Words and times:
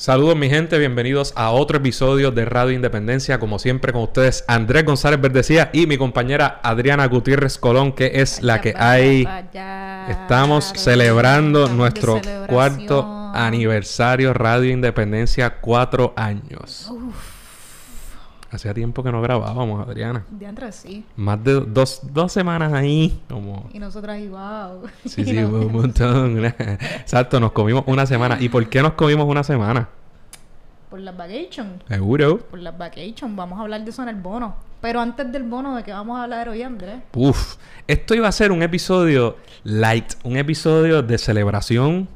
Saludos 0.00 0.34
mi 0.34 0.48
gente, 0.48 0.78
bienvenidos 0.78 1.34
a 1.36 1.50
otro 1.50 1.76
episodio 1.76 2.30
de 2.30 2.46
Radio 2.46 2.72
Independencia, 2.72 3.38
como 3.38 3.58
siempre 3.58 3.92
con 3.92 4.00
ustedes 4.00 4.46
Andrés 4.48 4.86
González 4.86 5.20
Verdecía 5.20 5.68
y 5.74 5.86
mi 5.86 5.98
compañera 5.98 6.58
Adriana 6.62 7.04
Gutiérrez 7.04 7.58
Colón, 7.58 7.92
que 7.92 8.12
es 8.14 8.42
la 8.42 8.62
que 8.62 8.72
hay. 8.74 9.28
Estamos 10.08 10.72
celebrando 10.74 11.68
nuestro 11.68 12.18
cuarto 12.46 13.30
aniversario 13.34 14.32
Radio 14.32 14.70
Independencia, 14.70 15.60
cuatro 15.60 16.14
años. 16.16 16.90
Hacía 18.52 18.74
tiempo 18.74 19.04
que 19.04 19.12
no 19.12 19.22
grabábamos, 19.22 19.86
Adriana. 19.86 20.24
De 20.28 20.72
sí. 20.72 21.04
Más 21.14 21.42
de 21.44 21.60
dos, 21.60 22.00
dos 22.02 22.32
semanas 22.32 22.72
ahí. 22.72 23.20
Como... 23.28 23.70
Y 23.72 23.78
nosotras 23.78 24.16
ahí, 24.16 24.28
wow. 24.28 24.88
Sí, 25.04 25.24
sí, 25.24 25.38
un 25.38 25.72
montón. 25.72 26.44
Exacto, 26.44 27.38
nos 27.38 27.52
comimos 27.52 27.84
una 27.86 28.06
semana. 28.06 28.38
¿Y 28.40 28.48
por 28.48 28.68
qué 28.68 28.82
nos 28.82 28.94
comimos 28.94 29.26
una 29.28 29.44
semana? 29.44 29.88
Por 30.90 30.98
las 30.98 31.16
vacations. 31.16 31.84
Seguro. 31.86 32.38
Por 32.38 32.58
las 32.58 32.76
vacations. 32.76 33.36
Vamos 33.36 33.56
a 33.60 33.62
hablar 33.62 33.84
de 33.84 33.90
eso 33.90 34.02
en 34.02 34.08
el 34.08 34.16
bono. 34.16 34.56
Pero 34.80 35.00
antes 35.00 35.30
del 35.30 35.44
bono, 35.44 35.76
¿de 35.76 35.84
qué 35.84 35.92
vamos 35.92 36.18
a 36.18 36.24
hablar 36.24 36.48
hoy, 36.48 36.62
Andrés? 36.62 36.96
Uf. 37.14 37.56
Esto 37.86 38.16
iba 38.16 38.26
a 38.26 38.32
ser 38.32 38.50
un 38.50 38.64
episodio 38.64 39.36
light. 39.62 40.14
Un 40.24 40.36
episodio 40.36 41.02
de 41.02 41.18
celebración. 41.18 42.08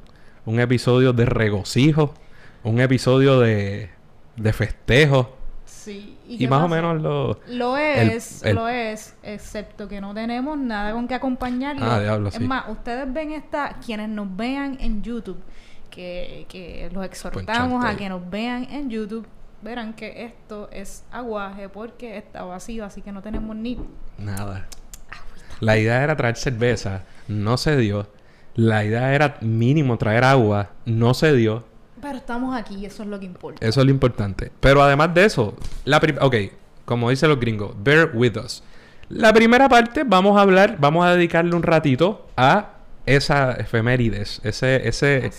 Un 0.46 0.58
episodio 0.58 1.12
de 1.12 1.26
regocijo. 1.26 2.12
Un 2.64 2.80
episodio 2.80 3.38
de, 3.38 3.90
de 4.34 4.52
festejo 4.52 5.36
Sí. 5.84 6.13
Y, 6.26 6.46
más 6.46 6.62
o 6.62 6.68
menos 6.68 7.00
lo... 7.00 7.38
Lo 7.48 7.76
es, 7.76 8.42
lo 8.52 8.68
es, 8.68 9.14
excepto 9.22 9.88
que 9.88 10.00
no 10.00 10.14
tenemos 10.14 10.56
nada 10.56 10.92
con 10.92 11.06
que 11.06 11.14
acompañarlo. 11.14 11.84
Ah, 11.84 12.00
diablo, 12.00 12.28
Es 12.28 12.40
más, 12.40 12.68
ustedes 12.68 13.12
ven 13.12 13.32
esta, 13.32 13.76
quienes 13.84 14.08
nos 14.08 14.34
vean 14.34 14.78
en 14.80 15.02
YouTube, 15.02 15.38
que, 15.90 16.46
que 16.48 16.90
los 16.92 17.04
exhortamos 17.04 17.84
a 17.84 17.96
que 17.96 18.08
nos 18.08 18.28
vean 18.28 18.66
en 18.70 18.88
YouTube, 18.88 19.26
verán 19.62 19.94
que 19.94 20.24
esto 20.24 20.68
es 20.70 21.04
aguaje 21.10 21.68
porque 21.68 22.16
está 22.16 22.44
vacío, 22.44 22.84
así 22.84 23.02
que 23.02 23.12
no 23.12 23.22
tenemos 23.22 23.54
ni... 23.56 23.78
Nada. 24.18 24.66
La 25.60 25.78
idea 25.78 26.02
era 26.02 26.16
traer 26.16 26.36
cerveza, 26.36 27.02
no 27.28 27.56
se 27.56 27.76
dio. 27.76 28.08
La 28.54 28.84
idea 28.84 29.14
era 29.14 29.36
mínimo 29.40 29.98
traer 29.98 30.24
agua, 30.24 30.70
no 30.84 31.14
se 31.14 31.32
dio. 31.34 31.64
Pero 32.04 32.18
estamos 32.18 32.54
aquí, 32.54 32.84
eso 32.84 33.02
es 33.02 33.08
lo 33.08 33.18
que 33.18 33.24
importa. 33.24 33.66
Eso 33.66 33.80
es 33.80 33.86
lo 33.86 33.90
importante. 33.90 34.52
Pero 34.60 34.82
además 34.82 35.14
de 35.14 35.24
eso, 35.24 35.56
la 35.86 36.02
ok, 36.20 36.36
como 36.84 37.08
dicen 37.08 37.30
los 37.30 37.40
gringos, 37.40 37.74
bear 37.82 38.10
with 38.12 38.36
us. 38.36 38.62
La 39.08 39.32
primera 39.32 39.70
parte 39.70 40.04
vamos 40.04 40.36
a 40.36 40.42
hablar, 40.42 40.76
vamos 40.78 41.06
a 41.06 41.14
dedicarle 41.14 41.54
un 41.56 41.62
ratito 41.62 42.26
a 42.36 42.72
esa 43.06 43.52
efemérides, 43.52 44.42
ese, 44.44 44.86
ese, 44.86 45.30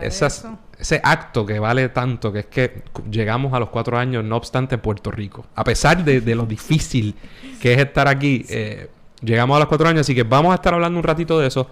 ese 0.00 1.00
acto 1.02 1.44
que 1.44 1.58
vale 1.58 1.90
tanto, 1.90 2.32
que 2.32 2.38
es 2.38 2.46
que 2.46 2.84
llegamos 3.10 3.52
a 3.52 3.58
los 3.58 3.68
cuatro 3.68 3.98
años, 3.98 4.24
no 4.24 4.36
obstante, 4.36 4.76
en 4.76 4.80
Puerto 4.80 5.10
Rico. 5.10 5.44
A 5.54 5.62
pesar 5.62 6.04
de, 6.04 6.34
lo 6.34 6.46
difícil 6.46 7.14
que 7.60 7.74
es 7.74 7.80
estar 7.80 8.08
aquí, 8.08 8.46
eh, 8.48 8.88
llegamos 9.20 9.56
a 9.56 9.58
los 9.60 9.68
cuatro 9.68 9.88
años, 9.88 10.00
así 10.02 10.14
que 10.14 10.22
vamos 10.22 10.52
a 10.52 10.54
estar 10.54 10.72
hablando 10.72 10.98
un 10.98 11.04
ratito 11.04 11.38
de 11.38 11.48
eso. 11.48 11.68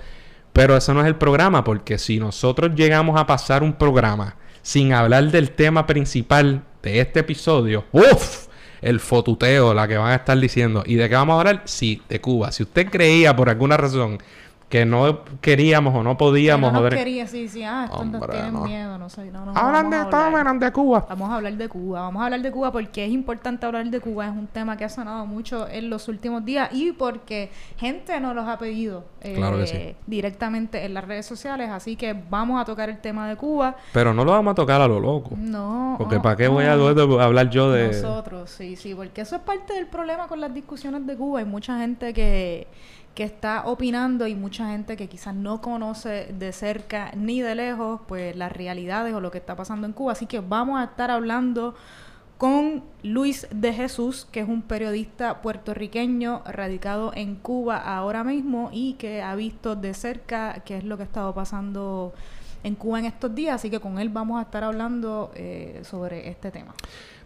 Pero 0.52 0.76
eso 0.76 0.92
no 0.92 1.00
es 1.00 1.06
el 1.06 1.16
programa, 1.16 1.64
porque 1.64 1.98
si 1.98 2.18
nosotros 2.18 2.72
llegamos 2.74 3.18
a 3.18 3.26
pasar 3.26 3.62
un 3.62 3.72
programa 3.72 4.36
sin 4.62 4.92
hablar 4.92 5.30
del 5.30 5.50
tema 5.50 5.86
principal 5.86 6.62
de 6.82 7.00
este 7.00 7.20
episodio, 7.20 7.84
¡Uf! 7.92 8.46
El 8.80 8.98
fotuteo, 8.98 9.72
la 9.74 9.86
que 9.86 9.96
van 9.96 10.10
a 10.10 10.16
estar 10.16 10.36
diciendo. 10.38 10.82
¿Y 10.84 10.96
de 10.96 11.08
qué 11.08 11.14
vamos 11.14 11.36
a 11.36 11.38
hablar? 11.38 11.62
Sí, 11.66 12.02
de 12.08 12.20
Cuba. 12.20 12.50
Si 12.50 12.64
usted 12.64 12.88
creía 12.90 13.34
por 13.36 13.48
alguna 13.48 13.76
razón 13.76 14.18
que 14.72 14.86
no 14.86 15.18
queríamos 15.42 15.94
o 15.94 16.02
no 16.02 16.16
podíamos. 16.16 16.72
no 16.72 16.80
nos 16.80 16.94
quería, 16.94 17.26
sí, 17.26 17.46
sí. 17.46 17.62
Ah, 17.62 17.90
estos 17.92 18.30
tienen 18.30 18.62
miedo, 18.62 18.96
no 18.96 19.10
sé. 19.10 19.30
No, 19.30 19.44
no, 19.44 19.52
Hablan 19.54 19.90
de 19.90 20.64
de 20.64 20.72
Cuba. 20.72 21.04
Vamos 21.10 21.28
a 21.28 21.34
hablar 21.34 21.52
de 21.58 21.68
Cuba. 21.68 22.00
Vamos 22.00 22.22
a 22.22 22.24
hablar 22.24 22.40
de 22.40 22.50
Cuba 22.50 22.72
porque 22.72 23.04
es 23.04 23.12
importante 23.12 23.66
hablar 23.66 23.84
de 23.90 24.00
Cuba. 24.00 24.28
Es 24.28 24.32
un 24.32 24.46
tema 24.46 24.78
que 24.78 24.86
ha 24.86 24.88
sonado 24.88 25.26
mucho 25.26 25.68
en 25.68 25.90
los 25.90 26.08
últimos 26.08 26.42
días 26.46 26.70
y 26.72 26.92
porque 26.92 27.50
gente 27.76 28.18
nos 28.18 28.34
los 28.34 28.48
ha 28.48 28.56
pedido 28.58 29.04
eh, 29.20 29.94
directamente 30.06 30.86
en 30.86 30.94
las 30.94 31.04
redes 31.04 31.26
sociales. 31.26 31.68
Así 31.68 31.94
que 31.94 32.14
vamos 32.30 32.58
a 32.58 32.64
tocar 32.64 32.88
el 32.88 32.96
tema 32.96 33.28
de 33.28 33.36
Cuba. 33.36 33.76
Pero 33.92 34.14
no 34.14 34.24
lo 34.24 34.30
vamos 34.30 34.52
a 34.52 34.54
tocar 34.54 34.80
a 34.80 34.88
lo 34.88 35.00
loco. 35.00 35.32
No. 35.36 35.96
Porque 35.98 36.18
¿para 36.18 36.34
qué 36.36 36.48
voy 36.48 36.64
a 36.64 36.72
hablar 36.72 37.50
yo 37.50 37.70
de...? 37.70 37.88
Nosotros, 37.88 38.48
sí, 38.48 38.76
sí. 38.76 38.94
Porque 38.94 39.20
eso 39.20 39.36
es 39.36 39.42
parte 39.42 39.74
del 39.74 39.86
problema 39.86 40.28
con 40.28 40.40
las 40.40 40.54
discusiones 40.54 41.06
de 41.06 41.14
Cuba. 41.14 41.40
Hay 41.40 41.44
mucha 41.44 41.78
gente 41.78 42.14
que 42.14 42.68
que 43.14 43.24
está 43.24 43.64
opinando 43.66 44.26
y 44.26 44.34
mucha 44.34 44.68
gente 44.68 44.96
que 44.96 45.08
quizás 45.08 45.34
no 45.34 45.60
conoce 45.60 46.32
de 46.38 46.52
cerca 46.52 47.12
ni 47.14 47.40
de 47.40 47.54
lejos 47.54 48.00
pues 48.06 48.34
las 48.36 48.52
realidades 48.52 49.14
o 49.14 49.20
lo 49.20 49.30
que 49.30 49.38
está 49.38 49.56
pasando 49.56 49.86
en 49.86 49.92
Cuba. 49.92 50.12
Así 50.12 50.26
que 50.26 50.40
vamos 50.40 50.80
a 50.80 50.84
estar 50.84 51.10
hablando 51.10 51.74
con 52.38 52.82
Luis 53.04 53.46
de 53.52 53.72
Jesús, 53.72 54.26
que 54.32 54.40
es 54.40 54.48
un 54.48 54.62
periodista 54.62 55.42
puertorriqueño 55.42 56.42
radicado 56.44 57.12
en 57.14 57.36
Cuba 57.36 57.76
ahora 57.76 58.24
mismo 58.24 58.70
y 58.72 58.94
que 58.94 59.22
ha 59.22 59.36
visto 59.36 59.76
de 59.76 59.94
cerca 59.94 60.62
qué 60.64 60.78
es 60.78 60.84
lo 60.84 60.96
que 60.96 61.04
ha 61.04 61.06
estado 61.06 61.32
pasando 61.34 62.12
en 62.64 62.74
Cuba 62.74 62.98
en 62.98 63.04
estos 63.04 63.34
días. 63.34 63.56
Así 63.56 63.70
que 63.70 63.78
con 63.78 63.98
él 63.98 64.08
vamos 64.08 64.40
a 64.40 64.42
estar 64.42 64.64
hablando 64.64 65.30
eh, 65.36 65.82
sobre 65.84 66.28
este 66.28 66.50
tema. 66.50 66.74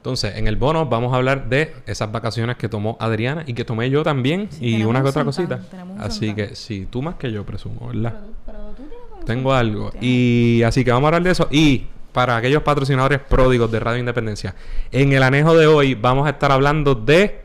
Entonces, 0.06 0.36
en 0.36 0.46
el 0.46 0.54
bono 0.54 0.86
vamos 0.86 1.12
a 1.12 1.16
hablar 1.16 1.48
de 1.48 1.74
esas 1.84 2.12
vacaciones 2.12 2.56
que 2.56 2.68
tomó 2.68 2.96
Adriana 3.00 3.42
y 3.44 3.54
que 3.54 3.64
tomé 3.64 3.90
yo 3.90 4.04
también 4.04 4.48
y 4.60 4.84
una 4.84 5.02
que 5.02 5.08
otra 5.08 5.24
cosita. 5.24 5.58
Así 5.98 6.32
que 6.32 6.54
sí, 6.54 6.86
tú 6.88 7.02
más 7.02 7.16
que 7.16 7.32
yo 7.32 7.44
presumo, 7.44 7.88
¿verdad? 7.88 8.20
Pero, 8.46 8.58
tú 8.76 8.84
Tengo 9.26 9.52
algo. 9.52 9.90
Y 10.00 10.62
así 10.64 10.84
que 10.84 10.92
vamos 10.92 11.06
a 11.06 11.08
hablar 11.08 11.24
de 11.24 11.32
eso. 11.32 11.48
Y 11.50 11.86
para 12.12 12.36
aquellos 12.36 12.62
patrocinadores 12.62 13.18
pródigos 13.18 13.68
de 13.72 13.80
Radio 13.80 13.98
Independencia, 13.98 14.54
en 14.92 15.12
el 15.12 15.24
anejo 15.24 15.56
de 15.56 15.66
hoy 15.66 15.96
vamos 15.96 16.28
a 16.28 16.30
estar 16.30 16.52
hablando 16.52 16.94
de... 16.94 17.40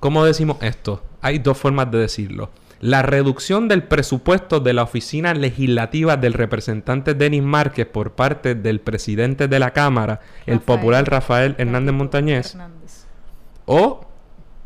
¿Cómo 0.00 0.24
decimos 0.24 0.56
esto? 0.62 1.02
Hay 1.20 1.38
dos 1.38 1.58
formas 1.58 1.90
de 1.90 1.98
decirlo 1.98 2.48
la 2.82 3.02
reducción 3.02 3.68
del 3.68 3.84
presupuesto 3.84 4.58
de 4.58 4.72
la 4.72 4.82
oficina 4.82 5.34
legislativa 5.34 6.16
del 6.16 6.32
representante 6.32 7.14
Denis 7.14 7.42
Márquez 7.42 7.86
por 7.86 8.12
parte 8.12 8.56
del 8.56 8.80
presidente 8.80 9.46
de 9.46 9.58
la 9.60 9.70
Cámara, 9.70 10.20
el 10.46 10.58
popular 10.58 11.08
Rafael 11.08 11.54
Hernández 11.58 11.94
Montañez, 11.94 12.56
o 13.66 14.04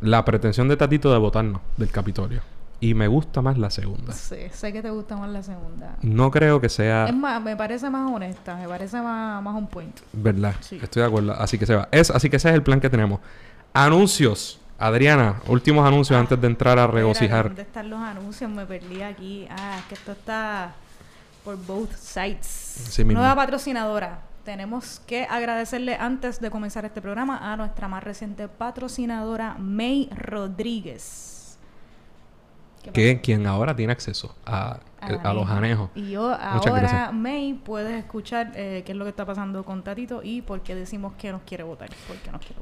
la 0.00 0.24
pretensión 0.24 0.66
de 0.66 0.78
Tatito 0.78 1.12
de 1.12 1.18
votarnos 1.18 1.60
del 1.76 1.90
Capitolio. 1.90 2.40
Y 2.80 2.94
me 2.94 3.06
gusta 3.06 3.42
más 3.42 3.58
la 3.58 3.68
segunda. 3.68 4.14
Sí, 4.14 4.36
sé 4.50 4.72
que 4.72 4.80
te 4.80 4.88
gusta 4.88 5.16
más 5.16 5.30
la 5.30 5.42
segunda. 5.42 5.96
No 6.00 6.30
creo 6.30 6.58
que 6.58 6.70
sea... 6.70 7.06
Es 7.08 7.14
más, 7.14 7.42
me 7.42 7.54
parece 7.54 7.90
más 7.90 8.10
honesta, 8.10 8.56
me 8.56 8.66
parece 8.66 9.00
más, 9.00 9.42
más 9.42 9.54
un 9.54 9.66
point. 9.66 9.94
¿Verdad? 10.14 10.54
Sí. 10.60 10.78
Estoy 10.82 11.02
de 11.02 11.08
acuerdo. 11.08 11.32
Así 11.32 11.58
que 11.58 11.66
se 11.66 11.74
va. 11.74 11.88
Es, 11.90 12.10
así 12.10 12.30
que 12.30 12.36
ese 12.36 12.48
es 12.48 12.54
el 12.54 12.62
plan 12.62 12.80
que 12.80 12.88
tenemos. 12.90 13.20
Anuncios. 13.72 14.60
Adriana, 14.78 15.40
últimos 15.48 15.86
anuncios 15.86 16.18
antes 16.18 16.40
de 16.40 16.46
entrar 16.46 16.78
a 16.78 16.86
regocijar. 16.86 17.46
¿Dónde 17.46 17.62
están 17.62 17.88
los 17.88 18.00
anuncios? 18.00 18.50
Me 18.50 18.66
perdí 18.66 19.02
aquí. 19.02 19.46
Ah, 19.50 19.76
es 19.78 19.84
que 19.86 19.94
esto 19.94 20.12
está 20.12 20.74
por 21.44 21.56
both 21.56 21.94
sides. 21.94 22.98
Nueva 23.06 23.34
patrocinadora. 23.34 24.20
Tenemos 24.44 25.00
que 25.06 25.24
agradecerle 25.24 25.96
antes 25.96 26.40
de 26.40 26.50
comenzar 26.50 26.84
este 26.84 27.00
programa 27.00 27.52
a 27.52 27.56
nuestra 27.56 27.88
más 27.88 28.04
reciente 28.04 28.46
patrocinadora, 28.48 29.56
May 29.58 30.08
Rodríguez 30.14 31.35
que 32.92 33.20
quien 33.20 33.46
ahora 33.46 33.74
tiene 33.74 33.92
acceso 33.92 34.34
a, 34.44 34.80
los 35.32 35.48
anejos. 35.48 35.90
Y 35.94 36.10
yo 36.10 36.32
ahora, 36.32 37.10
May, 37.12 37.54
puedes 37.54 37.92
escuchar 37.98 38.52
eh, 38.56 38.82
qué 38.84 38.92
es 38.92 38.98
lo 38.98 39.04
que 39.04 39.10
está 39.10 39.24
pasando 39.24 39.64
con 39.64 39.82
Tatito 39.82 40.20
y 40.22 40.42
por 40.42 40.62
qué 40.62 40.74
decimos 40.74 41.14
que 41.18 41.30
nos 41.30 41.42
quiere 41.42 41.62
votar. 41.64 41.88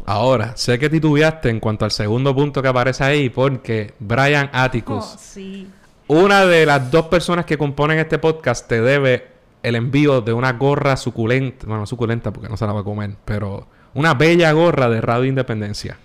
Ahora, 0.06 0.56
sé 0.56 0.78
que 0.78 0.90
titubeaste 0.90 1.48
en 1.48 1.60
cuanto 1.60 1.84
al 1.84 1.90
segundo 1.90 2.34
punto 2.34 2.60
que 2.60 2.68
aparece 2.68 3.04
ahí 3.04 3.30
porque 3.30 3.94
Brian 3.98 4.50
Atticus, 4.52 5.14
oh, 5.14 5.18
sí. 5.18 5.68
una 6.08 6.44
de 6.44 6.66
las 6.66 6.90
dos 6.90 7.06
personas 7.06 7.46
que 7.46 7.56
componen 7.56 7.98
este 7.98 8.18
podcast, 8.18 8.68
te 8.68 8.80
debe 8.82 9.34
el 9.62 9.76
envío 9.76 10.20
de 10.20 10.32
una 10.34 10.52
gorra 10.52 10.96
suculenta, 10.96 11.66
bueno, 11.66 11.86
suculenta 11.86 12.30
porque 12.30 12.50
no 12.50 12.56
se 12.56 12.66
la 12.66 12.74
va 12.74 12.80
a 12.80 12.84
comer, 12.84 13.16
pero 13.24 13.66
una 13.94 14.12
bella 14.12 14.52
gorra 14.52 14.90
de 14.90 15.00
Radio 15.00 15.24
Independencia. 15.24 15.96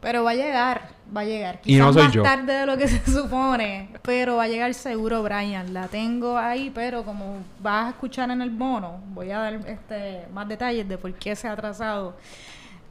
Pero 0.00 0.24
va 0.24 0.32
a 0.32 0.34
llegar. 0.34 0.93
Va 1.14 1.22
a 1.22 1.24
llegar. 1.24 1.60
Y 1.64 1.76
no 1.76 1.90
Quizás 1.90 1.94
soy 1.94 2.02
más 2.04 2.12
yo. 2.12 2.22
tarde 2.22 2.52
de 2.52 2.66
lo 2.66 2.76
que 2.76 2.88
se 2.88 3.04
supone, 3.10 3.88
pero 4.02 4.36
va 4.36 4.44
a 4.44 4.48
llegar 4.48 4.72
seguro 4.74 5.22
Brian. 5.22 5.72
La 5.74 5.88
tengo 5.88 6.36
ahí, 6.38 6.70
pero 6.74 7.04
como 7.04 7.38
vas 7.60 7.86
a 7.86 7.90
escuchar 7.90 8.30
en 8.30 8.42
el 8.42 8.50
bono, 8.50 9.00
voy 9.08 9.30
a 9.30 9.38
dar 9.38 9.54
este 9.66 10.26
más 10.32 10.48
detalles 10.48 10.88
de 10.88 10.98
por 10.98 11.12
qué 11.14 11.34
se 11.36 11.48
ha 11.48 11.52
atrasado 11.52 12.14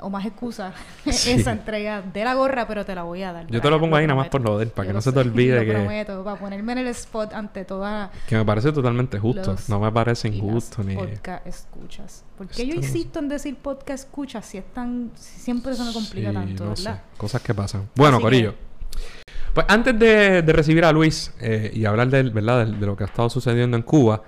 o 0.04 0.10
más 0.10 0.26
excusas 0.26 0.74
Sí. 1.10 1.32
esa 1.32 1.52
entrega 1.52 2.02
de 2.02 2.24
la 2.24 2.34
gorra, 2.36 2.68
pero 2.68 2.86
te 2.86 2.94
la 2.94 3.04
voy 3.04 3.24
a 3.24 3.32
dar. 3.34 3.48
Yo 3.48 3.62
te 3.62 3.70
lo 3.70 3.80
pongo 3.80 3.96
ahí 3.96 4.06
nada 4.06 4.18
más 4.20 4.30
por 4.30 4.44
joder, 4.44 4.70
para 4.70 4.86
Yo 4.86 4.90
que 4.90 4.94
lo 4.94 4.98
no 4.98 5.02
se 5.02 5.12
te 5.12 5.20
olvide 5.28 5.60
lo 5.60 5.66
que, 5.66 5.72
prometo, 5.72 6.24
para 6.24 6.40
ponerme 6.40 6.72
en 6.74 6.78
el 6.80 6.88
spot 6.88 7.34
ante 7.34 7.66
toda 7.66 8.12
que 8.28 8.36
me 8.36 8.46
parece 8.46 8.72
totalmente 8.72 9.18
justo. 9.20 9.56
No 9.68 9.80
me 9.80 9.92
parece 9.92 10.28
injusto 10.28 10.84
ni... 10.84 10.96
podcast 10.96 11.48
escuchas. 11.48 12.24
¿Por 12.38 12.48
qué 12.48 12.66
yo 12.68 12.74
Esto 12.76 12.86
insisto 12.86 13.20
en 13.20 13.30
decir 13.30 13.56
podcast 13.56 14.06
escuchas 14.06 14.46
si 14.46 14.58
es 14.58 14.66
tan 14.74 15.12
si 15.16 15.40
siempre 15.40 15.74
se 15.74 15.84
me 15.84 15.94
complica 15.94 16.30
Sí, 16.30 16.36
tanto, 16.36 16.66
no 16.66 16.76
sé. 16.76 16.84
¿verdad? 16.90 17.04
Cosas 17.18 17.42
que 17.42 17.54
pasan. 17.54 17.90
Bueno, 17.96 18.18
Así 18.18 18.24
Corillo. 18.24 18.54
Pues 19.54 19.66
antes 19.70 19.98
de, 20.00 20.42
de 20.42 20.54
recibir 20.54 20.84
a 20.84 20.92
Luis 20.92 21.32
eh, 21.40 21.72
y 21.74 21.86
hablar 21.86 22.10
de, 22.10 22.24
¿verdad? 22.24 22.66
De, 22.66 22.72
de 22.78 22.86
lo 22.86 22.96
que 22.98 23.04
ha 23.04 23.08
estado 23.08 23.30
sucediendo 23.30 23.78
en 23.78 23.84
Cuba, 23.84 24.24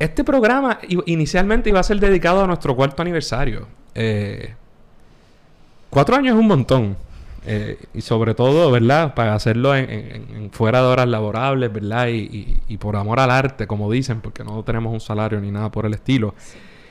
este 0.00 0.24
programa 0.24 0.80
inicialmente 1.06 1.70
iba 1.70 1.78
a 1.78 1.82
ser 1.84 2.00
dedicado 2.00 2.42
a 2.42 2.46
nuestro 2.48 2.74
cuarto 2.74 3.02
aniversario. 3.02 3.68
Eh, 3.94 4.54
cuatro 5.96 6.14
años 6.16 6.34
es 6.34 6.40
un 6.40 6.46
montón. 6.46 6.94
Eh, 7.46 7.78
y 7.94 8.02
sobre 8.02 8.34
todo, 8.34 8.70
¿verdad? 8.70 9.14
Para 9.14 9.34
hacerlo 9.34 9.74
en, 9.74 9.88
en- 9.88 10.36
en 10.36 10.50
fuera 10.50 10.80
de 10.82 10.86
horas 10.88 11.08
laborables, 11.08 11.72
¿verdad? 11.72 12.08
Y, 12.08 12.18
y- 12.18 12.62
y 12.68 12.76
por 12.76 12.96
amor 12.96 13.18
al 13.18 13.30
arte, 13.30 13.66
como 13.66 13.90
dicen, 13.90 14.20
porque 14.20 14.44
no 14.44 14.62
tenemos 14.62 14.92
un 14.92 15.00
salario 15.00 15.40
ni 15.40 15.50
nada 15.50 15.70
por 15.70 15.86
el 15.86 15.94
estilo. 15.94 16.34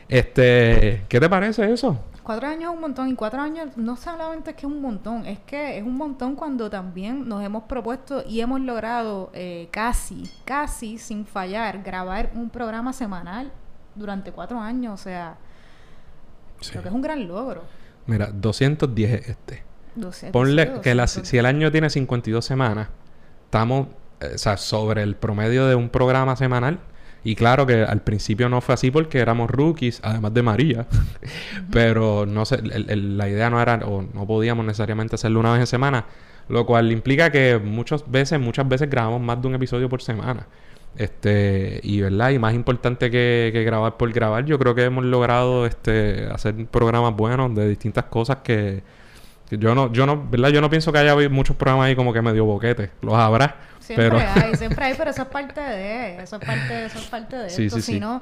Este, 0.07 1.03
¿qué 1.09 1.19
te 1.19 1.29
parece 1.29 1.71
eso? 1.71 1.99
Cuatro 2.23 2.47
años 2.47 2.63
es 2.71 2.75
un 2.75 2.81
montón 2.81 3.09
y 3.09 3.15
cuatro 3.15 3.41
años 3.41 3.75
no 3.75 3.95
solamente 3.95 4.51
es 4.51 4.55
que 4.55 4.65
es 4.65 4.71
un 4.71 4.81
montón, 4.81 5.25
es 5.27 5.39
que 5.45 5.77
es 5.77 5.83
un 5.83 5.95
montón 5.95 6.35
cuando 6.35 6.69
también 6.69 7.27
nos 7.27 7.43
hemos 7.43 7.63
propuesto 7.63 8.23
y 8.27 8.39
hemos 8.39 8.61
logrado 8.61 9.29
eh, 9.33 9.67
casi, 9.71 10.23
casi 10.45 10.97
sin 10.97 11.25
fallar 11.25 11.83
grabar 11.83 12.31
un 12.33 12.49
programa 12.49 12.93
semanal 12.93 13.51
durante 13.93 14.31
cuatro 14.31 14.59
años, 14.59 14.99
o 14.99 15.03
sea, 15.03 15.35
Sí. 16.61 16.71
creo 16.71 16.81
que 16.83 16.89
es 16.89 16.95
un 16.95 17.01
gran 17.01 17.27
logro. 17.27 17.61
Mira, 18.07 18.29
210 18.33 19.11
es 19.21 19.29
este. 19.29 19.63
12, 19.95 20.31
Ponle 20.31 20.65
12, 20.65 20.81
que 20.81 20.95
la- 20.95 21.03
200. 21.03 21.29
si 21.29 21.37
el 21.37 21.45
año 21.45 21.71
tiene 21.71 21.89
52 21.89 22.43
semanas, 22.45 22.89
estamos 23.45 23.87
eh, 24.21 24.31
o 24.35 24.37
sea, 24.37 24.57
sobre 24.57 25.03
el 25.03 25.15
promedio 25.15 25.67
de 25.67 25.75
un 25.75 25.89
programa 25.89 26.35
semanal. 26.35 26.79
Y 27.23 27.33
claro 27.35 27.65
que 27.65 27.81
al 27.81 28.01
principio 28.01 28.49
no 28.49 28.61
fue 28.61 28.75
así 28.75 28.91
porque 28.91 29.17
éramos 29.19 29.49
rookies, 29.49 29.99
además 30.03 30.33
de 30.35 30.43
María. 30.43 30.85
Pero 31.71 32.25
no 32.25 32.45
sé, 32.45 32.55
el- 32.55 32.89
el- 32.89 33.17
la 33.17 33.29
idea 33.29 33.49
no 33.49 33.61
era, 33.61 33.75
o 33.85 34.01
no 34.03 34.27
podíamos 34.27 34.65
necesariamente 34.65 35.15
hacerlo 35.15 35.39
una 35.39 35.51
vez 35.51 35.61
en 35.61 35.67
semana. 35.67 36.05
Lo 36.47 36.65
cual 36.65 36.91
implica 36.91 37.31
que 37.31 37.57
muchas 37.63 38.09
veces, 38.09 38.39
muchas 38.39 38.67
veces 38.69 38.89
grabamos 38.89 39.21
más 39.21 39.41
de 39.41 39.47
un 39.47 39.55
episodio 39.55 39.89
por 39.89 40.01
semana. 40.03 40.45
Este, 40.97 41.81
y 41.83 41.99
verdad, 42.01 42.29
y 42.29 42.39
más 42.39 42.53
importante 42.53 43.11
que, 43.11 43.49
que 43.51 43.63
grabar 43.63 43.97
por 43.97 44.11
grabar, 44.13 44.45
yo 44.45 44.57
creo 44.57 44.73
que 44.75 44.83
hemos 44.85 45.03
logrado 45.03 45.65
este 45.65 46.27
hacer 46.31 46.55
programas 46.67 47.15
buenos 47.15 47.53
de 47.53 47.67
distintas 47.67 48.05
cosas 48.05 48.37
que, 48.43 48.81
que 49.49 49.57
yo 49.57 49.75
no, 49.75 49.91
yo 49.91 50.05
no, 50.05 50.25
¿verdad? 50.29 50.49
Yo 50.49 50.61
no 50.61 50.69
pienso 50.69 50.93
que 50.93 50.99
haya 50.99 51.15
muchos 51.29 51.55
programas 51.57 51.87
ahí 51.87 51.95
como 51.95 52.13
que 52.13 52.21
medio 52.21 52.45
boquete. 52.45 52.91
Los 53.01 53.13
habrá. 53.13 53.57
Siempre 53.79 54.09
pero 54.09 54.17
hay, 54.17 54.55
siempre 54.55 54.85
hay, 54.85 54.93
pero 54.97 55.11
eso 55.11 55.21
es 55.23 55.27
parte 55.27 55.61
de, 55.61 56.23
eso 56.23 56.37
es 56.37 56.45
parte, 56.45 56.85
eso 56.85 56.97
es 56.97 57.05
parte 57.05 57.35
de 57.35 57.49
Sí, 57.51 57.65
esto. 57.65 57.75
sí, 57.75 57.81
si 57.81 57.93
sí. 57.93 57.99
no, 57.99 58.21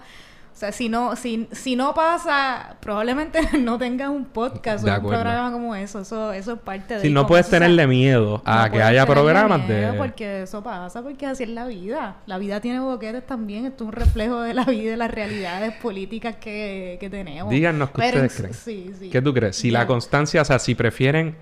o 0.54 0.56
sea, 0.56 0.72
si 0.72 0.88
no, 0.88 1.16
si, 1.16 1.48
si 1.52 1.76
no 1.76 1.96
pasa, 1.96 2.76
probablemente 2.80 3.42
no 3.60 3.80
tengas 3.80 4.10
un 4.10 4.26
podcast 4.26 4.86
De 4.86 4.92
o 4.92 5.00
un 5.00 5.08
programa 5.08 5.52
como 5.52 5.76
eso. 5.76 6.02
Eso, 6.02 6.32
eso 6.32 6.54
es 6.54 6.60
parte 6.60 6.94
de. 6.96 7.02
si 7.02 7.10
no 7.10 7.26
puedes 7.26 7.50
tenerle 7.50 7.88
miedo 7.88 8.40
a 8.46 8.68
no 8.68 8.72
que 8.72 8.84
haya 8.84 9.08
programas 9.08 9.68
miedo 9.68 9.94
de... 9.94 9.98
Porque 9.98 10.44
eso 10.44 10.62
pasa, 10.62 11.02
porque 11.02 11.26
así 11.26 11.44
es 11.44 11.50
la 11.50 11.66
vida. 11.66 12.18
La 12.28 12.38
vida 12.38 12.62
tiene 12.62 12.80
boquetes 12.80 13.26
también. 13.26 13.66
Esto 13.66 13.86
es 13.86 13.88
un 13.88 13.94
reflejo 13.94 14.42
de 14.42 14.54
la 14.54 14.66
vida 14.66 14.84
y 14.84 14.86
de 14.86 14.98
las 14.98 15.10
realidades 15.10 15.74
políticas 15.74 16.36
que, 16.36 16.98
que 17.00 17.10
tenemos. 17.10 17.50
Díganos 17.50 17.90
qué 17.90 17.96
Pero 17.98 18.24
ustedes 18.24 18.36
creen. 18.36 18.54
Sí, 18.54 18.94
sí. 19.00 19.10
¿Qué 19.10 19.24
tú 19.24 19.34
crees? 19.34 19.56
Si 19.56 19.72
la 19.72 19.88
constancia, 19.88 20.44
o 20.44 20.46
sea, 20.46 20.60
si 20.60 20.76
prefieren 20.76 21.36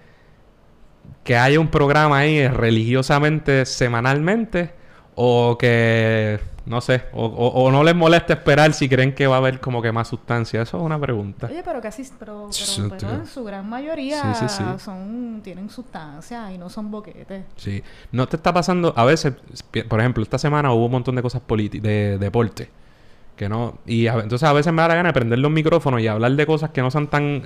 que 1.26 1.36
haya 1.36 1.60
un 1.60 1.68
programa 1.68 2.20
ahí 2.20 2.48
religiosamente, 2.48 3.66
semanalmente, 3.66 4.72
o 5.16 5.58
que, 5.60 6.40
no 6.66 6.80
sé, 6.82 7.04
o, 7.14 7.26
o- 7.26 7.64
o 7.64 7.72
no 7.72 7.84
les 7.84 7.96
molesta 7.96 8.34
esperar 8.34 8.74
si 8.74 8.88
creen 8.88 9.14
que 9.16 9.26
va 9.28 9.36
a 9.36 9.38
haber 9.40 9.60
como 9.60 9.82
que 9.82 9.92
más 9.92 10.08
sustancia. 10.08 10.62
Eso 10.62 10.78
es 10.78 10.84
una 10.84 11.00
pregunta. 11.00 11.48
Oye, 11.50 11.62
pero 11.64 11.82
casi, 11.82 12.04
pero, 12.20 12.50
pero, 12.52 12.90
pero 12.90 12.98
tío. 12.98 13.12
en 13.12 13.26
su 13.28 13.44
gran 13.44 13.68
mayoría 13.68 14.34
Sí, 14.36 14.48
sí, 14.48 14.56
sí. 14.58 14.64
son, 14.78 15.42
tienen 15.44 15.70
sustancia 15.70 16.52
y 16.52 16.58
no 16.58 16.70
son 16.70 16.92
boquetes. 16.92 17.44
Sí. 17.56 17.82
No 18.12 18.28
te 18.28 18.36
está 18.36 18.54
pasando, 18.54 18.94
a 18.96 19.06
veces, 19.06 19.34
por 19.88 20.00
ejemplo, 20.00 20.22
esta 20.24 20.38
semana 20.38 20.72
hubo 20.72 20.86
un 20.86 20.92
montón 20.92 21.16
de 21.16 21.22
cosas 21.22 21.42
políticas, 21.42 21.84
de 21.84 22.18
deporte. 22.18 22.70
Que 23.36 23.50
no, 23.50 23.80
y 23.88 24.06
a- 24.08 24.14
entonces 24.20 24.44
a 24.48 24.54
veces 24.54 24.72
me 24.72 24.82
da 24.84 24.90
la 24.90 24.96
gana 24.96 25.10
de 25.10 25.14
prender 25.14 25.40
los 25.40 25.50
micrófonos 25.52 26.00
y 26.02 26.08
hablar 26.08 26.32
de 26.34 26.46
cosas 26.46 26.70
que 26.70 26.82
no 26.82 26.92
son 26.92 27.08
tan, 27.08 27.24
eh, 27.26 27.42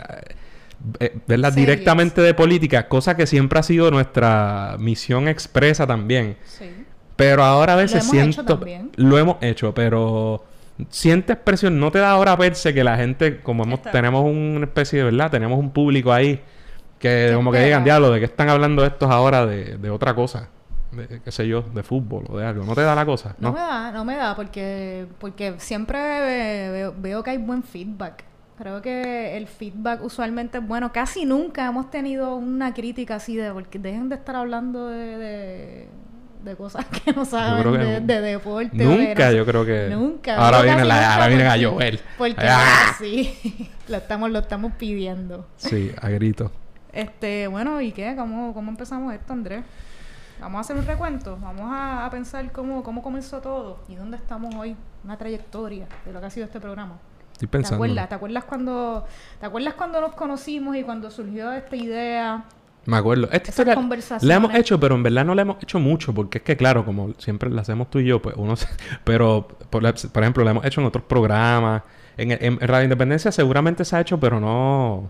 eh. 1.00 1.18
Serias. 1.27 1.56
Directamente 1.56 2.21
de 2.21 2.33
política, 2.33 2.89
cosa 2.89 3.15
que 3.15 3.25
siempre 3.27 3.59
ha 3.59 3.63
sido 3.63 3.89
nuestra 3.91 4.75
misión 4.77 5.27
expresa 5.29 5.88
también. 5.88 6.35
Sí. 6.44 6.69
Pero 7.15 7.44
ahora 7.44 7.73
a 7.73 7.75
veces 7.77 8.03
hemos 8.12 8.27
hecho 8.27 8.44
también. 8.45 8.91
lo 8.95 9.17
hemos 9.17 9.38
hecho, 9.41 9.73
pero 9.73 10.44
sientes 10.89 11.38
presión, 11.38 11.79
no 11.79 11.91
te 11.91 12.00
da 12.00 12.12
ahora 12.12 12.35
verse 12.35 12.73
que 12.73 12.83
la 12.83 12.97
gente, 12.97 13.39
como 13.41 13.63
hemos, 13.63 13.79
Está. 13.79 13.91
tenemos 13.91 14.23
una 14.25 14.65
especie 14.65 15.00
de, 15.00 15.06
¿verdad? 15.06 15.31
Tenemos 15.31 15.57
un 15.57 15.71
público 15.71 16.12
ahí 16.12 16.41
que 17.00 17.31
como 17.33 17.51
que 17.51 17.59
digan, 17.59 17.83
diablo, 17.83 18.12
¿de 18.12 18.19
qué 18.19 18.25
están 18.25 18.50
hablando 18.50 18.85
estos 18.85 19.09
ahora 19.09 19.45
de, 19.45 19.77
de 19.77 19.89
otra 19.89 20.13
cosa? 20.13 20.50
De, 20.91 21.21
qué 21.21 21.31
sé 21.31 21.47
yo, 21.47 21.62
de 21.62 21.83
fútbol 21.83 22.25
o 22.29 22.38
de 22.38 22.45
algo. 22.45 22.65
¿No 22.65 22.73
te 22.75 22.81
da 22.81 22.95
la 22.95 23.06
cosa? 23.06 23.35
No, 23.39 23.50
¿No? 23.50 23.53
me 23.53 23.59
da, 23.59 23.91
no 23.91 24.06
me 24.06 24.15
da 24.15 24.35
porque, 24.35 25.06
porque 25.19 25.56
siempre 25.57 25.97
ve- 26.00 26.69
veo, 26.71 26.94
veo 26.97 27.23
que 27.23 27.31
hay 27.31 27.38
buen 27.38 27.63
feedback. 27.63 28.23
Creo 28.57 28.81
que 28.81 29.35
el 29.35 29.47
feedback 29.47 30.01
usualmente 30.03 30.59
es 30.59 30.65
bueno. 30.68 30.94
Casi 30.94 31.25
nunca 31.25 31.65
hemos 31.65 31.91
tenido 31.91 32.35
una 32.38 32.73
crítica 32.73 33.15
así 33.15 33.35
de 33.35 33.51
porque 33.51 33.77
dejen 33.79 34.07
de 34.07 34.15
estar 34.15 34.38
hablando 34.38 34.88
de, 34.88 35.18
de, 35.18 35.88
de 36.45 36.56
cosas 36.56 36.86
que 37.03 37.12
no 37.12 37.25
saben 37.25 37.63
que 37.63 38.00
de, 38.01 38.21
deporte. 38.21 38.71
Nunca, 38.74 39.31
yo 39.31 39.45
creo 39.45 39.65
que... 39.65 39.89
Nunca. 39.89 40.38
Ahora 40.38 40.62
viene 40.62 40.86
la, 40.86 41.13
ahora 41.13 41.27
vienen 41.27 41.47
a 41.47 41.57
llover. 41.57 42.00
Porque 42.18 42.47
¡Ah! 42.47 42.95
sí, 42.97 43.69
lo 43.88 43.97
estamos, 43.97 44.31
lo 44.31 44.39
estamos 44.39 44.74
pidiendo. 44.74 45.47
Sí, 45.57 45.92
a 46.00 46.09
grito. 46.09 46.51
Este, 46.94 47.47
bueno, 47.47 47.81
¿y 47.81 47.92
qué? 47.92 48.15
¿Cómo, 48.15 48.53
cómo 48.53 48.71
empezamos 48.71 49.13
esto, 49.13 49.33
Andrés? 49.33 49.63
Vamos 50.39 50.57
a 50.57 50.62
hacer 50.62 50.75
un 50.77 50.86
recuento, 50.86 51.38
vamos 51.42 51.71
a, 51.71 52.06
a 52.06 52.09
pensar 52.09 52.51
cómo, 52.51 52.83
cómo 52.83 53.01
comenzó 53.01 53.39
todo 53.39 53.80
y 53.88 53.95
dónde 53.95 54.18
estamos 54.18 54.53
hoy, 54.56 54.75
una 55.03 55.18
trayectoria 55.18 55.88
de 56.06 56.12
lo 56.12 56.19
que 56.19 56.25
ha 56.25 56.30
sido 56.30 56.45
este 56.45 56.59
programa. 56.59 57.00
Estoy 57.31 57.47
¿Te 57.47 57.51
pensando. 57.51 57.75
acuerdas? 57.75 58.09
¿Te 58.09 58.16
acuerdas 58.16 58.44
cuando, 58.45 59.06
te 59.40 59.45
acuerdas 59.45 59.73
cuando 59.73 59.99
nos 60.02 60.14
conocimos 60.14 60.75
y 60.75 60.83
cuando 60.83 61.09
surgió 61.11 61.52
esta 61.52 61.75
idea? 61.75 62.45
Me 62.85 62.97
acuerdo. 62.97 63.25
Esta 63.25 63.37
Esas 63.37 63.49
historia 63.49 63.75
conversaciones. 63.75 64.23
la 64.23 64.35
hemos 64.35 64.54
hecho, 64.56 64.80
pero 64.80 64.95
en 64.95 65.04
verdad 65.04 65.25
no 65.25 65.33
la 65.35 65.42
hemos 65.42 65.57
hecho 65.61 65.80
mucho, 65.80 66.13
porque 66.13 66.37
es 66.39 66.44
que, 66.44 66.56
claro, 66.56 66.85
como 66.85 67.13
siempre 67.18 67.49
la 67.49 67.61
hacemos 67.61 67.89
tú 67.89 67.99
y 67.99 68.06
yo, 68.06 68.21
pues 68.21 68.35
uno 68.37 68.56
se- 68.56 68.68
Pero, 69.04 69.47
por, 69.69 69.81
la- 69.83 69.94
por 69.94 70.23
ejemplo, 70.23 70.44
la 70.44 70.51
hemos 70.51 70.65
hecho 70.65 70.81
en 70.81 70.87
otros 70.87 71.04
programas. 71.06 71.81
En, 72.18 72.31
en- 72.31 72.39
en 72.42 72.59
Radio 72.59 72.83
Independencia 72.85 73.31
seguramente 73.31 73.83
se 73.85 73.95
ha 73.95 74.01
hecho, 74.01 74.19
pero 74.19 74.39
no... 74.39 75.09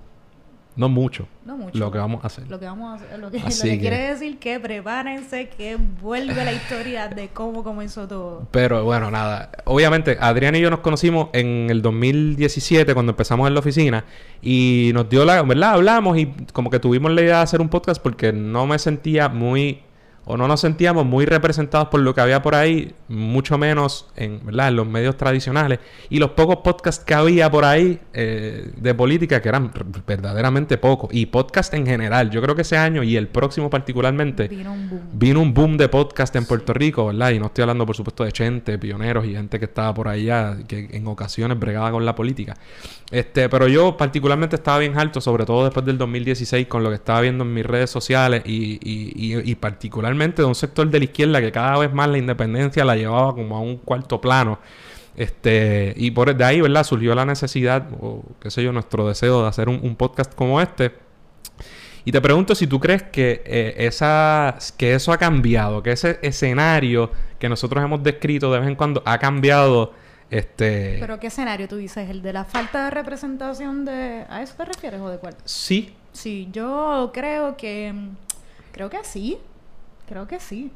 No 0.75 0.89
mucho. 0.89 1.27
No 1.45 1.55
mucho. 1.57 1.77
Lo 1.77 1.91
que 1.91 1.97
vamos 1.97 2.23
a 2.23 2.27
hacer. 2.27 2.49
Lo 2.49 2.59
que 2.59 2.65
vamos 2.65 2.91
a 2.91 2.95
hacer, 2.95 3.19
lo 3.19 3.31
que, 3.31 3.39
lo 3.39 3.45
que- 3.45 3.79
quiere 3.79 4.09
decir 4.09 4.37
que 4.39 4.59
prepárense 4.59 5.47
que 5.49 5.77
vuelve 6.01 6.43
la 6.43 6.51
historia 6.51 7.07
de 7.07 7.29
cómo 7.29 7.63
comenzó 7.63 8.07
todo. 8.07 8.47
Pero 8.51 8.83
bueno, 8.83 9.09
nada. 9.09 9.51
Obviamente, 9.65 10.17
Adrián 10.19 10.55
y 10.55 10.59
yo 10.61 10.69
nos 10.69 10.79
conocimos 10.79 11.29
en 11.33 11.69
el 11.69 11.81
2017 11.81 12.93
cuando 12.93 13.11
empezamos 13.13 13.47
en 13.47 13.53
la 13.53 13.59
oficina 13.59 14.05
y 14.41 14.91
nos 14.93 15.07
dio 15.09 15.23
la, 15.25 15.41
¿verdad? 15.43 15.71
Hablamos 15.73 16.17
y 16.17 16.27
como 16.51 16.69
que 16.69 16.79
tuvimos 16.79 17.11
la 17.11 17.21
idea 17.21 17.37
de 17.37 17.43
hacer 17.43 17.61
un 17.61 17.69
podcast 17.69 18.01
porque 18.01 18.33
no 18.33 18.67
me 18.67 18.77
sentía 18.79 19.29
muy 19.29 19.81
o 20.25 20.37
no 20.37 20.47
nos 20.47 20.61
sentíamos 20.61 21.05
muy 21.05 21.25
representados 21.25 21.89
por 21.89 21.99
lo 21.99 22.13
que 22.15 22.21
había 22.21 22.41
por 22.41 22.55
ahí, 22.55 22.93
mucho 23.07 23.57
menos 23.57 24.07
en, 24.15 24.43
¿verdad? 24.43 24.69
en 24.69 24.75
los 24.75 24.87
medios 24.87 25.17
tradicionales. 25.17 25.79
Y 26.09 26.19
los 26.19 26.31
pocos 26.31 26.57
podcasts 26.57 27.03
que 27.05 27.13
había 27.13 27.49
por 27.51 27.63
ahí 27.63 27.99
eh, 28.13 28.71
de 28.75 28.93
política, 28.95 29.41
que 29.41 29.49
eran 29.49 29.71
verdaderamente 30.07 30.77
pocos, 30.77 31.09
y 31.13 31.27
podcast 31.27 31.73
en 31.75 31.85
general, 31.85 32.31
yo 32.31 32.41
creo 32.41 32.55
que 32.55 32.63
ese 32.63 32.77
año 32.77 33.03
y 33.03 33.15
el 33.15 33.27
próximo 33.27 33.69
particularmente, 33.69 34.47
Vino 34.47 34.73
un 34.73 34.89
boom. 34.89 35.01
vino 35.13 35.41
un 35.41 35.53
boom 35.53 35.77
de 35.77 35.89
podcast 35.89 36.35
en 36.35 36.45
Puerto 36.45 36.73
Rico, 36.73 37.05
¿verdad? 37.07 37.29
Y 37.31 37.39
no 37.39 37.47
estoy 37.47 37.61
hablando, 37.61 37.85
por 37.85 37.95
supuesto, 37.95 38.23
de 38.23 38.31
Chente, 38.31 38.79
pioneros 38.79 39.25
y 39.25 39.33
gente 39.33 39.59
que 39.59 39.65
estaba 39.65 39.93
por 39.93 40.07
allá, 40.07 40.57
que 40.67 40.89
en 40.91 41.07
ocasiones 41.07 41.59
bregaba 41.59 41.91
con 41.91 42.03
la 42.03 42.15
política. 42.15 42.55
Este, 43.15 43.47
pero 43.47 43.69
yo 43.69 43.95
particularmente 43.95 44.57
estaba 44.57 44.79
bien 44.79 44.97
alto, 44.99 45.21
sobre 45.21 45.45
todo 45.45 45.63
después 45.63 45.85
del 45.85 45.97
2016, 45.97 46.67
con 46.67 46.83
lo 46.83 46.89
que 46.89 46.95
estaba 46.95 47.21
viendo 47.21 47.45
en 47.45 47.53
mis 47.53 47.65
redes 47.65 47.89
sociales 47.89 48.43
y, 48.45 49.55
particularmente 49.55 50.41
de 50.41 50.45
un 50.45 50.53
sector 50.53 50.89
de 50.89 50.99
la 50.99 51.05
izquierda 51.05 51.39
que 51.39 51.49
cada 51.49 51.77
vez 51.77 51.93
más 51.93 52.09
la 52.09 52.17
independencia 52.17 52.83
la 52.83 52.97
llevaba 52.97 53.33
como 53.33 53.55
a 53.55 53.61
un 53.61 53.77
cuarto 53.77 54.19
plano. 54.19 54.59
Este, 55.15 55.93
y 55.95 56.11
por 56.11 56.35
de 56.35 56.43
ahí, 56.43 56.59
¿verdad? 56.59 56.83
Surgió 56.83 57.15
la 57.15 57.25
necesidad, 57.25 57.87
o 58.01 58.21
qué 58.41 58.51
sé 58.51 58.61
yo, 58.61 58.73
nuestro 58.73 59.07
deseo 59.07 59.43
de 59.43 59.47
hacer 59.47 59.69
un, 59.69 59.79
un 59.81 59.95
podcast 59.95 60.35
como 60.35 60.59
este. 60.59 60.91
Y 62.03 62.11
te 62.11 62.19
pregunto 62.19 62.53
si 62.53 62.67
tú 62.67 62.81
crees 62.81 63.03
que, 63.03 63.41
eh, 63.45 63.75
esa, 63.77 64.57
que 64.75 64.93
eso 64.93 65.13
ha 65.13 65.17
cambiado, 65.17 65.81
que 65.81 65.93
ese 65.93 66.19
escenario 66.21 67.11
que 67.39 67.47
nosotros 67.47 67.81
hemos 67.81 68.03
descrito 68.03 68.51
de 68.51 68.59
vez 68.59 68.67
en 68.67 68.75
cuando 68.75 69.01
ha 69.05 69.17
cambiado. 69.19 69.93
Este... 70.29 70.97
¿Pero 70.99 71.19
qué 71.19 71.27
escenario 71.27 71.67
tú 71.67 71.77
dices? 71.77 72.09
¿El 72.09 72.21
de 72.21 72.33
la 72.33 72.45
falta 72.45 72.85
de 72.85 72.91
representación 72.91 73.85
de... 73.85 74.25
¿A 74.29 74.41
eso 74.41 74.55
te 74.55 74.65
refieres 74.65 75.01
o 75.01 75.09
de 75.09 75.17
cuál? 75.17 75.35
Sí. 75.45 75.95
Sí, 76.13 76.49
yo 76.51 77.11
creo 77.13 77.57
que... 77.57 77.93
Creo 78.71 78.89
que 78.89 79.03
sí. 79.03 79.37
Creo 80.07 80.27
que 80.27 80.39
sí. 80.39 80.71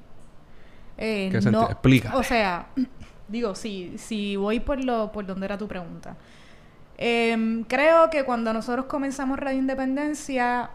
Eh, 0.98 1.29
¿Qué 1.32 1.51
no, 1.51 1.63
Explica. 1.63 2.15
O 2.15 2.24
sea, 2.24 2.68
digo, 3.27 3.56
sí, 3.56 3.96
si 3.98 4.36
voy 4.36 4.60
por, 4.60 4.84
lo, 4.84 5.12
por 5.12 5.25
donde 5.25 5.46
era 5.46 5.58
tu 5.58 5.68
pregunta. 5.68 6.15
Em, 6.98 7.63
creo 7.63 8.10
que 8.10 8.25
cuando 8.25 8.51
nosotros 8.51 8.86
comenzamos 8.88 9.39
Radio 9.39 9.58
Independencia, 9.58 10.70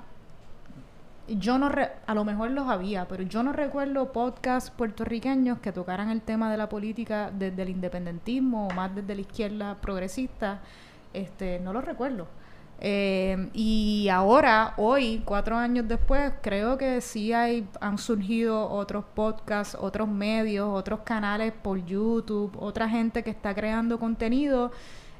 yo 1.28 1.59
no, 1.59 1.71
a 2.07 2.14
lo 2.14 2.25
mejor 2.25 2.50
los 2.50 2.69
había, 2.69 3.07
pero 3.09 3.23
yo 3.23 3.43
no 3.43 3.52
recuerdo 3.52 4.12
podcasts 4.12 4.71
puertorriqueños 4.71 5.59
que 5.59 5.73
tocaran 5.73 6.11
el 6.11 6.21
tema 6.21 6.50
de 6.50 6.57
la 6.57 6.69
política 6.69 7.31
desde 7.33 7.62
el 7.62 7.71
independentismo 7.71 8.69
o 8.69 8.75
más 8.75 8.95
desde 8.95 9.14
la 9.14 9.21
izquierda 9.21 9.75
progresista. 9.81 10.61
Este, 11.12 11.61
no 11.61 11.73
lo 11.73 11.81
recuerdo. 11.81 12.26
Eh, 12.81 13.49
y 13.54 14.09
ahora, 14.09 14.75
hoy, 14.76 15.23
cuatro 15.25 15.57
años 15.57 15.88
después, 15.88 16.33
creo 16.43 16.76
que 16.76 17.00
sí 17.00 17.33
hay, 17.33 17.66
han 17.81 17.99
surgido 17.99 18.69
otros 18.69 19.04
podcasts, 19.14 19.76
otros 19.81 20.09
medios, 20.09 20.69
otros 20.69 21.00
canales 21.00 21.52
por 21.52 21.85
YouTube, 21.85 22.52
otra 22.59 22.88
gente 22.88 23.23
que 23.23 23.31
está 23.31 23.54
creando 23.54 23.99
contenido 23.99 24.73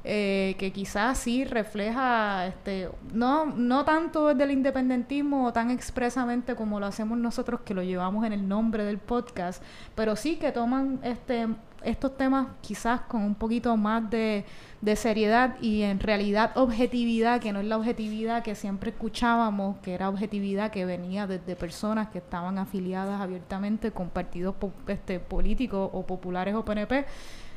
eh, 0.07 0.55
que 0.59 0.71
quizás 0.71 1.17
sí 1.17 1.45
refleja, 1.45 2.45
este, 2.45 2.89
no, 3.11 3.47
no 3.47 3.85
tanto 3.85 4.27
desde 4.27 4.43
el 4.43 4.51
independentismo 4.51 5.51
tan 5.51 5.71
expresamente 5.71 6.53
como 6.53 6.79
lo 6.79 6.85
hacemos 6.85 7.17
nosotros, 7.17 7.61
que 7.61 7.73
lo 7.73 7.81
llevamos 7.81 8.23
en 8.23 8.31
el 8.31 8.47
nombre 8.47 8.83
del 8.83 8.99
podcast, 8.99 9.63
pero 9.95 10.15
sí 10.15 10.35
que 10.35 10.51
toman 10.51 10.99
este, 11.01 11.47
estos 11.83 12.15
temas 12.17 12.49
quizás 12.61 13.01
con 13.01 13.23
un 13.23 13.33
poquito 13.33 13.75
más 13.77 14.07
de, 14.11 14.45
de 14.81 14.95
seriedad 14.95 15.55
y 15.59 15.81
en 15.81 15.99
realidad 15.99 16.51
objetividad, 16.55 17.41
que 17.41 17.51
no 17.51 17.59
es 17.59 17.65
la 17.65 17.77
objetividad 17.77 18.43
que 18.43 18.53
siempre 18.53 18.91
escuchábamos, 18.91 19.77
que 19.77 19.95
era 19.95 20.07
objetividad 20.09 20.69
que 20.69 20.85
venía 20.85 21.25
desde 21.25 21.55
personas 21.55 22.09
que 22.09 22.19
estaban 22.19 22.59
afiliadas 22.59 23.19
abiertamente 23.19 23.89
con 23.89 24.09
partidos 24.09 24.53
este, 24.85 25.19
políticos 25.19 25.89
o 25.93 26.05
populares 26.05 26.53
o 26.53 26.63
PNP 26.63 27.05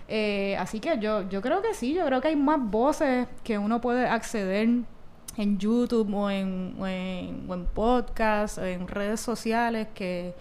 eh, 0.09 0.57
así 0.59 0.81
que 0.81 0.99
yo, 0.99 1.29
yo 1.29 1.43
creo 1.43 1.61
que 1.61 1.75
sí, 1.75 1.93
yo 1.93 2.05
creo 2.07 2.21
que 2.21 2.29
hay 2.29 2.37
más 2.37 2.59
voces 2.59 3.29
que 3.45 3.59
uno 3.59 3.81
puede 3.81 4.07
acceder 4.07 4.69
en 5.37 5.59
YouTube 5.59 6.13
o 6.15 6.31
en, 6.31 6.77
o 6.81 6.87
en, 6.87 7.45
o 7.49 7.55
en 7.55 7.67
podcast, 7.67 8.59
en 8.59 8.89
redes 8.89 9.21
sociales 9.21 9.89
que, 9.95 10.35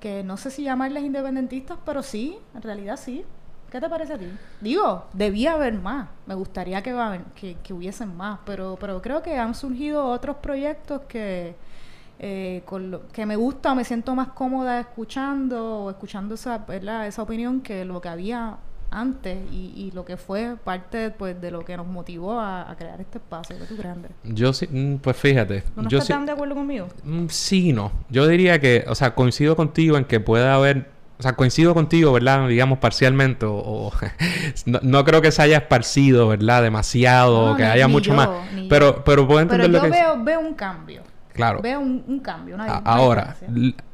que 0.00 0.24
no 0.24 0.36
sé 0.36 0.50
si 0.50 0.64
llamarles 0.64 1.04
independentistas, 1.04 1.78
pero 1.86 2.02
sí, 2.02 2.36
en 2.54 2.62
realidad 2.62 2.96
sí. 2.96 3.24
¿Qué 3.70 3.80
te 3.80 3.88
parece 3.88 4.14
a 4.14 4.18
ti? 4.18 4.26
Digo, 4.60 5.06
debía 5.12 5.52
haber 5.52 5.74
más. 5.74 6.08
Me 6.26 6.34
gustaría 6.34 6.82
que, 6.82 6.92
que, 7.36 7.56
que 7.62 7.72
hubiesen 7.72 8.16
más, 8.16 8.40
pero, 8.44 8.76
pero 8.80 9.00
creo 9.00 9.22
que 9.22 9.38
han 9.38 9.54
surgido 9.54 10.04
otros 10.06 10.38
proyectos 10.38 11.02
que, 11.02 11.54
eh, 12.18 12.62
con 12.66 12.90
lo, 12.90 13.08
que 13.08 13.24
me 13.24 13.36
gusta 13.36 13.70
o 13.70 13.74
me 13.76 13.84
siento 13.84 14.16
más 14.16 14.28
cómoda 14.28 14.80
escuchando 14.80 15.84
o 15.84 15.90
escuchando 15.90 16.34
esa, 16.34 16.66
esa 17.06 17.22
opinión 17.22 17.60
que 17.60 17.84
lo 17.84 18.00
que 18.00 18.08
había 18.08 18.58
antes 18.90 19.38
y, 19.52 19.72
y, 19.76 19.90
lo 19.92 20.04
que 20.04 20.16
fue 20.16 20.56
parte 20.62 21.10
pues 21.10 21.40
de 21.40 21.50
lo 21.50 21.64
que 21.64 21.76
nos 21.76 21.86
motivó 21.86 22.40
a, 22.40 22.74
crear 22.78 23.00
este 23.00 23.18
espacio 23.18 23.56
que 23.58 23.64
tú 23.64 23.76
grande. 23.76 24.08
Yo 24.24 24.52
sí, 24.52 24.66
mm, 24.70 24.96
pues 24.96 25.16
fíjate. 25.16 25.62
¿No 25.76 25.88
yo 25.88 25.98
estás 25.98 26.16
tan 26.16 26.26
de 26.26 26.32
acuerdo 26.32 26.54
conmigo? 26.54 26.88
Mm, 27.04 27.26
sí, 27.28 27.72
no. 27.72 27.92
Yo 28.08 28.26
diría 28.26 28.60
que, 28.60 28.84
o 28.88 28.94
sea, 28.94 29.14
coincido 29.14 29.56
contigo 29.56 29.96
en 29.96 30.04
que 30.04 30.18
puede 30.20 30.48
haber, 30.48 30.90
o 31.18 31.22
sea, 31.22 31.34
coincido 31.34 31.74
contigo, 31.74 32.12
¿verdad? 32.12 32.48
Digamos 32.48 32.78
parcialmente, 32.78 33.46
o, 33.46 33.92
no, 34.66 35.04
creo 35.04 35.22
que 35.22 35.30
se 35.30 35.42
haya 35.42 35.58
esparcido, 35.58 36.28
¿verdad? 36.28 36.62
Demasiado, 36.62 37.56
que 37.56 37.64
haya 37.64 37.88
mucho 37.88 38.14
más. 38.14 38.28
Pero, 38.68 39.04
pero 39.04 39.26
puedo 39.26 39.40
entender 39.40 39.70
pero 39.70 39.84
yo 39.84 39.90
veo, 39.90 40.24
veo 40.24 40.40
un 40.40 40.54
cambio. 40.54 41.02
Claro. 41.32 41.60
Veo 41.62 41.80
un, 41.80 42.20
cambio. 42.20 42.56
Una, 42.56 42.78
ahora, 42.78 43.36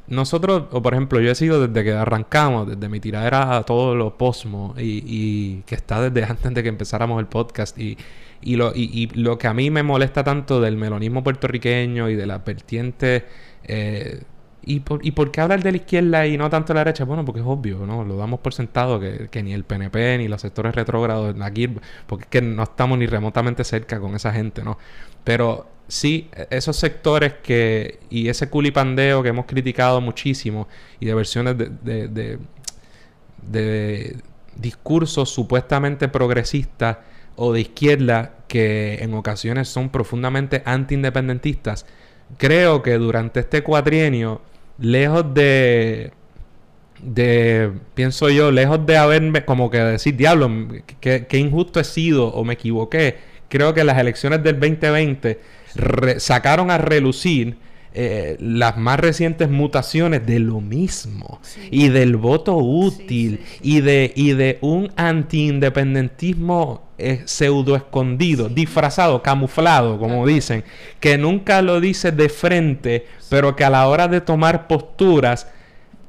nosotros, 0.07 0.63
o 0.71 0.81
por 0.81 0.93
ejemplo, 0.93 1.19
yo 1.19 1.31
he 1.31 1.35
sido 1.35 1.67
desde 1.67 1.83
que 1.83 1.93
arrancamos, 1.93 2.67
desde 2.67 2.87
mi 2.89 2.99
tiradera 2.99 3.57
a 3.57 3.63
todos 3.63 3.95
los 3.95 4.13
posmos 4.13 4.79
y, 4.79 5.03
y, 5.05 5.63
que 5.65 5.75
está 5.75 6.09
desde 6.09 6.23
antes 6.29 6.53
de 6.53 6.63
que 6.63 6.69
empezáramos 6.69 7.19
el 7.19 7.27
podcast 7.27 7.77
y, 7.77 7.97
y 8.41 8.55
lo, 8.55 8.71
y, 8.73 9.07
lo 9.15 9.37
que 9.37 9.47
a 9.47 9.53
mí 9.53 9.69
me 9.69 9.83
molesta 9.83 10.23
tanto 10.23 10.61
del 10.61 10.77
melonismo 10.77 11.23
puertorriqueño 11.23 12.09
y 12.09 12.15
de 12.15 12.25
la 12.25 12.39
vertiente... 12.39 13.25
Eh, 13.63 14.23
¿Y 14.69 14.81
por, 14.81 15.05
¿Y 15.05 15.11
por 15.11 15.31
qué 15.31 15.39
hablar 15.39 15.63
de 15.63 15.71
la 15.71 15.77
izquierda 15.77 16.27
y 16.27 16.37
no 16.37 16.49
tanto 16.49 16.73
de 16.73 16.75
la 16.75 16.81
derecha? 16.81 17.05
Bueno, 17.05 17.23
porque 17.23 17.39
es 17.39 17.45
obvio, 17.47 17.85
¿no? 17.85 18.03
Lo 18.03 18.17
damos 18.17 18.41
por 18.41 18.53
sentado 18.53 18.99
que, 18.99 19.29
que 19.31 19.41
ni 19.41 19.53
el 19.53 19.63
PNP 19.63 20.17
ni 20.17 20.27
los 20.27 20.41
sectores 20.41 20.75
retrógrados 20.75 21.33
aquí, 21.41 21.69
porque 22.05 22.25
es 22.25 22.29
que 22.29 22.41
no 22.41 22.63
estamos 22.63 22.97
ni 22.97 23.05
remotamente 23.05 23.63
cerca 23.63 23.97
con 24.01 24.13
esa 24.13 24.33
gente, 24.33 24.65
¿no? 24.65 24.77
Pero 25.23 25.67
sí, 25.87 26.29
esos 26.49 26.77
sectores 26.77 27.33
que 27.43 27.99
y 28.09 28.29
ese 28.29 28.49
culipandeo 28.49 29.23
que 29.23 29.29
hemos 29.29 29.45
criticado 29.45 30.01
muchísimo 30.01 30.67
y 30.99 31.05
de 31.05 31.13
versiones 31.13 31.57
de, 31.57 31.69
de, 31.81 32.07
de, 32.07 32.39
de 33.43 34.17
discursos 34.55 35.29
supuestamente 35.29 36.07
progresistas 36.07 36.97
o 37.35 37.53
de 37.53 37.61
izquierda 37.61 38.33
que 38.47 38.95
en 39.01 39.13
ocasiones 39.13 39.67
son 39.67 39.89
profundamente 39.89 40.63
anti-independentistas, 40.65 41.85
creo 42.37 42.81
que 42.81 42.97
durante 42.97 43.41
este 43.41 43.63
cuatrienio, 43.63 44.41
lejos 44.79 45.33
de 45.33 46.11
de, 47.01 47.73
pienso 47.93 48.29
yo, 48.29 48.49
lejos 48.51 48.83
de 48.87 48.97
haberme, 48.97 49.45
como 49.45 49.69
que 49.69 49.77
decir, 49.77 50.15
diablo, 50.15 50.49
qué 50.99 51.27
injusto 51.37 51.79
he 51.79 51.83
sido 51.83 52.27
o 52.29 52.43
me 52.43 52.55
equivoqué, 52.55 53.17
creo 53.49 53.73
que 53.73 53.83
las 53.83 53.97
elecciones 53.97 54.43
del 54.43 54.59
2020 54.59 55.39
sacaron 56.19 56.71
a 56.71 56.77
relucir 56.77 57.57
eh, 57.93 58.37
las 58.39 58.77
más 58.77 58.99
recientes 58.99 59.49
mutaciones 59.49 60.25
de 60.25 60.39
lo 60.39 60.61
mismo 60.61 61.39
y 61.71 61.89
del 61.89 62.15
voto 62.15 62.55
útil 62.55 63.39
y 63.63 63.81
de 63.81 64.13
y 64.15 64.33
de 64.33 64.59
un 64.61 64.91
antiindependentismo 64.97 66.83
eh, 66.99 67.23
pseudo 67.25 67.75
escondido, 67.75 68.49
disfrazado, 68.49 69.23
camuflado, 69.23 69.97
como 69.97 70.27
dicen, 70.27 70.63
que 70.99 71.17
nunca 71.17 71.61
lo 71.61 71.79
dice 71.79 72.11
de 72.11 72.29
frente, 72.29 73.07
pero 73.29 73.55
que 73.55 73.63
a 73.63 73.69
la 73.69 73.87
hora 73.87 74.07
de 74.07 74.21
tomar 74.21 74.67
posturas 74.67 75.47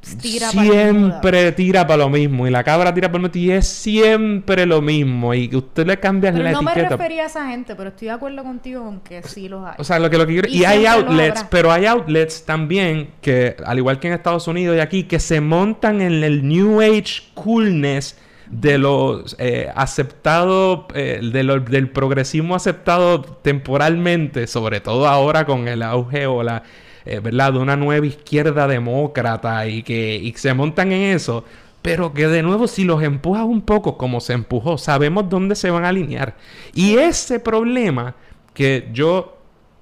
siempre 0.03 1.53
tira 1.53 1.87
para 1.87 1.99
lo 1.99 2.09
mismo. 2.09 2.47
Y 2.47 2.51
la 2.51 2.65
cabra 2.65 2.93
tira 2.95 3.09
para 3.09 3.23
lo 3.23 3.29
mismo. 3.29 3.41
Y 3.41 3.51
es 3.51 3.67
siempre 3.67 4.67
lo 4.67 4.81
mismo. 4.81 5.35
Y 5.35 5.49
que 5.49 5.57
usted 5.57 5.87
le 5.87 5.99
cambia 5.99 6.31
la 6.33 6.53
no 6.53 6.61
etiqueta. 6.61 6.75
No 6.75 6.83
me 6.83 6.97
refería 6.97 7.23
a 7.25 7.27
esa 7.27 7.49
gente, 7.49 7.75
pero 7.75 7.91
estoy 7.91 8.09
de 8.09 8.15
acuerdo 8.15 8.43
contigo 8.43 8.85
con 8.85 9.01
que 9.01 9.23
sí 9.23 9.49
los 9.49 9.67
hay. 9.67 9.75
O 9.79 9.85
sea, 9.85 9.99
lo 9.99 10.11
que, 10.11 10.19
lo 10.19 10.27
que. 10.27 10.43
Y, 10.49 10.65
hay 10.65 10.87
outlets, 10.87 11.45
pero 11.51 11.73
hay 11.73 11.87
outlets 11.87 12.45
también 12.45 13.11
que, 13.21 13.57
al 13.65 13.79
igual 13.79 13.99
que 14.01 14.09
en 14.09 14.15
Estados 14.15 14.49
Unidos 14.49 14.77
y 14.77 14.81
aquí, 14.81 15.05
que 15.05 15.21
se 15.21 15.41
montan 15.41 16.01
en 16.01 16.25
el 16.25 16.47
New 16.47 16.81
Age 16.81 17.23
coolness 17.35 18.17
de 18.51 18.79
los 18.79 19.37
eh, 19.39 19.71
aceptado, 19.75 20.89
eh, 20.95 21.21
del 21.23 21.91
progresismo 21.91 22.55
aceptado 22.55 23.23
temporalmente, 23.23 24.47
sobre 24.47 24.81
todo 24.81 25.07
ahora 25.07 25.45
con 25.45 25.69
el 25.69 25.83
auge 25.83 26.27
o 26.27 26.43
la 26.43 26.63
eh, 27.05 27.21
¿verdad? 27.21 27.53
De 27.53 27.59
una 27.59 27.77
nueva 27.77 28.07
izquierda 28.07 28.67
demócrata 28.67 29.67
y 29.67 29.83
que 29.83 30.33
se 30.37 30.55
montan 30.55 30.93
en 30.93 31.15
eso. 31.15 31.45
Pero 31.83 32.13
que 32.13 32.27
de 32.27 32.43
nuevo, 32.43 32.67
si 32.67 32.85
los 32.85 33.03
empujas 33.03 33.45
un 33.45 33.63
poco 33.63 33.97
como 33.97 34.21
se 34.21 34.33
empujó, 34.33 34.79
sabemos 34.79 35.29
dónde 35.29 35.55
se 35.55 35.71
van 35.71 35.85
a 35.85 35.89
alinear. 35.89 36.37
Y 36.75 36.97
ese 36.97 37.41
problema 37.41 38.15
que 38.53 38.89
yo, 38.93 39.39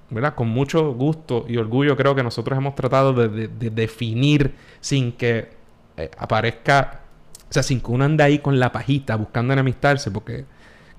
¿verdad? 0.09 0.35
Con 0.35 0.49
mucho 0.49 0.93
gusto 0.93 1.45
y 1.47 1.57
orgullo 1.57 1.97
creo 1.97 2.13
que 2.13 2.23
nosotros 2.23 2.57
hemos 2.57 2.75
tratado 2.75 3.13
de, 3.13 3.47
definir 3.47 4.53
sin 4.79 5.11
que 5.13 5.49
eh, 5.97 6.11
aparezca, 6.17 7.01
o 7.49 7.53
sea, 7.53 7.63
sin 7.63 7.81
que 7.81 7.91
uno 7.91 8.05
ande 8.05 8.23
ahí 8.23 8.39
con 8.39 8.59
la 8.59 8.71
pajita 8.71 9.15
buscando 9.15 9.53
enemistarse, 9.53 10.11
porque 10.11 10.45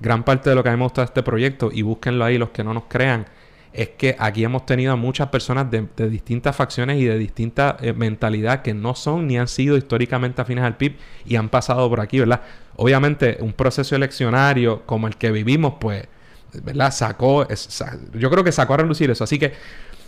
gran 0.00 0.24
parte 0.24 0.50
de 0.50 0.56
lo 0.56 0.62
que 0.64 0.70
a 0.70 0.76
mí 0.76 0.82
me 0.82 1.02
este 1.02 1.22
proyecto, 1.22 1.70
y 1.72 1.82
búsquenlo 1.82 2.24
ahí 2.24 2.38
los 2.38 2.50
que 2.50 2.64
no 2.64 2.74
nos 2.74 2.84
crean, 2.88 3.26
es 3.72 3.90
que 3.90 4.16
aquí 4.18 4.44
hemos 4.44 4.66
tenido 4.66 4.92
a 4.92 4.96
muchas 4.96 5.28
personas 5.28 5.70
de, 5.70 5.86
distintas 6.08 6.56
facciones 6.56 6.98
y 6.98 7.04
de 7.04 7.18
distinta 7.18 7.76
eh, 7.80 7.92
mentalidad 7.92 8.62
que 8.62 8.74
no 8.74 8.94
son 8.94 9.26
ni 9.26 9.38
han 9.38 9.48
sido 9.48 9.76
históricamente 9.76 10.40
afines 10.40 10.64
al 10.64 10.76
PIB 10.76 10.96
y 11.26 11.36
han 11.36 11.48
pasado 11.48 11.88
por 11.88 12.00
aquí, 12.00 12.18
¿verdad? 12.18 12.42
Obviamente, 12.76 13.38
un 13.40 13.52
proceso 13.52 13.96
eleccionario 13.96 14.82
como 14.86 15.06
el 15.06 15.16
que 15.16 15.30
vivimos, 15.30 15.74
pues, 15.80 16.06
¿verdad? 16.62 16.92
Sacó, 16.92 17.46
yo 18.14 18.30
creo 18.30 18.44
que 18.44 18.52
sacó 18.52 18.74
a 18.74 18.78
relucir 18.78 19.10
eso. 19.10 19.24
Así 19.24 19.38
que, 19.38 19.52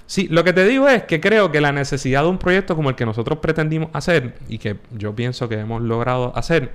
sí, 0.07 0.29
lo 0.29 0.45
que 0.45 0.53
te 0.53 0.65
digo 0.65 0.89
es 0.89 1.03
que 1.05 1.21
creo 1.21 1.51
que 1.51 1.61
la 1.61 1.73
necesidad 1.73 2.23
de 2.23 2.29
un 2.29 2.39
proyecto 2.39 2.77
como 2.77 2.91
el 2.91 2.97
que 2.97 3.05
nosotros 3.05 3.39
pretendimos 3.41 3.91
hacer 3.93 4.35
y 4.49 4.59
que 4.59 4.77
yo 4.93 5.15
pienso 5.15 5.49
que 5.49 5.57
hemos 5.57 5.83
logrado 5.83 6.33
hacer, 6.37 6.71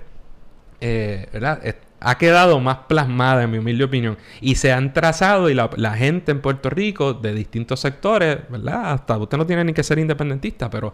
eh, 0.81 1.27
¿verdad? 1.33 1.59
Ha 2.05 2.19
quedado 2.19 2.59
más 2.59 2.77
plasmada, 2.87 3.43
en 3.43 3.51
mi 3.51 3.57
humilde 3.57 3.83
opinión. 3.83 4.17
Y 4.39 4.55
se 4.55 4.71
han 4.71 4.93
trazado, 4.93 5.49
y 5.49 5.55
la, 5.55 5.93
gente 5.95 6.31
en 6.31 6.39
Puerto 6.39 6.69
Rico, 6.69 7.15
de 7.15 7.33
distintos 7.33 7.79
sectores, 7.79 8.37
¿verdad? 8.47 8.91
Hasta 8.91 9.17
usted 9.17 9.39
no 9.39 9.47
tiene 9.47 9.63
ni 9.63 9.73
que 9.73 9.81
ser 9.81 9.97
independentista, 9.97 10.69
pero 10.69 10.93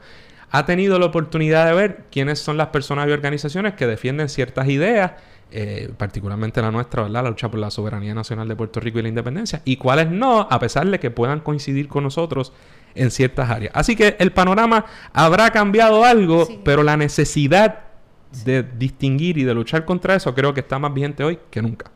ha 0.51 0.65
tenido 0.65 0.97
la 0.99 1.07
oportunidad 1.07 1.65
de 1.65 1.73
ver 1.73 2.05
quiénes 2.09 2.39
son 2.39 2.55
las 2.55 2.67
personas 2.67 3.09
y 3.09 3.11
organizaciones 3.11 3.73
que 3.73 3.87
defienden 3.87 4.29
ciertas 4.29 4.69
ideas, 4.69 5.11
eh, 5.51 5.91
particularmente 5.97 6.61
la 6.61 6.71
nuestra, 6.71 7.03
¿verdad? 7.03 7.23
La 7.23 7.29
lucha 7.29 7.51
por 7.51 7.59
la 7.59 7.71
soberanía 7.71 8.13
nacional 8.13 8.47
de 8.47 8.55
Puerto 8.55 8.79
Rico 8.79 8.99
y 8.99 9.01
la 9.01 9.09
independencia, 9.09 9.61
y 9.65 9.75
cuáles 9.75 10.09
no, 10.09 10.47
a 10.49 10.59
pesar 10.59 10.87
de 10.87 10.97
que 10.97 11.11
puedan 11.11 11.41
coincidir 11.41 11.89
con 11.89 12.05
nosotros 12.05 12.53
en 12.95 13.11
ciertas 13.11 13.49
áreas. 13.49 13.73
Así 13.75 13.97
que 13.97 14.15
el 14.17 14.31
panorama 14.31 14.85
habrá 15.11 15.49
cambiado 15.51 16.05
algo, 16.05 16.47
pero 16.63 16.83
la 16.83 16.95
necesidad 16.95 17.90
de 18.45 18.63
distinguir 18.63 19.37
y 19.37 19.43
de 19.43 19.53
luchar 19.53 19.85
contra 19.85 20.15
eso 20.15 20.33
creo 20.33 20.53
que 20.53 20.61
está 20.61 20.79
más 20.79 20.93
vigente 20.93 21.23
hoy 21.23 21.39
que 21.49 21.61
nunca. 21.61 21.91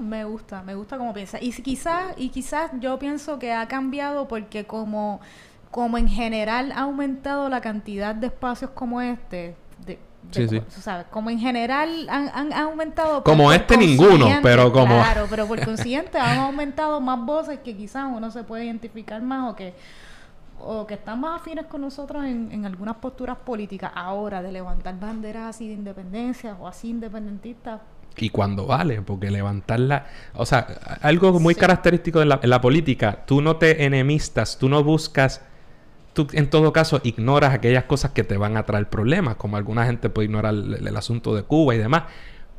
me 0.00 0.24
gusta, 0.24 0.62
me 0.62 0.74
gusta 0.74 0.96
como 0.96 1.12
piensa. 1.12 1.38
Y 1.40 1.50
quizás, 1.50 2.14
y 2.16 2.28
quizás 2.28 2.70
yo 2.80 2.98
pienso 2.98 3.38
que 3.38 3.52
ha 3.52 3.66
cambiado 3.66 4.28
porque 4.28 4.64
como, 4.64 5.20
como 5.70 5.98
en 5.98 6.08
general 6.08 6.72
ha 6.72 6.82
aumentado 6.82 7.48
la 7.48 7.60
cantidad 7.60 8.14
de 8.14 8.28
espacios 8.28 8.70
como 8.70 9.00
este, 9.00 9.56
de, 9.84 9.98
sí, 10.30 10.48
sí. 10.48 10.62
¿sabes? 10.68 11.06
Como 11.10 11.30
en 11.30 11.40
general 11.40 12.08
han, 12.08 12.30
han, 12.32 12.52
aumentado... 12.52 13.24
Como 13.24 13.52
este 13.52 13.76
ninguno, 13.76 14.28
pero 14.42 14.72
como... 14.72 14.94
Claro, 14.94 15.26
pero 15.28 15.46
por 15.46 15.64
consiguiente 15.64 16.18
han 16.18 16.38
aumentado 16.38 17.00
más 17.00 17.24
voces 17.24 17.58
que 17.58 17.76
quizás 17.76 18.08
uno 18.14 18.30
se 18.30 18.44
puede 18.44 18.66
identificar 18.66 19.20
más 19.20 19.52
o 19.52 19.56
que 19.56 19.74
o 20.60 20.86
que 20.86 20.94
están 20.94 21.20
más 21.20 21.40
afines 21.40 21.66
con 21.66 21.80
nosotros 21.80 22.24
en, 22.24 22.50
en, 22.52 22.66
algunas 22.66 22.96
posturas 22.96 23.36
políticas 23.38 23.92
ahora 23.94 24.42
de 24.42 24.52
levantar 24.52 24.98
banderas 24.98 25.56
así 25.56 25.68
de 25.68 25.74
independencia 25.74 26.56
o 26.60 26.66
así 26.66 26.90
independentistas. 26.90 27.80
Y 28.16 28.30
cuando 28.30 28.66
vale, 28.66 29.00
porque 29.02 29.30
levantarla, 29.30 30.06
o 30.34 30.44
sea, 30.44 30.66
algo 31.02 31.38
muy 31.38 31.54
característico 31.54 32.24
la, 32.24 32.40
en 32.42 32.50
la 32.50 32.60
política, 32.60 33.24
tú 33.26 33.40
no 33.40 33.56
te 33.56 33.84
enemistas, 33.84 34.58
tú 34.58 34.68
no 34.68 34.82
buscas, 34.82 35.42
tú 36.14 36.26
en 36.32 36.50
todo 36.50 36.72
caso 36.72 37.00
ignoras 37.04 37.54
aquellas 37.54 37.84
cosas 37.84 38.10
que 38.10 38.24
te 38.24 38.36
van 38.36 38.56
a 38.56 38.64
traer 38.64 38.88
problemas, 38.88 39.36
como 39.36 39.56
alguna 39.56 39.86
gente 39.86 40.10
puede 40.10 40.26
ignorar 40.26 40.54
el 40.54 40.96
asunto 40.96 41.34
de 41.34 41.44
Cuba 41.44 41.76
y 41.76 41.78
demás, 41.78 42.04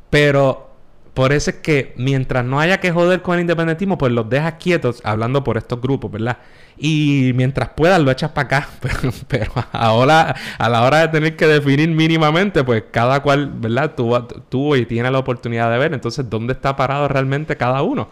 pero 0.08 0.69
por 1.14 1.32
eso 1.32 1.50
es 1.50 1.56
que 1.56 1.92
mientras 1.96 2.44
no 2.44 2.60
haya 2.60 2.78
que 2.78 2.92
joder 2.92 3.20
con 3.22 3.34
el 3.34 3.40
independentismo, 3.42 3.98
pues 3.98 4.12
los 4.12 4.28
dejas 4.28 4.54
quietos, 4.54 5.00
hablando 5.04 5.42
por 5.42 5.56
estos 5.56 5.80
grupos, 5.80 6.10
¿verdad? 6.10 6.38
Y 6.76 7.32
mientras 7.34 7.70
puedas 7.70 8.00
lo 8.00 8.10
echas 8.10 8.30
para 8.30 8.46
acá. 8.46 8.68
Pero, 9.28 9.52
ahora, 9.72 10.34
a 10.56 10.68
la 10.68 10.82
hora 10.82 11.00
de 11.00 11.08
tener 11.08 11.36
que 11.36 11.46
definir 11.46 11.90
mínimamente, 11.90 12.62
pues 12.62 12.84
cada 12.90 13.22
cual, 13.22 13.50
¿verdad? 13.52 13.94
Tuvo, 13.94 14.24
tuvo 14.24 14.76
y 14.76 14.86
tiene 14.86 15.10
la 15.10 15.18
oportunidad 15.18 15.70
de 15.70 15.78
ver. 15.78 15.92
Entonces, 15.92 16.30
¿dónde 16.30 16.52
está 16.52 16.76
parado 16.76 17.08
realmente 17.08 17.56
cada 17.56 17.82
uno? 17.82 18.08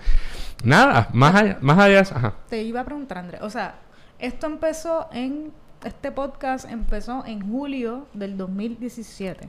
Nada, 0.64 1.08
más 1.12 1.34
allá, 1.36 1.58
más 1.60 1.78
allá 1.78 2.00
ajá. 2.00 2.34
Te 2.48 2.62
iba 2.62 2.80
a 2.80 2.84
preguntar, 2.84 3.18
Andrés. 3.18 3.40
O 3.42 3.50
sea, 3.50 3.76
esto 4.18 4.46
empezó 4.46 5.08
en... 5.12 5.52
Este 5.84 6.10
podcast 6.10 6.68
empezó 6.68 7.24
en 7.24 7.48
julio 7.48 8.08
del 8.12 8.36
2017. 8.36 9.48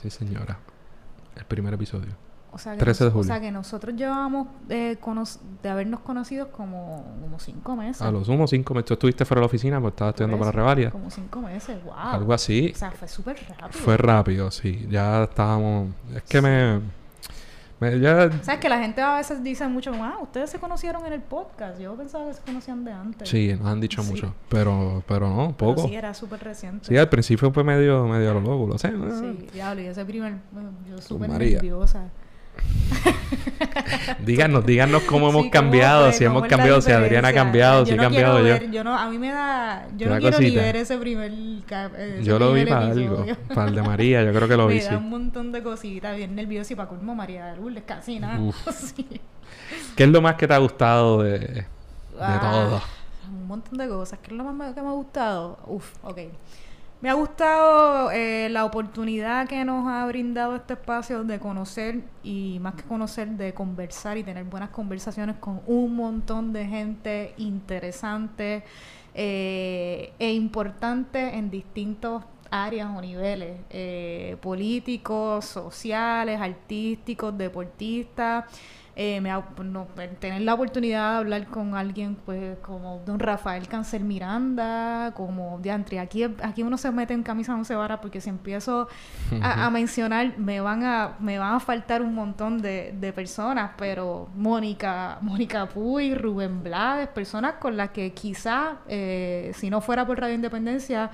Sí, 0.00 0.08
señora. 0.08 0.60
El 1.34 1.44
primer 1.46 1.74
episodio. 1.74 2.21
O 2.54 2.58
sea, 2.58 2.76
que 2.76 2.84
de 2.84 3.06
O 3.06 3.24
sea, 3.24 3.40
que 3.40 3.50
nosotros 3.50 3.96
llevamos 3.96 4.48
de, 4.68 4.98
habernos 5.64 6.00
conocido 6.00 6.52
como, 6.52 7.02
como 7.22 7.38
cinco 7.38 7.76
meses. 7.76 8.02
A 8.02 8.10
lo 8.10 8.24
sumo 8.24 8.46
cinco 8.46 8.74
meses. 8.74 8.86
Tú 8.88 8.94
estuviste 8.94 9.24
fuera 9.24 9.40
de 9.40 9.42
la 9.42 9.46
oficina 9.46 9.80
porque 9.80 9.94
estabas 9.94 10.12
estudiando 10.12 10.38
para 10.38 10.50
la 10.50 10.52
revalia. 10.52 10.90
Como 10.90 11.10
cinco 11.10 11.40
meses, 11.40 11.82
wow. 11.82 11.94
Algo 11.94 12.32
así. 12.34 12.72
O 12.74 12.78
sea, 12.78 12.90
fue 12.90 13.08
súper 13.08 13.36
rápido. 13.58 13.70
Fue 13.70 13.96
rápido, 13.96 14.50
sí. 14.50 14.86
Ya 14.90 15.24
estábamos... 15.24 15.88
Es 16.14 16.22
que 16.24 16.42
me 16.42 16.80
¿Sabes 18.42 18.60
que 18.60 18.68
la 18.68 18.78
gente 18.78 19.00
a 19.00 19.16
veces 19.16 19.42
dice 19.42 19.66
mucho, 19.66 19.92
ah, 19.94 20.18
ustedes 20.22 20.50
se 20.50 20.60
conocieron 20.60 21.04
en 21.04 21.14
el 21.14 21.20
podcast? 21.20 21.80
Yo 21.80 21.96
pensaba 21.96 22.28
que 22.28 22.34
se 22.34 22.42
conocían 22.42 22.84
de 22.84 22.92
antes. 22.92 23.28
Sí, 23.28 23.52
nos 23.58 23.66
han 23.66 23.80
dicho 23.80 24.04
mucho, 24.04 24.32
pero 24.48 25.02
pero 25.08 25.28
no, 25.28 25.56
poco. 25.56 25.88
sí, 25.88 25.94
era 25.94 26.14
súper 26.14 26.44
reciente. 26.44 26.86
Sí, 26.86 26.96
al 26.96 27.08
principio 27.08 27.52
fue 27.52 27.64
medio, 27.64 28.06
medio 28.06 28.30
a 28.30 28.34
lo 28.34 28.40
loco, 28.40 28.68
lo 28.68 28.78
sé. 28.78 28.92
Sí, 29.18 29.48
diablo, 29.52 29.82
y 29.82 29.86
ese 29.86 30.04
primer, 30.04 30.34
yo 30.88 30.98
súper 30.98 31.30
nerviosa. 31.30 32.08
díganos, 34.24 34.64
díganos 34.64 35.02
cómo 35.02 35.28
hemos 35.28 35.46
cambiado, 35.48 36.12
si 36.12 36.24
hemos 36.24 36.46
cambiado, 36.46 36.80
si 36.80 36.92
Adriana 36.92 37.28
ha 37.28 37.32
cambiado, 37.32 37.86
si 37.86 37.92
he 37.92 37.96
cambiado 37.96 38.40
yo. 38.46 38.56
yo 38.70 38.84
no, 38.84 38.96
a 38.96 39.08
mí 39.08 39.18
me 39.18 39.30
da, 39.30 39.86
yo 39.96 40.08
no 40.08 40.18
quiero 40.18 40.38
ni 40.38 40.50
ver 40.50 40.76
ese 40.76 40.98
primer, 40.98 41.32
Yo 42.22 42.38
lo 42.38 42.52
vi 42.52 42.64
para 42.64 42.86
algo, 42.86 43.24
para 43.54 43.68
el 43.68 43.74
de 43.74 43.82
María, 43.82 44.24
yo 44.24 44.32
creo 44.32 44.48
que 44.48 44.56
lo 44.56 44.66
vi. 44.68 44.76
Me 44.76 44.84
da 44.84 44.98
un 44.98 45.10
montón 45.10 45.52
de 45.52 45.62
cositas, 45.62 46.16
bien 46.16 46.34
nervioso 46.34 46.72
y 46.72 46.76
para 46.76 46.88
colmo 46.88 47.14
María 47.14 47.46
de 47.46 47.56
Lourdes, 47.56 47.84
casi 47.86 48.18
nada. 48.18 48.38
¿Qué 49.96 50.04
es 50.04 50.10
lo 50.10 50.20
más 50.20 50.36
que 50.36 50.46
te 50.48 50.54
ha 50.54 50.58
gustado 50.58 51.22
de, 51.22 51.38
de 51.38 51.64
ah, 52.20 52.38
todo? 52.40 52.82
Un 53.30 53.46
montón 53.46 53.78
de 53.78 53.88
cosas. 53.88 54.18
¿Qué 54.22 54.30
es 54.30 54.36
lo 54.36 54.44
más 54.44 54.74
que 54.74 54.82
me 54.82 54.88
ha 54.88 54.92
gustado? 54.92 55.58
Uf, 55.66 55.92
ok. 56.02 56.18
Me 57.02 57.10
ha 57.10 57.14
gustado 57.14 58.12
eh, 58.12 58.46
la 58.48 58.64
oportunidad 58.64 59.48
que 59.48 59.64
nos 59.64 59.88
ha 59.88 60.06
brindado 60.06 60.54
este 60.54 60.74
espacio 60.74 61.24
de 61.24 61.40
conocer 61.40 62.04
y 62.22 62.60
más 62.60 62.76
que 62.76 62.84
conocer, 62.84 63.30
de 63.30 63.52
conversar 63.52 64.18
y 64.18 64.22
tener 64.22 64.44
buenas 64.44 64.70
conversaciones 64.70 65.34
con 65.38 65.62
un 65.66 65.96
montón 65.96 66.52
de 66.52 66.64
gente 66.64 67.34
interesante 67.38 68.62
eh, 69.14 70.12
e 70.16 70.32
importante 70.32 71.36
en 71.36 71.50
distintos 71.50 72.22
áreas 72.52 72.88
o 72.96 73.00
niveles, 73.00 73.58
eh, 73.70 74.36
políticos, 74.40 75.46
sociales, 75.46 76.40
artísticos, 76.40 77.36
deportistas 77.36 78.44
eh, 78.94 79.20
me 79.22 79.30
no, 79.30 79.86
tener 80.20 80.42
la 80.42 80.52
oportunidad 80.52 81.12
de 81.12 81.18
hablar 81.18 81.46
con 81.46 81.74
alguien 81.74 82.14
pues 82.14 82.58
como 82.58 83.00
don 83.06 83.18
Rafael 83.18 83.66
Cáncer 83.66 84.02
Miranda, 84.02 85.12
como 85.16 85.58
Diantri, 85.60 85.96
aquí, 85.96 86.24
aquí 86.24 86.62
uno 86.62 86.76
se 86.76 86.90
mete 86.90 87.14
en 87.14 87.22
camisa 87.22 87.56
no 87.56 87.64
se 87.64 87.74
vara 87.74 88.02
porque 88.02 88.20
si 88.20 88.28
empiezo 88.28 88.88
a, 89.40 89.70
mencionar 89.70 90.36
me 90.36 90.60
van 90.60 90.84
a, 90.84 91.16
me 91.20 91.38
van 91.38 91.54
a 91.54 91.60
faltar 91.60 92.02
un 92.02 92.14
montón 92.14 92.60
de, 92.60 92.94
de 92.98 93.12
personas, 93.14 93.70
pero 93.78 94.28
Mónica, 94.34 95.18
Mónica 95.22 95.66
Puy, 95.66 96.14
Rubén 96.14 96.62
Blades, 96.62 97.08
personas 97.08 97.54
con 97.54 97.78
las 97.78 97.90
que 97.90 98.12
quizá 98.12 98.78
eh, 98.88 99.52
si 99.54 99.70
no 99.70 99.80
fuera 99.80 100.06
por 100.06 100.20
Radio 100.20 100.34
Independencia, 100.34 101.10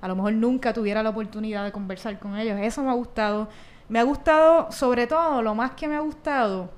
a 0.00 0.08
lo 0.08 0.16
mejor 0.16 0.32
nunca 0.32 0.72
tuviera 0.72 1.02
la 1.02 1.10
oportunidad 1.10 1.64
de 1.64 1.72
conversar 1.72 2.18
con 2.18 2.36
ellos. 2.36 2.58
Eso 2.60 2.82
me 2.82 2.90
ha 2.90 2.94
gustado. 2.94 3.48
Me 3.88 3.98
ha 3.98 4.02
gustado, 4.02 4.70
sobre 4.70 5.06
todo, 5.06 5.40
lo 5.42 5.54
más 5.54 5.72
que 5.72 5.88
me 5.88 5.96
ha 5.96 6.00
gustado, 6.00 6.70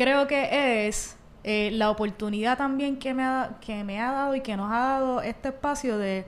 creo 0.00 0.26
que 0.26 0.86
es 0.88 1.18
eh, 1.44 1.68
la 1.72 1.90
oportunidad 1.90 2.56
también 2.56 2.98
que 2.98 3.12
me, 3.12 3.22
ha, 3.22 3.58
que 3.60 3.84
me 3.84 4.00
ha 4.00 4.10
dado 4.10 4.34
y 4.34 4.40
que 4.40 4.56
nos 4.56 4.72
ha 4.72 4.78
dado 4.78 5.20
este 5.20 5.48
espacio 5.48 5.98
de 5.98 6.24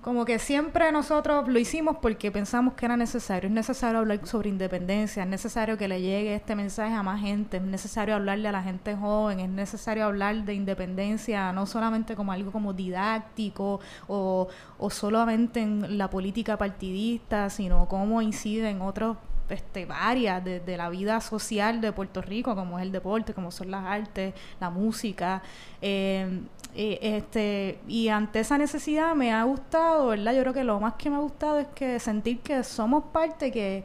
como 0.00 0.24
que 0.24 0.38
siempre 0.38 0.92
nosotros 0.92 1.48
lo 1.48 1.58
hicimos 1.58 1.96
porque 2.00 2.30
pensamos 2.30 2.74
que 2.74 2.86
era 2.86 2.96
necesario. 2.96 3.48
Es 3.48 3.52
necesario 3.52 3.98
hablar 3.98 4.24
sobre 4.28 4.48
independencia, 4.48 5.24
es 5.24 5.28
necesario 5.28 5.76
que 5.76 5.88
le 5.88 6.00
llegue 6.00 6.36
este 6.36 6.54
mensaje 6.54 6.94
a 6.94 7.02
más 7.02 7.20
gente, 7.20 7.56
es 7.56 7.64
necesario 7.64 8.14
hablarle 8.14 8.46
a 8.46 8.52
la 8.52 8.62
gente 8.62 8.94
joven, 8.94 9.40
es 9.40 9.48
necesario 9.48 10.04
hablar 10.04 10.44
de 10.44 10.54
independencia 10.54 11.52
no 11.52 11.66
solamente 11.66 12.14
como 12.14 12.30
algo 12.30 12.52
como 12.52 12.74
didáctico 12.74 13.80
o, 14.06 14.46
o 14.78 14.90
solamente 14.90 15.60
en 15.60 15.98
la 15.98 16.08
política 16.08 16.56
partidista, 16.56 17.50
sino 17.50 17.88
cómo 17.88 18.22
incide 18.22 18.70
en 18.70 18.82
otros 18.82 19.16
este, 19.48 19.86
varias 19.86 20.44
de, 20.44 20.76
la 20.76 20.88
vida 20.88 21.20
social 21.20 21.80
de 21.80 21.92
Puerto 21.92 22.22
Rico, 22.22 22.54
como 22.54 22.78
es 22.78 22.82
el 22.84 22.92
deporte, 22.92 23.34
como 23.34 23.50
son 23.50 23.70
las 23.70 23.84
artes, 23.84 24.34
la 24.60 24.70
música. 24.70 25.42
Eh, 25.80 26.40
este, 26.74 27.80
y 27.86 28.08
ante 28.08 28.40
esa 28.40 28.56
necesidad 28.56 29.14
me 29.14 29.32
ha 29.32 29.44
gustado, 29.44 30.08
¿verdad? 30.08 30.34
Yo 30.34 30.40
creo 30.40 30.54
que 30.54 30.64
lo 30.64 30.80
más 30.80 30.94
que 30.94 31.10
me 31.10 31.16
ha 31.16 31.20
gustado 31.20 31.58
es 31.58 31.66
que 31.74 31.98
sentir 31.98 32.40
que 32.40 32.64
somos 32.64 33.04
parte, 33.12 33.50
que 33.50 33.84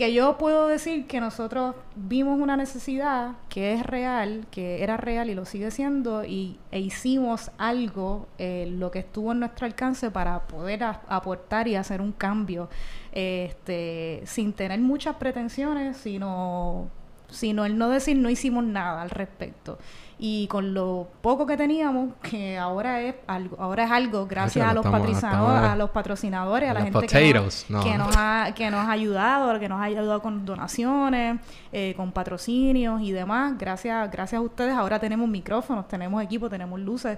que 0.00 0.14
yo 0.14 0.38
puedo 0.38 0.66
decir 0.66 1.06
que 1.06 1.20
nosotros 1.20 1.74
vimos 1.94 2.40
una 2.40 2.56
necesidad 2.56 3.32
que 3.50 3.74
es 3.74 3.84
real, 3.84 4.46
que 4.50 4.82
era 4.82 4.96
real 4.96 5.28
y 5.28 5.34
lo 5.34 5.44
sigue 5.44 5.70
siendo, 5.70 6.24
y, 6.24 6.58
e 6.70 6.80
hicimos 6.80 7.50
algo, 7.58 8.26
eh, 8.38 8.66
lo 8.70 8.90
que 8.90 9.00
estuvo 9.00 9.32
en 9.32 9.40
nuestro 9.40 9.66
alcance 9.66 10.10
para 10.10 10.46
poder 10.46 10.84
aportar 10.84 11.68
y 11.68 11.76
hacer 11.76 12.00
un 12.00 12.12
cambio, 12.12 12.70
este, 13.12 14.22
sin 14.24 14.52
tener 14.52 14.80
muchas 14.80 15.16
pretensiones, 15.16 15.96
sino 15.96 16.90
sino 17.30 17.64
el 17.64 17.78
no 17.78 17.88
decir 17.88 18.16
no 18.16 18.28
hicimos 18.28 18.64
nada 18.64 19.02
al 19.02 19.10
respecto. 19.10 19.78
Y 20.22 20.48
con 20.48 20.74
lo 20.74 21.08
poco 21.22 21.46
que 21.46 21.56
teníamos 21.56 22.10
que 22.20 22.58
ahora 22.58 23.00
es 23.00 23.14
algo 23.26 23.56
ahora 23.58 23.84
es 23.84 23.90
algo 23.90 24.26
gracias 24.26 24.68
a 24.68 24.74
los 24.74 24.84
patrocinadores 24.84 25.70
a 25.70 25.76
los 25.76 25.90
patrocinadores 25.90 26.68
a 26.68 26.74
la 26.74 26.82
gente 26.82 27.06
que 27.06 27.32
nos, 27.32 27.64
que 27.64 27.96
nos, 27.96 28.16
ha 28.18 28.52
que 28.54 28.70
nos 28.70 28.86
ha 28.86 28.90
ayudado 28.90 29.58
que 29.58 29.66
nos 29.66 29.80
ha 29.80 29.84
ayudado 29.84 30.20
con 30.20 30.44
donaciones 30.44 31.40
eh, 31.72 31.94
con 31.96 32.12
patrocinios 32.12 33.00
y 33.00 33.12
demás. 33.12 33.56
Gracias 33.56 34.10
gracias 34.10 34.38
a 34.38 34.42
ustedes. 34.42 34.74
Ahora 34.74 34.98
tenemos 34.98 35.26
micrófonos 35.26 35.88
tenemos 35.88 36.22
equipo 36.22 36.50
tenemos 36.50 36.78
luces 36.78 37.16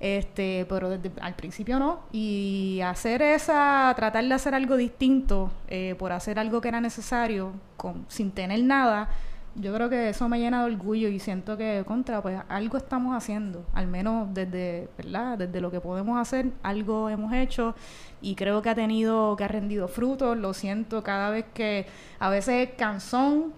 este 0.00 0.66
pero 0.68 0.90
desde 0.90 1.12
al 1.20 1.34
principio 1.34 1.78
no. 1.78 2.00
Y 2.12 2.80
hacer 2.84 3.22
esa 3.22 3.92
tratar 3.94 4.24
de 4.24 4.34
hacer 4.34 4.54
algo 4.54 4.76
distinto 4.76 5.52
eh, 5.68 5.94
por 5.98 6.12
hacer 6.12 6.38
algo 6.38 6.60
que 6.60 6.68
era 6.68 6.80
necesario 6.80 7.52
con 7.76 8.06
sin 8.08 8.32
tener 8.32 8.62
nada 8.64 9.08
yo 9.56 9.74
creo 9.74 9.90
que 9.90 10.10
eso 10.10 10.28
me 10.28 10.38
llena 10.38 10.64
de 10.64 10.72
orgullo 10.72 11.08
y 11.08 11.18
siento 11.18 11.56
que 11.56 11.82
contra 11.86 12.22
pues 12.22 12.40
algo 12.48 12.76
estamos 12.78 13.16
haciendo. 13.16 13.66
Al 13.72 13.86
menos 13.88 14.28
desde 14.32 14.88
verdad 14.96 15.38
desde 15.38 15.60
lo 15.60 15.70
que 15.70 15.80
podemos 15.80 16.18
hacer 16.18 16.52
algo 16.62 17.08
hemos 17.08 17.32
hecho 17.32 17.74
y 18.20 18.34
creo 18.36 18.62
que 18.62 18.70
ha 18.70 18.74
tenido 18.74 19.36
que 19.36 19.44
ha 19.44 19.48
rendido 19.48 19.88
frutos 19.88 20.36
lo 20.36 20.54
siento 20.54 21.02
cada 21.02 21.30
vez 21.30 21.46
que 21.52 21.86
a 22.18 22.30
veces 22.30 22.68
es 22.68 22.74
cansón 22.76 23.52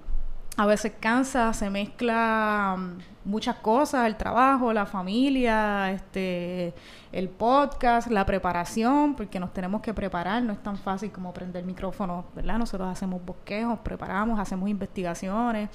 a 0.56 0.66
veces 0.66 0.92
cansa 1.00 1.52
se 1.52 1.70
mezcla 1.70 2.78
muchas 3.24 3.56
cosas 3.56 4.06
el 4.06 4.16
trabajo 4.16 4.72
la 4.72 4.86
familia 4.86 5.90
este 5.92 6.74
el 7.12 7.28
podcast, 7.28 8.10
la 8.10 8.24
preparación, 8.24 9.14
porque 9.14 9.38
nos 9.38 9.52
tenemos 9.52 9.82
que 9.82 9.92
preparar, 9.92 10.42
no 10.42 10.52
es 10.52 10.62
tan 10.62 10.78
fácil 10.78 11.12
como 11.12 11.32
prender 11.32 11.64
micrófono, 11.64 12.24
¿verdad? 12.34 12.58
Nosotros 12.58 12.88
hacemos 12.88 13.24
bosquejos, 13.24 13.78
preparamos, 13.80 14.40
hacemos 14.40 14.68
investigaciones, 14.68 15.68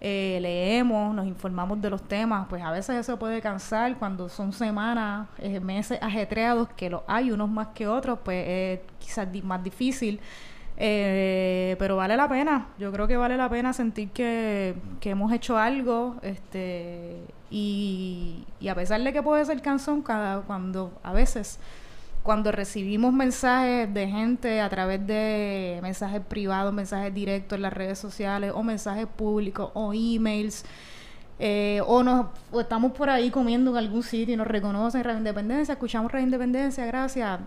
eh, 0.00 0.38
leemos, 0.40 1.14
nos 1.14 1.26
informamos 1.26 1.80
de 1.80 1.90
los 1.90 2.02
temas, 2.02 2.46
pues 2.48 2.62
a 2.62 2.70
veces 2.70 2.96
eso 2.96 3.18
puede 3.18 3.40
cansar 3.40 3.98
cuando 3.98 4.28
son 4.28 4.52
semanas, 4.52 5.26
eh, 5.38 5.58
meses 5.58 5.98
ajetreados, 6.00 6.68
que 6.76 6.88
los 6.88 7.02
hay 7.08 7.32
unos 7.32 7.48
más 7.48 7.68
que 7.68 7.88
otros, 7.88 8.20
pues 8.22 8.44
es 8.46 8.80
quizás 9.00 9.26
más 9.42 9.62
difícil. 9.62 10.20
Eh, 10.78 11.76
pero 11.78 11.96
vale 11.96 12.16
la 12.16 12.28
pena, 12.28 12.68
yo 12.78 12.92
creo 12.92 13.06
que 13.06 13.16
vale 13.16 13.36
la 13.36 13.48
pena 13.48 13.72
sentir 13.72 14.10
que, 14.10 14.74
que 15.00 15.10
hemos 15.10 15.32
hecho 15.32 15.56
algo 15.56 16.16
este, 16.20 17.16
y, 17.50 18.44
a 18.68 18.74
pesar 18.74 19.00
de 19.02 19.12
que 19.12 19.22
puede 19.22 19.44
ser 19.44 19.62
cansón, 19.62 20.02
cada, 20.02 20.40
cuando 20.42 20.92
a 21.02 21.12
veces 21.12 21.58
cuando 22.22 22.50
recibimos 22.50 23.12
mensajes 23.12 23.92
de 23.94 24.08
gente 24.08 24.60
a 24.60 24.68
través 24.68 25.06
de 25.06 25.78
mensajes 25.80 26.20
privados, 26.20 26.74
mensajes 26.74 27.14
directos 27.14 27.54
en 27.54 27.62
las 27.62 27.72
redes 27.72 28.00
sociales 28.00 28.50
o 28.52 28.64
mensajes 28.64 29.06
públicos 29.06 29.70
o 29.74 29.94
emails, 29.94 30.64
eh, 31.38 31.82
o, 31.86 32.02
nos, 32.02 32.26
estamos 32.58 32.92
por 32.92 33.10
ahí 33.10 33.30
comiendo 33.30 33.70
en 33.72 33.76
algún 33.76 34.02
sitio 34.02 34.34
y 34.34 34.36
nos 34.36 34.46
reconocen 34.46 35.04
Radio 35.04 35.18
Independencia, 35.18 35.72
escuchamos 35.72 36.10
Radio 36.10 36.24
Independencia, 36.24 36.86
gracias. 36.86 37.40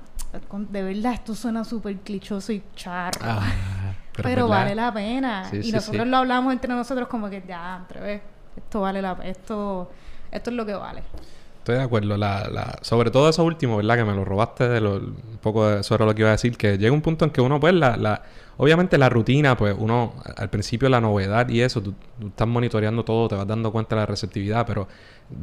De 0.52 0.84
verdad, 0.84 1.14
esto 1.14 1.34
suena 1.34 1.64
súper 1.64 1.96
clichoso 1.98 2.52
y 2.52 2.64
charro. 2.76 3.20
Ah, 3.24 3.52
pero, 4.14 4.48
vale 4.48 4.76
la 4.76 4.94
pena. 4.94 5.50
y 5.52 5.72
nosotros 5.72 6.06
lo 6.08 6.18
hablamos 6.18 6.54
entre 6.54 6.74
nosotros 6.74 7.08
como 7.08 7.30
que 7.30 7.44
ya, 7.48 7.86
vez 8.00 8.22
esto 8.56 8.82
vale 8.82 9.02
la 9.02 9.18
esto 9.24 9.90
esto 10.32 10.50
es 10.50 10.56
lo 10.56 10.66
que 10.66 10.74
vale. 10.74 11.04
Estoy 11.60 11.76
de 11.76 11.82
acuerdo. 11.84 12.18
La, 12.18 12.50
la, 12.50 12.80
sobre 12.82 13.12
todo 13.12 13.30
eso 13.30 13.44
último, 13.44 13.78
¿verdad? 13.78 13.98
Que 13.98 14.06
me 14.06 14.16
lo 14.16 14.26
robaste 14.26 14.68
de 14.68 14.82
lo, 14.82 14.96
un 14.96 15.40
poco 15.42 15.68
de, 15.68 15.84
sobre 15.84 16.06
lo 16.06 16.16
que 16.16 16.22
iba 16.22 16.30
a 16.30 16.34
decir. 16.34 16.58
Que 16.58 16.78
llega 16.78 16.92
un 16.94 17.02
punto 17.02 17.26
en 17.26 17.32
que 17.32 17.42
uno, 17.42 17.60
pues, 17.60 17.74
la, 17.74 17.98
la, 17.98 18.24
obviamente 18.58 18.98
la 18.98 19.10
rutina, 19.10 19.56
pues, 19.58 19.76
uno, 19.78 20.14
al 20.38 20.50
principio 20.50 20.90
la 20.90 21.02
novedad 21.02 21.48
y 21.50 21.62
eso, 21.62 21.82
tú, 21.82 21.94
tú 22.20 22.28
estás 22.28 22.48
monitoreando 22.48 23.04
todo, 23.06 23.28
te 23.28 23.36
vas 23.36 23.48
dando 23.48 23.72
cuenta 23.72 23.96
de 23.96 24.02
la 24.02 24.06
receptividad, 24.06 24.66
pero 24.66 24.88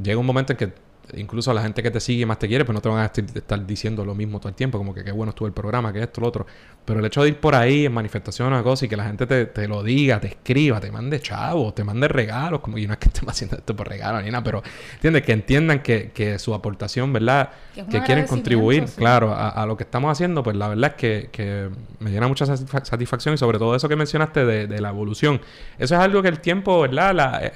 llega 0.03 0.19
un 0.19 0.27
momento 0.27 0.53
en 0.53 0.57
que 0.57 0.73
incluso 1.15 1.51
a 1.51 1.55
la 1.55 1.63
gente 1.63 1.83
que 1.83 1.91
te 1.91 2.01
sigue 2.01 2.23
y 2.23 2.27
más 2.27 2.39
te 2.39 2.49
quiere, 2.49 2.65
pues 2.65 2.75
no 2.75 2.81
te 2.81 2.89
van 2.89 2.99
a 2.99 3.07
estar 3.07 3.67
diciendo 3.67 4.05
lo 4.05 4.15
mismo 4.15 4.39
todo 4.39 4.49
el 4.49 4.55
tiempo, 4.55 4.79
como 4.79 4.93
que 4.95 5.05
qué 5.05 5.13
bueno 5.13 5.31
estuvo 5.31 5.47
el 5.47 5.55
programa, 5.55 5.93
que 5.93 6.03
esto, 6.03 6.21
lo 6.21 6.29
otro. 6.29 6.47
Pero 6.85 7.01
el 7.01 7.07
hecho 7.07 7.23
de 7.23 7.29
ir 7.29 7.41
por 7.41 7.55
ahí 7.55 7.87
en 7.87 7.93
manifestaciones 7.93 8.61
o 8.61 8.65
cosas 8.65 8.85
y 8.85 8.89
que 8.89 8.97
la 8.97 9.05
gente 9.05 9.27
te, 9.27 9.47
te, 9.47 9.69
lo 9.69 9.83
diga, 9.83 10.21
te 10.21 10.29
escriba, 10.29 10.81
te 10.81 10.91
mande 10.91 11.21
chavos, 11.21 11.75
te 11.75 11.85
mande 11.85 12.09
regalos, 12.09 12.61
como 12.61 12.79
y 12.79 12.87
no 12.87 12.95
es 12.95 12.99
que 12.99 13.09
estemos 13.09 13.33
haciendo 13.33 13.57
esto 13.57 13.77
por 13.77 13.89
regalo 13.89 14.21
ni 14.21 14.31
nada, 14.31 14.43
pero 14.43 14.63
entiendes 14.95 15.23
que 15.23 15.33
entiendan 15.33 15.83
que, 15.83 16.11
que 16.13 16.39
su 16.39 16.55
aportación, 16.55 17.13
¿verdad? 17.13 17.51
Que, 17.75 18.03
quieren 18.03 18.27
contribuir, 18.27 18.87
claro, 18.97 19.35
a, 19.35 19.65
lo 19.67 19.77
que 19.77 19.85
estamos 19.85 20.11
haciendo, 20.11 20.43
pues 20.43 20.57
la 20.57 20.69
verdad 20.69 20.93
es 20.93 20.97
que, 20.97 21.29
que 21.31 21.69
me 22.01 22.11
llena 22.11 22.29
mucha 22.29 22.47
satisfacción 22.47 23.35
y 23.35 23.39
sobre 23.39 23.59
todo 23.59 23.75
eso 23.75 23.89
que 23.89 23.97
mencionaste 23.97 24.45
de, 24.45 24.67
de, 24.67 24.81
la 24.81 24.89
evolución. 24.89 25.41
Eso 25.79 25.95
es 25.95 26.01
algo 26.01 26.23
que 26.23 26.29
el 26.29 26.41
tiempo, 26.41 26.81
¿verdad? 26.81 27.15
La, 27.15 27.41
eh, 27.45 27.53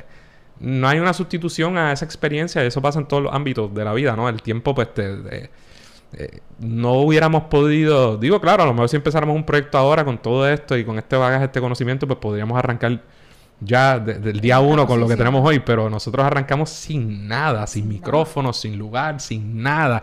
no 0.61 0.89
hay 0.89 0.99
una 0.99 1.13
sustitución 1.13 1.79
a 1.79 1.93
esa 1.93 2.05
experiencia. 2.05 2.63
Eso 2.63 2.81
pasa 2.83 2.99
en 2.99 3.07
todos 3.07 3.23
los 3.23 3.33
ámbitos 3.33 3.75
de 3.75 3.85
la 3.85 3.93
vida, 3.93 4.15
¿no? 4.15 4.29
El 4.29 4.43
tiempo, 4.43 4.75
pues, 4.75 4.93
te, 4.95 5.51
eh, 6.13 6.41
no 6.59 6.93
hubiéramos 6.95 7.45
podido... 7.45 8.17
Digo, 8.17 8.41
claro, 8.41 8.63
a 8.63 8.67
lo 8.67 8.75
mejor 8.75 8.89
si 8.89 8.97
empezáramos 8.97 9.35
un 9.37 9.45
proyecto 9.45 9.79
ahora 9.79 10.05
con 10.05 10.19
todo 10.19 10.49
esto 10.49 10.77
y 10.77 10.85
con 10.85 10.99
este 10.99 11.17
bagaje, 11.17 11.47
este 11.47 11.61
conocimiento, 11.61 12.07
pues 12.07 12.19
podríamos 12.19 12.59
arrancar 12.59 13.03
ya 13.61 13.99
desde 13.99 14.31
el 14.31 14.41
día 14.41 14.61
uno 14.61 14.87
con 14.87 15.01
lo 15.01 15.09
que 15.09 15.17
tenemos 15.17 15.47
hoy. 15.47 15.61
Pero 15.61 15.89
nosotros 15.89 16.25
arrancamos 16.25 16.71
sin 16.71 17.27
nada, 17.27 17.67
sin, 17.67 17.89
micrófonos, 17.89 18.61
sin 18.61 18.79
lugar, 18.79 19.21
sin 19.21 19.63
nada 19.63 20.03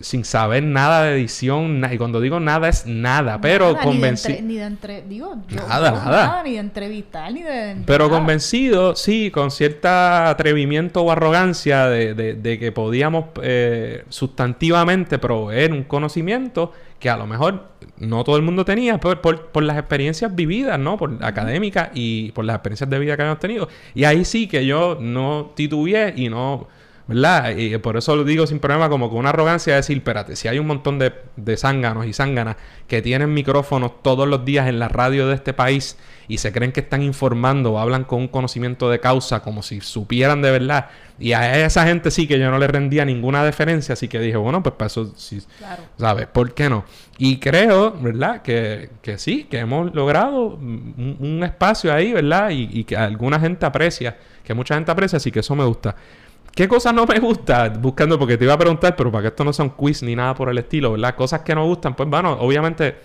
sin 0.00 0.24
saber 0.24 0.62
nada 0.62 1.04
de 1.04 1.14
edición. 1.14 1.82
y 1.90 1.98
cuando 1.98 2.20
digo 2.20 2.40
nada 2.40 2.68
es 2.68 2.86
nada, 2.86 3.40
pero 3.40 3.76
convencido. 3.76 4.38
Ni 4.42 4.56
de, 4.56 4.64
entre, 4.64 5.02
digo, 5.02 5.36
nada, 5.50 5.90
nada. 5.92 6.42
Ni 6.42 6.52
de 6.52 6.58
entrevistar, 6.58 7.32
ni 7.32 7.42
de. 7.42 7.76
Pero 7.86 8.08
convencido, 8.10 8.96
sí, 8.96 9.30
con 9.30 9.50
cierta 9.50 10.30
atrevimiento 10.30 11.02
o 11.02 11.10
arrogancia 11.10 11.86
de, 11.86 12.14
de, 12.14 12.58
que 12.58 12.72
podíamos 12.72 13.26
eh, 13.42 14.04
sustantivamente 14.08 15.18
proveer 15.18 15.72
un 15.72 15.84
conocimiento 15.84 16.72
que 16.98 17.08
a 17.08 17.16
lo 17.16 17.26
mejor 17.26 17.68
no 17.98 18.24
todo 18.24 18.36
el 18.36 18.42
mundo 18.42 18.64
tenía 18.64 18.98
por, 18.98 19.20
por, 19.20 19.62
las 19.62 19.78
experiencias 19.78 20.34
vividas, 20.34 20.78
¿no? 20.78 20.96
Por 20.96 21.18
académicas 21.24 21.90
y 21.94 22.32
por 22.32 22.44
las 22.44 22.56
experiencias 22.56 22.90
de 22.90 22.98
vida 22.98 23.16
que 23.16 23.22
habíamos 23.22 23.40
tenido. 23.40 23.68
Y 23.94 24.04
ahí 24.04 24.24
sí 24.24 24.48
que 24.48 24.66
yo 24.66 24.98
no 25.00 25.52
titubeé 25.54 26.14
y 26.16 26.28
no 26.28 26.66
¿verdad? 27.08 27.56
Y 27.56 27.76
por 27.78 27.96
eso 27.96 28.14
lo 28.14 28.22
digo 28.22 28.46
sin 28.46 28.60
problema, 28.60 28.90
como 28.90 29.08
con 29.08 29.18
una 29.18 29.30
arrogancia 29.30 29.72
de 29.72 29.78
decir, 29.78 29.96
espérate, 29.96 30.36
si 30.36 30.46
hay 30.46 30.58
un 30.58 30.66
montón 30.66 30.98
de, 30.98 31.14
de 31.36 31.56
zánganos 31.56 32.06
y 32.06 32.12
zánganas 32.12 32.56
que 32.86 33.00
tienen 33.00 33.32
micrófonos 33.32 34.02
todos 34.02 34.28
los 34.28 34.44
días 34.44 34.68
en 34.68 34.78
la 34.78 34.88
radio 34.88 35.26
de 35.26 35.34
este 35.34 35.54
país 35.54 35.96
y 36.28 36.36
se 36.36 36.52
creen 36.52 36.70
que 36.70 36.80
están 36.80 37.02
informando 37.02 37.72
o 37.72 37.78
hablan 37.78 38.04
con 38.04 38.20
un 38.20 38.28
conocimiento 38.28 38.90
de 38.90 39.00
causa 39.00 39.40
como 39.40 39.62
si 39.62 39.80
supieran 39.80 40.42
de 40.42 40.50
verdad. 40.50 40.90
Y 41.18 41.32
a 41.32 41.64
esa 41.64 41.86
gente 41.86 42.10
sí 42.10 42.28
que 42.28 42.38
yo 42.38 42.50
no 42.50 42.58
le 42.58 42.66
rendía 42.66 43.06
ninguna 43.06 43.42
deferencia, 43.42 43.94
así 43.94 44.06
que 44.06 44.20
dije, 44.20 44.36
bueno, 44.36 44.62
pues 44.62 44.74
para 44.74 44.88
eso 44.88 45.10
sí, 45.16 45.40
¿sabes? 45.96 46.26
¿Por 46.26 46.52
qué 46.52 46.68
no? 46.68 46.84
Y 47.16 47.38
creo, 47.38 47.92
¿verdad? 47.92 48.42
Que, 48.42 48.90
que 49.00 49.16
sí, 49.16 49.44
que 49.44 49.60
hemos 49.60 49.94
logrado 49.94 50.48
un, 50.56 51.40
espacio 51.42 51.92
ahí, 51.92 52.12
¿verdad? 52.12 52.50
Y, 52.50 52.68
y 52.70 52.84
que 52.84 52.96
alguna 52.96 53.40
gente 53.40 53.64
aprecia, 53.64 54.18
que 54.44 54.52
mucha 54.52 54.74
gente 54.74 54.90
aprecia, 54.90 55.16
así 55.16 55.32
que 55.32 55.40
eso 55.40 55.56
me 55.56 55.64
gusta. 55.64 55.96
¿Qué 56.58 56.66
cosas 56.66 56.92
no 56.92 57.06
me 57.06 57.20
gustan? 57.20 57.80
Buscando, 57.80 58.18
porque 58.18 58.36
te 58.36 58.42
iba 58.42 58.54
a 58.54 58.58
preguntar, 58.58 58.96
pero 58.96 59.12
para 59.12 59.22
que 59.22 59.28
esto 59.28 59.44
no 59.44 59.52
sea 59.52 59.64
un 59.64 59.70
quiz 59.70 60.02
ni 60.02 60.16
nada 60.16 60.34
por 60.34 60.48
el 60.48 60.58
estilo, 60.58 60.90
¿verdad? 60.90 61.14
Cosas 61.14 61.42
que 61.42 61.54
no 61.54 61.64
gustan, 61.64 61.94
pues 61.94 62.08
bueno, 62.08 62.32
obviamente 62.32 62.96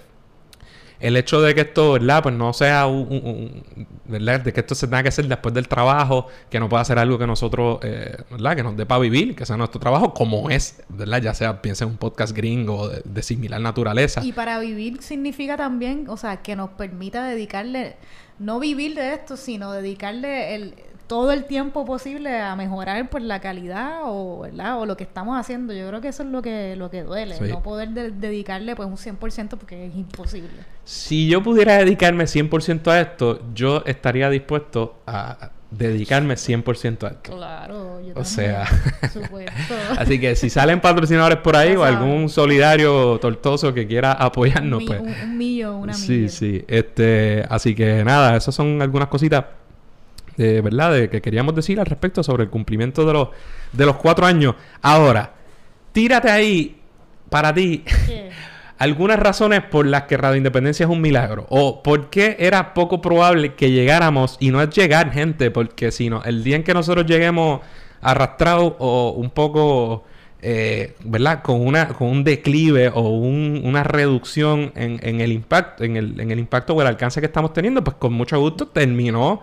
el 0.99 1.15
hecho 1.17 1.39
de 1.39 1.53
que 1.53 1.61
esto, 1.61 1.91
¿verdad? 1.91 2.23
Pues 2.23 2.33
no 2.33 2.51
sea 2.51 2.87
un, 2.87 3.63
¿verdad? 4.05 4.39
De 4.39 4.53
que 4.53 4.61
esto 4.61 4.73
se 4.73 4.87
tenga 4.87 5.03
que 5.03 5.09
hacer 5.09 5.27
después 5.27 5.53
del 5.53 5.67
trabajo, 5.67 6.25
que 6.49 6.59
no 6.59 6.67
pueda 6.67 6.83
ser 6.83 6.97
algo 6.97 7.19
que 7.19 7.27
nosotros, 7.27 7.77
eh, 7.83 8.17
¿verdad? 8.31 8.55
Que 8.55 8.63
nos 8.63 8.75
dé 8.75 8.87
para 8.87 9.01
vivir, 9.01 9.35
que 9.35 9.45
sea 9.45 9.55
nuestro 9.55 9.79
trabajo, 9.79 10.15
como 10.15 10.49
es, 10.49 10.81
¿verdad? 10.89 11.21
Ya 11.21 11.35
sea, 11.35 11.61
piensa 11.61 11.83
en 11.83 11.91
un 11.91 11.97
podcast 11.97 12.35
gringo 12.35 12.89
de, 12.89 13.03
de, 13.05 13.21
similar 13.21 13.61
naturaleza. 13.61 14.23
Y 14.25 14.31
para 14.31 14.57
vivir 14.57 15.03
significa 15.03 15.57
también, 15.57 16.09
o 16.09 16.17
sea, 16.17 16.37
que 16.37 16.55
nos 16.55 16.71
permita 16.71 17.23
dedicarle, 17.23 17.97
no 18.39 18.59
vivir 18.59 18.95
de 18.95 19.13
esto, 19.13 19.37
sino 19.37 19.71
dedicarle 19.73 20.55
el 20.55 20.73
todo 21.13 21.31
el 21.31 21.45
tiempo 21.45 21.85
posible 21.85 22.39
a 22.39 22.55
mejorar 22.55 23.07
pues 23.07 23.23
la 23.23 23.39
calidad 23.39 23.99
o, 24.05 24.39
¿verdad? 24.39 24.79
o 24.79 24.87
lo 24.87 24.97
que 24.97 25.03
estamos 25.03 25.39
haciendo. 25.39 25.71
Yo 25.71 25.87
creo 25.87 26.01
que 26.01 26.07
eso 26.07 26.23
es 26.23 26.29
lo 26.29 26.41
que 26.41 26.75
lo 26.75 26.89
que 26.89 27.03
duele, 27.03 27.39
no 27.39 27.61
poder 27.61 27.89
dedicarle 27.91 28.75
pues 28.75 28.89
un 28.89 28.97
100% 28.97 29.49
porque 29.49 29.85
es 29.85 29.95
imposible. 29.95 30.49
Si 30.85 31.27
yo 31.27 31.43
pudiera 31.43 31.77
dedicarme 31.77 32.23
100% 32.23 32.87
a 32.87 32.99
esto, 32.99 33.41
yo 33.53 33.83
estaría 33.85 34.27
dispuesto 34.31 35.03
a 35.05 35.51
dedicarme 35.69 36.33
100% 36.33 37.03
a 37.03 37.07
esto. 37.09 37.35
Claro, 37.35 38.01
yo 38.01 38.13
O 38.15 38.25
sea, 38.25 38.65
así 39.99 40.19
que 40.19 40.35
si 40.35 40.49
salen 40.49 40.81
patrocinadores 40.81 41.37
por 41.37 41.55
ahí 41.55 41.75
o 41.75 41.83
algún 41.83 42.27
solidario 42.27 43.19
tortoso 43.19 43.71
que 43.71 43.85
quiera 43.85 44.13
apoyarnos, 44.13 44.81
un, 44.81 44.87
pues 44.87 44.99
un, 44.99 45.13
un 45.29 45.37
millón, 45.37 45.75
una 45.75 45.93
Sí, 45.93 46.27
sí, 46.27 46.65
este, 46.67 47.45
así 47.49 47.75
que 47.75 48.03
nada, 48.03 48.35
esas 48.35 48.55
son 48.55 48.81
algunas 48.81 49.09
cositas 49.09 49.45
de 50.37 50.61
verdad, 50.61 50.93
de 50.93 51.09
que 51.09 51.21
queríamos 51.21 51.55
decir 51.55 51.79
al 51.79 51.85
respecto 51.85 52.23
sobre 52.23 52.43
el 52.43 52.49
cumplimiento 52.49 53.05
de 53.05 53.13
los, 53.13 53.29
de 53.71 53.85
los 53.85 53.97
cuatro 53.97 54.25
años. 54.25 54.55
Ahora, 54.81 55.33
tírate 55.91 56.29
ahí 56.29 56.79
para 57.29 57.53
ti 57.53 57.83
algunas 58.77 59.19
razones 59.19 59.63
por 59.63 59.85
las 59.85 60.03
que 60.03 60.17
Radio 60.17 60.37
Independencia 60.37 60.85
es 60.85 60.89
un 60.89 61.01
milagro. 61.01 61.45
O 61.49 61.83
por 61.83 62.09
qué 62.09 62.35
era 62.39 62.73
poco 62.73 63.01
probable 63.01 63.55
que 63.55 63.71
llegáramos. 63.71 64.37
Y 64.39 64.51
no 64.51 64.61
es 64.61 64.69
llegar, 64.71 65.11
gente, 65.11 65.51
porque 65.51 65.91
si 65.91 66.09
no, 66.09 66.23
el 66.23 66.43
día 66.43 66.55
en 66.55 66.63
que 66.63 66.73
nosotros 66.73 67.05
lleguemos 67.05 67.61
arrastrados 68.01 68.73
o 68.79 69.11
un 69.11 69.29
poco, 69.29 70.03
eh, 70.41 70.95
¿verdad? 71.05 71.41
Con, 71.41 71.65
una, 71.65 71.87
con 71.89 72.09
un 72.09 72.23
declive 72.23 72.89
o 72.93 73.01
una 73.01 73.83
reducción 73.83 74.73
en, 74.75 75.21
el 75.21 75.31
impacto, 75.31 75.83
en 75.83 75.95
el, 75.95 76.19
en 76.19 76.31
el 76.31 76.39
impacto 76.39 76.73
o 76.73 76.81
el 76.81 76.87
alcance 76.87 77.21
que 77.21 77.27
estamos 77.27 77.53
teniendo, 77.53 77.83
pues 77.83 77.95
con 77.97 78.11
mucho 78.11 78.39
gusto 78.39 78.67
terminó 78.67 79.41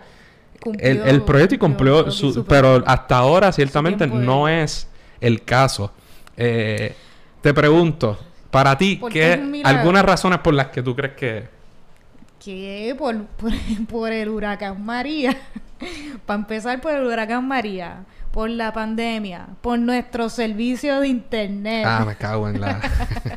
el, 0.79 1.23
proyecto 1.23 1.55
y 1.55 1.57
cumplió 1.57 2.11
su... 2.11 2.45
Pero 2.45 2.83
hasta 2.85 3.17
ahora 3.17 3.51
ciertamente 3.51 4.07
no 4.07 4.47
es 4.47 4.87
el 5.19 5.43
caso. 5.43 5.91
Eh, 6.37 6.95
te 7.41 7.53
pregunto, 7.53 8.17
para 8.49 8.77
ti, 8.77 9.01
¿qué 9.09 9.61
algunas 9.63 10.03
razones 10.03 10.39
por 10.39 10.53
las 10.53 10.67
que 10.67 10.81
tú 10.81 10.95
crees 10.95 11.15
que... 11.15 11.61
Que 12.43 12.95
por, 12.97 13.25
por, 13.87 14.11
el 14.11 14.29
huracán 14.29 14.83
María. 14.83 15.37
para 16.25 16.39
empezar 16.39 16.81
por 16.81 16.91
el 16.91 17.05
huracán 17.05 17.47
María, 17.47 18.03
por 18.31 18.49
la 18.49 18.73
pandemia, 18.73 19.47
por 19.61 19.77
nuestro 19.77 20.27
servicio 20.27 20.99
de 21.01 21.07
internet. 21.07 21.85
Ah, 21.87 22.03
me 22.05 22.15
cago 22.15 22.49
en 22.49 22.59
la... 22.59 22.81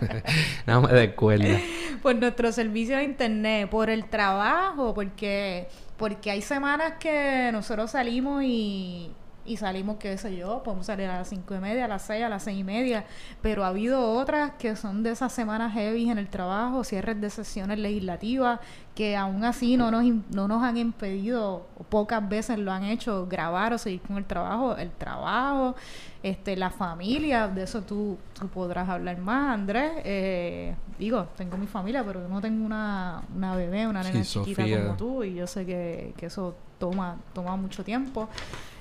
no 0.67 0.83
me 0.83 0.93
descuerda. 0.93 1.59
Por 2.03 2.17
nuestro 2.17 2.51
servicio 2.53 2.97
de 2.97 3.05
internet, 3.05 3.69
por 3.69 3.91
el 3.91 4.07
trabajo, 4.07 4.95
porque 4.95 5.69
porque 5.97 6.31
hay 6.31 6.43
semanas 6.43 6.95
que 6.99 7.51
nosotros 7.53 7.91
salimos 7.93 8.43
y, 8.45 9.11
y 9.47 9.57
salimos, 9.57 9.97
qué 9.97 10.17
sé 10.17 10.37
yo, 10.37 10.63
podemos 10.63 10.87
salir 10.87 11.09
a 11.09 11.19
las 11.19 11.29
cinco 11.29 11.55
y 11.55 11.59
media, 11.59 11.85
a 11.85 11.89
las 11.89 12.03
seis, 12.03 12.25
a 12.25 12.29
las 12.29 12.43
seis 12.43 12.59
y 12.59 12.65
media, 12.65 13.05
pero 13.43 13.65
ha 13.65 13.69
habido 13.69 14.13
otras 14.13 14.53
que 14.53 14.75
son 14.77 15.03
de 15.03 15.11
esas 15.11 15.33
semanas 15.33 15.73
heavy 15.75 16.11
en 16.11 16.19
el 16.19 16.29
trabajo, 16.29 16.85
cierres 16.85 17.21
de 17.21 17.31
sesiones 17.31 17.79
legislativas, 17.79 18.61
que 18.95 19.17
aún 19.17 19.45
así 19.45 19.77
no 19.77 19.91
nos, 19.91 20.05
no 20.31 20.49
nos 20.49 20.63
han 20.63 20.77
impedido, 20.77 21.67
o 21.77 21.83
pocas 21.83 22.27
veces 22.27 22.59
lo 22.59 22.73
han 22.73 22.85
hecho, 22.85 23.27
grabar 23.27 23.73
o 23.73 23.79
seguir 23.79 24.01
con 24.03 24.17
el 24.17 24.25
trabajo, 24.25 24.77
el 24.77 24.91
trabajo, 24.93 25.75
este, 26.23 26.57
la 26.57 26.71
familia, 26.71 27.49
de 27.49 27.65
eso 27.65 27.83
tú, 27.83 28.17
tú 28.39 28.49
podrás 28.49 28.89
hablar 28.89 29.19
más, 29.19 29.53
Andrés. 29.53 29.93
Eh, 30.05 30.75
digo, 30.99 31.27
tengo 31.37 31.59
mi 31.59 31.67
familia, 31.67 32.03
pero 32.05 32.27
no 32.29 32.41
tengo 32.41 32.65
una, 32.65 33.23
una 33.35 33.57
bebé, 33.57 33.87
una 33.87 34.03
nena 34.03 34.23
chiquita 34.23 34.63
como 34.63 34.97
tú, 34.97 35.25
y 35.25 35.35
yo 35.35 35.47
sé 35.47 35.67
que, 35.67 36.15
que 36.17 36.27
eso 36.27 36.57
toma, 36.79 37.17
toma 37.33 37.57
mucho 37.57 37.85
tiempo. 37.85 38.29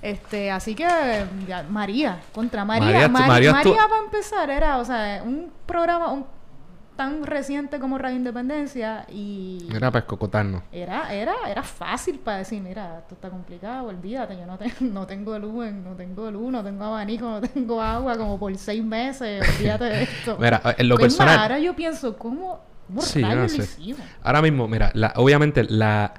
Este, 0.02 0.52
así 0.52 0.76
que 0.76 0.86
María, 1.70 2.20
contra 2.34 2.66
María, 2.66 3.08
María, 3.08 3.54
María, 3.54 3.88
para 3.88 4.04
empezar 4.04 4.50
era, 4.50 4.78
o 4.78 4.86
sea, 4.86 5.22
un 5.24 5.52
programa, 5.66 6.12
un 6.12 6.26
tan 6.96 7.26
reciente 7.26 7.80
como 7.80 7.98
Radio 7.98 8.18
Independencia 8.18 9.06
y... 9.12 9.68
Era 9.70 9.90
para 9.90 10.00
escocotarnos. 10.00 10.62
Era, 10.72 11.14
era, 11.14 11.34
era 11.48 11.64
fácil 11.64 12.20
para 12.20 12.40
decir, 12.40 12.62
mira, 12.62 13.00
esto 13.00 13.16
está 13.16 13.30
complicado, 13.30 13.88
olvídate, 13.88 14.38
yo 14.38 14.46
no, 14.46 14.58
no 14.82 15.08
tengo 15.08 15.38
luz, 15.40 15.72
no 15.72 15.96
tengo 15.96 16.30
luz, 16.30 16.52
no 16.52 16.64
tengo 16.64 16.84
abanico, 16.84 17.30
no 17.30 17.42
tengo 17.42 17.82
agua 17.82 18.18
como 18.18 18.38
por 18.38 18.56
seis 18.58 18.84
meses, 18.84 19.44
olvídate 19.58 19.86
de 19.86 20.04
esto. 20.04 20.38
mira, 20.40 20.62
en 20.78 20.88
lo 20.88 20.96
pues 20.96 21.14
personal... 21.14 21.40
Ahora 21.40 21.60
yo 21.60 21.76
pienso, 21.76 22.18
¿cómo, 22.18 22.62
sí, 23.00 23.24
Ahora 24.22 24.42
mismo, 24.42 24.68
mira, 24.68 24.92
la, 24.94 25.14
obviamente 25.16 25.64
la... 25.64 26.14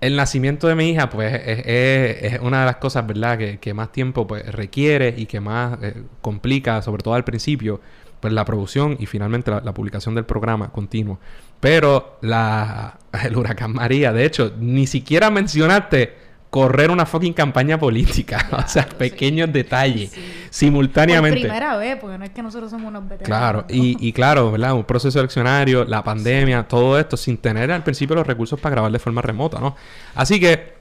El 0.00 0.16
nacimiento 0.16 0.68
de 0.68 0.74
mi 0.74 0.90
hija, 0.90 1.10
pues, 1.10 1.32
es, 1.44 2.40
una 2.40 2.60
de 2.60 2.66
las 2.66 2.76
cosas, 2.76 3.06
¿verdad?, 3.06 3.36
que, 3.36 3.58
que 3.58 3.74
más 3.74 3.90
tiempo 3.90 4.26
pues, 4.26 4.46
requiere 4.46 5.14
y 5.16 5.26
que 5.26 5.40
más 5.40 5.78
eh, 5.82 6.02
complica, 6.20 6.82
sobre 6.82 7.02
todo 7.02 7.14
al 7.14 7.24
principio 7.24 7.80
pues 8.20 8.32
la 8.32 8.44
producción 8.44 8.96
y 8.98 9.06
finalmente 9.06 9.50
la, 9.50 9.74
publicación 9.74 10.14
del 10.14 10.24
programa 10.24 10.70
continuo. 10.70 11.18
Pero 11.60 12.18
la, 12.22 12.98
el 13.24 13.36
huracán 13.36 13.72
María, 13.72 14.12
de 14.12 14.24
hecho, 14.24 14.52
ni 14.58 14.86
siquiera 14.86 15.30
mencionaste 15.30 16.27
correr 16.50 16.90
una 16.90 17.06
fucking 17.06 17.32
campaña 17.32 17.78
política. 17.78 18.48
o 18.64 18.68
sea, 18.68 18.86
pequeños 18.86 19.52
detalles. 19.52 20.12
Simultáneamente. 20.50 21.40
Por 21.40 21.48
primera 21.48 21.76
vez, 21.76 21.96
porque 22.00 22.18
no 22.18 22.24
es 22.24 22.30
que 22.30 22.42
nosotros 22.42 22.70
somos 22.70 22.88
unos 22.88 23.08
veteranos. 23.08 23.26
Claro, 23.26 23.64
y, 23.68 23.96
y, 24.06 24.12
claro, 24.12 24.50
¿verdad? 24.52 24.74
Un 24.74 24.84
proceso 24.84 25.18
eleccionario, 25.18 25.84
la 25.84 26.02
pandemia, 26.02 26.66
todo 26.66 26.98
esto, 26.98 27.16
sin 27.16 27.38
tener 27.38 27.70
al 27.70 27.82
principio 27.82 28.16
los 28.16 28.26
recursos 28.26 28.58
para 28.58 28.74
grabar 28.74 28.92
de 28.92 28.98
forma 28.98 29.22
remota, 29.22 29.60
¿no? 29.60 29.76
Así 30.14 30.40
que. 30.40 30.76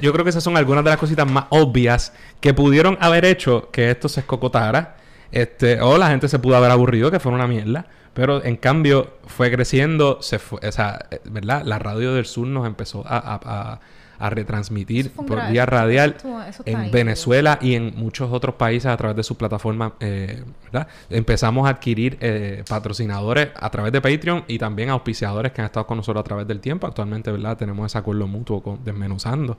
yo 0.00 0.12
creo 0.12 0.24
que 0.24 0.30
esas 0.30 0.44
son 0.44 0.56
algunas 0.56 0.84
de 0.84 0.90
las 0.90 0.98
cositas 0.98 1.30
más 1.30 1.46
obvias 1.50 2.12
que 2.40 2.54
pudieron 2.54 2.98
haber 3.00 3.24
hecho 3.24 3.70
que 3.70 3.90
esto 3.90 4.08
se 4.08 4.20
escocotara. 4.20 4.96
Este, 5.32 5.80
o 5.80 5.98
la 5.98 6.08
gente 6.08 6.28
se 6.28 6.38
pudo 6.38 6.56
haber 6.56 6.70
aburrido, 6.70 7.10
que 7.10 7.20
fue 7.20 7.32
una 7.32 7.46
mierda. 7.46 7.86
Pero 8.14 8.42
en 8.42 8.56
cambio 8.56 9.18
fue 9.26 9.50
creciendo, 9.50 10.22
se 10.22 10.38
fue, 10.38 10.66
o 10.66 10.72
sea, 10.72 11.06
eh, 11.10 11.20
¿verdad? 11.24 11.64
La 11.66 11.78
radio 11.78 12.14
del 12.14 12.24
sur 12.24 12.46
nos 12.46 12.66
empezó 12.66 13.04
a, 13.06 13.78
retransmitir 14.18 15.10
por 15.10 15.50
vía 15.50 15.66
radial 15.66 16.16
en 16.64 16.90
Venezuela 16.90 17.58
y 17.60 17.74
en 17.74 17.94
muchos 17.96 18.32
otros 18.32 18.54
países 18.56 18.86
a 18.86 18.96
través 18.96 19.16
de 19.16 19.22
su 19.22 19.36
plataforma, 19.36 19.94
eh, 20.00 20.42
¿verdad? 20.64 20.88
Empezamos 21.10 21.66
a 21.66 21.70
adquirir 21.70 22.18
eh, 22.20 22.64
patrocinadores 22.68 23.48
a 23.54 23.70
través 23.70 23.92
de 23.92 24.00
Patreon 24.00 24.44
y 24.48 24.58
también 24.58 24.90
auspiciadores 24.90 25.52
que 25.52 25.60
han 25.60 25.66
estado 25.66 25.86
con 25.86 25.98
nosotros 25.98 26.20
a 26.20 26.24
través 26.24 26.46
del 26.46 26.60
tiempo. 26.60 26.86
Actualmente, 26.86 27.30
¿verdad? 27.30 27.56
Tenemos 27.56 27.86
ese 27.86 27.98
acuerdo 27.98 28.26
mutuo 28.26 28.62
con 28.62 28.84
Desmenuzando. 28.84 29.58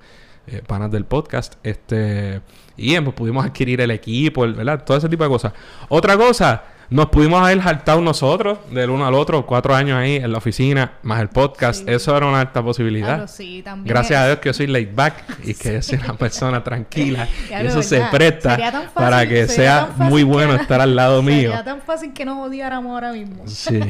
Eh, 0.49 0.63
panas 0.65 0.89
del 0.89 1.03
podcast. 1.03 1.55
Este, 1.61 2.41
y 2.77 2.97
pues, 3.01 3.13
pudimos 3.15 3.45
adquirir 3.45 3.81
el 3.81 3.91
equipo, 3.91 4.41
¿verdad? 4.43 4.81
Todo 4.85 4.97
ese 4.97 5.09
tipo 5.09 5.25
de 5.25 5.29
cosas. 5.29 5.51
Otra 5.89 6.15
cosa, 6.15 6.63
nos 6.89 7.07
pudimos 7.07 7.41
haber 7.41 7.61
saltado 7.61 8.01
nosotros 8.01 8.59
del 8.71 8.89
uno 8.89 9.05
al 9.05 9.13
otro, 9.13 9.45
cuatro 9.45 9.75
años 9.75 9.97
ahí 9.97 10.15
en 10.15 10.31
la 10.31 10.37
oficina, 10.37 10.93
más 11.03 11.21
el 11.21 11.29
podcast. 11.29 11.87
Eso 11.87 12.15
era 12.15 12.25
una 12.25 12.41
alta 12.41 12.63
posibilidad. 12.63 13.29
Gracias 13.83 14.19
a 14.19 14.27
Dios 14.27 14.39
que 14.39 14.49
yo 14.49 14.53
soy 14.53 14.67
laid 14.67 14.89
back 14.93 15.23
y 15.43 15.53
que 15.53 15.73
yo 15.73 15.81
soy 15.81 15.99
una 15.99 16.13
persona 16.13 16.63
tranquila. 16.63 17.27
y 17.49 17.53
eso 17.65 17.83
se 17.83 18.01
presta 18.11 18.57
para 18.93 19.27
que 19.27 19.47
sea 19.47 19.89
muy 19.97 20.23
bueno 20.23 20.55
estar 20.61 20.79
al 20.79 20.95
lado 20.95 21.21
mío. 21.21 21.49
Sería 21.49 21.63
tan 21.63 21.81
fácil 21.81 22.13
que 22.13 22.23
nos 22.23 22.47
odiáramos 22.47 22.91
ahora 22.91 23.11
mismo. 23.11 23.47
Sí. 23.47 23.79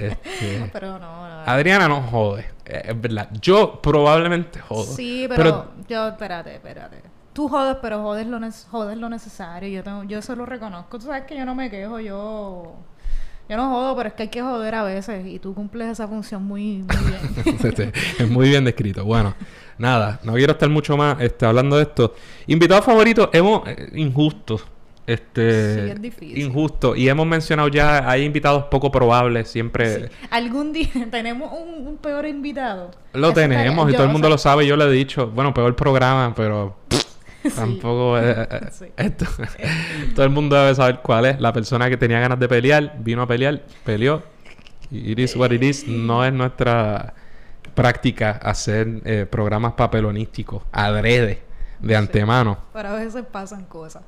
Este, 0.00 0.70
pero 0.72 0.98
no, 0.98 1.26
Adriana 1.44 1.86
no 1.86 2.00
jode. 2.00 2.46
Es 2.64 2.98
verdad. 2.98 3.28
Yo 3.38 3.82
probablemente 3.82 4.58
jodo. 4.58 4.84
Sí, 4.96 5.26
pero, 5.28 5.72
yo, 5.88 6.08
espérate, 6.08 6.54
espérate. 6.54 7.09
Tú 7.32 7.48
jodes, 7.48 7.76
pero 7.80 8.02
jodes 8.02 8.26
lo, 8.26 8.40
jodes 8.70 8.98
lo 8.98 9.08
necesario. 9.08 9.68
Yo 9.68 9.82
tengo, 9.84 10.04
yo 10.04 10.18
eso 10.18 10.34
lo 10.34 10.46
reconozco. 10.46 10.98
Tú 10.98 11.06
sabes 11.06 11.24
que 11.24 11.36
yo 11.36 11.44
no 11.44 11.54
me 11.54 11.70
quejo, 11.70 12.00
yo... 12.00 12.74
Yo 13.48 13.56
no 13.56 13.68
jodo, 13.68 13.96
pero 13.96 14.10
es 14.10 14.14
que 14.14 14.22
hay 14.22 14.28
que 14.28 14.42
joder 14.42 14.76
a 14.76 14.84
veces 14.84 15.26
y 15.26 15.40
tú 15.40 15.54
cumples 15.54 15.88
esa 15.88 16.06
función 16.06 16.44
muy, 16.44 16.84
muy 16.84 16.96
bien. 17.08 17.92
es 18.18 18.30
muy 18.30 18.48
bien 18.48 18.64
descrito. 18.64 19.04
Bueno, 19.04 19.34
nada, 19.76 20.20
no 20.22 20.34
quiero 20.34 20.52
estar 20.52 20.68
mucho 20.68 20.96
más 20.96 21.20
este, 21.20 21.46
hablando 21.46 21.76
de 21.76 21.82
esto. 21.82 22.14
Invitado 22.46 22.80
favorito, 22.80 23.28
hemos... 23.32 23.66
Eh, 23.66 23.90
injusto. 23.94 24.60
Este, 25.04 25.96
injusto. 26.20 26.94
Y 26.94 27.08
hemos 27.08 27.26
mencionado 27.26 27.68
ya, 27.68 28.08
hay 28.08 28.22
invitados 28.22 28.66
poco 28.70 28.92
probables, 28.92 29.48
siempre... 29.48 30.10
Algún 30.30 30.72
día 30.72 30.88
tenemos 31.10 31.50
un, 31.52 31.96
peor 31.96 32.26
invitado. 32.26 32.92
Lo 33.14 33.32
tenemos 33.32 33.90
y 33.90 33.94
todo 33.94 34.04
el 34.04 34.12
mundo 34.12 34.28
lo 34.28 34.38
sabe, 34.38 34.64
yo 34.64 34.76
le 34.76 34.84
he 34.84 34.90
dicho, 34.90 35.26
bueno, 35.28 35.52
peor 35.52 35.74
programa, 35.74 36.32
pero... 36.36 36.76
Tampoco 37.54 38.18
eh, 38.18 38.48
eh, 38.50 38.92
esto, 38.96 39.24
todo 40.14 40.24
el 40.24 40.30
mundo 40.30 40.56
debe 40.56 40.74
saber 40.74 41.00
cuál 41.02 41.26
es 41.26 41.40
la 41.40 41.52
persona 41.52 41.88
que 41.88 41.96
tenía 41.96 42.20
ganas 42.20 42.38
de 42.38 42.48
pelear, 42.48 42.96
vino 42.98 43.22
a 43.22 43.26
pelear, 43.26 43.62
peleó. 43.84 44.22
It 44.90 45.18
is 45.18 45.36
what 45.36 45.52
it 45.52 45.62
is. 45.62 45.86
No 45.86 46.24
es 46.24 46.32
nuestra 46.32 47.14
práctica 47.74 48.32
hacer 48.42 49.00
eh, 49.04 49.26
programas 49.30 49.74
papelonísticos 49.74 50.64
adrede 50.72 51.42
de 51.78 51.96
antemano. 51.96 52.58
Pero 52.72 52.88
a 52.88 52.94
veces 52.94 53.24
pasan 53.30 53.64
cosas. 53.64 54.02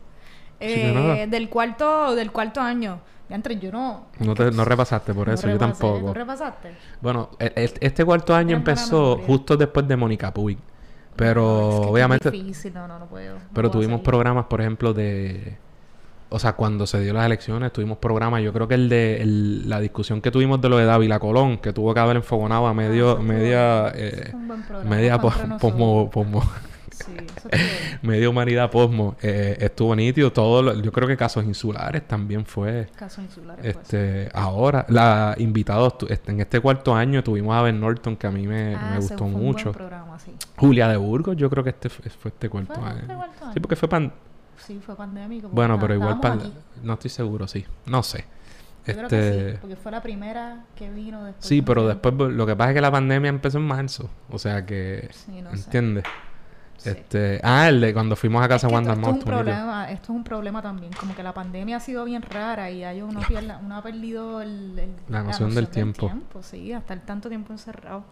Eh, 0.61 1.27
del 1.29 1.49
cuarto 1.49 2.15
del 2.15 2.31
cuarto 2.31 2.61
año. 2.61 3.01
Entre 3.29 3.59
yo 3.59 3.73
no. 3.73 4.09
No, 4.19 4.35
te, 4.35 4.51
no 4.51 4.65
repasaste 4.65 5.15
por 5.15 5.31
eso, 5.31 5.49
yo 5.49 5.57
tampoco. 5.57 6.09
¿No 6.09 6.15
repasaste? 6.15 6.77
Bueno, 7.01 7.31
e, 7.39 7.51
e, 7.57 7.73
este 7.81 8.05
cuarto 8.05 8.35
año 8.35 8.57
empezó 8.57 9.17
justo 9.19 9.57
después 9.57 9.89
de 9.89 9.97
Mónica 9.97 10.35
Puig. 10.35 10.59
Pero 11.17 11.83
obviamente. 11.83 12.29
Es 12.29 12.33
difícil, 12.33 12.75
no, 12.75 12.89
no, 12.89 12.99
no 12.99 13.07
puedo. 13.07 13.37
pero 13.53 13.71
tuvimos 13.71 14.01
programas, 14.01 14.47
por 14.47 14.61
ejemplo, 14.61 14.93
de. 14.93 15.59
O 16.31 16.39
sea, 16.39 16.55
cuando 16.55 16.87
se 16.87 16.99
dio 17.01 17.13
las 17.13 17.27
elecciones, 17.27 17.73
tuvimos 17.73 17.99
programas. 17.99 18.43
Yo 18.43 18.55
creo 18.55 18.67
que 18.67 18.75
el 18.75 18.89
de 18.89 19.23
la 19.67 19.81
discusión 19.81 20.23
que 20.23 20.31
tuvimos 20.31 20.63
de 20.63 20.71
lo 20.71 20.79
de 20.79 20.87
Dávila 20.87 21.19
Colón, 21.19 21.59
que 21.59 21.75
tuvo 21.75 21.93
que 21.93 22.01
haber 22.01 22.17
enfogonado 22.17 22.67
a 22.67 22.73
medio, 22.73 23.19
ah, 23.19 23.23
media, 23.23 23.93
eh, 23.95 24.33
media 24.85 25.19
posmo, 25.19 26.11
Medio 28.03 28.31
humanidad 28.31 28.71
posmo. 28.71 29.17
Eh, 29.23 29.57
estuvo 29.61 29.95
nítido. 29.95 30.33
Todo 30.33 30.81
yo 30.81 30.93
creo 30.93 31.09
que 31.09 31.17
casos 31.17 31.45
insulares 31.45 32.07
también 32.07 32.45
fue. 32.47 32.89
Casos 32.97 33.25
insulares. 33.25 33.65
Este, 33.65 34.29
ahora, 34.35 34.87
la 34.89 35.35
invitados 35.39 35.95
este, 36.09 36.33
en 36.33 36.41
este 36.41 36.61
cuarto 36.61 36.95
año 36.95 37.23
tuvimos 37.23 37.55
a 37.57 37.63
Ben 37.63 37.81
Norton, 37.81 38.17
que 38.17 38.27
a 38.27 38.31
mí 38.31 38.47
me, 38.47 38.75
ah, 38.75 38.97
gustó 38.99 39.27
mucho. 39.27 39.73
Julia 40.57 40.89
de 40.89 40.97
Burgos, 40.97 41.37
yo 41.37 41.51
creo 41.51 41.65
que 41.65 41.71
este 41.71 41.89
fue 41.89 42.31
este 42.31 42.49
cuarto, 42.49 42.75
¿Fue 42.75 42.85
año. 42.85 43.01
Este 43.01 43.15
cuarto 43.15 43.53
Sí, 43.53 43.61
porque 43.61 43.77
fue 43.77 43.89
pan. 43.89 44.13
Sí, 44.57 44.81
fue 44.85 44.95
pandémico. 44.95 45.49
Bueno, 45.49 45.79
pero 45.79 45.95
igual 45.95 46.21
pan... 46.21 46.41
no 46.83 46.95
estoy 46.95 47.11
seguro, 47.11 47.49
sí. 47.49 47.65
No 47.87 48.03
sé. 48.03 48.25
Yo 48.87 48.95
creo 48.95 49.09
que 49.09 49.17
sí, 49.17 49.39
Este, 49.39 49.59
porque 49.59 49.77
fue 49.77 49.93
la 49.93 50.03
primera 50.03 50.65
que 50.77 50.91
vino 50.91 51.25
después. 51.25 51.47
sí, 51.47 51.61
un 51.61 51.65
pero 51.65 51.87
después 51.87 52.15
lo 52.15 52.47
que 52.47 52.57
pasa 52.57 52.71
es 52.71 52.75
que 52.75 52.81
la 52.81 52.91
pandemia 52.91 53.29
empezó 53.29 53.59
en 53.59 53.65
marzo. 53.65 54.11
O 54.29 54.39
sea 54.39 54.67
que... 54.67 55.09
Sí, 55.13 55.41
no 55.41 55.57
sé. 55.57 56.03
Este... 56.91 57.41
Ah, 57.43 57.69
el 57.69 57.81
de 57.81 57.93
cuando 57.93 58.17
fuimos 58.17 58.43
a 58.45 58.49
casa 58.49 58.67
Es 58.67 58.71
que 58.71 58.75
Wanda 58.75 58.93
esto, 58.93 59.01
esto 59.03 59.11
es 59.11 59.25
un 59.25 59.33
problema, 59.45 59.91
esto 59.91 60.05
es 60.13 60.17
un 60.17 60.25
problema 60.25 60.63
también, 60.63 60.93
como 60.99 61.15
que 61.15 61.23
la 61.23 61.33
pandemia 61.35 61.77
ha 61.77 61.81
sido 61.81 62.05
bien 62.05 62.23
rara 62.23 62.71
y 62.71 62.85
hay 62.85 63.03
uno, 63.03 63.21
pierde- 63.21 63.59
uno 63.65 63.77
ha 63.77 63.83
perdido 63.83 64.43
el, 64.43 64.79
el- 64.79 64.91
La 65.09 65.23
noción 65.23 65.55
del 65.55 65.69
tiempo. 65.69 66.11
Sí, 66.43 66.73
hasta 66.73 66.95
el 66.95 67.01
tanto 67.03 67.29
tiempo 67.29 67.53
encerrado. 67.53 68.05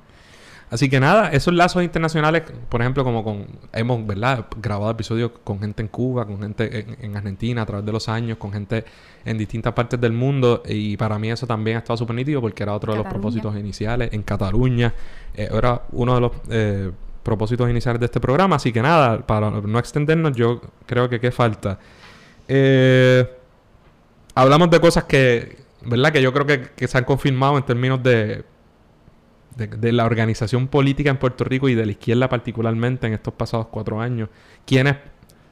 Así 0.72 0.88
que 0.88 1.00
nada, 1.00 1.30
esos 1.32 1.52
lazos 1.52 1.82
internacionales, 1.82 2.44
por 2.68 2.80
ejemplo, 2.80 3.02
como 3.02 3.24
con 3.24 3.44
hemos, 3.72 4.06
¿verdad? 4.06 4.46
grabado 4.56 4.92
episodios 4.92 5.32
con 5.42 5.58
gente 5.58 5.82
en 5.82 5.88
Cuba, 5.88 6.24
con 6.24 6.40
gente 6.40 6.78
en, 6.78 6.96
en 7.00 7.16
Argentina 7.16 7.62
a 7.62 7.66
través 7.66 7.84
de 7.84 7.90
los 7.90 8.08
años, 8.08 8.38
con 8.38 8.52
gente 8.52 8.84
en 9.24 9.36
distintas 9.36 9.72
partes 9.72 10.00
del 10.00 10.12
mundo 10.12 10.62
y 10.64 10.96
para 10.96 11.18
mí 11.18 11.28
eso 11.28 11.44
también 11.44 11.78
ha 11.78 11.80
estado 11.80 11.96
súper 11.96 12.14
nítido 12.14 12.40
porque 12.40 12.62
era 12.62 12.72
otro 12.72 12.92
de 12.92 12.98
los 12.98 13.04
Cataluña. 13.04 13.20
propósitos 13.32 13.56
iniciales 13.58 14.10
en 14.12 14.22
Cataluña, 14.22 14.94
eh, 15.34 15.48
era 15.52 15.82
uno 15.90 16.14
de 16.14 16.20
los 16.20 16.32
eh, 16.50 16.92
propósitos 17.22 17.68
iniciales 17.68 18.00
de 18.00 18.06
este 18.06 18.20
programa, 18.20 18.56
así 18.56 18.72
que 18.72 18.82
nada, 18.82 19.26
para 19.26 19.50
no 19.50 19.78
extendernos, 19.78 20.36
yo 20.36 20.60
creo 20.86 21.08
que 21.08 21.20
qué 21.20 21.30
falta. 21.30 21.78
Eh, 22.48 23.28
hablamos 24.34 24.70
de 24.70 24.80
cosas 24.80 25.04
que, 25.04 25.58
¿verdad? 25.82 26.12
Que 26.12 26.22
yo 26.22 26.32
creo 26.32 26.46
que, 26.46 26.70
que 26.74 26.88
se 26.88 26.98
han 26.98 27.04
confirmado 27.04 27.56
en 27.58 27.64
términos 27.64 28.02
de, 28.02 28.44
de, 29.56 29.92
la 29.92 30.04
organización 30.04 30.68
política 30.68 31.10
en 31.10 31.18
Puerto 31.18 31.44
Rico 31.44 31.68
y 31.68 31.74
de 31.74 31.84
la 31.86 31.92
izquierda 31.92 32.28
particularmente 32.28 33.06
en 33.06 33.14
estos 33.14 33.34
pasados 33.34 33.66
cuatro 33.70 34.00
años. 34.00 34.28
Quienes 34.64 34.96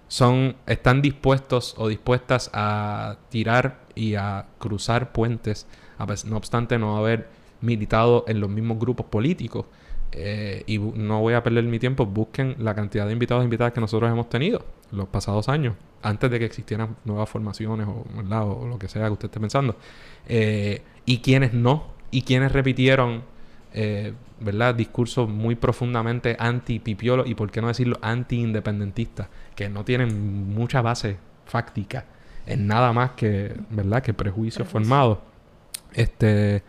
son, 0.08 0.56
están 0.66 1.02
dispuestos 1.02 1.74
o 1.78 1.88
dispuestas 1.88 2.50
a 2.52 3.18
tirar 3.28 3.80
y 3.94 4.14
a 4.14 4.46
cruzar 4.58 5.12
puentes, 5.12 5.66
a 5.98 6.06
no 6.24 6.36
obstante 6.36 6.78
no 6.78 6.96
haber 6.96 7.28
militado 7.60 8.24
en 8.28 8.40
los 8.40 8.48
mismos 8.48 8.78
grupos 8.78 9.06
políticos. 9.06 9.66
Eh, 10.12 10.62
y 10.66 10.78
no 10.78 11.20
voy 11.20 11.34
a 11.34 11.42
perder 11.42 11.64
mi 11.64 11.78
tiempo, 11.78 12.06
busquen 12.06 12.56
la 12.58 12.74
cantidad 12.74 13.06
de 13.06 13.12
invitados 13.12 13.42
e 13.42 13.44
invitadas 13.44 13.72
que 13.72 13.80
nosotros 13.80 14.10
hemos 14.10 14.28
tenido 14.28 14.64
los 14.90 15.08
pasados 15.08 15.48
años, 15.48 15.74
antes 16.02 16.30
de 16.30 16.38
que 16.38 16.46
existieran 16.46 16.96
nuevas 17.04 17.28
formaciones 17.28 17.86
o, 17.86 18.66
lo 18.66 18.78
que 18.78 18.88
sea 18.88 19.06
que 19.06 19.12
usted 19.12 19.26
esté 19.26 19.40
pensando. 19.40 19.76
Eh, 20.26 20.82
y 21.04 21.18
quienes 21.18 21.52
no, 21.52 21.88
y 22.10 22.22
quienes 22.22 22.52
repitieron 22.52 23.22
eh, 23.74 24.14
¿verdad? 24.40 24.74
discursos 24.74 25.28
muy 25.28 25.54
profundamente 25.54 26.36
anti-pipiolo 26.38 27.26
y 27.26 27.34
por 27.34 27.50
qué 27.50 27.60
no 27.60 27.68
decirlo 27.68 27.98
anti-independentistas, 28.00 29.28
que 29.54 29.68
no 29.68 29.84
tienen 29.84 30.54
mucha 30.54 30.80
base 30.80 31.18
fáctica 31.44 32.06
en 32.46 32.66
nada 32.66 32.92
más 32.92 33.10
que, 33.10 33.54
¿verdad? 33.70 34.02
que 34.02 34.14
prejuicios 34.14 34.66
Prejuicio. 34.66 34.88
formados. 34.88 35.18
Este, 35.92 36.62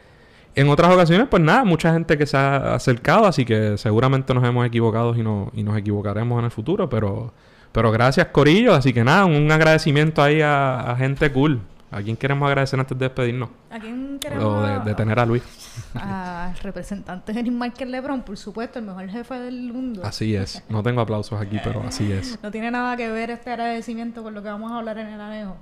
en 0.59 0.69
otras 0.69 0.91
ocasiones, 0.93 1.27
pues 1.29 1.41
nada, 1.41 1.63
mucha 1.63 1.93
gente 1.93 2.17
que 2.17 2.25
se 2.25 2.37
ha 2.37 2.75
acercado, 2.75 3.25
así 3.25 3.45
que 3.45 3.77
seguramente 3.77 4.33
nos 4.33 4.43
hemos 4.43 4.65
equivocado 4.65 5.15
y, 5.15 5.23
no, 5.23 5.51
y 5.53 5.63
nos 5.63 5.77
equivocaremos 5.77 6.37
en 6.39 6.45
el 6.45 6.51
futuro, 6.51 6.89
pero, 6.89 7.33
pero 7.71 7.91
gracias 7.91 8.27
Corillo, 8.27 8.73
así 8.73 8.93
que 8.93 9.03
nada, 9.03 9.25
un 9.25 9.51
agradecimiento 9.51 10.21
ahí 10.21 10.41
a, 10.41 10.91
a 10.91 10.95
gente 10.95 11.31
cool. 11.31 11.61
¿A 11.91 12.03
quién 12.03 12.15
queremos 12.15 12.47
agradecer 12.47 12.79
antes 12.79 12.95
de 12.97 13.05
despedirnos? 13.05 13.49
¿A 13.71 13.79
quién 13.79 14.17
O 14.17 14.19
queremos? 14.19 14.83
de, 14.83 14.89
de 14.91 14.95
tener 14.95 15.19
a 15.19 15.25
Luis. 15.25 15.41
Al 15.95 16.55
representante 16.57 17.33
de 17.33 17.43
Michael 17.49 17.91
Lebron, 17.91 18.21
por 18.21 18.37
supuesto, 18.37 18.77
el 18.77 18.85
mejor 18.85 19.09
jefe 19.09 19.33
del 19.39 19.73
mundo. 19.73 20.03
Así 20.05 20.35
es. 20.35 20.63
No 20.69 20.83
tengo 20.83 21.01
aplausos 21.01 21.41
aquí, 21.41 21.57
pero 21.63 21.81
así 21.87 22.11
es. 22.11 22.37
No 22.43 22.51
tiene 22.51 22.69
nada 22.69 22.95
que 22.95 23.09
ver 23.09 23.31
este 23.31 23.49
agradecimiento 23.49 24.21
con 24.21 24.35
lo 24.35 24.43
que 24.43 24.49
vamos 24.49 24.71
a 24.71 24.77
hablar 24.77 24.99
en 24.99 25.07
el 25.07 25.19
anejo. 25.19 25.57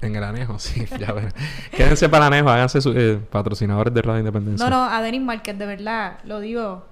En 0.00 0.14
el 0.16 0.22
anejo, 0.24 0.58
sí, 0.58 0.84
ya 0.98 1.12
ven. 1.12 1.28
Quédense 1.72 2.08
para 2.08 2.26
el 2.28 2.32
anejo, 2.34 2.50
háganse 2.50 2.80
su- 2.80 2.92
eh, 2.96 3.18
patrocinadores 3.30 3.92
de 3.92 4.02
Radio 4.02 4.20
Independencia. 4.20 4.68
No, 4.68 4.76
no, 4.76 4.84
a 4.84 5.00
Denis 5.02 5.20
Márquez, 5.22 5.58
de 5.58 5.66
verdad, 5.66 6.18
lo 6.24 6.40
digo 6.40 6.84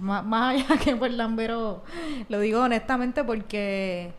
ma- 0.00 0.22
más, 0.22 0.54
allá 0.68 0.76
que 0.82 0.96
por 0.96 1.10
Lambero, 1.10 1.82
lo 2.28 2.40
digo 2.40 2.60
honestamente 2.62 3.22
porque 3.24 4.12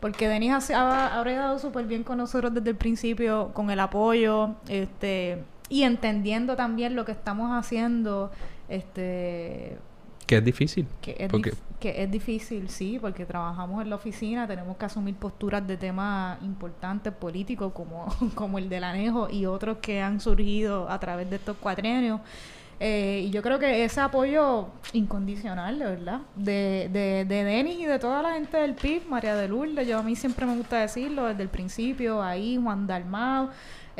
porque 0.00 0.28
Denis 0.28 0.70
ha, 0.70 0.78
ha, 0.78 1.18
ha 1.18 1.20
bregado 1.22 1.58
súper 1.58 1.84
bien 1.86 2.04
con 2.04 2.18
nosotros 2.18 2.54
desde 2.54 2.70
el 2.70 2.76
principio, 2.76 3.50
con 3.52 3.68
el 3.70 3.80
apoyo, 3.80 4.54
este 4.68 5.42
y 5.68 5.82
entendiendo 5.82 6.56
también 6.56 6.94
lo 6.96 7.04
que 7.04 7.12
estamos 7.12 7.50
haciendo, 7.52 8.30
este 8.68 9.76
Que 10.28 10.36
es 10.36 10.44
difícil. 10.44 10.86
que 11.00 11.16
es, 11.18 11.28
Porque- 11.28 11.50
dif- 11.52 11.58
que 11.80 12.02
es 12.02 12.10
difícil, 12.10 12.68
sí, 12.68 12.98
porque 13.00 13.24
trabajamos 13.24 13.82
en 13.82 13.88
la 13.90 13.96
oficina, 13.96 14.46
tenemos 14.46 14.76
que 14.76 14.84
asumir 14.84 15.14
posturas 15.16 15.66
de 15.66 15.76
temas 15.76 16.40
importantes 16.42 17.12
políticos 17.12 17.72
como, 17.72 18.06
como 18.36 18.58
el 18.58 18.68
del 18.68 18.84
anejo 18.84 19.28
y 19.30 19.46
otros 19.46 19.78
que 19.78 20.00
han 20.02 20.20
surgido 20.20 20.88
a 20.90 21.00
través 21.00 21.28
de 21.30 21.36
estos 21.36 21.56
cuatrenios. 21.56 22.20
Eh, 22.80 23.24
y 23.26 23.30
yo 23.30 23.42
creo 23.42 23.58
que 23.58 23.82
ese 23.84 24.00
apoyo 24.00 24.68
incondicional, 24.92 25.78
de 25.80 25.84
verdad, 25.84 26.20
de, 26.36 26.88
de, 26.92 27.24
de 27.24 27.44
Denis 27.44 27.80
y 27.80 27.86
de 27.86 27.98
toda 27.98 28.22
la 28.22 28.34
gente 28.34 28.56
del 28.56 28.74
PIB, 28.74 29.08
María 29.08 29.34
de 29.34 29.48
Lourdes, 29.48 29.88
yo 29.88 29.98
a 29.98 30.02
mí 30.04 30.14
siempre 30.14 30.46
me 30.46 30.54
gusta 30.56 30.78
decirlo 30.78 31.24
desde 31.26 31.42
el 31.42 31.48
principio, 31.48 32.22
ahí 32.22 32.56
Juan 32.62 32.86
Dalmau, 32.86 33.48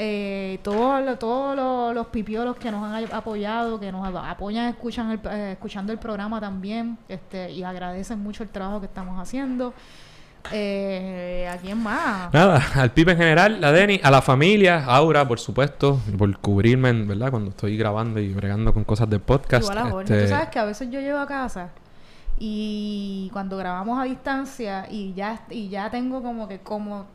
eh, 0.01 0.61
todos 0.63 1.05
lo- 1.05 1.19
todos 1.19 1.57
los, 1.57 1.93
los 1.95 2.07
pipiolos 2.07 2.57
que 2.57 2.71
nos 2.71 2.85
han 2.85 3.05
apoyado, 3.13 3.81
que 3.81 3.91
nos 3.91 4.07
apoyan 4.15 4.67
escuchan 4.69 5.11
el, 5.11 5.21
eh, 5.29 5.53
escuchando 5.53 5.93
el 5.93 5.99
programa 5.99 6.41
también, 6.41 6.97
este, 7.09 7.51
y 7.51 7.65
agradecen 7.65 8.21
mucho 8.21 8.45
el 8.45 8.49
trabajo 8.49 8.79
que 8.79 8.87
estamos 8.87 9.21
haciendo. 9.21 9.75
Eh, 10.53 11.51
¿A 11.53 11.57
quién 11.59 11.79
más? 11.83 12.33
Nada, 12.33 12.63
al 12.77 12.93
pibe 12.93 13.13
en 13.13 13.19
general, 13.19 13.63
a 13.63 13.73
Denny, 13.73 14.01
a 14.03 14.11
la 14.11 14.23
familia, 14.23 14.77
a 14.87 14.97
Aura, 14.97 15.27
por 15.27 15.41
supuesto, 15.41 16.01
por 16.17 16.39
cubrirme, 16.39 16.93
¿verdad? 16.93 17.31
Cuando 17.31 17.51
estoy 17.51 17.77
grabando 17.77 18.21
y 18.21 18.33
bregando 18.33 18.73
con 18.73 18.85
cosas 18.85 19.11
del 19.11 19.21
podcast. 19.21 19.65
Igual 19.65 19.79
a 19.79 19.91
Jorge. 19.91 20.15
este, 20.15 20.23
Tú 20.23 20.29
sabes 20.31 20.49
que 20.49 20.59
a 20.61 20.65
veces 20.65 20.89
yo 20.91 21.01
llego 21.01 21.19
a 21.19 21.27
casa 21.27 21.71
y 22.39 23.29
cuando 23.33 23.57
grabamos 23.57 23.99
a 24.01 24.05
distancia 24.05 24.87
y 24.89 25.13
ya, 25.13 25.41
y 25.51 25.69
ya 25.69 25.91
tengo 25.91 26.23
como 26.23 26.47
que 26.49 26.61
como 26.61 27.07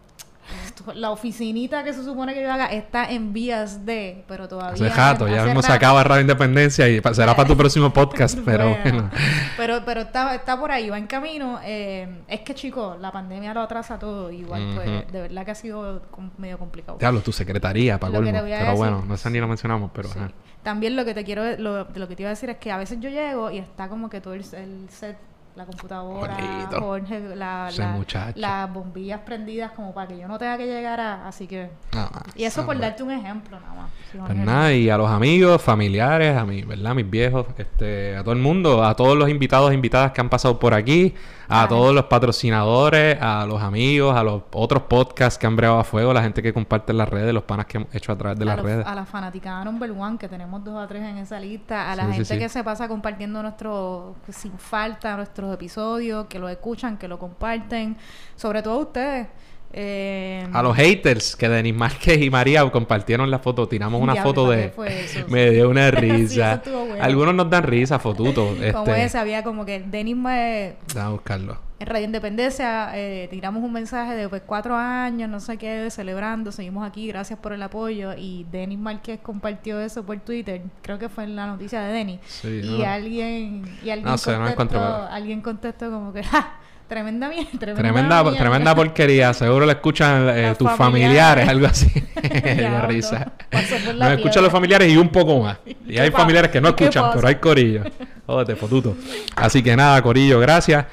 la 0.96 1.12
oficinita 1.12 1.84
que 1.84 1.94
se 1.94 2.04
supone 2.04 2.34
que 2.34 2.42
yo 2.42 2.52
haga 2.52 2.66
está 2.68 3.10
en 3.12 3.34
vías 3.34 3.86
de, 3.86 4.24
pero 4.28 4.48
todavía 4.48 4.74
Hace 4.88 4.90
rato, 4.90 5.28
ya 5.28 5.38
hace 5.38 5.46
mismo 5.46 5.62
se 5.62 5.72
acaba 5.72 6.04
Radio 6.04 6.22
Independencia 6.22 6.90
y 6.90 7.02
será 7.14 7.36
para 7.36 7.48
tu 7.48 7.56
próximo 7.58 7.92
podcast, 7.94 8.40
pero 8.46 8.70
Bueno, 8.70 8.82
bueno. 8.84 9.10
Pero, 9.58 9.82
pero 9.86 10.02
está, 10.02 10.36
está 10.36 10.60
por 10.60 10.72
ahí, 10.72 10.90
va 10.90 10.98
en 10.98 11.08
camino. 11.08 11.60
Eh, 11.64 12.24
es 12.28 12.42
que, 12.42 12.54
chicos, 12.56 13.00
la 13.00 13.12
pandemia 13.12 13.54
lo 13.54 13.62
atrasa 13.62 13.98
todo. 14.00 14.32
Igual, 14.32 14.72
pues, 14.76 15.12
de 15.12 15.22
verdad 15.22 15.46
que 15.46 15.52
ha 15.52 15.56
sido 15.56 16.02
medio 16.38 16.58
complicado. 16.58 16.98
Te 16.98 17.06
hablo, 17.06 17.22
tu 17.22 17.32
secretaría, 17.32 18.00
para 18.00 18.14
colmo. 18.14 18.32
Pero 18.32 18.44
decir- 18.46 18.76
bueno, 18.76 19.04
no 19.08 19.18
sé 19.18 19.30
ni 19.30 19.40
lo 19.40 19.48
mencionamos, 19.48 19.92
pero 19.94 20.10
Sí. 20.10 20.20
También 20.64 20.96
lo 20.96 21.04
que 21.04 21.14
te 21.14 21.26
quiero, 21.26 21.58
lo, 21.58 21.88
lo 21.94 22.08
que 22.08 22.16
te 22.16 22.24
iba 22.24 22.30
a 22.30 22.36
decir 22.36 22.50
es 22.50 22.58
que 22.58 22.72
a 22.72 22.78
veces 22.78 22.98
yo 23.02 23.10
llego 23.10 23.52
y 23.52 23.58
está 23.58 23.90
como 23.90 24.10
que 24.10 24.22
todo 24.22 24.34
el, 24.34 24.46
el 24.54 24.88
set, 24.90 25.18
la 25.56 25.66
computadora. 25.66 26.36
Jorge, 26.80 27.36
la, 27.36 27.70
las 28.36 28.74
bombillas 28.74 29.20
prendidas 29.22 29.72
como 29.72 29.94
para 29.94 30.08
que 30.08 30.18
yo 30.18 30.28
no 30.28 30.38
tenga 30.38 30.58
que 30.58 30.66
llegar 30.66 31.00
a, 31.00 31.28
así 31.28 31.48
que 31.48 31.70
No, 31.94 32.10
y 32.36 32.44
eso 32.44 32.66
por 32.66 32.78
darte 32.80 33.04
un 33.04 33.12
ejemplo 33.12 33.60
nada 33.60 33.74
más. 33.74 33.92
Pues 34.12 34.38
nada, 34.38 34.74
y 34.74 34.90
a 34.90 34.98
los 34.98 35.10
amigos, 35.10 35.62
familiares, 35.62 36.36
a 36.38 36.46
mi, 36.46 36.64
¿verdad? 36.64 36.96
Mis 36.96 37.10
viejos, 37.10 37.46
este, 37.58 38.16
a 38.16 38.24
todo 38.24 38.34
el 38.34 38.40
mundo, 38.40 38.84
a 38.84 38.96
todos 38.96 39.18
los 39.18 39.30
invitados 39.30 39.72
e 39.72 39.76
invitadas 39.76 40.12
que 40.12 40.22
han 40.22 40.30
pasado 40.30 40.60
por 40.60 40.74
aquí, 40.74 41.14
a 41.54 41.62
Ay. 41.64 41.68
todos 41.70 41.94
los 41.94 42.06
patrocinadores, 42.06 43.18
a 43.22 43.46
los 43.46 43.62
amigos, 43.62 44.16
a 44.16 44.24
los 44.24 44.42
otros 44.54 44.84
podcasts 44.84 45.38
que 45.38 45.46
han 45.46 45.56
bregado 45.56 45.80
a 45.80 45.84
fuego, 45.84 46.14
la 46.14 46.24
gente 46.24 46.42
que 46.42 46.54
comparte 46.54 46.92
en 46.92 46.98
las 46.98 47.08
redes, 47.10 47.34
los 47.34 47.44
panas 47.44 47.66
que 47.68 47.78
hemos 47.78 47.94
hecho 47.94 48.12
a 48.12 48.18
través 48.18 48.40
de 48.40 48.44
a, 48.44 48.48
las 48.48 48.58
los- 48.58 48.66
redes. 48.66 48.86
a 48.88 48.96
la 48.96 49.06
fanaticada 49.06 49.64
number 49.64 49.92
one, 49.92 50.18
que 50.18 50.28
tenemos 50.28 50.64
dos 50.64 50.76
o 50.84 50.88
tres 50.88 51.04
en 51.04 51.18
esa 51.20 51.40
lista, 51.40 51.92
a 51.92 51.96
la 51.96 52.06
Sí, 52.08 52.14
gente 52.14 52.26
sí. 52.34 52.40
que 52.40 52.50
se 52.50 52.64
pasa 52.64 52.88
compartiendo 52.88 53.42
nuestros, 53.42 54.16
sin 54.30 54.54
falta, 54.58 55.16
nuestros 55.16 55.54
episodios, 55.54 56.26
que 56.28 56.40
lo 56.40 56.50
escuchan, 56.50 56.98
que 56.98 57.08
lo 57.08 57.20
comparten, 57.20 57.98
sobre 58.36 58.62
todo 58.64 58.74
a 58.74 58.78
ustedes. 58.78 59.28
Eh, 59.76 60.48
A 60.54 60.62
los 60.62 60.76
haters 60.76 61.36
que 61.36 61.50
Denis 61.50 61.74
Márquez 61.74 62.22
y 62.22 62.30
María 62.30 62.64
compartieron 62.70 63.32
la 63.32 63.40
foto, 63.40 63.68
tiramos 63.68 64.02
una 64.02 64.16
foto 64.16 64.46
¿para 64.46 64.58
de... 64.58 64.64
qué 64.66 64.70
fue 64.70 65.04
eso? 65.06 65.20
Me 65.30 65.50
dio 65.50 65.70
una 65.70 65.90
Sí, 65.90 65.96
eso 65.98 66.02
risa. 66.16 66.62
bueno. 66.66 67.04
Algunos 67.04 67.34
nos 67.34 67.50
dan 67.50 67.64
risa, 67.64 67.98
fotuto. 68.00 68.46
como 68.72 68.86
Este, 68.86 69.04
ese, 69.06 69.18
había 69.18 69.44
como 69.44 69.66
que 69.66 69.80
Denis 69.80 70.16
me, 70.16 70.76
Vamos 70.94 71.04
a 71.04 71.10
buscarlo. 71.10 71.58
en 71.80 71.88
Radio 71.88 72.06
Independencia 72.06 72.92
eh, 72.94 73.28
tiramos 73.32 73.64
un 73.64 73.74
mensaje 73.74 74.16
de 74.16 74.30
pues 74.30 74.44
cuatro 74.46 74.76
años, 74.76 75.28
no 75.30 75.40
sé 75.40 75.58
qué, 75.58 75.90
celebrando, 75.90 76.52
seguimos 76.52 76.88
aquí, 76.88 77.08
gracias 77.08 77.40
por 77.40 77.52
el 77.54 77.64
apoyo. 77.64 78.14
Y 78.16 78.46
Denis 78.52 78.78
Márquez 78.78 79.20
compartió 79.24 79.80
eso 79.82 80.04
por 80.06 80.20
Twitter, 80.20 80.62
creo 80.84 81.00
que 81.00 81.10
fue 81.10 81.24
en 81.24 81.36
la 81.36 81.48
noticia 81.48 81.82
de 81.82 81.94
Denis. 81.94 82.20
Sí, 82.28 82.62
y 82.64 82.78
no. 82.80 82.86
alguien, 82.86 83.64
y 83.84 83.90
alguien 83.90 84.04
No 84.12 84.56
contestó, 84.56 85.08
alguien 85.10 85.42
contestó 85.42 85.90
como 85.90 86.14
que 86.14 86.24
¡ja! 86.24 86.60
Tremenda 86.94 87.28
mierda, 87.28 87.50
tremenda, 87.60 87.82
Tremenda, 87.82 88.24
mierda". 88.24 88.38
tremenda 88.38 88.76
porquería. 88.76 89.34
Seguro 89.34 89.66
lo 89.66 89.72
escuchan 89.72 90.30
eh, 90.30 90.54
tus 90.56 90.70
familiares. 90.74 91.48
familiares, 91.48 91.50
algo 91.50 91.66
así. 91.66 91.90
Risa. 92.88 93.32
la 93.96 94.10
Nos 94.10 94.18
escuchan 94.20 94.44
los 94.44 94.52
familiares 94.52 94.94
y 94.94 94.98
un 94.98 95.10
poco 95.10 95.42
más. 95.42 95.58
Y 95.66 95.74
¿Qué 95.74 96.02
hay 96.02 96.12
familiares 96.12 96.52
que 96.52 96.62
no 96.62 96.70
escuchan, 96.70 97.06
pero 97.16 97.28
hay 97.28 97.36
corillo. 97.36 97.82
Jódete, 98.28 98.56
fotuto. 98.56 98.96
Así 99.36 99.64
que 99.64 99.76
nada, 99.76 100.00
corillo, 100.04 100.40
gracias. 100.40 100.86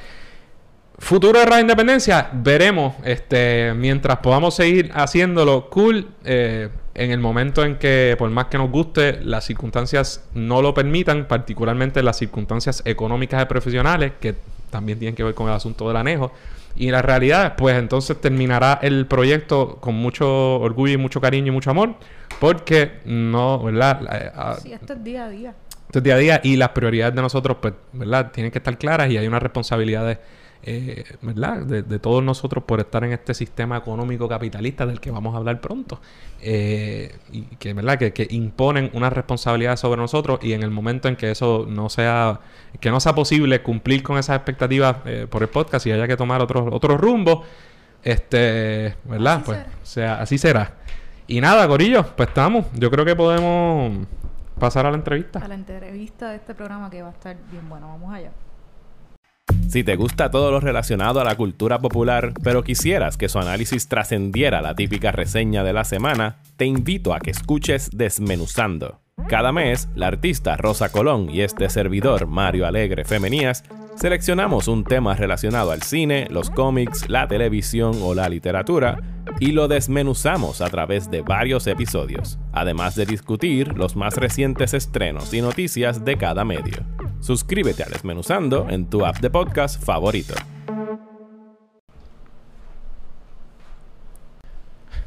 Futuro 0.96 1.38
de 1.38 1.44
Radio 1.44 1.60
Independencia, 1.60 2.30
veremos. 2.32 2.94
Este, 3.04 3.74
mientras 3.74 4.20
podamos 4.20 4.54
seguir 4.54 4.90
haciéndolo 4.94 5.68
cool, 5.68 6.08
eh, 6.24 6.70
en 6.94 7.10
el 7.10 7.18
momento 7.20 7.62
en 7.62 7.76
que, 7.76 8.16
por 8.18 8.30
más 8.30 8.46
que 8.46 8.57
nos 8.57 8.70
guste, 8.70 9.20
las 9.22 9.44
circunstancias 9.44 10.24
no 10.32 10.62
lo 10.62 10.72
permitan, 10.72 11.28
particularmente 11.28 12.03
las 12.03 12.16
circunstancias 12.16 12.80
económicas 12.86 13.42
y 13.42 13.44
profesionales, 13.44 14.12
que 14.18 14.36
también 14.71 14.99
tienen 14.99 15.14
que 15.14 15.23
ver 15.23 15.35
con 15.35 15.49
el 15.49 15.55
asunto 15.55 15.87
del 15.89 15.97
anejo. 15.97 16.33
Y 16.77 16.91
la 16.91 17.03
realidad, 17.03 17.57
pues 17.57 17.77
entonces 17.77 18.21
terminará 18.21 18.79
el 18.83 19.07
proyecto 19.07 19.77
con 19.81 19.95
mucho 19.97 20.61
orgullo 20.61 20.95
y 20.95 20.97
mucho 20.97 21.21
cariño 21.21 21.49
y 21.49 21.51
mucho 21.51 21.71
amor, 21.71 21.95
porque 22.39 23.01
no, 23.05 23.62
¿verdad? 23.62 24.01
Eh, 24.12 24.31
sí, 24.62 24.73
esto 24.73 24.93
es 24.93 25.05
día 25.05 25.25
a 25.25 25.29
día. 25.29 25.55
Esto 25.87 25.99
es 25.99 26.05
día 26.05 26.14
a 26.14 26.18
día 26.18 26.41
y 26.45 26.57
las 26.57 26.68
prioridades 26.71 27.14
de 27.14 27.23
nosotros, 27.23 27.57
pues, 27.61 27.75
¿verdad? 27.93 28.31
Tienen 28.33 28.53
que 28.53 28.59
estar 28.59 28.79
claras 28.79 29.11
y 29.11 29.18
hay 29.18 29.27
unas 29.27 29.43
responsabilidades 29.43 30.18
eh, 30.62 31.04
¿verdad? 31.22 31.62
De, 31.62 31.98
todos 31.98 32.22
nosotros 32.22 32.64
por 32.64 32.80
estar 32.80 33.02
en 33.04 33.12
este 33.12 33.32
sistema 33.32 33.78
económico 33.78 34.28
capitalista 34.28 34.84
del 34.84 35.00
que 35.00 35.11
vamos 35.11 35.34
a 35.34 35.38
hablar 35.38 35.61
pronto. 35.61 36.00
Eh, 36.42 37.14
y 37.32 37.42
que, 37.56 37.72
¿verdad? 37.72 37.98
Que, 37.98 38.26
imponen 38.30 38.90
una 38.92 39.11
responsabilidad 39.11 39.76
sobre 39.76 40.00
nosotros 40.00 40.40
y 40.42 40.52
en 40.52 40.62
el 40.62 40.70
momento 40.70 41.08
en 41.08 41.16
que 41.16 41.30
eso 41.30 41.66
no 41.68 41.88
sea, 41.88 42.40
que 42.78 42.90
no 42.90 43.00
sea 43.00 43.14
posible 43.14 43.62
cumplir 43.62 44.02
con 44.02 44.18
esas 44.18 44.36
expectativas 44.36 44.96
eh, 45.06 45.26
por 45.28 45.42
el 45.42 45.48
podcast 45.48 45.86
y 45.86 45.92
haya 45.92 46.06
que 46.06 46.16
tomar 46.16 46.42
otros 46.42 46.68
otros 46.70 47.00
rumbos, 47.00 47.46
este, 48.02 48.96
¿verdad? 49.04 49.36
Así 49.36 49.44
pues, 49.44 49.58
será. 49.58 49.76
sea, 49.82 50.22
así 50.22 50.38
será. 50.38 50.74
Y 51.26 51.40
nada, 51.40 51.66
Corillo, 51.68 52.04
pues 52.16 52.28
estamos. 52.28 52.66
Yo 52.74 52.90
creo 52.90 53.04
que 53.04 53.16
podemos 53.16 54.06
pasar 54.58 54.84
a 54.84 54.90
la 54.90 54.96
entrevista. 54.96 55.38
A 55.38 55.48
la 55.48 55.54
entrevista 55.54 56.30
de 56.30 56.36
este 56.36 56.54
programa 56.54 56.90
que 56.90 57.02
va 57.02 57.08
a 57.08 57.12
estar 57.12 57.36
bien 57.50 57.68
bueno. 57.68 57.88
Vamos 57.88 58.12
allá. 58.12 58.30
Si 59.68 59.84
te 59.84 59.96
gusta 59.96 60.30
todo 60.30 60.51
lo 60.51 60.61
relacionado 60.61 61.20
a 61.20 61.24
la 61.24 61.36
cultura 61.36 61.78
popular, 61.78 62.32
pero 62.42 62.64
quisieras 62.64 63.16
que 63.16 63.28
su 63.28 63.38
análisis 63.38 63.88
trascendiera 63.88 64.62
la 64.62 64.74
típica 64.74 65.12
reseña 65.12 65.62
de 65.62 65.72
la 65.72 65.84
semana, 65.84 66.38
te 66.57 66.64
invito 66.64 67.14
a 67.14 67.20
que 67.20 67.30
escuches 67.30 67.90
Desmenuzando. 67.92 69.01
Cada 69.29 69.53
mes, 69.53 69.89
la 69.95 70.09
artista 70.09 70.57
Rosa 70.57 70.91
Colón 70.91 71.31
y 71.31 71.43
este 71.43 71.68
servidor 71.68 72.27
Mario 72.27 72.66
Alegre 72.66 73.05
Femenías 73.05 73.64
seleccionamos 73.97 74.68
un 74.68 74.85
tema 74.85 75.14
relacionado 75.14 75.71
al 75.71 75.83
cine, 75.83 76.27
los 76.31 76.51
cómics, 76.51 77.09
la 77.09 77.29
televisión 77.29 77.99
o 78.03 78.14
la 78.14 78.29
literatura 78.29 79.01
y 79.39 79.53
lo 79.53 79.68
desmenuzamos 79.68 80.61
a 80.61 80.68
través 80.68 81.11
de 81.11 81.23
varios 81.23 81.66
episodios, 81.66 82.39
además 82.53 82.95
de 82.95 83.07
discutir 83.07 83.77
los 83.77 83.97
más 83.97 84.16
recientes 84.16 84.75
estrenos 84.75 85.33
y 85.33 85.41
noticias 85.41 86.05
de 86.05 86.16
cada 86.16 86.45
medio. 86.45 86.79
Suscríbete 87.21 87.83
a 87.83 87.87
Desmenuzando 87.87 88.66
en 88.68 88.89
tu 88.89 89.05
app 89.05 89.18
de 89.18 89.31
podcast 89.31 89.83
favorito. 89.83 90.35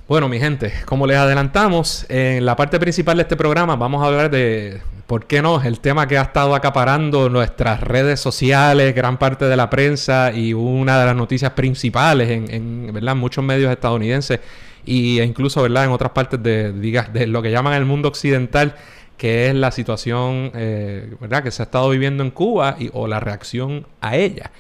Bueno, 0.06 0.28
mi 0.28 0.38
gente, 0.38 0.74
como 0.86 1.08
les 1.08 1.16
adelantamos, 1.16 2.06
en 2.10 2.46
la 2.46 2.58
parte 2.58 2.78
principal 2.78 3.16
de 3.16 3.24
este 3.24 3.38
programa 3.38 3.78
vamos 3.78 4.04
a 4.04 4.08
hablar 4.08 4.30
de, 4.30 4.82
¿por 5.08 5.28
qué 5.28 5.42
no?, 5.42 5.62
el 5.62 5.80
tema 5.80 6.08
que 6.08 6.18
ha 6.18 6.24
estado 6.24 6.56
acaparando 6.56 7.30
nuestras 7.30 7.80
redes 7.80 8.20
sociales, 8.20 8.94
gran 8.94 9.18
parte 9.18 9.46
de 9.46 9.56
la 9.56 9.70
prensa 9.70 10.34
y 10.34 10.54
una 10.54 11.00
de 11.00 11.06
las 11.06 11.16
noticias 11.16 11.54
principales 11.54 12.30
en, 12.30 12.92
¿verdad? 12.94 13.16
muchos 13.16 13.46
medios 13.46 13.72
estadounidenses 13.72 14.42
e 14.86 15.24
incluso 15.24 15.62
¿verdad? 15.62 15.86
en 15.86 15.92
otras 15.92 16.12
partes 16.12 16.44
de, 16.44 16.74
de 16.74 17.28
lo 17.28 17.42
que 17.42 17.52
llaman 17.52 17.74
el 17.76 17.86
mundo 17.86 18.10
occidental 18.10 18.76
que 19.16 19.48
es 19.48 19.56
la 19.56 19.72
situación 19.72 20.52
eh, 20.54 21.16
¿verdad? 21.22 21.44
que 21.44 21.52
se 21.52 21.62
ha 21.62 21.66
estado 21.66 21.90
viviendo 21.90 22.24
en 22.24 22.32
Cuba 22.32 22.76
y, 22.78 22.90
o 22.92 23.08
la 23.08 23.22
reacción 23.22 23.88
a 24.02 24.18
ella. 24.18 24.52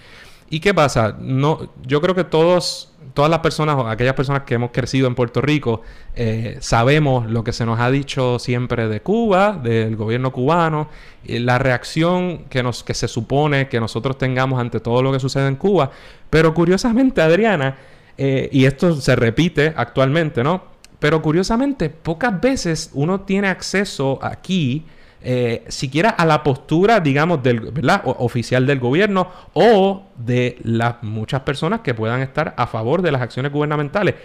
¿Y 0.50 0.60
qué 0.60 0.74
pasa? 0.74 1.18
No, 1.20 1.72
yo 1.86 2.00
creo 2.00 2.14
que 2.14 2.24
todos, 2.24 2.93
todas 3.14 3.30
las 3.30 3.40
personas, 3.40 3.76
o 3.76 3.88
aquellas 3.88 4.14
personas 4.14 4.44
que 4.44 4.56
hemos 4.56 4.72
crecido 4.72 5.08
en 5.08 5.16
Puerto 5.16 5.42
Rico, 5.42 5.82
eh, 6.16 6.58
sabemos 6.62 7.30
lo 7.30 7.44
que 7.44 7.54
se 7.54 7.66
nos 7.66 7.80
ha 7.80 7.92
dicho 7.92 8.40
siempre 8.40 8.88
de 8.88 9.02
Cuba, 9.02 9.54
del 9.54 9.96
gobierno 9.96 10.32
cubano, 10.32 10.90
la 11.26 11.58
reacción 11.58 12.46
que, 12.50 12.64
nos, 12.64 12.84
que 12.84 12.94
se 12.94 13.08
supone 13.08 13.70
que 13.70 13.80
nosotros 13.80 14.18
tengamos 14.18 14.60
ante 14.60 14.80
todo 14.80 15.02
lo 15.02 15.12
que 15.12 15.20
sucede 15.20 15.48
en 15.48 15.56
Cuba. 15.56 15.92
Pero 16.30 16.54
curiosamente, 16.54 17.22
Adriana, 17.22 17.78
eh, 18.18 18.50
y 18.52 18.66
esto 18.66 18.96
se 18.96 19.16
repite 19.16 19.74
actualmente, 19.76 20.44
¿no? 20.44 20.64
Pero 21.00 21.22
curiosamente, 21.22 21.90
pocas 21.90 22.40
veces 22.40 22.90
uno 22.94 23.22
tiene 23.22 23.50
acceso 23.50 24.20
aquí, 24.22 24.86
eh, 25.24 25.64
siquiera 25.70 26.10
a 26.10 26.26
la 26.26 26.44
postura, 26.44 27.00
digamos, 27.00 27.42
del, 27.42 27.72
oficial 28.04 28.68
del 28.68 28.80
gobierno 28.80 29.30
o 29.54 30.04
de 30.18 30.58
las 30.64 31.02
muchas 31.02 31.42
personas 31.42 31.80
que 31.80 31.94
puedan 31.94 32.22
estar 32.22 32.54
a 32.58 32.68
favor 32.68 33.02
de 33.02 33.12
las 33.12 33.22
acciones 33.22 33.52
gubernamentales. 33.52 34.16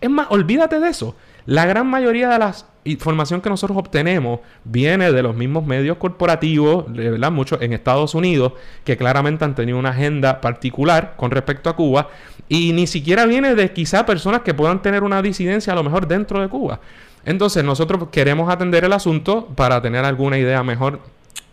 Es 0.00 0.10
más, 0.10 0.26
olvídate 0.30 0.80
de 0.80 0.88
eso. 0.88 1.14
La 1.46 1.64
gran 1.64 1.86
mayoría 1.86 2.28
de 2.28 2.38
la 2.38 2.54
información 2.84 3.40
que 3.40 3.48
nosotros 3.48 3.78
obtenemos 3.78 4.40
viene 4.64 5.12
de 5.12 5.22
los 5.22 5.34
mismos 5.34 5.64
medios 5.64 5.96
corporativos, 5.96 6.92
¿verdad? 6.92 7.30
Muchos 7.30 7.62
en 7.62 7.72
Estados 7.72 8.14
Unidos, 8.14 8.52
que 8.84 8.96
claramente 8.96 9.44
han 9.44 9.54
tenido 9.54 9.78
una 9.78 9.90
agenda 9.90 10.40
particular 10.40 11.14
con 11.16 11.30
respecto 11.30 11.70
a 11.70 11.76
Cuba 11.76 12.08
y 12.48 12.72
ni 12.72 12.86
siquiera 12.86 13.26
viene 13.26 13.54
de 13.54 13.72
quizá 13.72 14.04
personas 14.04 14.42
que 14.42 14.54
puedan 14.54 14.82
tener 14.82 15.02
una 15.02 15.22
disidencia 15.22 15.72
a 15.72 15.76
lo 15.76 15.84
mejor 15.84 16.08
dentro 16.08 16.40
de 16.40 16.48
Cuba. 16.48 16.80
Entonces 17.28 17.62
nosotros 17.62 18.08
queremos 18.10 18.50
atender 18.50 18.84
el 18.84 18.92
asunto 18.94 19.48
para 19.54 19.82
tener 19.82 20.02
alguna 20.06 20.38
idea 20.38 20.62
mejor 20.62 21.00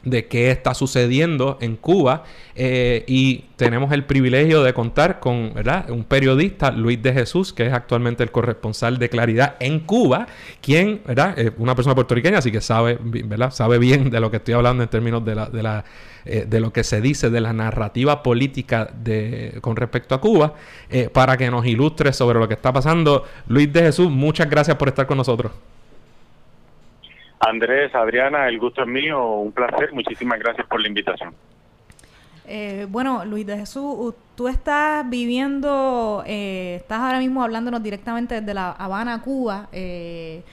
de 0.05 0.27
qué 0.27 0.51
está 0.51 0.73
sucediendo 0.73 1.57
en 1.59 1.75
Cuba 1.75 2.23
eh, 2.55 3.03
y 3.07 3.45
tenemos 3.57 3.91
el 3.91 4.05
privilegio 4.05 4.63
de 4.63 4.73
contar 4.73 5.19
con 5.19 5.53
¿verdad? 5.53 5.89
un 5.89 6.03
periodista, 6.03 6.71
Luis 6.71 7.01
de 7.01 7.11
Jesús, 7.11 7.51
que 7.51 7.65
es 7.67 7.73
actualmente 7.73 8.23
el 8.23 8.31
corresponsal 8.31 8.97
de 8.99 9.09
Claridad 9.09 9.55
en 9.59 9.79
Cuba, 9.79 10.27
quien 10.61 11.01
¿verdad? 11.05 11.37
es 11.37 11.51
una 11.57 11.75
persona 11.75 11.95
puertorriqueña, 11.95 12.37
así 12.37 12.51
que 12.51 12.61
sabe, 12.61 12.97
¿verdad? 13.01 13.51
sabe 13.51 13.79
bien 13.79 14.09
de 14.09 14.19
lo 14.19 14.29
que 14.31 14.37
estoy 14.37 14.53
hablando 14.53 14.83
en 14.83 14.89
términos 14.89 15.25
de, 15.25 15.35
la, 15.35 15.47
de, 15.47 15.63
la, 15.63 15.83
eh, 16.25 16.45
de 16.47 16.59
lo 16.59 16.71
que 16.71 16.83
se 16.83 17.01
dice 17.01 17.29
de 17.29 17.41
la 17.41 17.51
narrativa 17.51 18.21
política 18.23 18.89
de, 19.03 19.57
con 19.61 19.75
respecto 19.75 20.15
a 20.15 20.21
Cuba, 20.21 20.53
eh, 20.89 21.09
para 21.11 21.35
que 21.35 21.49
nos 21.49 21.65
ilustre 21.65 22.13
sobre 22.13 22.39
lo 22.39 22.47
que 22.47 22.53
está 22.53 22.71
pasando. 22.71 23.25
Luis 23.47 23.71
de 23.73 23.81
Jesús, 23.81 24.11
muchas 24.11 24.49
gracias 24.49 24.77
por 24.77 24.87
estar 24.87 25.07
con 25.07 25.17
nosotros. 25.17 25.51
Andrés, 27.39 27.93
Adriana, 27.93 28.47
el 28.47 28.59
gusto 28.59 28.81
es 28.81 28.87
mío, 28.87 29.23
un 29.35 29.51
placer, 29.51 29.93
muchísimas 29.93 30.39
gracias 30.39 30.65
por 30.67 30.81
la 30.81 30.87
invitación. 30.87 31.33
Eh, 32.47 32.85
bueno, 32.89 33.25
Luis 33.25 33.45
de 33.45 33.57
Jesús, 33.57 34.13
tú 34.35 34.47
estás 34.47 35.07
viviendo, 35.09 36.23
eh, 36.27 36.75
estás 36.79 36.99
ahora 36.99 37.19
mismo 37.19 37.43
hablándonos 37.43 37.81
directamente 37.81 38.39
desde 38.39 38.53
La 38.53 38.71
Habana, 38.71 39.21
Cuba. 39.21 39.67
Eh, 39.71 40.43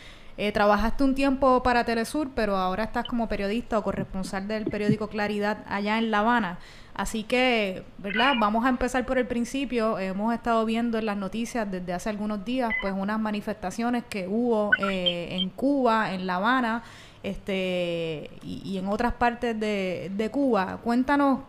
trabajaste 0.53 1.05
un 1.05 1.15
tiempo 1.15 1.63
para 1.63 1.85
Telesur, 1.85 2.31
pero 2.35 2.57
ahora 2.57 2.85
estás 2.85 3.07
como 3.07 3.29
periodista 3.29 3.79
o 3.79 3.83
corresponsal 3.83 4.49
del 4.49 4.65
periódico 4.65 5.09
Claridad 5.09 5.59
allá 5.69 5.99
en 5.99 6.11
La 6.11 6.21
Habana. 6.21 6.59
Así 6.95 7.25
que, 7.25 7.85
¿verdad? 7.99 8.35
Vamos 8.39 8.67
a 8.67 8.69
empezar 8.69 9.07
por 9.07 9.17
el 9.17 9.27
principio. 9.27 9.99
Hemos 9.99 10.35
estado 10.35 10.65
viendo 10.67 10.99
en 10.99 11.07
las 11.07 11.17
noticias 11.17 11.71
desde 11.71 11.93
hace 11.95 12.11
algunos 12.11 12.45
días, 12.45 12.71
pues, 12.83 12.93
unas 12.95 13.19
manifestaciones 13.19 14.05
que 14.05 14.29
hubo 14.29 14.71
eh, 14.79 15.29
en 15.31 15.49
Cuba, 15.49 16.13
en 16.13 16.27
La 16.27 16.37
Habana, 16.37 16.83
este, 17.23 18.31
y, 18.43 18.77
en 18.77 18.89
otras 18.89 19.15
partes 19.15 19.59
de, 19.59 20.29
Cuba. 20.31 20.81
Cuéntanos 20.85 21.41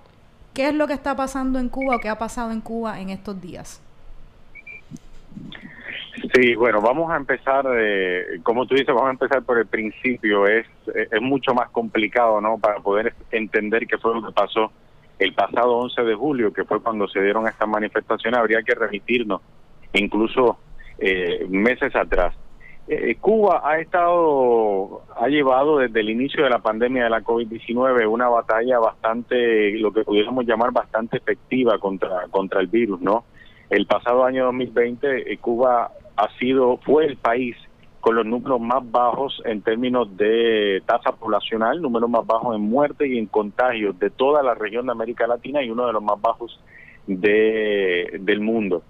qué 0.54 0.70
es 0.70 0.74
lo 0.74 0.88
que 0.88 0.94
está 0.94 1.14
pasando 1.16 1.60
en 1.60 1.68
Cuba 1.68 1.98
o 1.98 2.00
qué 2.00 2.08
ha 2.08 2.18
pasado 2.18 2.52
en 2.52 2.62
Cuba 2.62 3.02
en 3.02 3.10
estos 3.10 3.42
días. 3.42 3.82
Sí, 6.34 6.56
bueno, 6.56 6.80
vamos 6.80 7.12
a 7.12 7.18
empezar, 7.18 7.66
eh, 7.76 8.40
como 8.44 8.66
tú 8.66 8.76
dices, 8.76 8.96
vamos 8.96 9.08
a 9.08 9.12
empezar 9.12 9.44
por 9.44 9.58
el 9.58 9.68
principio. 9.68 10.48
Es, 10.48 10.66
es 10.96 11.22
mucho 11.22 11.54
más 11.54 11.70
complicado, 11.70 12.40
¿no? 12.40 12.58
Para 12.58 12.80
poder 12.80 13.14
entender 13.30 13.86
qué 13.86 13.98
fue 13.98 14.14
lo 14.14 14.26
que 14.26 14.32
pasó 14.32 14.72
el 15.20 15.34
pasado 15.34 15.78
11 15.78 16.04
de 16.04 16.16
julio, 16.16 16.54
que 16.54 16.64
fue 16.64 16.82
cuando 16.82 17.08
se 17.08 17.22
dieron 17.22 17.48
estas 17.48 17.68
manifestaciones, 17.68 18.40
habría 18.40 18.64
que 18.64 18.76
remitirnos 18.76 19.42
incluso 19.94 20.58
eh, 20.98 21.46
meses 21.50 21.96
atrás. 21.96 22.36
Eh, 22.88 23.16
Cuba 23.16 23.62
ha 23.64 23.80
estado, 23.80 25.04
ha 25.16 25.28
llevado 25.30 25.78
desde 25.78 26.02
el 26.02 26.10
inicio 26.10 26.44
de 26.44 26.50
la 26.50 26.60
pandemia 26.60 27.06
de 27.06 27.10
la 27.10 27.22
COVID-19 27.22 28.06
una 28.10 28.28
batalla 28.28 28.78
bastante, 28.80 29.78
lo 29.80 29.94
que 29.94 30.04
pudiéramos 30.04 30.46
llamar 30.46 30.72
bastante 30.72 31.18
efectiva 31.18 31.78
contra, 31.80 32.28
contra 32.30 32.60
el 32.60 32.68
virus, 32.68 33.00
¿no? 33.00 33.24
El 33.70 33.86
pasado 33.86 34.26
año 34.26 34.46
2020, 34.46 35.32
eh, 35.32 35.38
Cuba 35.38 35.92
ha 36.18 36.30
sido, 36.38 36.78
fue 36.78 37.06
el 37.06 37.18
país 37.18 37.56
con 38.04 38.16
los 38.16 38.26
números 38.26 38.60
más 38.60 38.84
bajos 38.92 39.42
en 39.46 39.62
términos 39.62 40.18
de 40.18 40.84
tasa 40.86 41.14
poblacional, 41.14 41.82
números 41.82 42.10
más 42.10 42.28
bajos 42.28 42.54
en 42.54 42.62
muerte 42.62 43.08
y 43.08 43.18
en 43.18 43.28
contagios 43.28 43.98
de 43.98 44.10
toda 44.10 44.44
la 44.44 44.56
región 44.56 44.88
de 44.88 44.92
América 44.92 45.26
Latina 45.26 45.64
y 45.64 45.70
uno 45.70 45.88
de 45.88 45.94
los 45.94 46.04
más 46.04 46.20
bajos 46.20 46.60
de, 47.08 48.20
del 48.20 48.42
mundo. 48.42 48.84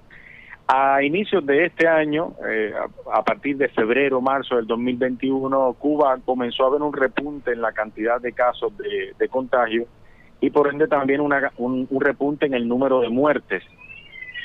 A 0.68 1.03
inicios 1.03 1.45
de 1.45 1.66
este 1.66 1.88
año, 1.88 2.34
eh, 2.49 2.74
a 3.14 3.24
partir 3.24 3.55
de 3.57 3.68
febrero, 3.68 4.20
marzo 4.20 4.55
del 4.55 4.66
2021, 4.66 5.74
Cuba 5.78 6.18
comenzó 6.26 6.66
a 6.66 6.72
ver 6.72 6.82
un 6.82 6.91
repunte 6.91 7.51
en 7.51 7.61
la 7.61 7.72
cantidad 7.72 8.20
de 8.20 8.34
casos 8.34 8.76
de, 8.80 9.14
de 9.16 9.30
contagio 9.30 9.86
y 10.41 10.49
por 10.49 10.74
ende 10.74 10.88
también 10.88 11.22
una, 11.22 11.51
un 11.57 11.88
repunte 11.99 12.47
en 12.47 12.55
el 12.55 12.68
número 12.68 13.01
de 13.01 13.09
muertes 13.09 13.64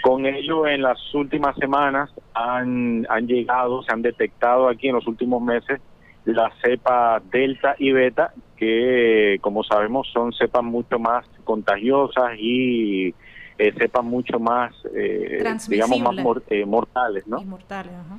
Con 0.09 0.25
ello, 0.25 0.67
en 0.67 0.81
las 0.81 0.99
últimas 1.15 1.55
semanas 1.57 2.09
han, 2.33 3.07
han 3.11 3.27
llegado, 3.27 3.83
se 3.83 3.93
han 3.93 4.01
detectado 4.01 4.67
aquí 4.67 4.89
en 4.89 4.95
los 4.95 5.07
últimos 5.07 5.43
meses 5.43 5.83
las 6.25 6.51
cepas 6.63 7.23
delta 7.31 7.77
y 7.79 7.93
beta, 7.93 8.33
que 8.57 9.37
como 9.43 9.63
sabemos 9.65 10.09
son 10.11 10.33
cepas 10.33 10.65
mucho 10.65 10.99
más 10.99 11.27
contagiosas 11.45 12.39
y 12.39 13.09
eh, 13.59 13.73
cepas 13.77 14.03
mucho 14.03 14.41
más, 14.41 14.75
eh, 14.95 15.45
digamos, 15.69 16.01
más 16.01 16.43
eh, 16.49 16.65
mortales, 16.65 17.27
¿no? 17.27 17.43
ajá. 17.95 18.19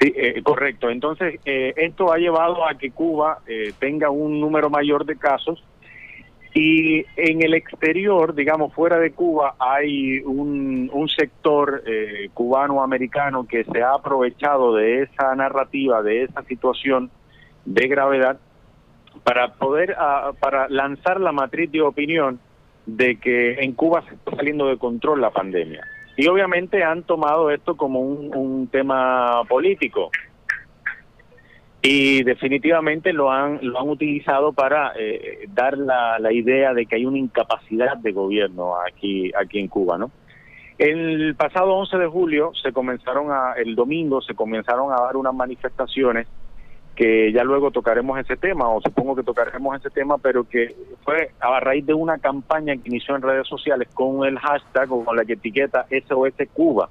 Sí, 0.00 0.14
eh, 0.16 0.42
correcto. 0.42 0.88
Entonces, 0.88 1.40
eh, 1.44 1.74
esto 1.76 2.10
ha 2.10 2.16
llevado 2.16 2.66
a 2.66 2.72
que 2.78 2.90
Cuba 2.90 3.40
eh, 3.46 3.74
tenga 3.78 4.08
un 4.08 4.40
número 4.40 4.70
mayor 4.70 5.04
de 5.04 5.16
casos 5.16 5.62
y 6.54 7.04
en 7.16 7.42
el 7.42 7.54
exterior, 7.54 8.34
digamos, 8.34 8.74
fuera 8.74 8.98
de 8.98 9.12
Cuba, 9.12 9.54
hay 9.58 10.20
un, 10.20 10.90
un 10.92 11.08
sector 11.08 11.82
cubano-americano 12.34 13.46
que 13.46 13.64
se 13.64 13.82
ha 13.82 13.94
aprovechado 13.94 14.74
de 14.74 15.02
esa 15.02 15.34
narrativa, 15.34 16.02
de 16.02 16.24
esa 16.24 16.42
situación 16.42 17.10
de 17.64 17.88
gravedad, 17.88 18.38
para 19.24 19.54
poder, 19.54 19.94
ah, 19.98 20.32
para 20.38 20.68
lanzar 20.68 21.20
la 21.20 21.32
matriz 21.32 21.70
de 21.70 21.82
opinión 21.82 22.40
de 22.86 23.16
que 23.16 23.54
en 23.60 23.72
Cuba 23.72 24.02
se 24.08 24.14
está 24.14 24.36
saliendo 24.36 24.66
de 24.66 24.78
control 24.78 25.20
la 25.20 25.30
pandemia. 25.30 25.86
Y 26.16 26.26
obviamente 26.26 26.82
han 26.82 27.04
tomado 27.04 27.50
esto 27.50 27.76
como 27.76 28.00
un, 28.00 28.68
tema 28.68 29.42
político 29.48 30.10
y 31.82 32.22
definitivamente 32.22 33.12
lo 33.12 33.30
han 33.30 33.58
lo 33.60 33.80
han 33.80 33.88
utilizado 33.88 34.52
para 34.52 34.92
eh, 34.96 35.48
dar 35.48 35.76
la, 35.76 36.18
la, 36.20 36.32
idea 36.32 36.72
de 36.72 36.86
que 36.86 36.94
hay 36.94 37.04
una 37.04 37.18
incapacidad 37.18 37.96
de 37.96 38.12
gobierno 38.12 38.74
aquí 38.86 39.32
aquí 39.34 39.58
en 39.58 39.66
Cuba, 39.66 39.98
¿no? 39.98 40.12
El 40.78 41.34
pasado 41.34 41.74
11 41.74 41.98
de 41.98 42.06
julio 42.06 42.52
se 42.62 42.72
comenzaron 42.72 43.30
a 43.30 43.54
el 43.56 43.74
domingo 43.74 44.22
se 44.22 44.34
comenzaron 44.34 44.92
a 44.92 44.96
dar 44.96 45.16
unas 45.16 45.34
manifestaciones 45.34 46.28
que 46.94 47.32
ya 47.32 47.42
luego 47.42 47.70
tocaremos 47.70 48.18
ese 48.18 48.36
tema, 48.36 48.68
o 48.68 48.80
supongo 48.80 49.16
que 49.16 49.22
tocaremos 49.22 49.76
ese 49.76 49.90
tema, 49.90 50.18
pero 50.18 50.44
que 50.44 50.74
fue 51.02 51.30
a 51.40 51.58
raíz 51.60 51.86
de 51.86 51.94
una 51.94 52.18
campaña 52.18 52.76
que 52.76 52.88
inició 52.88 53.16
en 53.16 53.22
redes 53.22 53.48
sociales 53.48 53.88
con 53.94 54.24
el 54.26 54.38
hashtag 54.38 54.92
o 54.92 55.04
con 55.04 55.16
la 55.16 55.22
etiqueta 55.22 55.86
SOS 55.90 56.34
Cuba. 56.52 56.90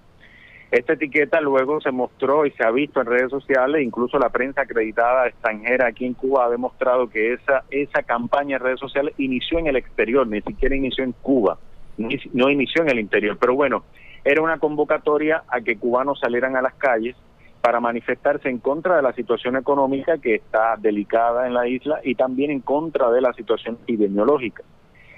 Esta 0.72 0.94
etiqueta 0.94 1.42
luego 1.42 1.82
se 1.82 1.92
mostró 1.92 2.46
y 2.46 2.52
se 2.52 2.64
ha 2.64 2.72
visto 2.72 3.02
en 3.02 3.08
redes 3.08 3.30
sociales, 3.30 3.84
incluso 3.84 4.18
la 4.18 4.30
prensa 4.30 4.62
acreditada 4.62 5.28
extranjera 5.28 5.88
aquí 5.88 6.06
en 6.06 6.14
Cuba 6.14 6.46
ha 6.46 6.50
demostrado 6.50 7.10
que 7.10 7.34
esa, 7.34 7.66
esa 7.70 8.04
campaña 8.04 8.56
en 8.56 8.64
redes 8.64 8.80
sociales 8.80 9.14
inició 9.18 9.60
en 9.60 9.68
el 9.68 9.76
exterior, 9.76 10.26
ni 10.26 10.42
siquiera 10.42 10.74
inició 10.74 11.04
en 11.04 11.12
Cuba, 11.12 11.58
no 11.98 12.50
inició 12.50 12.84
en 12.84 12.90
el 12.90 13.00
interior. 13.00 13.38
Pero 13.38 13.54
bueno, 13.54 13.84
era 14.24 14.42
una 14.42 14.60
convocatoria 14.60 15.44
a 15.50 15.60
que 15.60 15.78
cubanos 15.78 16.22
salieran 16.22 16.56
a 16.56 16.62
las 16.62 16.76
calles 16.76 17.18
para 17.60 17.82
manifestarse 17.82 18.48
en 18.48 18.60
contra 18.60 18.96
de 18.96 19.02
la 19.02 19.12
situación 19.12 19.58
económica 19.58 20.20
que 20.20 20.36
está 20.36 20.78
delicada 20.78 21.48
en 21.48 21.54
la 21.54 21.68
isla 21.68 22.00
y 22.02 22.16
también 22.16 22.50
en 22.50 22.62
contra 22.62 23.12
de 23.12 23.20
la 23.20 23.34
situación 23.34 23.78
epidemiológica. 23.84 24.64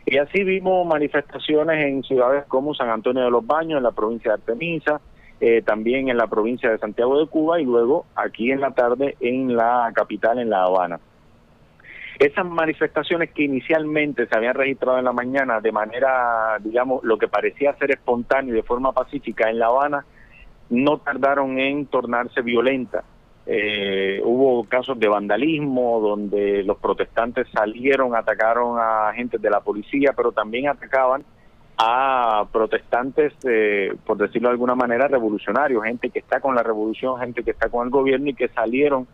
Y 0.05 0.17
así 0.17 0.43
vimos 0.43 0.85
manifestaciones 0.87 1.85
en 1.85 2.03
ciudades 2.03 2.43
como 2.47 2.73
San 2.73 2.89
Antonio 2.89 3.23
de 3.23 3.31
los 3.31 3.45
Baños, 3.45 3.77
en 3.77 3.83
la 3.83 3.91
provincia 3.91 4.31
de 4.31 4.35
Artemisa, 4.35 4.99
eh, 5.45 5.61
también 5.61 6.07
en 6.07 6.15
la 6.15 6.27
provincia 6.27 6.71
de 6.71 6.77
Santiago 6.77 7.19
de 7.19 7.27
Cuba 7.27 7.59
y 7.59 7.65
luego 7.65 8.05
aquí 8.15 8.49
en 8.49 8.61
la 8.61 8.71
tarde 8.71 9.17
en 9.19 9.57
la 9.57 9.91
capital, 9.93 10.39
en 10.39 10.49
La 10.49 10.63
Habana. 10.63 11.01
Esas 12.17 12.45
manifestaciones 12.45 13.31
que 13.31 13.43
inicialmente 13.43 14.25
se 14.25 14.37
habían 14.37 14.55
registrado 14.55 14.99
en 14.99 15.03
la 15.03 15.11
mañana 15.11 15.59
de 15.59 15.73
manera, 15.73 16.57
digamos, 16.61 17.03
lo 17.03 17.17
que 17.17 17.27
parecía 17.27 17.75
ser 17.75 17.91
espontáneo 17.91 18.53
y 18.53 18.55
de 18.55 18.63
forma 18.63 18.93
pacífica 18.93 19.49
en 19.49 19.59
La 19.59 19.65
Habana, 19.65 20.05
no 20.69 20.99
tardaron 20.99 21.59
en 21.59 21.87
tornarse 21.87 22.41
violentas. 22.41 23.03
Eh, 23.45 24.21
hubo 24.23 24.63
casos 24.63 24.97
de 24.97 25.09
vandalismo 25.09 25.99
donde 25.99 26.63
los 26.63 26.77
protestantes 26.77 27.47
salieron, 27.53 28.15
atacaron 28.15 28.79
a 28.79 29.09
agentes 29.09 29.41
de 29.41 29.49
la 29.49 29.59
policía, 29.59 30.13
pero 30.15 30.31
también 30.31 30.69
atacaban 30.69 31.25
a 31.77 32.45
protestantes, 32.51 33.33
eh, 33.43 33.93
por 34.05 34.17
decirlo 34.17 34.49
de 34.49 34.53
alguna 34.53 34.75
manera, 34.75 35.07
revolucionarios, 35.07 35.83
gente 35.83 36.09
que 36.09 36.19
está 36.19 36.39
con 36.39 36.55
la 36.55 36.63
revolución, 36.63 37.19
gente 37.19 37.43
que 37.43 37.51
está 37.51 37.69
con 37.69 37.85
el 37.85 37.91
gobierno 37.91 38.29
y 38.29 38.35
que 38.35 38.47
salieron 38.49 39.07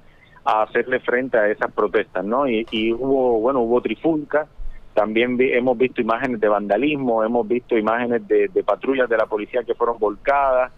a 0.44 0.64
hacerle 0.64 1.00
frente 1.00 1.38
a 1.38 1.48
esas 1.48 1.72
protestas, 1.72 2.26
¿no? 2.26 2.48
Y, 2.48 2.94
hubo, 2.94 3.40
bueno, 3.40 3.62
hubo 3.62 3.82
trifulca, 3.82 4.48
también 4.94 5.38
hemos 5.40 5.78
visto 5.78 6.02
imágenes 6.02 6.40
de 6.40 6.48
vandalismo, 6.50 7.24
hemos 7.24 7.48
visto 7.48 7.78
imágenes 7.78 8.28
de 8.28 8.64
patrullas 8.66 9.08
de 9.08 9.18
la 9.18 9.26
policía 9.26 9.64
que 9.64 9.76
fueron 9.76 9.98
volcadas, 9.98 10.72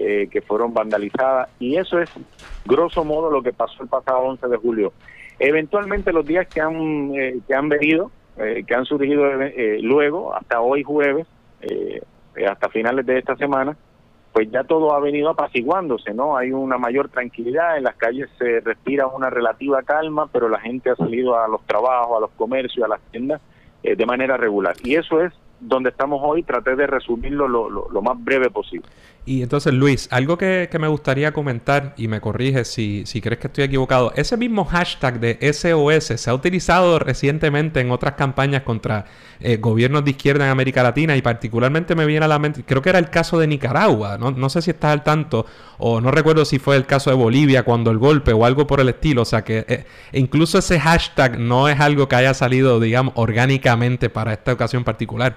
eh, 0.00 0.28
que 0.30 0.42
fueron 0.42 0.72
vandalizadas 0.72 1.48
y 1.58 1.76
eso 1.76 1.98
es 1.98 2.08
grosso 2.64 3.04
modo 3.04 3.32
lo 3.32 3.42
que 3.42 3.52
pasó 3.52 3.82
el 3.82 3.88
pasado 3.88 4.20
11 4.20 4.46
de 4.46 4.56
julio. 4.56 4.92
Eventualmente 5.40 6.12
los 6.12 6.24
días 6.24 6.46
que 6.46 6.60
han 6.60 7.12
eh, 7.16 7.40
que 7.48 7.52
han 7.52 7.68
venido, 7.68 8.12
eh, 8.38 8.64
que 8.66 8.74
han 8.74 8.84
surgido 8.84 9.24
luego 9.82 10.34
hasta 10.34 10.60
hoy 10.60 10.82
jueves, 10.82 11.26
hasta 12.48 12.68
finales 12.68 13.04
de 13.04 13.18
esta 13.18 13.36
semana, 13.36 13.76
pues 14.32 14.50
ya 14.50 14.62
todo 14.64 14.94
ha 14.94 15.00
venido 15.00 15.30
apaciguándose, 15.30 16.14
¿no? 16.14 16.36
Hay 16.36 16.52
una 16.52 16.78
mayor 16.78 17.08
tranquilidad, 17.08 17.76
en 17.76 17.84
las 17.84 17.96
calles 17.96 18.28
se 18.38 18.60
respira 18.60 19.06
una 19.08 19.30
relativa 19.30 19.82
calma, 19.82 20.28
pero 20.32 20.48
la 20.48 20.60
gente 20.60 20.90
ha 20.90 20.96
salido 20.96 21.38
a 21.38 21.48
los 21.48 21.64
trabajos, 21.66 22.16
a 22.16 22.20
los 22.20 22.30
comercios, 22.30 22.84
a 22.84 22.88
las 22.88 23.00
tiendas 23.10 23.40
de 23.82 24.06
manera 24.06 24.36
regular. 24.36 24.76
Y 24.84 24.94
eso 24.94 25.20
es 25.20 25.32
donde 25.60 25.90
estamos 25.90 26.20
hoy, 26.22 26.42
traté 26.42 26.76
de 26.76 26.86
resumirlo 26.86 27.48
lo, 27.48 27.68
lo, 27.68 28.02
más 28.02 28.22
breve 28.22 28.50
posible. 28.50 28.86
Y 29.28 29.42
entonces, 29.42 29.74
Luis, 29.74 30.08
algo 30.10 30.38
que, 30.38 30.70
me 30.80 30.88
gustaría 30.88 31.32
comentar, 31.32 31.92
y 31.98 32.08
me 32.08 32.18
corriges 32.18 32.66
si, 32.68 33.04
si 33.04 33.20
crees 33.20 33.38
que 33.38 33.48
estoy 33.48 33.64
equivocado, 33.64 34.10
ese 34.16 34.38
mismo 34.38 34.64
hashtag 34.64 35.20
de 35.20 35.52
SOS 35.52 36.18
se 36.18 36.30
ha 36.30 36.32
utilizado 36.32 36.98
recientemente 36.98 37.80
en 37.80 37.90
otras 37.90 38.14
campañas 38.14 38.62
contra 38.62 39.04
eh, 39.40 39.58
gobiernos 39.58 40.02
de 40.06 40.12
izquierda 40.12 40.46
en 40.46 40.50
América 40.50 40.82
Latina, 40.82 41.14
y 41.14 41.20
particularmente 41.20 41.94
me 41.94 42.06
viene 42.06 42.24
a 42.24 42.28
la 42.28 42.38
mente, 42.38 42.64
creo 42.64 42.80
que 42.80 42.88
era 42.88 42.98
el 42.98 43.10
caso 43.10 43.38
de 43.38 43.46
Nicaragua, 43.46 44.16
no, 44.16 44.30
no 44.30 44.48
sé 44.48 44.62
si 44.62 44.70
estás 44.70 44.92
al 44.92 45.04
tanto, 45.04 45.44
o 45.76 46.00
no 46.00 46.10
recuerdo 46.10 46.46
si 46.46 46.58
fue 46.58 46.76
el 46.76 46.86
caso 46.86 47.10
de 47.10 47.16
Bolivia 47.16 47.64
cuando 47.64 47.90
el 47.90 47.98
golpe 47.98 48.32
o 48.32 48.46
algo 48.46 48.66
por 48.66 48.80
el 48.80 48.88
estilo, 48.88 49.20
o 49.20 49.26
sea 49.26 49.44
que 49.44 49.66
eh, 49.68 49.84
incluso 50.12 50.56
ese 50.56 50.80
hashtag 50.80 51.38
no 51.38 51.68
es 51.68 51.78
algo 51.80 52.08
que 52.08 52.16
haya 52.16 52.32
salido, 52.32 52.80
digamos, 52.80 53.12
orgánicamente 53.14 54.08
para 54.08 54.32
esta 54.32 54.54
ocasión 54.54 54.84
particular. 54.84 55.36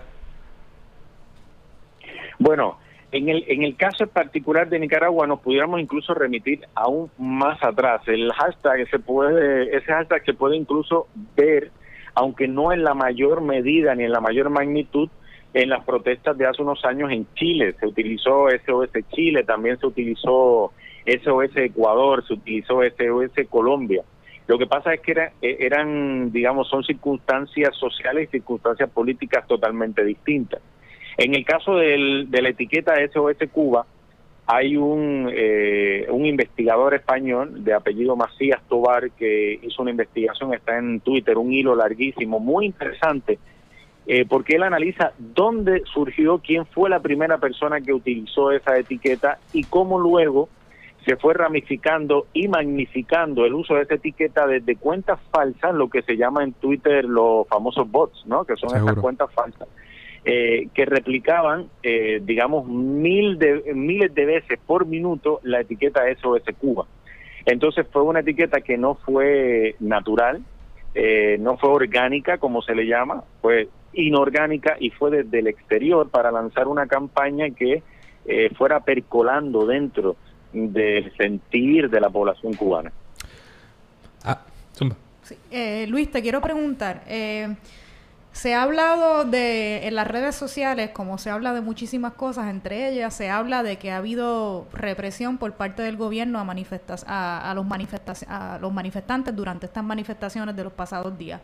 Bueno, 2.40 2.80
en 3.12 3.28
el, 3.28 3.44
en 3.48 3.64
el 3.64 3.76
caso 3.76 4.08
particular 4.08 4.70
de 4.70 4.80
Nicaragua 4.80 5.28
nos 5.28 5.42
pudiéramos 5.42 5.82
incluso 5.82 6.14
remitir 6.14 6.62
aún 6.76 7.12
más 7.18 7.62
atrás. 7.62 8.02
El 8.08 8.32
hashtag 8.32 8.90
se 8.90 9.00
puede, 9.00 9.76
ese 9.76 9.92
hashtag 9.92 10.24
se 10.26 10.34
puede 10.34 10.56
incluso 10.56 11.08
ver, 11.36 11.72
aunque 12.16 12.48
no 12.48 12.72
en 12.72 12.84
la 12.84 12.94
mayor 12.94 13.42
medida 13.42 13.94
ni 13.96 14.06
en 14.06 14.12
la 14.12 14.22
mayor 14.22 14.50
magnitud, 14.50 15.10
en 15.54 15.70
las 15.70 15.84
protestas 15.84 16.38
de 16.38 16.46
hace 16.46 16.62
unos 16.62 16.86
años 16.86 17.12
en 17.12 17.28
Chile. 17.34 17.76
Se 17.80 17.86
utilizó 17.86 18.48
SOS 18.66 18.92
Chile, 19.14 19.44
también 19.44 19.78
se 19.78 19.88
utilizó 19.88 20.72
SOS 21.06 21.58
Ecuador, 21.58 22.26
se 22.26 22.34
utilizó 22.34 22.80
SOS 22.82 23.48
Colombia. 23.50 24.04
Lo 24.48 24.58
que 24.58 24.68
pasa 24.68 24.94
es 24.94 25.02
que 25.02 25.32
eran, 25.42 26.32
digamos, 26.32 26.70
son 26.70 26.84
circunstancias 26.84 27.76
sociales 27.76 28.30
y 28.30 28.38
circunstancias 28.38 28.90
políticas 28.90 29.46
totalmente 29.48 30.04
distintas. 30.04 30.62
En 31.18 31.36
el 31.36 31.46
caso 31.46 31.76
de 31.76 32.28
la 32.30 32.50
etiqueta 32.50 32.94
SOS 33.12 33.38
Cuba, 33.52 33.86
hay 34.48 34.76
un, 34.76 35.30
eh, 35.34 36.08
un 36.10 36.26
investigador 36.26 36.94
español 36.94 37.64
de 37.64 37.74
apellido 37.74 38.16
Macías 38.16 38.62
Tobar 38.68 39.12
que 39.12 39.60
hizo 39.62 39.82
una 39.82 39.92
investigación, 39.92 40.54
está 40.54 40.78
en 40.78 41.00
Twitter, 41.00 41.38
un 41.38 41.54
hilo 41.54 41.76
larguísimo, 41.76 42.40
muy 42.40 42.66
interesante, 42.66 43.40
eh, 44.08 44.26
porque 44.28 44.56
él 44.56 44.64
analiza 44.64 45.14
dónde 45.18 45.84
surgió, 45.94 46.40
quién 46.40 46.66
fue 46.66 46.90
la 46.90 47.00
primera 47.00 47.38
persona 47.38 47.80
que 47.82 47.94
utilizó 47.94 48.52
esa 48.52 48.78
etiqueta 48.78 49.40
y 49.54 49.64
cómo 49.64 50.00
luego 50.00 50.50
se 51.06 51.16
fue 51.16 51.34
ramificando 51.34 52.28
y 52.34 52.48
magnificando 52.48 53.46
el 53.46 53.54
uso 53.54 53.76
de 53.76 53.84
esa 53.84 53.96
etiqueta 53.96 54.46
desde 54.48 54.76
cuentas 54.76 55.20
falsas, 55.32 55.74
lo 55.74 55.90
que 55.90 56.02
se 56.02 56.18
llama 56.18 56.44
en 56.44 56.54
Twitter 56.54 57.06
los 57.06 57.48
famosos 57.48 57.90
bots, 57.90 58.26
¿no? 58.26 58.44
Que 58.44 58.56
son 58.56 58.76
esas 58.76 58.96
cuentas 58.96 59.32
falsas 59.34 59.68
eh, 60.24 60.68
que 60.76 60.86
replicaban, 60.86 61.68
eh, 61.82 62.22
digamos, 62.24 62.68
mil 62.68 63.40
de, 63.40 63.74
miles 63.74 64.14
de 64.14 64.26
veces 64.26 64.60
por 64.68 64.86
minuto 64.86 65.40
la 65.42 65.62
etiqueta 65.62 66.02
SOS 66.22 66.44
Cuba. 66.60 66.86
Entonces 67.44 67.88
fue 67.92 68.04
una 68.04 68.20
etiqueta 68.20 68.62
que 68.62 68.78
no 68.78 68.94
fue 68.94 69.76
natural, 69.80 70.44
eh, 70.94 71.38
no 71.40 71.58
fue 71.58 71.72
orgánica, 71.72 72.38
como 72.38 72.62
se 72.62 72.76
le 72.76 72.86
llama, 72.86 73.24
fue 73.42 73.70
inorgánica 73.94 74.78
y 74.80 74.92
fue 74.92 75.10
desde 75.10 75.40
el 75.40 75.48
exterior 75.48 76.08
para 76.12 76.32
lanzar 76.32 76.68
una 76.68 76.86
campaña 76.86 77.50
que 77.50 77.82
fuera 78.56 78.80
percolando 78.82 79.66
dentro 79.66 80.16
del 80.54 81.12
sentir 81.18 81.90
de 81.90 82.00
la 82.00 82.12
población 82.12 82.54
cubana. 82.54 82.92
Ah, 84.24 84.40
Luis, 85.88 86.12
te 86.12 86.22
quiero 86.22 86.40
preguntar, 86.40 87.02
Se 88.34 88.54
ha 88.54 88.64
hablado 88.64 89.26
de 89.26 89.88
en 89.88 89.96
las 89.96 90.08
redes 90.08 90.36
sociales, 90.36 90.92
como 90.92 91.18
se 91.18 91.30
habla 91.30 91.54
de 91.54 91.62
muchísimas 91.62 92.14
cosas, 92.14 92.50
entre 92.50 92.90
ellas 92.90 93.14
se 93.14 93.30
habla 93.30 93.62
de 93.62 93.78
que 93.78 93.92
ha 93.92 93.98
habido 93.98 94.68
represión 94.72 95.38
por 95.38 95.54
parte 95.54 95.84
del 95.84 95.98
gobierno 95.98 96.40
a, 96.40 96.46
manifestas, 96.46 97.04
a, 97.08 97.54
los 97.56 97.66
a 98.28 98.58
los 98.62 98.74
manifestantes 98.74 99.36
durante 99.36 99.66
estas 99.66 99.84
manifestaciones 99.84 100.56
de 100.56 100.64
los 100.64 100.74
pasados 100.74 101.18
días. 101.18 101.42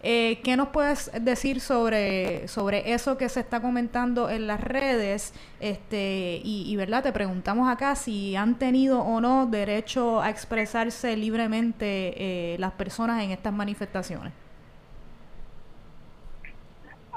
Eh, 0.00 0.40
¿Qué 0.44 0.56
nos 0.56 0.68
puedes 0.68 1.10
decir 1.20 1.60
sobre, 1.60 2.46
sobre 2.46 2.92
eso 2.92 3.18
que 3.18 3.28
se 3.28 3.40
está 3.40 3.60
comentando 3.60 4.30
en 4.30 4.46
las 4.46 4.60
redes? 4.60 5.34
Este, 5.58 6.40
y, 6.44 6.74
verdad, 6.76 7.02
te 7.02 7.12
preguntamos 7.12 7.68
acá 7.68 7.96
si 7.96 8.36
han 8.36 8.58
tenido 8.60 9.00
o 9.00 9.20
no 9.20 9.46
derecho 9.46 10.22
a 10.22 10.30
expresarse 10.30 11.16
libremente 11.16 12.54
eh, 12.54 12.56
las 12.58 12.72
personas 12.72 13.24
en 13.24 13.32
estas 13.32 13.52
manifestaciones. 13.52 14.32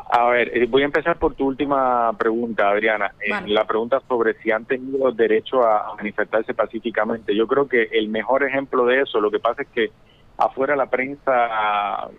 A 0.09 0.29
ver, 0.29 0.57
eh, 0.57 0.67
voy 0.67 0.81
a 0.81 0.85
empezar 0.85 1.17
por 1.17 1.35
tu 1.35 1.45
última 1.47 2.11
pregunta, 2.17 2.69
Adriana. 2.69 3.13
la 3.47 3.65
pregunta 3.65 4.01
sobre 4.07 4.33
si 4.41 4.51
han 4.51 4.65
tenido 4.65 5.11
derecho 5.11 5.63
a 5.63 5.95
manifestarse 5.95 6.53
pacíficamente. 6.53 7.35
Yo 7.35 7.47
creo 7.47 7.67
que 7.67 7.89
el 7.91 8.09
mejor 8.09 8.43
ejemplo 8.43 8.85
de 8.85 9.01
eso, 9.01 9.19
lo 9.19 9.31
que 9.31 9.39
pasa 9.39 9.63
es 9.63 9.67
que 9.69 9.91
afuera 10.37 10.75
la 10.75 10.87
prensa 10.87 12.09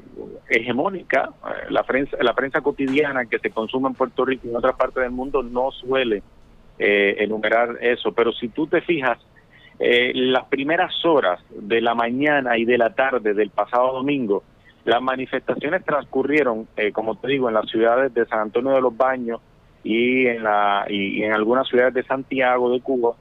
hegemónica, 0.48 1.30
eh, 1.44 1.66
la 1.70 1.82
prensa, 1.82 2.16
la 2.20 2.34
prensa 2.34 2.60
cotidiana 2.60 3.26
que 3.26 3.38
se 3.38 3.50
consume 3.50 3.88
en 3.88 3.94
Puerto 3.94 4.24
Rico 4.24 4.46
y 4.46 4.50
en 4.50 4.56
otras 4.56 4.76
partes 4.76 5.02
del 5.02 5.10
mundo 5.10 5.42
no 5.42 5.70
suele 5.72 6.22
eh, 6.78 7.16
enumerar 7.18 7.78
eso. 7.80 8.12
Pero 8.12 8.32
si 8.32 8.48
tú 8.48 8.66
te 8.66 8.80
fijas, 8.80 9.18
eh, 9.78 10.12
las 10.14 10.44
primeras 10.46 10.92
horas 11.04 11.40
de 11.50 11.80
la 11.80 11.94
mañana 11.94 12.56
y 12.56 12.64
de 12.64 12.78
la 12.78 12.94
tarde 12.94 13.34
del 13.34 13.50
pasado 13.50 13.94
domingo, 13.94 14.44
las 14.84 15.00
manifestaciones 15.00 15.84
transcurrieron, 15.84 16.66
como 16.92 17.16
te 17.16 17.28
digo, 17.28 17.48
en 17.48 17.54
las 17.54 17.68
ciudades 17.70 18.12
de 18.14 18.26
San 18.26 18.40
Antonio 18.40 18.72
de 18.72 18.80
los 18.80 18.96
Baños 18.96 19.40
y 19.84 20.26
en, 20.26 20.42
la, 20.42 20.86
y 20.88 21.22
en 21.22 21.32
algunas 21.32 21.68
ciudades 21.68 21.94
de 21.94 22.02
Santiago 22.04 22.70
de 22.70 22.80
Cuba, 22.80 23.14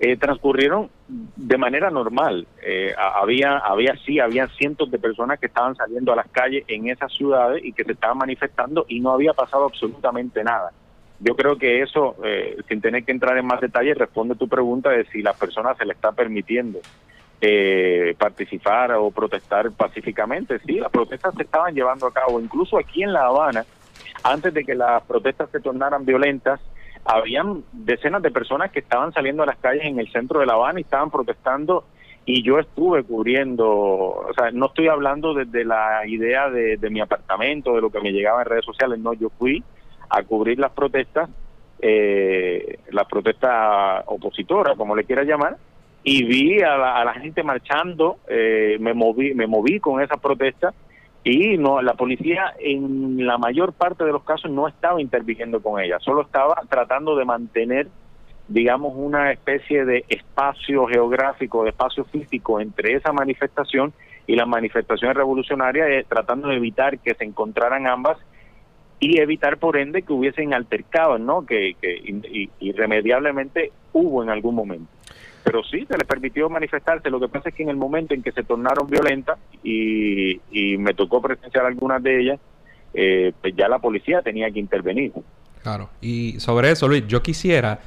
eh, 0.00 0.16
transcurrieron 0.16 0.90
de 1.08 1.58
manera 1.58 1.90
normal. 1.90 2.46
Eh, 2.62 2.94
había, 2.96 3.58
había 3.58 3.96
sí, 4.06 4.20
había 4.20 4.46
cientos 4.48 4.90
de 4.92 4.98
personas 4.98 5.40
que 5.40 5.46
estaban 5.46 5.74
saliendo 5.74 6.12
a 6.12 6.16
las 6.16 6.28
calles 6.28 6.64
en 6.68 6.88
esas 6.88 7.12
ciudades 7.12 7.64
y 7.64 7.72
que 7.72 7.82
se 7.82 7.92
estaban 7.92 8.18
manifestando 8.18 8.86
y 8.88 9.00
no 9.00 9.10
había 9.10 9.32
pasado 9.32 9.64
absolutamente 9.64 10.44
nada. 10.44 10.70
Yo 11.18 11.34
creo 11.34 11.58
que 11.58 11.82
eso, 11.82 12.14
eh, 12.22 12.56
sin 12.68 12.80
tener 12.80 13.04
que 13.04 13.10
entrar 13.10 13.36
en 13.38 13.46
más 13.46 13.60
detalles, 13.60 13.98
responde 13.98 14.36
tu 14.36 14.46
pregunta 14.46 14.90
de 14.90 15.04
si 15.06 15.20
las 15.20 15.36
personas 15.36 15.76
se 15.76 15.84
le 15.84 15.94
está 15.94 16.12
permitiendo 16.12 16.78
participar 18.18 18.92
o 18.92 19.10
protestar 19.10 19.70
pacíficamente. 19.72 20.58
Sí, 20.60 20.80
las 20.80 20.90
protestas 20.90 21.34
se 21.36 21.42
estaban 21.42 21.74
llevando 21.74 22.06
a 22.06 22.12
cabo, 22.12 22.40
incluso 22.40 22.78
aquí 22.78 23.02
en 23.02 23.12
La 23.12 23.26
Habana, 23.26 23.64
antes 24.22 24.52
de 24.52 24.64
que 24.64 24.74
las 24.74 25.02
protestas 25.04 25.50
se 25.50 25.60
tornaran 25.60 26.04
violentas, 26.04 26.60
habían 27.04 27.62
decenas 27.72 28.22
de 28.22 28.30
personas 28.30 28.70
que 28.70 28.80
estaban 28.80 29.12
saliendo 29.12 29.42
a 29.42 29.46
las 29.46 29.56
calles 29.58 29.84
en 29.84 29.98
el 29.98 30.10
centro 30.10 30.40
de 30.40 30.46
La 30.46 30.54
Habana 30.54 30.80
y 30.80 30.82
estaban 30.82 31.10
protestando 31.10 31.84
y 32.26 32.42
yo 32.42 32.58
estuve 32.58 33.04
cubriendo, 33.04 33.66
o 33.66 34.30
sea, 34.36 34.50
no 34.50 34.66
estoy 34.66 34.88
hablando 34.88 35.32
desde 35.32 35.64
la 35.64 36.06
idea 36.06 36.50
de, 36.50 36.76
mi 36.90 37.00
apartamento, 37.00 37.74
de 37.74 37.80
lo 37.80 37.88
que 37.88 38.02
me 38.02 38.12
llegaba 38.12 38.42
en 38.42 38.48
redes 38.48 38.66
sociales, 38.66 38.98
no, 38.98 39.14
yo 39.14 39.30
fui 39.30 39.64
a 40.10 40.22
cubrir 40.24 40.58
las 40.58 40.72
protestas, 40.72 41.30
eh, 41.80 42.80
las 42.90 43.06
protestas 43.06 44.04
opositoras, 44.04 44.76
como 44.76 44.94
le 44.94 45.04
quiera 45.04 45.24
llamar, 45.24 45.56
y 46.02 46.24
vi 46.24 46.62
a 46.62 46.76
la, 46.76 47.14
gente 47.14 47.42
marchando, 47.42 48.18
eh, 48.28 48.76
me 48.80 48.94
moví, 48.94 49.34
me 49.34 49.46
moví 49.46 49.80
con 49.80 50.00
esas 50.00 50.20
protestas 50.20 50.74
y 51.24 51.58
no 51.58 51.82
la 51.82 51.94
policía 51.94 52.54
en 52.58 53.26
la 53.26 53.36
mayor 53.36 53.72
parte 53.72 54.04
de 54.04 54.12
los 54.12 54.22
casos 54.22 54.50
no 54.50 54.68
estaba 54.68 55.00
interviniendo 55.00 55.60
con 55.60 55.80
ella, 55.80 55.98
solo 56.00 56.22
estaba 56.22 56.62
tratando 56.68 57.16
de 57.16 57.24
mantener 57.24 57.88
digamos 58.46 58.94
una 58.96 59.30
especie 59.30 59.84
de 59.84 60.04
espacio 60.08 60.86
geográfico, 60.86 61.64
de 61.64 61.70
espacio 61.70 62.04
físico 62.04 62.60
entre 62.60 62.94
esa 62.94 63.12
manifestación 63.12 63.92
y 64.26 64.36
las 64.36 64.48
manifestaciones 64.48 65.16
revolucionarias, 65.16 65.88
eh, 65.90 66.06
tratando 66.08 66.48
de 66.48 66.56
evitar 66.56 66.98
que 66.98 67.14
se 67.14 67.24
encontraran 67.24 67.86
ambas 67.86 68.16
y 69.00 69.20
evitar 69.20 69.58
por 69.58 69.76
ende 69.76 70.02
que 70.02 70.12
hubiesen 70.12 70.54
altercados, 70.54 71.20
¿no? 71.20 71.44
Que 71.44 71.76
irremediablemente 72.58 73.72
hubo 73.92 74.22
en 74.22 74.30
algún 74.30 74.54
momento 74.54 74.97
pero 75.44 75.62
sí 75.64 75.86
se 75.86 75.96
les 75.96 76.06
permitió 76.06 76.48
manifestarse. 76.48 77.10
Lo 77.10 77.20
que 77.20 77.28
pasa 77.28 77.48
es 77.48 77.54
que 77.54 77.62
en 77.62 77.70
el 77.70 77.76
momento 77.76 78.14
en 78.14 78.22
que 78.22 78.32
se 78.32 78.42
tornaron 78.42 78.86
violentas 78.88 79.38
y, 79.62 80.40
me 80.78 80.94
tocó 80.94 81.20
presenciar 81.20 81.66
algunas 81.66 82.02
de 82.02 82.20
ellas, 82.20 82.40
eh, 82.94 83.32
pues 83.40 83.54
ya 83.56 83.68
la 83.68 83.78
policía 83.78 84.22
tenía 84.22 84.50
que 84.50 84.60
intervenir. 84.60 85.12
Claro, 85.62 85.90
y 86.00 86.38
sobre 86.40 86.70
eso, 86.70 86.88
Luis, 86.88 87.06
yo 87.06 87.22
quisiera, 87.22 87.80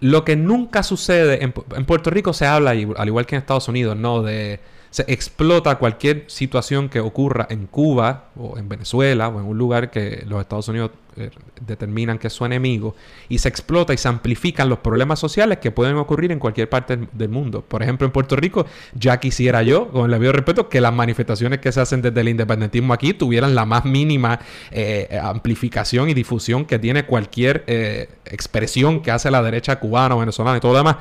lo 0.00 0.24
que 0.24 0.36
nunca 0.36 0.82
sucede, 0.82 1.42
en, 1.44 1.52
en 1.76 1.84
Puerto 1.84 2.10
Rico 2.10 2.32
se 2.32 2.46
habla, 2.46 2.70
al 2.70 3.08
igual 3.08 3.26
que 3.26 3.34
en 3.34 3.40
Estados 3.40 3.68
Unidos, 3.68 3.96
¿no? 3.96 4.22
De 4.22 4.60
se 4.90 5.04
explota 5.06 5.76
cualquier 5.76 6.24
situación 6.26 6.88
que 6.88 7.00
ocurra 7.00 7.46
en 7.48 7.66
Cuba 7.66 8.30
o 8.36 8.58
en 8.58 8.68
Venezuela 8.68 9.28
o 9.28 9.38
en 9.40 9.46
un 9.46 9.56
lugar 9.56 9.90
que 9.90 10.24
los 10.26 10.40
Estados 10.40 10.68
Unidos 10.68 10.90
eh, 11.16 11.30
determinan 11.60 12.18
que 12.18 12.28
es 12.28 12.32
su 12.32 12.44
enemigo 12.44 12.94
y 13.28 13.38
se 13.38 13.48
explota 13.48 13.92
y 13.92 13.98
se 13.98 14.08
amplifican 14.08 14.68
los 14.68 14.78
problemas 14.78 15.18
sociales 15.18 15.58
que 15.58 15.70
pueden 15.70 15.96
ocurrir 15.96 16.32
en 16.32 16.38
cualquier 16.38 16.68
parte 16.68 16.98
del 17.12 17.28
mundo. 17.28 17.62
Por 17.62 17.82
ejemplo, 17.82 18.06
en 18.06 18.12
Puerto 18.12 18.34
Rico 18.34 18.66
ya 18.94 19.20
quisiera 19.20 19.62
yo, 19.62 19.88
con 19.90 20.06
el 20.06 20.10
debido 20.12 20.32
respeto, 20.32 20.68
que 20.68 20.80
las 20.80 20.94
manifestaciones 20.94 21.60
que 21.60 21.70
se 21.70 21.80
hacen 21.80 22.00
desde 22.00 22.20
el 22.20 22.30
independentismo 22.30 22.94
aquí 22.94 23.12
tuvieran 23.12 23.54
la 23.54 23.66
más 23.66 23.84
mínima 23.84 24.40
eh, 24.70 25.20
amplificación 25.22 26.08
y 26.08 26.14
difusión 26.14 26.64
que 26.64 26.78
tiene 26.78 27.04
cualquier 27.04 27.64
eh, 27.66 28.08
expresión 28.24 29.02
que 29.02 29.10
hace 29.10 29.30
la 29.30 29.42
derecha 29.42 29.78
cubana 29.78 30.16
o 30.16 30.20
venezolana 30.20 30.56
y 30.56 30.60
todo 30.60 30.72
lo 30.72 30.78
demás. 30.78 30.96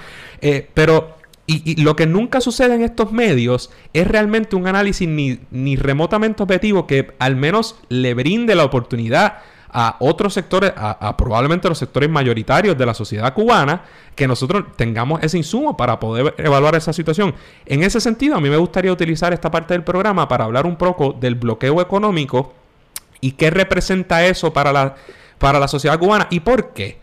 pero 0.74 1.19
y, 1.52 1.82
lo 1.82 1.96
que 1.96 2.06
nunca 2.06 2.42
sucede 2.42 2.76
en 2.76 2.84
estos 2.84 3.12
medios 3.12 3.72
es 3.94 4.08
realmente 4.08 4.56
un 4.56 4.68
análisis 4.68 5.08
ni, 5.08 5.40
ni, 5.50 5.76
remotamente 5.78 6.44
objetivo 6.44 6.86
que 6.86 7.12
al 7.18 7.36
menos 7.36 7.76
le 7.90 8.14
brinde 8.14 8.54
la 8.54 8.66
oportunidad 8.66 9.40
a 9.72 9.98
otros 10.00 10.34
sectores, 10.34 10.74
a, 10.76 11.18
probablemente 11.18 11.68
los 11.68 11.80
sectores 11.80 12.08
mayoritarios 12.08 12.78
de 12.78 12.86
la 12.86 12.94
sociedad 12.94 13.34
cubana, 13.34 13.84
que 14.16 14.28
nosotros 14.28 14.66
tengamos 14.76 15.24
ese 15.24 15.38
insumo 15.38 15.76
para 15.76 16.00
poder 16.00 16.36
evaluar 16.38 16.76
esa 16.76 16.94
situación. 16.94 17.34
En 17.66 17.84
ese 17.84 18.00
sentido, 18.00 18.36
a 18.36 18.42
mí 18.42 18.50
me 18.50 18.58
gustaría 18.58 18.92
utilizar 18.92 19.34
esta 19.34 19.50
parte 19.50 19.74
del 19.74 19.84
programa 19.84 20.28
para 20.28 20.46
hablar 20.46 20.68
un 20.68 20.76
poco 20.76 21.14
del 21.14 21.34
bloqueo 21.34 21.82
económico 21.82 22.54
y 23.22 23.32
qué 23.32 23.50
representa 23.50 24.24
eso 24.26 24.54
para 24.54 24.72
la, 24.72 24.96
para 25.40 25.60
la 25.60 25.68
sociedad 25.68 25.98
cubana 25.98 26.28
y 26.30 26.42
por 26.42 26.74
qué. 26.74 27.00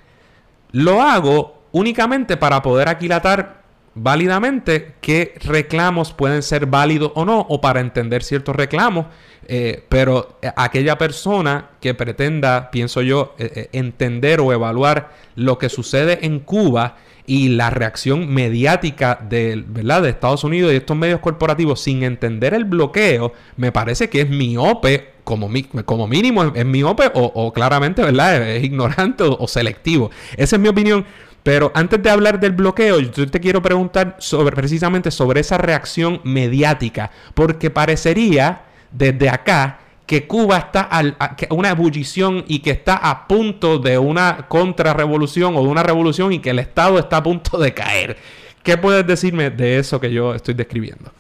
Lo 0.71 1.03
hago 1.03 1.63
únicamente 1.73 2.37
para 2.37 2.63
poder 2.63 2.89
aquilatar 2.89 3.66
válidamente 3.97 4.95
qué 5.01 5.35
reclamos 5.43 6.13
pueden 6.13 6.43
ser 6.43 6.67
válidos 6.67 7.11
o 7.15 7.25
no, 7.25 7.41
o 7.41 7.61
para 7.61 7.81
entender 7.81 8.23
ciertos 8.23 8.55
reclamos. 8.55 9.07
Eh, 9.49 9.85
pero 9.89 10.39
eh, 10.43 10.51
aquella 10.57 10.99
persona 10.99 11.71
que 11.81 11.95
pretenda, 11.95 12.71
pienso 12.71 13.01
yo, 13.01 13.35
eh, 13.39 13.69
entender 13.73 14.41
o 14.41 14.53
evaluar 14.53 15.13
lo 15.37 15.59
que 15.59 15.69
sucede 15.69 16.27
en 16.27 16.41
Cuba 16.41 16.97
y 17.27 17.49
la 17.51 17.71
reacción 17.71 18.29
mediática 18.33 19.19
de, 19.29 19.65
¿verdad? 19.67 20.03
de 20.03 20.11
Estados 20.11 20.45
Unidos 20.45 20.73
y 20.73 20.77
estos 20.77 20.97
medios 20.97 21.21
corporativos 21.21 21.81
sin 21.81 22.03
entender 22.03 22.55
el 22.55 22.65
bloqueo, 22.65 23.33
me 23.57 23.73
parece 23.73 24.09
que 24.09 24.23
es 24.23 24.29
miope, 24.29 25.13
como, 25.25 25.49
como 25.85 26.07
mínimo 26.07 26.45
es, 26.55 26.65
miope 26.65 27.11
o, 27.15 27.53
claramente 27.53 28.03
¿verdad? 28.03 28.49
es, 28.49 28.65
ignorante 28.65 29.25
o 29.25 29.49
selectivo. 29.49 30.11
Esa 30.37 30.57
es 30.57 30.63
mi 30.63 30.69
opinión. 30.69 31.05
Pero 31.47 31.71
antes 31.77 32.03
de 32.03 32.11
hablar 32.11 32.41
del 32.41 32.51
bloqueo, 32.51 32.99
yo 32.99 33.31
te 33.31 33.39
quiero 33.39 33.63
preguntar 33.63 34.17
sobre, 34.19 34.57
precisamente 34.57 35.13
sobre 35.13 35.39
esa 35.39 35.57
reacción 35.57 36.21
mediática, 36.25 37.13
porque 37.35 37.71
parecería 37.71 38.63
desde 38.91 39.29
acá 39.29 39.79
que 40.07 40.27
Cuba 40.27 40.59
está 40.59 40.89
a 40.91 41.37
una 41.51 41.71
ebullición 41.71 42.45
y 42.49 42.59
que 42.59 42.73
está 42.73 42.97
a 42.97 43.29
punto 43.29 43.79
de 43.79 43.97
una 43.97 44.49
contrarrevolución 44.49 45.55
o 45.55 45.63
de 45.63 45.69
una 45.69 45.85
revolución 45.85 46.33
y 46.33 46.41
que 46.41 46.51
el 46.51 46.59
Estado 46.59 46.99
está 46.99 47.19
a 47.19 47.23
punto 47.23 47.59
de 47.59 47.73
caer. 47.73 48.17
¿Qué 48.65 48.77
puedes 48.77 49.07
decirme 49.07 49.51
de 49.51 49.79
eso 49.79 50.01
que 50.01 50.11
yo 50.11 50.35
estoy 50.35 50.55
describiendo? 50.55 51.13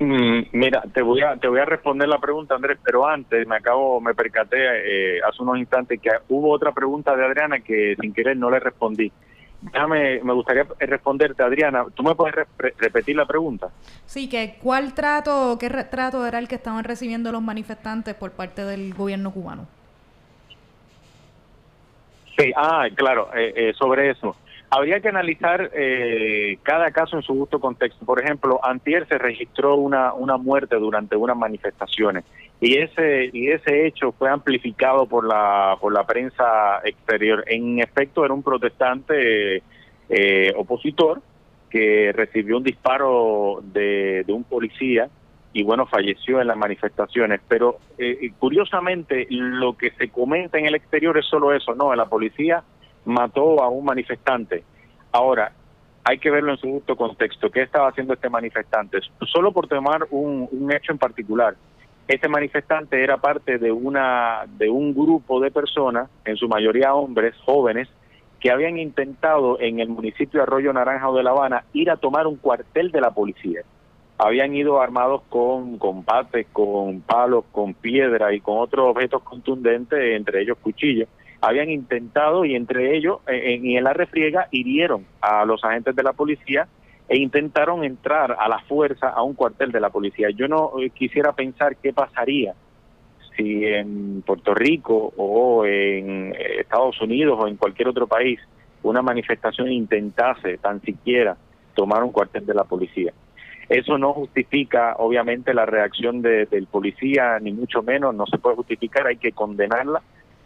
Mm, 0.00 0.46
mira, 0.52 0.82
te 0.94 1.02
voy 1.02 1.20
a 1.20 1.36
te 1.36 1.46
voy 1.46 1.60
a 1.60 1.66
responder 1.66 2.08
la 2.08 2.18
pregunta, 2.18 2.54
Andrés, 2.54 2.78
pero 2.82 3.06
antes 3.06 3.46
me 3.46 3.56
acabo, 3.56 4.00
me 4.00 4.14
percaté 4.14 4.56
eh, 4.56 5.20
hace 5.22 5.42
unos 5.42 5.58
instantes 5.58 6.00
que 6.00 6.08
hubo 6.30 6.50
otra 6.50 6.72
pregunta 6.72 7.14
de 7.14 7.22
Adriana 7.22 7.60
que 7.60 7.96
sin 8.00 8.14
querer 8.14 8.38
no 8.38 8.50
le 8.50 8.60
respondí. 8.60 9.12
Déjame, 9.60 10.22
me 10.24 10.32
gustaría 10.32 10.66
responderte, 10.78 11.42
Adriana. 11.42 11.84
¿Tú 11.94 12.02
me 12.02 12.14
puedes 12.14 12.34
repetir 12.78 13.14
la 13.14 13.26
pregunta? 13.26 13.68
Sí, 14.06 14.26
que 14.26 14.56
cuál 14.62 14.94
trato, 14.94 15.58
qué 15.60 15.68
trato 15.68 16.26
era 16.26 16.38
el 16.38 16.48
que 16.48 16.54
estaban 16.54 16.82
recibiendo 16.82 17.30
los 17.30 17.42
manifestantes 17.42 18.14
por 18.14 18.30
parte 18.30 18.64
del 18.64 18.94
gobierno 18.94 19.30
cubano. 19.32 19.66
Sí, 22.38 22.50
ah, 22.56 22.88
claro, 22.94 23.28
eh, 23.34 23.52
eh, 23.54 23.72
sobre 23.78 24.08
eso. 24.08 24.34
Habría 24.72 25.00
que 25.00 25.08
analizar 25.08 25.70
eh, 25.74 26.58
cada 26.62 26.92
caso 26.92 27.16
en 27.16 27.22
su 27.22 27.34
justo 27.34 27.58
contexto. 27.58 28.06
Por 28.06 28.22
ejemplo, 28.22 28.60
antier 28.62 29.06
se 29.08 29.18
registró 29.18 29.74
una, 29.74 30.12
una 30.12 30.36
muerte 30.36 30.76
durante 30.76 31.16
unas 31.16 31.36
manifestaciones 31.36 32.24
y 32.60 32.76
ese 32.76 33.30
y 33.32 33.48
ese 33.48 33.86
hecho 33.86 34.12
fue 34.12 34.30
amplificado 34.30 35.06
por 35.06 35.26
la 35.26 35.76
por 35.80 35.92
la 35.92 36.06
prensa 36.06 36.80
exterior. 36.84 37.42
En 37.48 37.80
efecto, 37.80 38.24
era 38.24 38.32
un 38.32 38.44
protestante 38.44 39.62
eh, 40.08 40.52
opositor 40.56 41.20
que 41.68 42.12
recibió 42.12 42.56
un 42.56 42.62
disparo 42.62 43.62
de, 43.72 44.22
de 44.24 44.32
un 44.32 44.44
policía 44.44 45.08
y 45.52 45.64
bueno, 45.64 45.86
falleció 45.86 46.40
en 46.40 46.46
las 46.46 46.56
manifestaciones. 46.56 47.40
Pero 47.48 47.78
eh, 47.98 48.30
curiosamente, 48.38 49.26
lo 49.30 49.76
que 49.76 49.90
se 49.92 50.10
comenta 50.10 50.58
en 50.58 50.66
el 50.66 50.76
exterior 50.76 51.18
es 51.18 51.26
solo 51.26 51.52
eso, 51.52 51.74
no, 51.74 51.92
la 51.94 52.06
policía 52.06 52.62
mató 53.04 53.62
a 53.62 53.68
un 53.68 53.84
manifestante. 53.84 54.64
Ahora, 55.12 55.52
hay 56.04 56.18
que 56.18 56.30
verlo 56.30 56.52
en 56.52 56.58
su 56.58 56.70
justo 56.70 56.96
contexto. 56.96 57.50
¿Qué 57.50 57.62
estaba 57.62 57.88
haciendo 57.88 58.14
este 58.14 58.28
manifestante? 58.28 58.98
Solo 59.26 59.52
por 59.52 59.68
tomar 59.68 60.06
un, 60.10 60.48
hecho 60.72 60.92
en 60.92 60.98
particular. 60.98 61.56
Este 62.08 62.28
manifestante 62.28 63.02
era 63.02 63.18
parte 63.18 63.58
de 63.58 63.70
una 63.70 64.44
de 64.58 64.68
un 64.68 64.94
grupo 64.94 65.40
de 65.40 65.50
personas, 65.50 66.08
en 66.24 66.36
su 66.36 66.48
mayoría 66.48 66.94
hombres 66.94 67.34
jóvenes, 67.44 67.88
que 68.40 68.50
habían 68.50 68.78
intentado 68.78 69.60
en 69.60 69.80
el 69.80 69.88
municipio 69.88 70.40
de 70.40 70.42
Arroyo 70.44 70.72
Naranjo 70.72 71.14
de 71.14 71.22
La 71.22 71.30
Habana 71.30 71.64
ir 71.72 71.90
a 71.90 71.96
tomar 71.96 72.26
un 72.26 72.36
cuartel 72.36 72.90
de 72.90 73.00
la 73.00 73.10
policía 73.10 73.62
habían 74.22 74.54
ido 74.54 74.80
armados 74.80 75.22
con, 75.30 75.78
con 75.78 76.04
con 76.52 77.00
palos, 77.00 77.44
con 77.52 77.72
piedra 77.72 78.34
y 78.34 78.40
con 78.40 78.58
otros 78.58 78.90
objetos 78.90 79.22
contundentes, 79.22 79.98
entre 79.98 80.42
ellos 80.42 80.58
cuchillos. 80.60 81.08
Habían 81.40 81.70
intentado 81.70 82.44
y 82.44 82.54
entre 82.54 82.96
ellos, 82.96 83.20
eh, 83.26 83.54
en, 83.54 83.66
en 83.66 83.84
la 83.84 83.92
refriega, 83.92 84.48
hirieron 84.50 85.06
a 85.20 85.44
los 85.44 85.64
agentes 85.64 85.96
de 85.96 86.02
la 86.02 86.12
policía 86.12 86.68
e 87.08 87.18
intentaron 87.18 87.84
entrar 87.84 88.36
a 88.38 88.48
la 88.48 88.60
fuerza 88.60 89.08
a 89.08 89.22
un 89.22 89.34
cuartel 89.34 89.72
de 89.72 89.80
la 89.80 89.90
policía. 89.90 90.28
Yo 90.30 90.46
no 90.48 90.72
eh, 90.80 90.90
quisiera 90.90 91.32
pensar 91.32 91.76
qué 91.76 91.92
pasaría 91.92 92.54
si 93.36 93.64
en 93.64 94.22
Puerto 94.22 94.54
Rico 94.54 95.12
o 95.16 95.64
en 95.64 96.32
eh, 96.32 96.60
Estados 96.60 97.00
Unidos 97.00 97.38
o 97.40 97.48
en 97.48 97.56
cualquier 97.56 97.88
otro 97.88 98.06
país 98.06 98.38
una 98.82 99.02
manifestación 99.02 99.70
intentase 99.72 100.58
tan 100.58 100.80
siquiera 100.82 101.36
tomar 101.74 102.02
un 102.02 102.12
cuartel 102.12 102.46
de 102.46 102.54
la 102.54 102.64
policía. 102.64 103.12
Eso 103.68 103.98
no 103.98 104.12
justifica, 104.12 104.96
obviamente, 104.98 105.54
la 105.54 105.64
reacción 105.64 106.22
del 106.22 106.66
policía, 106.66 107.38
ni 107.40 107.52
mucho 107.52 107.82
menos, 107.82 108.14
no 108.14 108.26
se 108.26 108.38
puede 108.38 108.56
justificar, 108.56 109.06
hay 109.06 109.16
que 109.16 109.30
condenarla. 109.30 110.02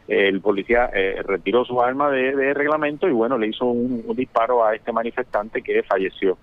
El 0.07 0.41
policía 0.41 0.91
eh, 0.93 1.23
retiró 1.25 1.65
su 1.65 1.81
arma 1.81 2.11
de, 2.11 2.53
reglamento 2.53 3.09
y, 3.09 3.13
bueno, 3.13 3.39
le 3.39 3.49
hizo 3.49 3.65
un, 3.65 4.05
disparo 4.15 4.65
a 4.65 4.75
este 4.75 4.93
manifestante 4.93 5.63
que 5.63 5.83
falleció. 5.83 6.37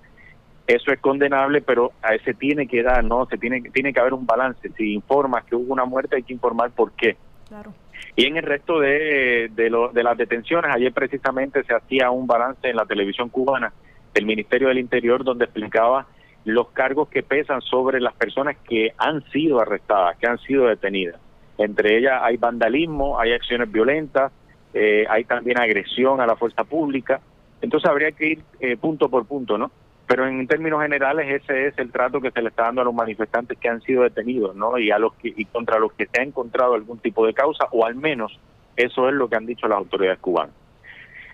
Eso 0.65 0.91
es 0.91 0.99
condenable, 0.99 1.61
pero 1.61 1.91
a 2.01 2.15
ese 2.15 2.33
tiene 2.33 2.67
que 2.67 2.81
dar, 2.81 3.03
¿no? 3.03 3.25
Se 3.27 3.37
tiene, 3.37 3.61
tiene 3.73 3.93
que 3.93 3.99
haber 3.99 4.13
un 4.13 4.25
balance. 4.25 4.69
Si 4.77 4.93
informas 4.93 5.43
que 5.45 5.55
hubo 5.55 5.73
una 5.73 5.85
muerte, 5.85 6.15
hay 6.15 6.23
que 6.23 6.33
informar 6.33 6.71
por 6.71 6.91
qué. 6.93 7.17
Claro. 7.47 7.73
Y 8.15 8.25
en 8.25 8.37
el 8.37 8.43
resto 8.43 8.79
de, 8.79 9.51
de, 9.53 9.69
lo, 9.69 9.89
de 9.89 10.03
las 10.03 10.17
detenciones, 10.17 10.73
ayer 10.73 10.91
precisamente 10.91 11.63
se 11.63 11.73
hacía 11.73 12.09
un 12.09 12.25
balance 12.25 12.67
en 12.67 12.75
la 12.75 12.85
televisión 12.85 13.29
cubana 13.29 13.73
del 14.13 14.25
Ministerio 14.25 14.67
del 14.67 14.79
Interior 14.79 15.23
donde 15.23 15.45
explicaba 15.45 16.07
los 16.45 16.69
cargos 16.69 17.09
que 17.09 17.23
pesan 17.23 17.61
sobre 17.61 17.99
las 17.99 18.13
personas 18.13 18.57
que 18.67 18.93
han 18.97 19.23
sido 19.31 19.59
arrestadas, 19.59 20.17
que 20.17 20.27
han 20.27 20.39
sido 20.39 20.65
detenidas. 20.65 21.19
Entre 21.63 21.97
ellas 21.97 22.19
hay 22.23 22.37
vandalismo, 22.37 23.19
hay 23.19 23.33
acciones 23.33 23.71
violentas, 23.71 24.31
eh, 24.73 25.05
hay 25.09 25.23
también 25.25 25.59
agresión 25.59 26.21
a 26.21 26.25
la 26.25 26.35
fuerza 26.35 26.63
pública. 26.63 27.21
Entonces 27.61 27.89
habría 27.89 28.11
que 28.11 28.27
ir 28.27 28.39
eh, 28.59 28.77
punto 28.77 29.09
por 29.09 29.25
punto, 29.25 29.57
¿no? 29.57 29.71
Pero 30.07 30.27
en 30.27 30.45
términos 30.47 30.81
generales 30.81 31.41
ese 31.41 31.67
es 31.67 31.77
el 31.77 31.91
trato 31.91 32.19
que 32.19 32.31
se 32.31 32.41
le 32.41 32.49
está 32.49 32.63
dando 32.63 32.81
a 32.81 32.85
los 32.85 32.93
manifestantes 32.93 33.57
que 33.57 33.69
han 33.69 33.81
sido 33.81 34.03
detenidos, 34.03 34.55
¿no? 34.55 34.77
Y 34.77 34.91
a 34.91 34.99
los 34.99 35.13
que 35.13 35.33
y 35.35 35.45
contra 35.45 35.79
los 35.79 35.93
que 35.93 36.07
se 36.07 36.19
ha 36.19 36.23
encontrado 36.23 36.73
algún 36.73 36.99
tipo 36.99 37.25
de 37.25 37.33
causa 37.33 37.67
o 37.71 37.85
al 37.85 37.95
menos 37.95 38.37
eso 38.75 39.07
es 39.07 39.13
lo 39.13 39.29
que 39.29 39.35
han 39.35 39.45
dicho 39.45 39.67
las 39.67 39.77
autoridades 39.77 40.19
cubanas. 40.19 40.55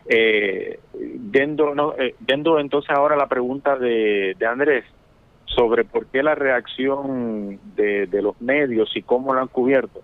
Eh, 0.10 0.80
yendo, 1.32 1.76
no, 1.76 1.94
eh, 1.98 2.16
entonces 2.28 2.90
ahora 2.92 3.16
la 3.16 3.28
pregunta 3.28 3.78
de, 3.78 4.36
de 4.38 4.46
Andrés, 4.46 4.86
sobre 5.58 5.84
por 5.84 6.06
qué 6.08 6.22
la 6.22 6.36
reacción 6.36 7.60
de, 7.76 8.08
los 8.22 8.40
medios 8.42 8.96
y 8.96 9.02
cómo 9.02 9.34
lo 9.34 9.42
han 9.42 9.48
cubierto. 9.48 10.02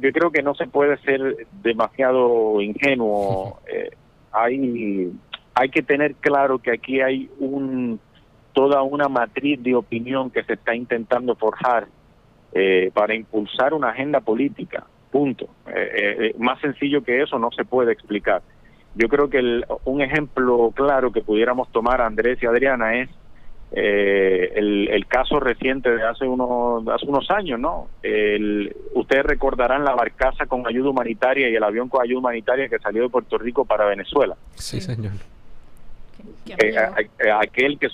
Yo 0.00 0.12
creo 0.12 0.30
que 0.30 0.42
no 0.42 0.54
se 0.54 0.66
puede 0.66 0.98
ser 0.98 1.46
demasiado 1.62 2.60
ingenuo. 2.60 3.60
Eh, 3.72 3.90
hay, 4.32 5.12
hay 5.54 5.68
que 5.68 5.82
tener 5.82 6.14
claro 6.14 6.58
que 6.58 6.72
aquí 6.72 7.00
hay 7.00 7.30
un 7.38 8.00
toda 8.52 8.82
una 8.82 9.08
matriz 9.08 9.62
de 9.62 9.74
opinión 9.74 10.30
que 10.30 10.42
se 10.44 10.54
está 10.54 10.74
intentando 10.74 11.34
forjar 11.36 11.86
eh, 12.52 12.90
para 12.92 13.14
impulsar 13.14 13.72
una 13.72 13.90
agenda 13.90 14.20
política. 14.20 14.86
Punto. 15.10 15.48
Eh, 15.74 16.34
más 16.38 16.60
sencillo 16.60 17.02
que 17.02 17.22
eso 17.22 17.38
no 17.38 17.50
se 17.50 17.64
puede 17.64 17.92
explicar. 17.92 18.42
Yo 18.94 19.08
creo 19.08 19.30
que 19.30 19.62
un 19.84 20.02
ejemplo 20.02 20.70
claro 20.74 21.12
que 21.12 21.22
pudiéramos 21.22 21.70
tomar 21.72 22.00
Andrés 22.02 22.42
y 22.42 22.46
Adriana 22.46 22.98
es 23.00 23.10
eh, 23.74 24.52
el, 24.54 25.06
caso 25.06 25.40
reciente 25.40 25.90
de 25.90 26.02
hace 26.02 26.26
unos, 26.26 26.86
hace 26.88 27.06
unos 27.06 27.30
años, 27.30 27.58
¿no? 27.58 27.88
El, 28.02 28.74
ustedes 28.94 29.24
recordarán 29.24 29.84
la 29.84 29.94
barcaza 29.94 30.46
con 30.46 30.66
ayuda 30.66 30.90
humanitaria 30.90 31.48
y 31.48 31.54
el 31.54 31.64
avión 31.64 31.88
con 31.88 32.02
ayuda 32.02 32.18
humanitaria 32.20 32.68
que 32.68 32.78
salió 32.78 33.02
de 33.02 33.08
Puerto 33.08 33.38
Rico 33.38 33.64
para 33.64 33.86
Venezuela. 33.86 34.36
Sí, 34.54 34.80
señor. 34.80 35.12
Eh, 36.46 36.76
aquel 37.32 37.78
que 37.78 37.88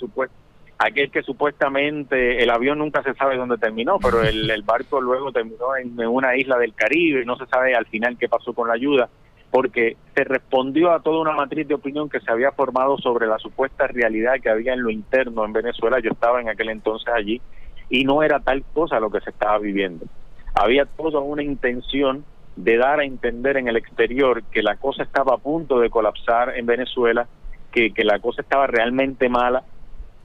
aquel 0.77 1.11
que 1.11 1.23
supuestamente 1.23 2.41
el 2.43 2.49
avión 2.49 2.79
nunca 2.79 3.01
se 3.03 3.13
sabe 3.13 3.37
dónde 3.37 3.57
terminó, 3.57 3.99
pero 3.99 4.21
el, 4.23 4.49
el 4.49 4.61
barco 4.63 5.01
luego 5.01 5.31
terminó 5.31 5.75
en, 5.77 5.97
una 6.07 6.35
isla 6.35 6.57
del 6.57 6.73
Caribe 6.73 7.21
y 7.21 7.25
no 7.25 7.37
se 7.37 7.45
sabe 7.47 7.75
al 7.75 7.85
final 7.85 8.17
qué 8.17 8.27
pasó 8.27 8.53
con 8.53 8.67
la 8.67 8.75
ayuda 8.75 9.09
porque 9.51 9.97
se 10.15 10.23
respondió 10.23 10.91
a 10.91 11.01
toda 11.01 11.21
una 11.21 11.33
matriz 11.33 11.67
de 11.67 11.73
opinión 11.73 12.09
que 12.09 12.19
se 12.19 12.31
había 12.31 12.51
formado 12.51 12.97
sobre 12.97 13.27
la 13.27 13.39
supuesta 13.39 13.87
realidad 13.87 14.35
que 14.41 14.49
había 14.49 14.73
en 14.73 14.83
lo 14.83 14.91
interno 14.91 15.43
en 15.45 15.53
Venezuela. 15.53 15.99
Yo 15.99 16.11
estaba 16.11 16.39
en 16.41 16.49
aquel 16.49 16.69
entonces 16.69 17.11
allí 17.13 17.41
y 17.89 18.03
no 18.03 18.21
era 18.21 18.39
tal 18.39 18.63
cosa 18.73 18.99
lo 18.99 19.09
que 19.09 19.21
se 19.21 19.31
estaba 19.31 19.57
viviendo. 19.57 20.05
Había 20.53 20.85
toda 20.85 21.19
una 21.19 21.43
intención 21.43 22.23
de 22.55 22.77
dar 22.77 22.99
a 22.99 23.05
entender 23.05 23.57
en 23.57 23.67
el 23.67 23.77
exterior 23.77 24.43
que 24.51 24.61
la 24.61 24.75
cosa 24.75 25.03
estaba 25.03 25.35
a 25.35 25.37
punto 25.37 25.79
de 25.79 25.89
colapsar 25.89 26.57
en 26.57 26.65
Venezuela, 26.65 27.27
que, 27.71 27.91
que 27.91 28.03
la 28.03 28.19
cosa 28.19 28.41
estaba 28.41 28.67
realmente 28.67 29.29
mala. 29.29 29.63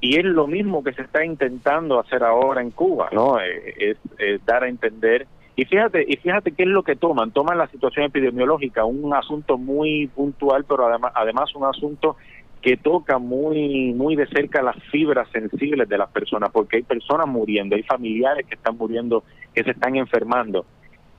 Y 0.01 0.19
es 0.19 0.25
lo 0.25 0.47
mismo 0.47 0.85
que 0.85 0.93
se 0.93 1.03
está 1.03 1.25
intentando 1.25 1.99
hacer 1.99 2.25
ahora 2.25 2.61
en 2.61 2.73
Cuba, 2.73 3.09
¿no? 3.13 3.41
Eh, 3.41 3.97
es 4.19 4.45
dar 4.45 4.65
a 4.65 4.69
entender 4.69 5.27
y 5.57 5.65
fíjate, 5.65 6.05
y 6.09 6.17
fíjate 6.17 6.53
qué 6.53 6.65
es 6.65 6.69
lo 6.69 6.83
que 6.83 6.97
toman. 6.97 7.31
Toman 7.31 7.59
la 7.59 7.69
situación 7.69 8.07
epidemiológica, 8.07 8.85
un 8.85 9.15
asunto 9.15 9.57
muy 9.57 10.09
puntual, 10.09 10.65
pero 10.65 10.87
además, 10.87 11.13
además 11.15 11.55
un 11.55 11.65
asunto 11.65 12.17
que 12.61 12.77
toca 12.77 13.19
muy, 13.19 13.93
muy 13.93 14.17
de 14.17 14.27
cerca 14.27 14.63
las 14.63 14.77
fibras 14.91 15.29
sensibles 15.31 15.89
de 15.89 15.99
las 15.99 16.11
personas, 16.11 16.51
porque 16.51 16.79
hay 16.79 16.83
personas 16.83 17.29
muriendo, 17.29 17.77
hay 17.77 17.83
familiares 17.83 18.47
que 18.47 18.55
están 18.55 18.77
muriendo, 18.77 19.23
que 19.55 19.63
se 19.63 19.73
están 19.73 19.97
enfermando. 19.97 20.65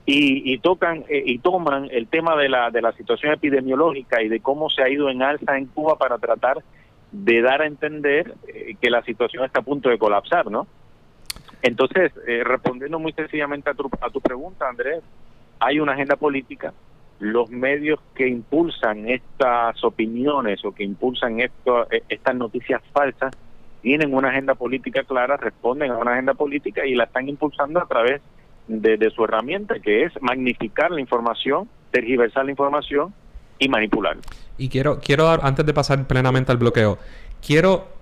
Y, 0.07 0.53
y 0.53 0.57
tocan 0.59 1.03
eh, 1.07 1.23
y 1.25 1.39
toman 1.39 1.87
el 1.91 2.07
tema 2.07 2.35
de 2.35 2.49
la, 2.49 2.71
de 2.71 2.81
la 2.81 2.91
situación 2.91 3.31
epidemiológica 3.31 4.21
y 4.21 4.27
de 4.27 4.39
cómo 4.39 4.69
se 4.69 4.83
ha 4.83 4.89
ido 4.89 5.09
en 5.09 5.21
alza 5.21 5.57
en 5.57 5.65
Cuba 5.67 5.97
para 5.97 6.17
tratar 6.17 6.63
de 7.11 7.41
dar 7.41 7.61
a 7.61 7.67
entender 7.67 8.33
eh, 8.47 8.75
que 8.81 8.89
la 8.89 9.01
situación 9.03 9.45
está 9.45 9.61
a 9.61 9.63
punto 9.63 9.89
de 9.89 9.97
colapsar, 9.97 10.51
¿no? 10.51 10.67
Entonces, 11.65 12.11
eh, 12.27 12.43
respondiendo 12.43 12.99
muy 12.99 13.11
sencillamente 13.13 13.71
a 13.71 13.73
tu, 13.73 13.89
a 13.99 14.11
tu 14.11 14.21
pregunta, 14.21 14.69
Andrés, 14.69 15.01
hay 15.59 15.79
una 15.79 15.93
agenda 15.93 16.15
política. 16.15 16.73
Los 17.19 17.49
medios 17.49 17.99
que 18.13 18.27
impulsan 18.27 19.09
estas 19.09 19.83
opiniones 19.83 20.63
o 20.63 20.73
que 20.73 20.83
impulsan 20.83 21.39
esto, 21.39 21.91
eh, 21.91 22.03
estas 22.07 22.35
noticias 22.35 22.83
falsas 22.93 23.33
tienen 23.81 24.13
una 24.13 24.29
agenda 24.29 24.53
política 24.53 25.05
clara, 25.05 25.37
responden 25.37 25.89
a 25.89 25.97
una 25.97 26.11
agenda 26.13 26.35
política 26.35 26.85
y 26.85 26.93
la 26.93 27.05
están 27.05 27.27
impulsando 27.27 27.81
a 27.81 27.87
través 27.87 28.21
de, 28.67 28.97
de 28.97 29.09
su 29.09 29.23
herramienta, 29.23 29.79
que 29.79 30.03
es 30.03 30.13
magnificar 30.21 30.91
la 30.91 31.01
información, 31.01 31.67
tergiversar 31.89 32.45
la 32.45 32.51
información 32.51 33.11
y 33.57 33.69
manipular. 33.69 34.17
Y 34.59 34.69
quiero, 34.69 34.99
quiero 34.99 35.29
antes 35.29 35.65
de 35.65 35.73
pasar 35.73 36.05
plenamente 36.05 36.51
al 36.51 36.59
bloqueo, 36.59 36.99
quiero 37.41 37.94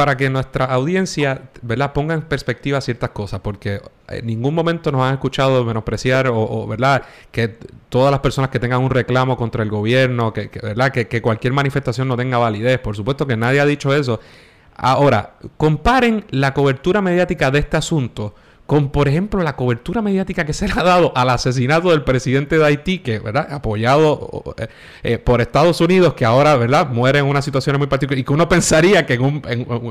para 0.00 0.16
que 0.16 0.30
nuestra 0.30 0.64
audiencia, 0.64 1.42
¿verdad?, 1.60 1.92
ponga 1.92 2.14
en 2.14 2.22
perspectiva 2.22 2.80
ciertas 2.80 3.10
cosas, 3.10 3.40
porque 3.40 3.82
en 4.08 4.24
ningún 4.24 4.54
momento 4.54 4.90
nos 4.90 5.02
han 5.02 5.12
escuchado 5.12 5.62
menospreciar 5.62 6.28
o, 6.32 6.66
¿verdad?, 6.66 7.02
que 7.30 7.58
todas 7.90 8.10
las 8.10 8.20
personas 8.20 8.48
que 8.48 8.58
tengan 8.58 8.80
un 8.80 8.88
reclamo 8.88 9.36
contra 9.36 9.62
el 9.62 9.68
gobierno, 9.68 10.32
que, 10.32 10.48
¿verdad?, 10.62 10.90
que, 10.90 11.06
que, 11.06 11.20
cualquier 11.20 11.52
manifestación 11.52 12.08
no 12.08 12.16
tenga 12.16 12.38
validez. 12.38 12.78
Por 12.78 12.96
supuesto 12.96 13.26
que 13.26 13.36
nadie 13.36 13.60
ha 13.60 13.66
dicho 13.66 13.94
eso. 13.94 14.20
Ahora, 14.74 15.34
comparen 15.58 16.24
la 16.30 16.54
cobertura 16.54 17.02
mediática 17.02 17.50
de 17.50 17.58
este 17.58 17.76
asunto 17.76 18.34
con, 18.70 18.90
por 18.90 19.08
ejemplo, 19.08 19.42
la 19.42 19.56
cobertura 19.56 20.00
mediática 20.00 20.44
que 20.44 20.52
se 20.52 20.68
le 20.68 20.74
ha 20.76 20.84
dado 20.84 21.12
al 21.16 21.28
asesinato 21.30 21.90
del 21.90 22.04
presidente 22.04 22.56
de 22.56 22.64
Haití, 22.64 23.00
que, 23.00 23.18
¿verdad? 23.18 23.52
Apoyado 23.52 24.54
eh, 24.56 24.68
eh, 25.02 25.18
por 25.18 25.40
Estados 25.40 25.80
Unidos, 25.80 26.14
que 26.14 26.24
ahora, 26.24 26.54
¿verdad? 26.54 26.88
Muere 26.88 27.18
en 27.18 27.24
una 27.24 27.42
situación 27.42 27.76
muy 27.78 27.88
particular 27.88 28.20
y 28.20 28.22
que 28.22 28.32
uno 28.32 28.48
pensaría 28.48 29.06
que 29.06 29.14
en 29.14 29.40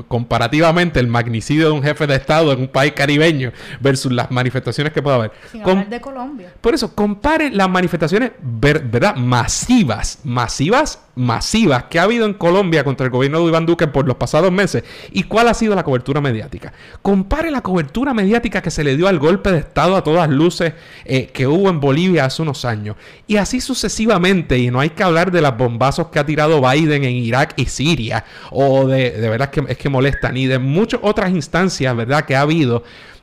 comparativamente 0.08 0.98
el 0.98 1.08
magnicidio 1.08 1.66
de 1.66 1.72
un 1.72 1.82
jefe 1.82 2.06
de 2.06 2.14
Estado 2.14 2.52
en 2.52 2.60
un 2.60 2.68
país 2.68 2.94
caribeño 2.94 3.52
versus 3.80 4.12
las 4.12 4.30
manifestaciones 4.30 4.94
que 4.94 5.02
puede 5.02 5.16
haber. 5.16 5.32
Sin 5.52 5.60
hablar 5.60 5.90
de 5.90 6.00
Colombia. 6.00 6.54
Por 6.58 6.72
eso, 6.72 6.94
compare 6.94 7.50
las 7.50 7.68
manifestaciones, 7.68 8.32
¿verdad? 8.40 9.14
Masivas, 9.14 10.20
masivas 10.24 11.00
masivas 11.20 11.84
que 11.84 11.98
ha 11.98 12.04
habido 12.04 12.24
en 12.24 12.32
Colombia 12.32 12.82
contra 12.82 13.04
el 13.04 13.12
gobierno 13.12 13.40
de 13.40 13.48
Iván 13.48 13.66
Duque 13.66 13.86
por 13.86 14.06
los 14.06 14.16
pasados 14.16 14.50
meses 14.50 14.84
y 15.12 15.24
cuál 15.24 15.48
ha 15.48 15.54
sido 15.54 15.74
la 15.74 15.84
cobertura 15.84 16.22
mediática. 16.22 16.72
Compare 17.02 17.50
la 17.50 17.60
cobertura 17.60 18.14
mediática 18.14 18.62
que 18.62 18.70
se 18.70 18.82
le 18.82 18.96
dio 18.96 19.06
al 19.06 19.18
golpe 19.18 19.52
de 19.52 19.58
Estado 19.58 19.96
a 19.96 20.02
todas 20.02 20.30
luces 20.30 20.72
eh, 21.04 21.26
que 21.26 21.46
hubo 21.46 21.68
en 21.68 21.78
Bolivia 21.78 22.24
hace 22.24 22.40
unos 22.40 22.64
años 22.64 22.96
y 23.26 23.36
así 23.36 23.60
sucesivamente 23.60 24.58
y 24.58 24.70
no 24.70 24.80
hay 24.80 24.90
que 24.90 25.02
hablar 25.02 25.30
de 25.30 25.42
los 25.42 25.56
bombazos 25.56 26.06
que 26.06 26.18
ha 26.18 26.24
tirado 26.24 26.62
Biden 26.62 27.04
en 27.04 27.14
Irak 27.14 27.52
y 27.56 27.66
Siria 27.66 28.24
o 28.50 28.86
de, 28.86 29.10
de 29.10 29.28
verdad 29.28 29.50
que, 29.50 29.62
es 29.68 29.76
que 29.76 29.90
molestan 29.90 30.38
y 30.38 30.46
de 30.46 30.58
muchas 30.58 31.00
otras 31.02 31.30
instancias, 31.30 31.94
¿verdad? 31.94 32.24
Que 32.24 32.34
ha 32.34 32.40
habido. 32.40 32.82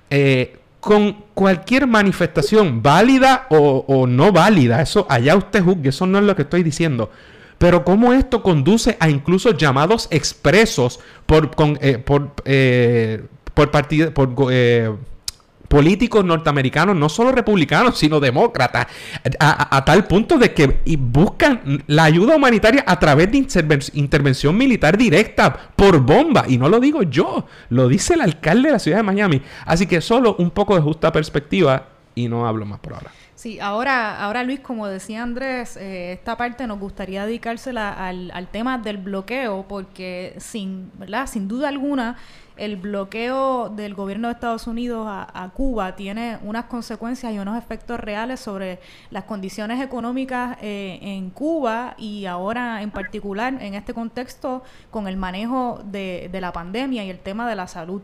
Eh, 0.10 0.56
con 0.80 1.26
cualquier 1.34 1.88
manifestación 1.88 2.82
válida 2.82 3.48
o, 3.50 3.84
o, 3.88 4.08
no 4.08 4.32
válida, 4.32 4.82
eso 4.82 5.06
allá 5.10 5.36
usted 5.36 5.62
juzgue, 5.62 5.90
eso 5.90 6.06
no 6.06 6.20
es 6.20 6.24
lo 6.24 6.36
que 6.36 6.44
estoy 6.44 6.64
diciendo. 6.64 7.10
Pero 7.58 7.84
cómo 7.84 8.14
esto 8.14 8.44
conduce 8.44 8.98
a 9.00 9.10
incluso 9.10 9.52
llamados 9.52 10.08
expresos 10.12 11.00
por, 11.26 11.56
con, 11.56 11.78
eh, 11.82 11.98
por, 11.98 12.34
eh, 12.46 13.26
por, 13.54 13.72
por 14.14 14.52
eh, 14.52 14.92
políticos 15.68 16.24
norteamericanos, 16.24 16.96
no 16.96 17.10
solo 17.10 17.32
republicanos, 17.32 17.98
sino 17.98 18.20
demócratas, 18.20 18.88
a, 19.40 19.84
tal 19.86 20.06
punto 20.06 20.38
de 20.38 20.54
que 20.54 20.80
buscan 20.98 21.84
la 21.88 22.06
ayuda 22.06 22.36
humanitaria 22.36 22.84
a 22.88 23.00
través 23.00 23.32
de 23.32 23.46
intervención 23.94 24.58
militar 24.58 24.98
directa 24.98 25.72
por 25.76 26.00
bomba. 26.00 26.46
Y 26.48 26.58
no 26.58 26.70
lo 26.70 26.80
digo 26.80 27.04
yo, 27.04 27.46
lo 27.70 27.88
dice 27.88 28.14
el 28.14 28.22
alcalde 28.22 28.70
de 28.70 28.74
la 28.74 28.80
ciudad 28.80 28.98
de 28.98 29.04
Miami. 29.04 29.42
Así 29.66 29.88
que 29.88 30.02
solo 30.02 30.36
un 30.40 30.52
poco 30.52 30.76
de 30.76 30.82
justa 30.82 31.12
perspectiva 31.12 31.88
y 32.16 32.28
no 32.28 32.48
hablo 32.48 32.66
más 32.66 32.80
por 32.80 32.94
ahora. 32.94 33.12
Sí, 33.38 33.60
ahora, 33.60 34.20
ahora 34.20 34.44
Luis, 34.44 34.62
como 34.62 34.88
decía 34.88 35.22
Andrés, 35.22 35.78
eh, 35.78 36.14
esta 36.14 36.36
parte 36.38 36.66
nos 36.66 36.80
gustaría 36.80 37.24
dedicársela 37.24 37.94
al, 37.94 38.48
tema 38.52 38.80
del 38.80 38.98
bloqueo, 38.98 39.68
porque 39.68 40.34
sin, 40.40 40.92
¿verdad? 40.98 41.28
sin 41.28 41.48
duda 41.48 41.70
alguna 41.70 42.18
el 42.56 42.78
bloqueo 42.78 43.70
del 43.70 43.94
gobierno 43.94 44.30
de 44.30 44.34
Estados 44.34 44.66
Unidos 44.66 45.06
a, 45.08 45.52
Cuba 45.54 45.96
tiene 45.96 46.40
unas 46.42 46.66
consecuencias 46.66 47.32
y 47.32 47.38
unos 47.38 47.60
efectos 47.60 48.00
reales 48.00 48.40
sobre 48.40 48.80
las 49.12 49.26
condiciones 49.26 49.84
económicas 49.84 50.58
eh, 50.64 50.98
en 51.00 51.30
Cuba 51.30 51.94
y 52.00 52.26
ahora 52.26 52.82
en 52.82 52.90
particular 52.90 53.62
en 53.62 53.76
este 53.76 53.94
contexto 53.94 54.64
con 54.90 55.08
el 55.08 55.16
manejo 55.16 55.80
de 55.86 56.36
la 56.42 56.52
pandemia 56.52 57.06
y 57.06 57.12
el 57.12 57.20
tema 57.20 57.48
de 57.48 57.56
la 57.56 57.68
salud. 57.68 58.02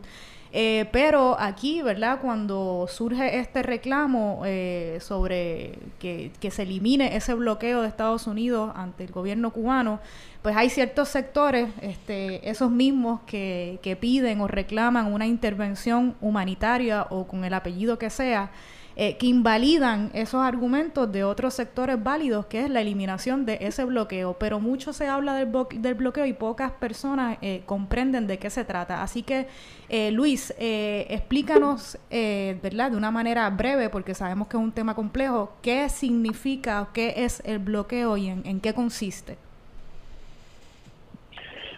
Eh, 0.56 0.88
pero 0.92 1.36
aquí, 1.40 1.82
¿verdad? 1.82 2.20
Cuando 2.20 2.86
surge 2.88 3.40
este 3.40 3.64
reclamo 3.64 4.42
eh, 4.46 4.98
sobre 5.00 5.80
que, 5.98 6.30
se 6.48 6.62
elimine 6.62 7.16
ese 7.16 7.34
bloqueo 7.34 7.82
de 7.82 7.88
Estados 7.88 8.28
Unidos 8.28 8.70
ante 8.76 9.02
el 9.02 9.10
gobierno 9.10 9.50
cubano, 9.50 9.98
pues 10.42 10.56
hay 10.56 10.70
ciertos 10.70 11.08
sectores, 11.08 11.70
este, 11.82 12.48
esos 12.48 12.70
mismos 12.70 13.22
que, 13.26 13.80
que 13.82 13.96
piden 13.96 14.40
o 14.42 14.46
reclaman 14.46 15.12
una 15.12 15.26
intervención 15.26 16.14
humanitaria 16.20 17.08
o 17.10 17.26
con 17.26 17.44
el 17.44 17.52
apellido 17.52 17.98
que 17.98 18.08
sea, 18.08 18.52
eh, 18.96 19.16
que 19.16 19.26
invalidan 19.26 20.10
esos 20.14 20.40
argumentos 20.42 21.10
de 21.10 21.24
otros 21.24 21.54
sectores 21.54 22.02
válidos, 22.02 22.46
que 22.46 22.64
es 22.64 22.70
la 22.70 22.80
eliminación 22.80 23.44
de 23.44 23.58
ese 23.60 23.84
bloqueo. 23.84 24.34
Pero 24.38 24.60
mucho 24.60 24.92
se 24.92 25.08
habla 25.08 25.34
del, 25.34 25.50
del 25.76 25.94
bloqueo 25.94 26.26
y 26.26 26.32
pocas 26.32 26.72
personas 26.72 27.38
eh, 27.42 27.62
comprenden 27.66 28.26
de 28.26 28.38
qué 28.38 28.50
se 28.50 28.64
trata. 28.64 29.02
Así 29.02 29.22
que, 29.22 29.46
eh, 29.88 30.10
Luis, 30.10 30.54
explícanos, 30.58 31.98
¿verdad?, 32.10 32.90
de 32.90 32.96
una 32.96 33.10
manera 33.10 33.48
breve, 33.50 33.88
porque 33.88 34.14
sabemos 34.14 34.48
que 34.48 34.56
es 34.56 34.62
un 34.62 34.72
tema 34.72 34.94
complejo, 34.94 35.52
qué 35.62 35.88
significa, 35.88 36.88
qué 36.92 37.14
es 37.16 37.42
el 37.44 37.58
bloqueo 37.58 38.16
y 38.16 38.28
en 38.28 38.60
qué 38.60 38.74
consiste. 38.74 39.36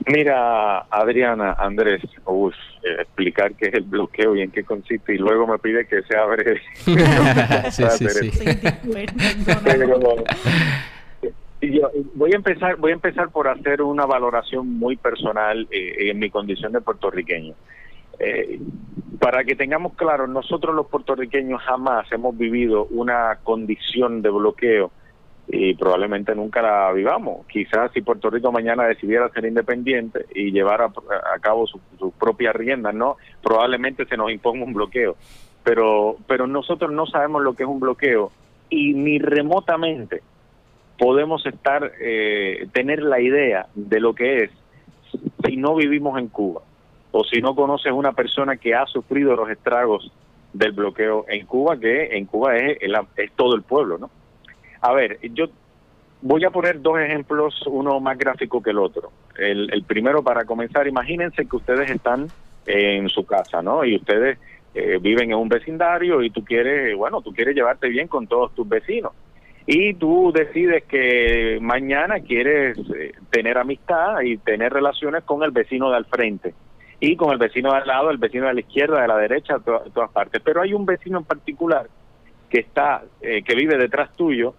Mira, 0.04 0.80
Adriana, 0.90 1.54
Andrés, 1.58 2.02
eh, 2.04 2.96
explicar 3.00 3.54
qué 3.54 3.68
es 3.68 3.74
el 3.74 3.84
bloqueo 3.84 4.36
y 4.36 4.42
en 4.42 4.50
qué 4.50 4.64
consiste, 4.64 5.14
y 5.14 5.18
luego 5.18 5.46
me 5.46 5.58
pide 5.58 5.86
que 5.86 6.02
sea 6.02 6.24
breve. 6.26 6.60
sí, 7.70 7.84
sí, 7.90 8.08
sí. 8.08 8.44
yo 11.60 11.90
voy 12.14 12.32
a 12.32 12.36
empezar, 12.36 12.76
voy 12.76 12.90
a 12.92 12.94
empezar 12.94 13.30
por 13.30 13.48
hacer 13.48 13.82
una 13.82 14.06
valoración 14.06 14.78
muy 14.78 14.96
personal 14.96 15.66
eh, 15.70 16.10
en 16.10 16.18
mi 16.18 16.30
condición 16.30 16.72
de 16.72 16.80
puertorriqueño. 16.80 17.54
Eh, 18.18 18.60
para 19.18 19.44
que 19.44 19.56
tengamos 19.56 19.94
claro, 19.94 20.26
nosotros 20.26 20.74
los 20.74 20.86
puertorriqueños 20.86 21.60
jamás 21.62 22.10
hemos 22.12 22.36
vivido 22.36 22.86
una 22.90 23.38
condición 23.42 24.22
de 24.22 24.30
bloqueo 24.30 24.90
y 25.48 25.74
probablemente 25.74 26.34
nunca 26.34 26.60
la 26.62 26.92
vivamos. 26.92 27.46
Quizás 27.46 27.92
si 27.92 28.02
Puerto 28.02 28.30
Rico 28.30 28.50
mañana 28.50 28.84
decidiera 28.84 29.28
ser 29.30 29.44
independiente 29.44 30.26
y 30.34 30.50
llevar 30.50 30.82
a, 30.82 30.90
cabo 31.40 31.66
sus 31.66 31.80
su 31.98 32.10
propias 32.12 32.54
riendas, 32.54 32.94
¿no? 32.94 33.16
Probablemente 33.42 34.06
se 34.06 34.16
nos 34.16 34.30
imponga 34.30 34.64
un 34.64 34.72
bloqueo. 34.72 35.16
Pero, 35.62 36.16
pero 36.26 36.46
nosotros 36.46 36.92
no 36.92 37.06
sabemos 37.06 37.42
lo 37.42 37.54
que 37.54 37.64
es 37.64 37.68
un 37.68 37.80
bloqueo 37.80 38.30
y 38.70 38.94
ni 38.94 39.18
remotamente 39.18 40.22
podemos 40.98 41.44
estar, 41.46 41.92
eh, 42.00 42.68
tener 42.72 43.02
la 43.02 43.20
idea 43.20 43.66
de 43.74 44.00
lo 44.00 44.14
que 44.14 44.44
es 44.44 44.50
si 45.44 45.56
no 45.56 45.74
vivimos 45.74 46.18
en 46.18 46.28
Cuba 46.28 46.62
o 47.12 47.24
si 47.24 47.40
no 47.40 47.54
conoces 47.54 47.92
una 47.92 48.12
persona 48.12 48.56
que 48.56 48.74
ha 48.74 48.86
sufrido 48.86 49.34
los 49.36 49.48
estragos 49.50 50.10
del 50.52 50.72
bloqueo 50.72 51.24
en 51.28 51.46
Cuba, 51.46 51.78
que 51.78 52.16
en 52.16 52.26
Cuba 52.26 52.56
es, 52.56 52.78
es 53.16 53.32
todo 53.32 53.54
el 53.54 53.62
pueblo, 53.62 53.98
¿no? 53.98 54.10
A 54.86 54.92
ver, 54.92 55.18
yo 55.32 55.46
voy 56.22 56.44
a 56.44 56.50
poner 56.50 56.80
dos 56.80 57.00
ejemplos, 57.00 57.60
uno 57.66 57.98
más 57.98 58.16
gráfico 58.16 58.62
que 58.62 58.70
el 58.70 58.78
otro. 58.78 59.10
El, 59.36 59.82
primero, 59.84 60.22
para 60.22 60.44
comenzar, 60.44 60.86
imagínense 60.86 61.44
que 61.44 61.56
ustedes 61.56 61.90
están 61.90 62.28
en 62.66 63.08
su 63.08 63.26
casa, 63.26 63.62
¿no? 63.62 63.84
Y 63.84 63.96
ustedes 63.96 64.38
eh, 64.76 64.98
viven 65.02 65.32
en 65.32 65.38
un 65.38 65.48
vecindario 65.48 66.22
y 66.22 66.30
tú 66.30 66.44
quieres, 66.44 66.96
bueno, 66.96 67.20
tú 67.20 67.34
quieres 67.34 67.56
llevarte 67.56 67.88
bien 67.88 68.06
con 68.06 68.28
todos 68.28 68.54
tus 68.54 68.68
vecinos. 68.68 69.10
Y 69.66 69.94
tú 69.94 70.30
decides 70.32 70.84
que 70.84 71.58
mañana 71.60 72.20
quieres 72.20 72.78
eh, 72.96 73.10
tener 73.30 73.58
amistad 73.58 74.20
y 74.20 74.36
tener 74.36 74.72
relaciones 74.72 75.24
con 75.24 75.42
el 75.42 75.50
vecino 75.50 75.90
de 75.90 75.96
al 75.96 76.04
frente 76.04 76.54
y 77.00 77.16
con 77.16 77.32
el 77.32 77.38
vecino 77.38 77.72
de 77.72 77.78
al 77.78 77.88
lado, 77.88 78.10
el 78.10 78.18
vecino 78.18 78.46
de 78.46 78.54
la 78.54 78.60
izquierda, 78.60 79.02
de 79.02 79.08
la 79.08 79.16
derecha, 79.16 79.54
de 79.58 79.90
todas 79.92 80.12
partes. 80.12 80.40
Pero 80.44 80.62
hay 80.62 80.74
un 80.74 80.86
vecino 80.86 81.18
en 81.18 81.24
particular 81.24 81.88
que 82.48 82.60
está, 82.60 83.02
eh, 83.20 83.42
que 83.42 83.56
vive 83.56 83.76
detrás 83.76 84.14
tuyo 84.14 84.54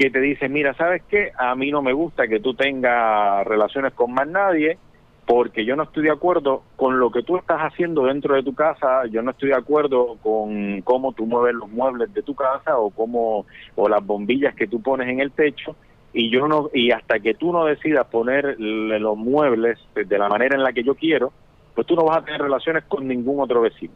que 0.00 0.08
te 0.08 0.18
dice, 0.18 0.48
mira, 0.48 0.72
¿sabes 0.72 1.02
qué? 1.10 1.30
A 1.36 1.54
mí 1.54 1.70
no 1.70 1.82
me 1.82 1.92
gusta 1.92 2.26
que 2.26 2.40
tú 2.40 2.54
tengas 2.54 3.46
relaciones 3.46 3.92
con 3.92 4.14
más 4.14 4.26
nadie 4.26 4.78
porque 5.26 5.66
yo 5.66 5.76
no 5.76 5.82
estoy 5.82 6.04
de 6.04 6.10
acuerdo 6.10 6.62
con 6.76 6.98
lo 6.98 7.10
que 7.10 7.22
tú 7.22 7.36
estás 7.36 7.58
haciendo 7.60 8.06
dentro 8.06 8.34
de 8.34 8.42
tu 8.42 8.54
casa, 8.54 9.04
yo 9.10 9.20
no 9.20 9.32
estoy 9.32 9.50
de 9.50 9.56
acuerdo 9.56 10.16
con 10.22 10.80
cómo 10.84 11.12
tú 11.12 11.26
mueves 11.26 11.54
los 11.54 11.68
muebles 11.68 12.14
de 12.14 12.22
tu 12.22 12.34
casa 12.34 12.78
o 12.78 12.88
cómo 12.88 13.44
o 13.76 13.88
las 13.90 14.02
bombillas 14.02 14.54
que 14.54 14.66
tú 14.66 14.80
pones 14.80 15.06
en 15.06 15.20
el 15.20 15.32
techo 15.32 15.76
y 16.14 16.30
yo 16.30 16.48
no 16.48 16.70
y 16.72 16.92
hasta 16.92 17.20
que 17.20 17.34
tú 17.34 17.52
no 17.52 17.66
decidas 17.66 18.06
poner 18.06 18.58
los 18.58 19.18
muebles 19.18 19.78
de 19.94 20.18
la 20.18 20.30
manera 20.30 20.56
en 20.56 20.62
la 20.62 20.72
que 20.72 20.82
yo 20.82 20.94
quiero, 20.94 21.30
pues 21.74 21.86
tú 21.86 21.94
no 21.94 22.04
vas 22.04 22.22
a 22.22 22.24
tener 22.24 22.40
relaciones 22.40 22.84
con 22.84 23.06
ningún 23.06 23.38
otro 23.38 23.60
vecino. 23.60 23.92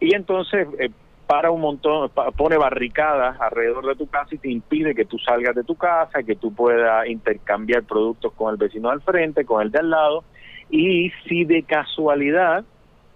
Y 0.00 0.14
entonces 0.14 0.66
eh, 0.78 0.88
para 1.26 1.50
un 1.50 1.60
montón, 1.60 2.10
pone 2.36 2.56
barricadas 2.56 3.40
alrededor 3.40 3.86
de 3.86 3.96
tu 3.96 4.06
casa 4.06 4.34
y 4.34 4.38
te 4.38 4.50
impide 4.50 4.94
que 4.94 5.04
tú 5.04 5.18
salgas 5.18 5.54
de 5.54 5.64
tu 5.64 5.76
casa, 5.76 6.22
que 6.22 6.36
tú 6.36 6.54
puedas 6.54 7.06
intercambiar 7.06 7.84
productos 7.84 8.32
con 8.34 8.52
el 8.52 8.58
vecino 8.58 8.90
al 8.90 9.00
frente, 9.00 9.44
con 9.44 9.62
el 9.62 9.70
de 9.70 9.78
al 9.78 9.90
lado. 9.90 10.24
Y 10.70 11.10
si 11.26 11.44
de 11.44 11.62
casualidad 11.62 12.64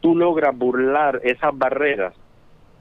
tú 0.00 0.16
logras 0.16 0.56
burlar 0.56 1.20
esas 1.24 1.56
barreras 1.56 2.14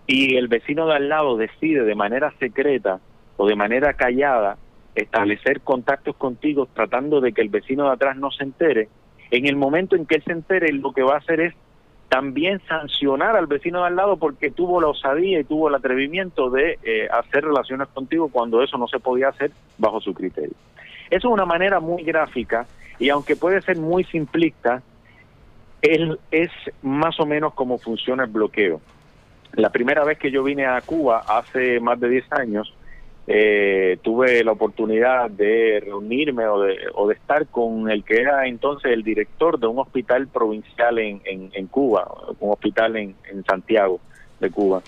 y 0.08 0.36
el 0.36 0.48
vecino 0.48 0.86
de 0.88 0.96
al 0.96 1.10
lado 1.10 1.38
decide 1.38 1.84
de 1.84 1.96
manera 1.96 2.32
secreta 2.40 3.00
o 3.38 3.48
de 3.48 3.56
manera 3.56 3.94
callada 3.94 4.58
establecer 4.94 5.62
contactos 5.62 6.16
contigo 6.16 6.68
tratando 6.74 7.20
de 7.22 7.34
que 7.34 7.42
el 7.42 7.50
vecino 7.50 7.86
de 7.86 7.92
atrás 7.92 8.16
no 8.16 8.32
se 8.32 8.44
entere, 8.44 8.90
en 9.32 9.48
el 9.48 9.56
momento 9.56 9.96
en 9.96 10.06
que 10.06 10.16
él 10.16 10.24
se 10.24 10.32
entere 10.32 10.72
lo 10.72 10.94
que 10.94 11.04
va 11.04 11.16
a 11.16 11.18
hacer 11.18 11.42
es 11.42 11.54
también 12.10 12.62
sancionar 12.68 13.36
al 13.36 13.48
vecino 13.48 13.82
de 13.82 13.88
al 13.88 13.96
lado 13.96 14.18
porque 14.18 14.52
tuvo 14.52 14.80
la 14.80 14.88
osadía 14.88 15.40
y 15.40 15.44
tuvo 15.44 15.70
el 15.70 15.76
atrevimiento 15.76 16.50
de 16.50 16.80
eh, 16.84 17.08
hacer 17.12 17.44
relaciones 17.44 17.88
contigo 17.90 18.30
cuando 18.30 18.62
eso 18.62 18.78
no 18.78 18.88
se 18.88 19.00
podía 19.00 19.30
hacer 19.30 19.52
bajo 19.78 20.00
su 20.00 20.14
criterio. 20.14 20.56
Eso 21.10 21.28
es 21.28 21.34
una 21.34 21.46
manera 21.46 21.80
muy 21.80 22.04
gráfica 22.04 22.68
y 23.00 23.10
aunque 23.10 23.36
puede 23.36 23.62
ser 23.62 23.78
muy 23.78 24.04
simplista, 24.06 24.82
él 25.82 26.20
es 26.32 26.50
más 26.82 27.20
o 27.20 27.26
menos 27.26 27.54
como 27.54 27.78
funciona 27.78 28.24
el 28.24 28.32
bloqueo. 28.32 28.82
La 29.54 29.70
primera 29.70 30.04
vez 30.04 30.18
que 30.18 30.32
yo 30.32 30.44
vine 30.44 30.66
a 30.66 30.82
Cuba 30.82 31.24
hace 31.28 31.80
más 31.80 32.00
de 32.00 32.10
10 32.10 32.32
años, 32.34 32.74
eh, 33.28 33.98
tuve 34.04 34.44
la 34.44 34.52
oportunidad 34.52 35.32
de 35.32 35.82
reunirme 35.84 36.46
o 36.48 36.62
de, 36.62 36.78
o 36.94 37.08
de 37.08 37.16
estar 37.16 37.48
con 37.48 37.90
el 37.90 38.04
que 38.04 38.22
era 38.22 38.46
entonces 38.46 38.92
el 38.92 39.04
director 39.04 39.60
de 39.60 39.66
un 39.66 39.80
hospital 39.80 40.28
provincial 40.28 41.00
en, 41.00 41.22
en, 41.26 41.68
Cuba, 41.68 42.08
un 42.40 42.52
hospital 42.52 42.96
en, 42.98 43.16
Santiago 43.48 44.00
de 44.40 44.52
Cuba. 44.52 44.82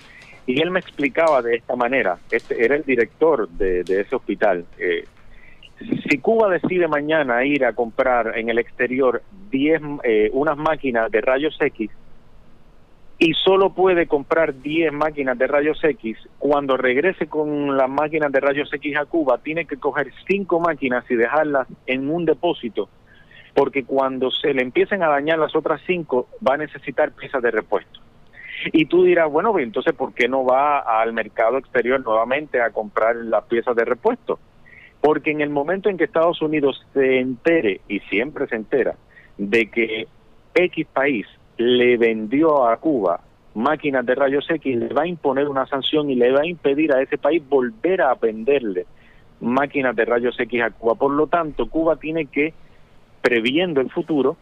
Y 0.46 0.62
él 0.62 0.70
me 0.70 0.80
explicaba 0.80 1.42
de 1.42 1.56
esta 1.56 1.76
manera, 1.76 2.20
este 2.30 2.64
era 2.64 2.76
el 2.76 2.84
director 2.84 3.50
de, 3.50 3.82
ese 3.82 4.16
hospital. 4.16 4.66
Eh, 4.78 5.06
si 6.08 6.18
Cuba 6.20 6.50
decide 6.50 6.88
mañana 6.88 7.44
ir 7.44 7.66
a 7.66 7.74
comprar 7.74 8.38
en 8.38 8.50
el 8.50 8.60
exterior 8.60 9.24
10, 9.50 9.82
eh, 10.04 10.30
unas 10.34 10.58
máquinas 10.58 11.12
de 11.12 11.22
rayos 11.22 11.58
X, 11.60 11.90
y 13.20 13.34
solo 13.34 13.72
puede 13.72 14.08
comprar 14.08 14.62
10 14.62 14.94
máquinas 14.94 15.38
de 15.38 15.48
rayos 15.48 15.84
X, 15.84 16.18
cuando 16.38 16.78
regrese 16.78 17.28
con 17.28 17.76
las 17.76 17.90
máquinas 17.90 18.32
de 18.32 18.40
rayos 18.40 18.72
X 18.72 18.96
a 18.98 19.06
Cuba, 19.06 19.40
tiene 19.40 19.66
que 19.66 19.78
coger 19.78 20.12
5 20.28 20.60
máquinas 20.60 21.04
y 21.10 21.16
dejarlas 21.16 21.68
en 21.88 22.10
un 22.12 22.26
depósito, 22.26 22.90
porque 23.56 23.86
cuando 23.86 24.30
se 24.30 24.54
le 24.54 24.62
empiecen 24.62 25.02
a 25.02 25.10
dañar 25.10 25.40
las 25.40 25.56
otras 25.56 25.82
5, 25.88 26.28
va 26.48 26.54
a 26.54 26.58
necesitar 26.58 27.12
piezas 27.12 27.42
de 27.42 27.50
repuesto. 27.50 28.00
Y 28.72 28.86
tú 28.86 29.04
dirás, 29.04 29.32
bueno, 29.32 29.52
pues, 29.52 29.64
entonces, 29.64 29.94
¿por 29.94 30.14
qué 30.14 30.28
no 30.28 30.46
va 30.46 30.80
al 30.80 31.14
mercado 31.14 31.58
exterior 31.58 32.04
nuevamente 32.04 32.62
a 32.62 32.70
comprar 32.70 33.16
las 33.16 33.46
piezas 33.46 33.76
de 33.76 33.86
repuesto? 33.86 34.40
Porque 35.02 35.32
en 35.32 35.42
el 35.42 35.50
momento 35.50 35.90
en 35.90 35.98
que 35.98 36.04
Estados 36.04 36.42
Unidos 36.42 36.86
se 36.94 37.20
entere, 37.20 37.82
y 37.88 38.00
siempre 38.02 38.48
se 38.48 38.56
entera, 38.56 38.96
de 39.38 39.70
que 39.72 40.08
X 40.54 40.88
país 40.94 41.28
le 41.58 41.98
vendió 41.98 42.68
a 42.68 42.78
Cuba 42.78 43.22
máquinas 43.58 44.06
de 44.06 44.14
rayos 44.14 44.48
X, 44.50 44.78
le 44.78 44.94
va 44.94 45.02
a 45.02 45.08
imponer 45.08 45.48
una 45.48 45.66
sanción 45.66 46.12
y 46.12 46.16
le 46.16 46.32
va 46.32 46.42
a 46.42 46.46
impedir 46.46 46.94
a 46.94 47.02
ese 47.02 47.18
país 47.18 47.42
volver 47.50 48.02
a 48.02 48.14
venderle 48.14 48.86
máquinas 49.40 49.96
de 49.96 50.06
rayos 50.06 50.40
X 50.40 50.62
a 50.62 50.70
Cuba. 50.70 50.96
Por 50.96 51.12
lo 51.12 51.28
tanto, 51.28 51.68
Cuba 51.68 51.96
tiene 51.96 52.28
que, 52.28 52.54
previendo 53.22 53.82
el 53.82 53.90
futuro, 53.90 54.38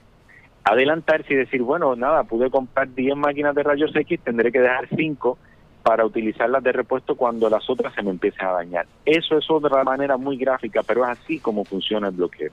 adelantarse 0.65 1.33
y 1.33 1.37
decir, 1.37 1.61
bueno, 1.61 1.95
nada, 1.95 2.23
pude 2.23 2.49
comprar 2.49 2.93
10 2.93 3.15
máquinas 3.15 3.55
de 3.55 3.63
rayos 3.63 3.95
X, 3.95 4.19
tendré 4.21 4.51
que 4.51 4.59
dejar 4.59 4.89
5 4.89 5.37
para 5.81 6.05
utilizarlas 6.05 6.63
de 6.63 6.71
repuesto 6.71 7.15
cuando 7.15 7.49
las 7.49 7.69
otras 7.69 7.93
se 7.93 8.01
me 8.01 8.09
empiecen 8.09 8.47
a 8.47 8.51
dañar. 8.51 8.85
Eso 9.05 9.37
es 9.37 9.49
otra 9.49 9.83
manera 9.83 10.17
muy 10.17 10.35
gráfica, 10.35 10.81
pero 10.83 11.03
es 11.03 11.11
así 11.11 11.39
como 11.39 11.63
funciona 11.63 12.07
el 12.07 12.15
bloqueo. 12.15 12.51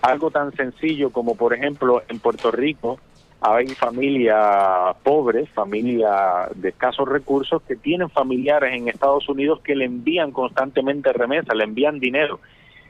Algo 0.00 0.30
tan 0.30 0.52
sencillo 0.52 1.10
como, 1.10 1.34
por 1.36 1.52
ejemplo, 1.52 2.02
en 2.08 2.20
Puerto 2.20 2.50
Rico, 2.50 3.00
hay 3.46 3.66
familias 3.66 4.96
pobres, 5.02 5.50
familias 5.50 6.48
de 6.54 6.70
escasos 6.70 7.06
recursos 7.06 7.60
que 7.62 7.76
tienen 7.76 8.08
familiares 8.08 8.72
en 8.72 8.88
Estados 8.88 9.28
Unidos 9.28 9.60
que 9.60 9.76
le 9.76 9.84
envían 9.84 10.32
constantemente 10.32 11.12
remesas, 11.12 11.54
le 11.54 11.64
envían 11.64 12.00
dinero 12.00 12.40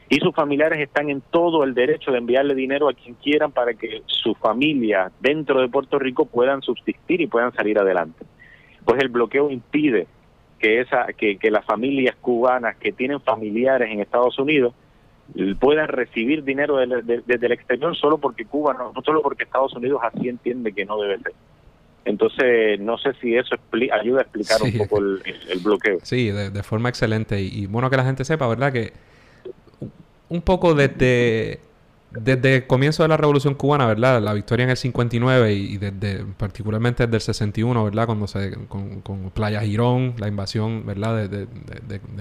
y 0.09 0.21
sus 0.21 0.33
familiares 0.33 0.79
están 0.79 1.11
en 1.11 1.23
todo 1.23 1.65
el 1.65 1.75
derecho 1.75 2.13
de 2.13 2.19
enviarle 2.19 2.55
dinero 2.55 2.89
a 2.89 2.95
quien 2.95 3.15
quieran 3.15 3.51
para 3.51 3.75
que 3.75 4.03
su 4.07 4.35
familia 4.35 5.11
dentro 5.19 5.61
de 5.61 5.69
Puerto 5.69 5.99
Rico 5.99 6.27
puedan 6.27 6.63
subsistir 6.63 7.21
y 7.21 7.27
puedan 7.27 7.53
salir 7.53 7.77
adelante. 7.81 8.25
Pues 8.85 9.03
el 9.03 9.09
bloqueo 9.09 9.51
impide 9.51 10.07
que 10.61 10.81
esa 10.81 11.07
que, 11.15 11.37
que 11.37 11.51
las 11.51 11.65
familias 11.65 12.15
cubanas 12.21 12.77
que 12.77 12.93
tienen 12.93 13.21
familiares 13.21 13.91
en 13.91 14.01
Estados 14.01 14.39
Unidos 14.39 14.73
puedan 15.59 15.89
recibir 15.89 16.45
dinero 16.45 16.77
desde 16.77 17.47
el 17.47 17.53
exterior 17.53 17.97
solo 17.97 18.19
porque 18.19 18.45
Cuba, 18.45 18.75
no, 18.75 18.93
solo 19.03 19.23
porque 19.23 19.45
Estados 19.45 19.75
Unidos 19.75 20.01
así 20.03 20.29
entiende 20.29 20.73
que 20.73 20.85
no 20.85 21.01
debe 21.01 21.19
ser. 21.21 21.33
Entonces, 22.05 22.79
no 22.81 22.99
sé 22.99 23.15
si 23.21 23.35
eso 23.35 23.57
ayuda 23.93 24.21
a 24.21 24.23
explicar 24.23 24.63
un 24.63 24.77
poco 24.77 24.99
el, 24.99 25.23
bloqueo. 25.63 25.99
Sí, 26.03 26.31
de, 26.31 26.63
forma 26.63 26.91
excelente. 26.91 27.41
Y, 27.41 27.67
bueno 27.67 27.89
que 27.89 27.97
la 27.97 28.05
gente 28.05 28.25
sepa, 28.25 28.47
¿verdad? 28.47 28.73
Que 28.73 28.93
un 30.29 30.43
poco 30.43 30.75
desde 30.75 31.61
desde 32.21 32.57
el 32.57 32.67
comienzo 32.67 33.03
de 33.03 33.09
la 33.09 33.17
Revolución 33.17 33.55
Cubana, 33.55 33.87
¿verdad? 33.87 34.23
La 34.23 34.33
victoria 34.33 34.65
en 34.65 34.71
el 34.71 34.77
59 34.77 35.53
y, 35.53 35.79
desde, 35.79 36.25
particularmente 36.25 37.05
desde 37.07 37.17
el 37.17 37.23
61, 37.23 37.85
¿verdad? 37.85 38.07
Cuando 38.07 38.27
se, 38.27 38.53
con, 38.69 39.31
Playa 39.35 39.61
Girón, 39.61 40.15
la 40.19 40.29
invasión, 40.29 40.87
¿verdad? 40.87 41.29
De, 41.29 41.47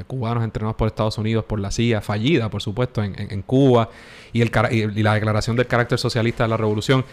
cubanos 0.07 0.43
entrenados 0.43 0.75
por 0.75 0.87
Estados 0.87 1.17
Unidos 1.17 1.45
por 1.45 1.59
la 1.59 1.71
CIA, 1.71 2.01
fallida, 2.01 2.49
por 2.49 2.61
supuesto, 2.61 3.03
en, 3.03 3.41
Cuba, 3.43 3.89
y, 4.31 4.41
el, 4.41 4.51
y, 4.71 5.03
la 5.03 5.13
declaración 5.13 5.55
del 5.55 5.67
carácter 5.67 5.99
socialista 5.99 6.43
de 6.43 6.49
la 6.49 6.57
Revolución. 6.57 7.05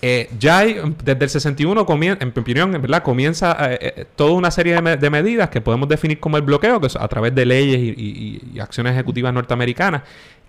Eh, 0.00 0.30
ya 0.38 0.64
desde 0.64 1.24
el 1.24 1.28
61, 1.28 1.84
en 2.20 2.32
mi 2.34 2.40
opinión, 2.40 2.70
¿verdad? 2.70 3.02
comienza 3.02 3.56
eh, 3.72 3.78
eh, 3.80 4.04
toda 4.14 4.30
una 4.30 4.52
serie 4.52 4.80
de, 4.80 5.10
medidas 5.10 5.48
que 5.48 5.60
podemos 5.60 5.88
definir 5.88 6.20
como 6.20 6.36
el 6.36 6.44
bloqueo, 6.44 6.80
que 6.80 6.86
es 6.86 6.94
a 6.94 7.08
través 7.08 7.34
de 7.34 7.44
leyes 7.44 7.80
y 7.80 8.60
acciones 8.60 8.92
ejecutivas 8.92 9.34
norteamericanas, 9.34 10.02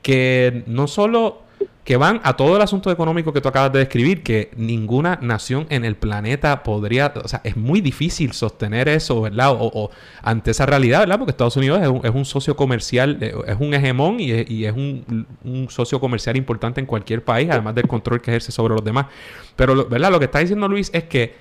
que 0.04 0.64
no 0.68 0.88
solo 0.88 1.49
que 1.90 1.98
van 1.98 2.22
a 2.24 2.38
todo 2.38 2.56
el 2.56 2.62
asunto 2.62 2.92
económico 2.92 3.34
que 3.34 3.42
tú 3.42 3.50
acabas 3.50 3.74
de 3.74 3.80
describir, 3.80 4.22
que 4.22 4.52
ninguna 4.56 5.18
nación 5.24 5.66
en 5.72 5.84
el 5.86 5.96
planeta 5.96 6.62
podría, 6.62 7.12
o 7.16 7.28
sea, 7.28 7.42
es 7.44 7.58
muy 7.58 7.82
difícil 7.82 8.34
sostener 8.34 8.88
eso, 8.88 9.22
¿verdad? 9.22 9.56
O, 9.58 9.90
ante 10.22 10.52
esa 10.52 10.68
realidad, 10.68 11.00
¿verdad? 11.00 11.18
Porque 11.18 11.32
Estados 11.32 11.58
Unidos 11.58 11.82
es 12.04 12.12
un, 12.14 12.26
socio 12.26 12.56
comercial, 12.56 13.18
eh, 13.22 13.34
es 13.48 13.56
un 13.60 13.74
hegemón 13.74 14.20
y 14.20 14.32
es, 14.66 14.74
un, 14.74 15.68
socio 15.70 16.00
comercial 16.00 16.38
importante 16.38 16.80
en 16.80 16.86
cualquier 16.86 17.24
país, 17.24 17.50
además 17.50 17.74
del 17.74 17.88
control 17.88 18.22
que 18.22 18.30
ejerce 18.30 18.52
sobre 18.52 18.76
los 18.76 18.84
demás. 18.84 19.08
Pero, 19.56 19.88
¿verdad? 19.88 20.12
Lo 20.12 20.20
que 20.20 20.26
está 20.26 20.38
diciendo 20.38 20.68
Luis 20.68 20.92
es 20.94 21.06
que 21.06 21.34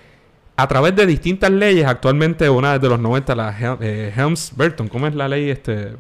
a 0.57 0.66
través 0.66 0.97
de 0.97 1.05
distintas 1.05 1.51
leyes, 1.51 1.85
actualmente 1.85 2.49
una 2.49 2.73
desde 2.73 2.89
los 2.89 2.99
90, 2.99 3.35
la 3.35 3.55
eh, 3.83 4.14
Helms-Burton, 4.16 4.89
¿cómo 4.89 5.07
es 5.07 5.14
la 5.14 5.29
ley? 5.29 5.51
este 5.51 5.93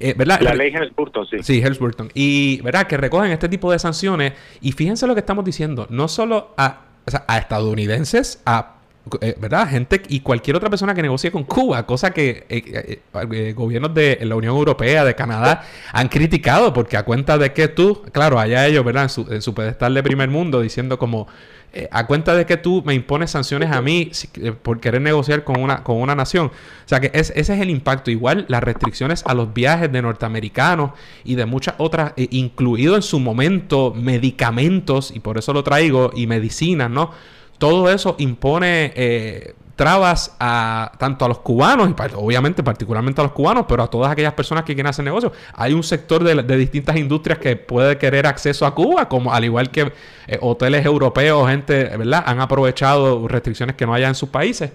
eh, 0.00 0.14
la 0.18 0.54
ley 0.54 0.72
Helms-Burton, 0.72 1.26
sí. 1.26 1.36
Sí, 1.42 1.62
Helms-Burton. 1.62 2.10
Y, 2.14 2.60
¿verdad? 2.62 2.86
Que 2.86 2.96
recogen 2.96 3.30
este 3.30 3.48
tipo 3.48 3.70
de 3.70 3.78
sanciones. 3.78 4.32
Y 4.60 4.72
fíjense 4.72 5.06
lo 5.06 5.14
que 5.14 5.20
estamos 5.20 5.44
diciendo. 5.44 5.86
No 5.90 6.08
solo 6.08 6.54
a, 6.56 6.80
a 7.26 7.38
estadounidenses, 7.38 8.42
a 8.46 8.79
eh, 9.20 9.36
¿verdad? 9.40 9.68
Gente 9.68 10.02
y 10.08 10.20
cualquier 10.20 10.56
otra 10.56 10.70
persona 10.70 10.94
que 10.94 11.02
negocie 11.02 11.30
con 11.30 11.44
Cuba, 11.44 11.86
cosa 11.86 12.10
que 12.10 12.46
eh, 12.48 13.52
gobiernos 13.54 13.94
de 13.94 14.18
la 14.22 14.36
Unión 14.36 14.56
Europea, 14.56 15.04
de 15.04 15.14
Canadá, 15.14 15.64
han 15.92 16.08
criticado 16.08 16.72
porque 16.72 16.96
a 16.96 17.04
cuenta 17.04 17.38
de 17.38 17.52
que 17.52 17.68
tú, 17.68 18.02
claro, 18.12 18.38
allá 18.38 18.66
ellos, 18.66 18.84
¿verdad? 18.84 19.04
En 19.04 19.08
su, 19.08 19.26
en 19.30 19.42
su 19.42 19.54
pedestal 19.54 19.94
de 19.94 20.02
primer 20.02 20.28
mundo, 20.28 20.60
diciendo 20.60 20.98
como 20.98 21.28
eh, 21.72 21.88
a 21.92 22.04
cuenta 22.08 22.34
de 22.34 22.46
que 22.46 22.56
tú 22.56 22.82
me 22.84 22.94
impones 22.94 23.30
sanciones 23.30 23.70
a 23.70 23.80
mí 23.80 24.10
eh, 24.34 24.50
por 24.50 24.80
querer 24.80 25.00
negociar 25.00 25.44
con 25.44 25.60
una, 25.60 25.84
con 25.84 25.96
una 25.98 26.16
nación. 26.16 26.46
O 26.46 26.88
sea 26.88 26.98
que 26.98 27.12
ese 27.14 27.38
es 27.38 27.48
el 27.48 27.70
impacto. 27.70 28.10
Igual 28.10 28.44
las 28.48 28.62
restricciones 28.62 29.22
a 29.24 29.34
los 29.34 29.54
viajes 29.54 29.92
de 29.92 30.02
norteamericanos 30.02 30.90
y 31.22 31.36
de 31.36 31.46
muchas 31.46 31.76
otras, 31.78 32.12
eh, 32.16 32.26
incluido 32.32 32.96
en 32.96 33.02
su 33.02 33.20
momento 33.20 33.94
medicamentos, 33.94 35.12
y 35.14 35.20
por 35.20 35.38
eso 35.38 35.52
lo 35.52 35.62
traigo, 35.62 36.10
y 36.14 36.26
medicinas, 36.26 36.90
¿no? 36.90 37.12
Todo 37.60 37.90
eso 37.90 38.16
impone 38.18 39.54
trabas 39.80 40.36
a 40.38 40.92
tanto 40.98 41.24
a 41.24 41.28
los 41.28 41.38
cubanos, 41.38 41.88
y 41.88 41.94
obviamente 42.14 42.62
particularmente 42.62 43.22
a 43.22 43.24
los 43.24 43.32
cubanos, 43.32 43.64
pero 43.66 43.82
a 43.82 43.86
todas 43.86 44.12
aquellas 44.12 44.34
personas 44.34 44.64
que 44.64 44.74
quieren 44.74 44.90
hacer 44.90 45.06
negocios. 45.06 45.32
Hay 45.54 45.72
un 45.72 45.82
sector 45.82 46.22
de, 46.22 46.56
distintas 46.58 46.96
industrias 46.96 47.38
que 47.38 47.56
puede 47.56 47.96
querer 47.96 48.26
acceso 48.26 48.66
a 48.66 48.74
Cuba, 48.74 49.08
como 49.08 49.32
al 49.32 49.42
igual 49.42 49.70
que 49.70 49.90
eh, 50.26 50.38
hoteles 50.42 50.84
europeos, 50.84 51.48
gente, 51.48 51.84
¿verdad? 51.96 52.22
Han 52.26 52.42
aprovechado 52.42 53.26
restricciones 53.26 53.74
que 53.74 53.86
no 53.86 53.94
haya 53.94 54.08
en 54.08 54.14
sus 54.14 54.28
países 54.28 54.70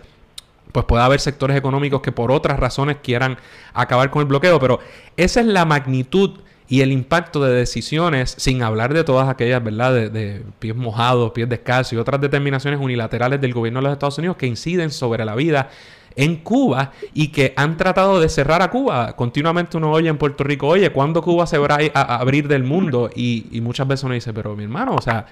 pues 0.71 0.85
puede 0.87 1.03
haber 1.03 1.21
sectores 1.21 1.55
económicos 1.55 2.01
que 2.01 2.11
por 2.11 2.31
otras 2.31 2.59
razones 2.59 2.97
quieran 3.01 3.37
acabar 3.73 4.09
con 4.09 4.21
el 4.21 4.27
bloqueo, 4.27 4.59
pero 4.59 4.79
esa 5.15 5.39
es 5.39 5.45
la 5.45 5.63
magnitud 5.65 6.39
y 6.67 6.81
el 6.81 6.91
impacto 6.91 7.43
de 7.43 7.53
decisiones, 7.53 8.35
sin 8.37 8.63
hablar 8.63 8.93
de 8.93 9.03
todas 9.03 9.29
aquellas, 9.29 9.63
¿verdad?, 9.63 10.09
de, 10.09 10.43
pies 10.59 10.75
mojados, 10.75 11.31
pies 11.31 11.47
descalzos 11.47 11.93
y 11.93 11.97
otras 11.97 12.19
determinaciones 12.19 12.79
unilaterales 12.79 13.39
del 13.39 13.53
gobierno 13.53 13.79
de 13.79 13.83
los 13.83 13.93
Estados 13.93 14.17
Unidos 14.17 14.37
que 14.37 14.47
inciden 14.47 14.89
sobre 14.89 15.25
la 15.25 15.35
vida 15.35 15.69
en 16.15 16.37
Cuba 16.37 16.91
y 17.13 17.27
que 17.27 17.53
han 17.55 17.77
tratado 17.77 18.19
de 18.19 18.29
cerrar 18.29 18.61
a 18.61 18.71
Cuba. 18.71 19.15
Continuamente 19.15 19.77
uno 19.77 19.91
oye 19.91 20.09
en 20.09 20.17
Puerto 20.17 20.43
Rico, 20.43 20.67
oye, 20.67 20.91
¿cuándo 20.91 21.21
Cuba 21.21 21.45
se 21.45 21.57
va 21.57 21.77
a, 21.93 22.15
abrir 22.17 22.47
del 22.47 22.63
mundo? 22.63 23.09
Y, 23.13 23.47
y 23.51 23.61
muchas 23.61 23.87
veces 23.87 24.03
uno 24.05 24.13
dice, 24.13 24.33
pero 24.33 24.55
mi 24.55 24.63
hermano, 24.63 24.95
o 24.95 25.01
sea, 25.01 25.25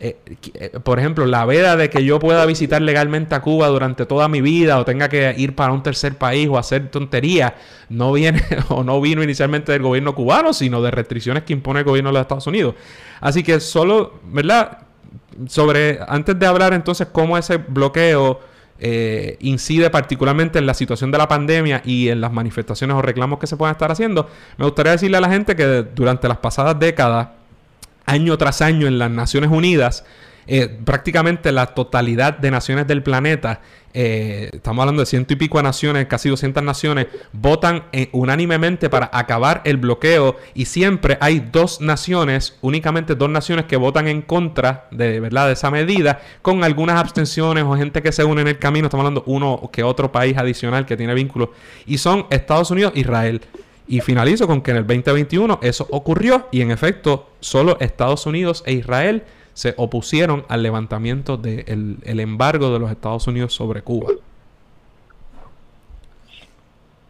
eh, 0.00 0.16
eh, 0.54 0.70
por 0.82 0.98
ejemplo, 0.98 1.24
la 1.24 1.46
veda 1.46 1.76
de 1.76 1.88
que 1.88 2.04
yo 2.04 2.18
pueda 2.18 2.44
visitar 2.46 2.82
legalmente 2.82 3.34
a 3.34 3.40
Cuba 3.40 3.68
durante 3.68 4.06
toda 4.06 4.28
mi 4.28 4.40
vida 4.40 4.78
o 4.78 4.84
tenga 4.84 5.08
que 5.08 5.34
ir 5.36 5.54
para 5.54 5.72
un 5.72 5.82
tercer 5.82 6.18
país 6.18 6.48
o 6.48 6.58
hacer 6.58 6.90
tonterías, 6.90 7.52
no 7.88 8.12
viene 8.12 8.42
o 8.68 8.82
no 8.82 9.00
vino 9.00 9.22
inicialmente 9.22 9.72
del 9.72 9.82
gobierno 9.82 10.14
cubano, 10.14 10.52
sino 10.52 10.82
de 10.82 10.90
restricciones 10.90 11.44
que 11.44 11.52
impone 11.52 11.80
el 11.80 11.84
gobierno 11.84 12.10
de 12.10 12.14
los 12.14 12.22
Estados 12.22 12.46
Unidos. 12.46 12.74
Así 13.20 13.42
que 13.42 13.60
solo, 13.60 14.20
¿verdad? 14.24 14.78
Sobre, 15.46 16.00
antes 16.06 16.38
de 16.38 16.46
hablar 16.46 16.74
entonces 16.74 17.08
cómo 17.10 17.38
ese 17.38 17.56
bloqueo 17.56 18.40
eh, 18.78 19.36
incide 19.40 19.88
particularmente 19.88 20.58
en 20.58 20.66
la 20.66 20.74
situación 20.74 21.12
de 21.12 21.18
la 21.18 21.28
pandemia 21.28 21.80
y 21.84 22.08
en 22.08 22.20
las 22.20 22.32
manifestaciones 22.32 22.96
o 22.96 23.02
reclamos 23.02 23.38
que 23.38 23.46
se 23.46 23.56
puedan 23.56 23.72
estar 23.72 23.90
haciendo, 23.90 24.28
me 24.58 24.64
gustaría 24.64 24.92
decirle 24.92 25.16
a 25.16 25.20
la 25.20 25.30
gente 25.30 25.54
que 25.54 25.84
durante 25.94 26.26
las 26.26 26.38
pasadas 26.38 26.78
décadas, 26.78 27.28
año 28.06 28.36
tras 28.38 28.62
año 28.62 28.86
en 28.86 28.98
las 28.98 29.10
Naciones 29.10 29.50
Unidas, 29.50 30.04
eh, 30.46 30.68
prácticamente 30.84 31.52
la 31.52 31.66
totalidad 31.68 32.36
de 32.36 32.50
naciones 32.50 32.86
del 32.86 33.02
planeta, 33.02 33.62
eh, 33.94 34.50
estamos 34.52 34.82
hablando 34.82 35.00
de 35.00 35.06
ciento 35.06 35.32
y 35.32 35.36
pico 35.36 35.62
naciones, 35.62 36.06
casi 36.06 36.28
200 36.28 36.62
naciones, 36.62 37.06
votan 37.32 37.84
eh, 37.92 38.10
unánimemente 38.12 38.90
para 38.90 39.08
acabar 39.12 39.62
el 39.64 39.78
bloqueo 39.78 40.36
y 40.52 40.66
siempre 40.66 41.16
hay 41.20 41.38
dos 41.40 41.80
naciones, 41.80 42.58
únicamente 42.60 43.14
dos 43.14 43.30
naciones 43.30 43.64
que 43.66 43.76
votan 43.76 44.08
en 44.08 44.20
contra 44.20 44.88
de, 44.90 45.20
¿verdad? 45.20 45.46
de 45.46 45.54
esa 45.54 45.70
medida, 45.70 46.20
con 46.42 46.62
algunas 46.62 47.00
abstenciones 47.00 47.64
o 47.64 47.74
gente 47.76 48.02
que 48.02 48.12
se 48.12 48.24
une 48.24 48.42
en 48.42 48.48
el 48.48 48.58
camino, 48.58 48.88
estamos 48.88 49.06
hablando 49.06 49.22
uno 49.26 49.70
que 49.72 49.82
otro 49.82 50.12
país 50.12 50.36
adicional 50.36 50.84
que 50.84 50.96
tiene 50.96 51.14
vínculos, 51.14 51.50
y 51.86 51.98
son 51.98 52.26
Estados 52.30 52.70
Unidos, 52.70 52.92
Israel. 52.96 53.40
Y 53.86 54.00
finalizo 54.00 54.46
con 54.46 54.62
que 54.62 54.70
en 54.70 54.78
el 54.78 54.86
2021 54.86 55.60
eso 55.62 55.86
ocurrió 55.90 56.48
y 56.50 56.62
en 56.62 56.70
efecto 56.70 57.28
solo 57.40 57.76
Estados 57.80 58.26
Unidos 58.26 58.62
e 58.66 58.72
Israel 58.72 59.24
se 59.52 59.74
opusieron 59.76 60.44
al 60.48 60.62
levantamiento 60.62 61.36
del 61.36 61.98
el 62.02 62.20
embargo 62.20 62.72
de 62.72 62.78
los 62.78 62.90
Estados 62.90 63.26
Unidos 63.26 63.54
sobre 63.54 63.82
Cuba. 63.82 64.12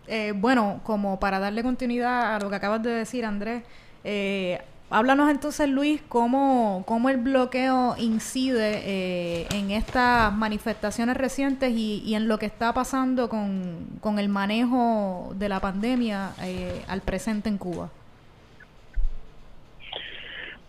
Eh, 0.06 0.32
bueno, 0.36 0.80
como 0.84 1.18
para 1.18 1.38
darle 1.38 1.62
continuidad 1.62 2.36
a 2.36 2.38
lo 2.38 2.50
que 2.50 2.56
acabas 2.56 2.82
de 2.82 2.90
decir, 2.90 3.24
Andrés, 3.24 3.62
eh, 4.04 4.60
Háblanos 4.94 5.28
entonces, 5.28 5.68
Luis, 5.68 6.00
cómo, 6.08 6.84
cómo 6.86 7.10
el 7.10 7.16
bloqueo 7.16 7.96
incide 7.98 8.78
eh, 8.84 9.46
en 9.52 9.72
estas 9.72 10.32
manifestaciones 10.32 11.16
recientes 11.16 11.72
y, 11.72 12.14
en 12.14 12.28
lo 12.28 12.38
que 12.38 12.46
está 12.46 12.72
pasando 12.72 13.28
con, 13.28 14.18
el 14.20 14.28
manejo 14.28 15.32
de 15.34 15.48
la 15.48 15.58
pandemia 15.58 16.30
eh, 16.44 16.84
al 16.86 17.00
presente 17.00 17.48
en 17.48 17.58
Cuba. 17.58 17.90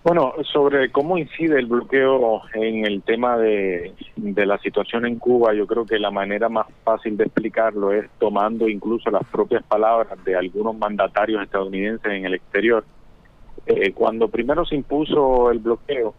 Bueno, 0.04 0.34
sobre 0.52 0.92
cómo 0.92 1.20
incide 1.20 1.60
el 1.60 1.68
bloqueo 1.68 2.42
en 2.56 2.84
el 2.84 3.04
tema 3.04 3.38
de, 3.38 3.94
de 4.16 4.46
la 4.48 4.58
situación 4.58 5.06
en 5.06 5.20
Cuba, 5.20 5.54
yo 5.54 5.68
creo 5.68 5.86
que 5.86 6.00
la 6.00 6.10
manera 6.10 6.50
más 6.50 6.66
fácil 6.84 7.16
de 7.16 7.26
explicarlo 7.26 7.94
es 7.94 8.10
tomando 8.18 8.68
incluso 8.68 9.12
las 9.12 9.24
propias 9.26 9.62
palabras 9.66 10.18
de 10.26 10.36
algunos 10.36 10.76
mandatarios 10.76 11.44
estadounidenses 11.44 12.12
en 12.12 12.26
el 12.26 12.34
exterior 12.34 12.84
eh, 13.66 13.92
cuando 13.94 14.28
primero 14.28 14.66
se 14.66 14.76
impuso 14.76 15.52
el 15.52 15.60
bloqueo, 15.60 16.14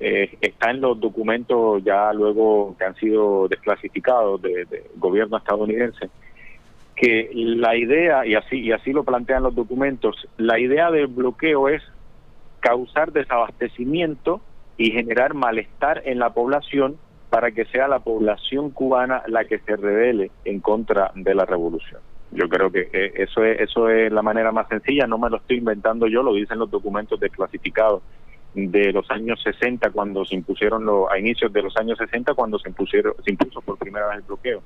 eh, 0.00 0.36
está 0.40 0.70
en 0.70 0.80
los 0.80 1.00
documentos 1.00 1.82
ya 1.84 2.12
luego 2.12 2.74
que 2.78 2.84
han 2.84 2.96
sido 2.96 3.48
desclasificados 3.48 4.42
del 4.42 4.68
de 4.68 4.90
gobierno 4.96 5.36
estadounidense, 5.36 6.10
que 6.96 7.30
la 7.32 7.76
idea, 7.76 8.26
y 8.26 8.34
así, 8.34 8.60
y 8.60 8.72
así 8.72 8.92
lo 8.92 9.04
plantean 9.04 9.42
los 9.42 9.54
documentos, 9.54 10.28
la 10.36 10.58
idea 10.58 10.90
del 10.90 11.06
bloqueo 11.06 11.68
es 11.68 11.82
causar 12.60 13.12
desabastecimiento 13.12 14.40
y 14.76 14.90
generar 14.90 15.34
malestar 15.34 16.02
en 16.04 16.18
la 16.18 16.34
población 16.34 16.96
para 17.30 17.50
que 17.50 17.64
sea 17.66 17.88
la 17.88 18.00
población 18.00 18.70
cubana 18.70 19.22
la 19.26 19.44
que 19.44 19.58
se 19.58 19.76
revele 19.76 20.30
en 20.44 20.60
contra 20.60 21.12
de 21.14 21.34
la 21.34 21.44
revolución. 21.44 22.00
Yo 22.34 22.48
creo 22.48 22.70
que 22.70 22.88
eh, 22.92 23.12
eso 23.14 23.44
es, 23.44 23.60
eso 23.60 23.88
es 23.88 24.12
la 24.12 24.22
manera 24.22 24.50
más 24.50 24.68
sencilla, 24.68 25.06
no 25.06 25.18
me 25.18 25.30
lo 25.30 25.36
estoy 25.36 25.58
inventando 25.58 26.08
yo, 26.08 26.22
lo 26.22 26.34
dicen 26.34 26.58
los 26.58 26.70
documentos 26.70 27.20
desclasificados 27.20 28.02
de 28.54 28.92
los 28.92 29.08
años 29.10 29.40
60 29.42 29.90
cuando 29.90 30.24
se 30.24 30.34
impusieron 30.34 30.84
los, 30.84 31.10
a 31.10 31.18
inicios 31.18 31.52
de 31.52 31.62
los 31.62 31.76
años 31.76 31.96
60 31.98 32.34
cuando 32.34 32.58
se 32.58 32.68
impusieron 32.68 33.14
se 33.24 33.30
impuso 33.30 33.60
por 33.60 33.78
primera 33.78 34.08
vez 34.08 34.16
el 34.16 34.22
bloqueo. 34.22 34.62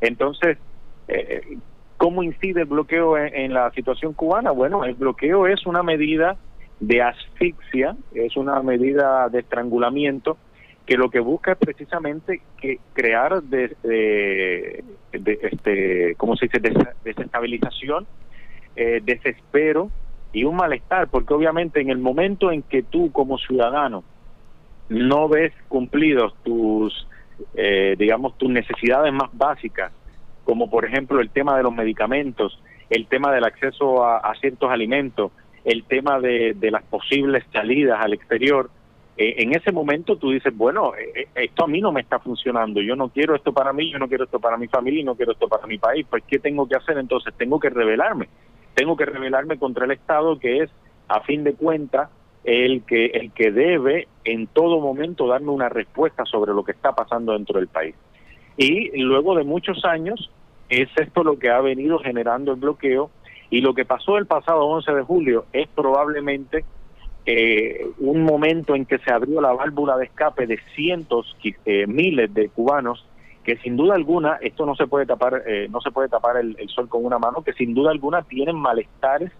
Entonces, 0.00 0.58
eh, 1.08 1.58
¿cómo 1.96 2.22
incide 2.22 2.62
el 2.62 2.66
bloqueo 2.66 3.16
en, 3.16 3.52
la 3.52 3.70
situación 3.72 4.12
cubana? 4.12 4.50
Bueno, 4.50 4.84
el 4.84 4.94
bloqueo 4.94 5.46
es 5.46 5.66
una 5.66 5.82
medida 5.82 6.36
de 6.80 7.02
asfixia, 7.02 7.96
es 8.14 8.36
una 8.36 8.62
medida 8.62 9.28
de 9.28 9.40
estrangulamiento 9.40 10.38
que 10.86 10.96
lo 10.96 11.10
que 11.10 11.20
busca 11.20 11.52
es 11.52 11.58
precisamente 11.58 12.42
que 12.60 12.78
crear 12.92 13.42
de, 13.42 14.84
este 15.12 16.14
cómo 16.16 16.36
se 16.36 16.46
dice 16.46 16.60
desestabilización 17.04 18.06
eh, 18.76 19.00
desespero 19.02 19.90
y 20.32 20.44
un 20.44 20.56
malestar 20.56 21.08
porque 21.08 21.34
obviamente 21.34 21.80
en 21.80 21.90
el 21.90 21.98
momento 21.98 22.50
en 22.50 22.62
que 22.62 22.82
tú 22.82 23.12
como 23.12 23.38
ciudadano 23.38 24.04
no 24.88 25.28
ves 25.28 25.52
cumplidos 25.68 26.34
tus 26.42 27.06
eh, 27.54 27.94
digamos 27.98 28.36
tus 28.38 28.50
necesidades 28.50 29.12
más 29.12 29.30
básicas 29.32 29.92
como 30.44 30.70
por 30.70 30.84
ejemplo 30.84 31.20
el 31.20 31.30
tema 31.30 31.56
de 31.56 31.62
los 31.62 31.74
medicamentos 31.74 32.60
el 32.88 33.06
tema 33.06 33.32
del 33.32 33.44
acceso 33.44 34.04
a, 34.04 34.32
ciertos 34.40 34.70
alimentos 34.70 35.30
el 35.64 35.84
tema 35.84 36.18
de 36.20 36.70
las 36.70 36.82
posibles 36.84 37.44
salidas 37.52 37.98
al 38.02 38.12
exterior 38.12 38.70
eh, 39.22 39.42
en 39.42 39.54
ese 39.54 39.70
momento 39.70 40.16
tú 40.16 40.30
dices, 40.30 40.56
bueno, 40.56 40.94
eh, 40.94 41.12
eh, 41.14 41.28
esto 41.34 41.64
a 41.64 41.66
mí 41.66 41.78
no 41.82 41.92
me 41.92 42.00
está 42.00 42.18
funcionando, 42.20 42.80
yo 42.80 42.96
no 42.96 43.10
quiero 43.10 43.34
esto 43.34 43.52
para 43.52 43.70
mí, 43.70 43.92
yo 43.92 43.98
no 43.98 44.08
quiero 44.08 44.24
esto 44.24 44.40
para 44.40 44.56
mi 44.56 44.66
familia 44.66 45.02
y 45.02 45.04
no 45.04 45.14
quiero 45.14 45.32
esto 45.32 45.46
para 45.46 45.66
mi 45.66 45.76
país, 45.76 46.06
pues 46.08 46.24
¿qué 46.26 46.38
tengo 46.38 46.66
que 46.66 46.76
hacer 46.76 46.96
entonces? 46.96 47.34
Tengo 47.36 47.60
que 47.60 47.68
rebelarme, 47.68 48.30
tengo 48.72 48.96
que 48.96 49.04
rebelarme 49.04 49.58
contra 49.58 49.84
el 49.84 49.90
Estado 49.90 50.38
que 50.38 50.62
es, 50.62 50.70
a 51.08 51.20
fin 51.20 51.44
de 51.44 51.52
cuentas, 51.52 52.08
el 52.44 52.82
que, 52.84 53.08
el 53.08 53.30
que 53.32 53.52
debe 53.52 54.08
en 54.24 54.46
todo 54.46 54.80
momento 54.80 55.26
darme 55.26 55.50
una 55.50 55.68
respuesta 55.68 56.24
sobre 56.24 56.54
lo 56.54 56.64
que 56.64 56.72
está 56.72 56.94
pasando 56.94 57.34
dentro 57.34 57.58
del 57.58 57.68
país. 57.68 57.94
Y 58.56 59.02
luego 59.02 59.34
de 59.34 59.44
muchos 59.44 59.84
años, 59.84 60.30
es 60.70 60.88
esto 60.96 61.24
lo 61.24 61.38
que 61.38 61.50
ha 61.50 61.60
venido 61.60 61.98
generando 61.98 62.52
el 62.52 62.60
bloqueo 62.60 63.10
y 63.50 63.60
lo 63.60 63.74
que 63.74 63.84
pasó 63.84 64.16
el 64.16 64.24
pasado 64.24 64.64
11 64.64 64.92
de 64.94 65.02
julio 65.02 65.44
es 65.52 65.68
probablemente 65.68 66.64
eh, 67.32 67.86
un 67.98 68.24
momento 68.24 68.74
en 68.74 68.86
que 68.86 68.98
se 68.98 69.12
abrió 69.12 69.40
la 69.40 69.52
válvula 69.52 69.96
de 69.96 70.06
escape 70.06 70.46
de 70.46 70.58
cientos, 70.74 71.36
eh, 71.64 71.86
miles 71.86 72.32
de 72.34 72.48
cubanos 72.48 73.06
que 73.44 73.56
sin 73.58 73.76
duda 73.76 73.94
alguna 73.94 74.38
esto 74.40 74.66
no 74.66 74.74
se 74.74 74.86
puede 74.86 75.06
tapar, 75.06 75.44
eh, 75.46 75.68
no 75.70 75.80
se 75.80 75.90
puede 75.90 76.08
tapar 76.08 76.36
el, 76.36 76.56
sol 76.68 76.88
con 76.88 77.04
una 77.04 77.18
mano, 77.18 77.42
que 77.42 77.52
sin 77.52 77.72
duda 77.72 77.90
alguna 77.90 78.22
tienen 78.22 78.56
malestares, 78.56 79.30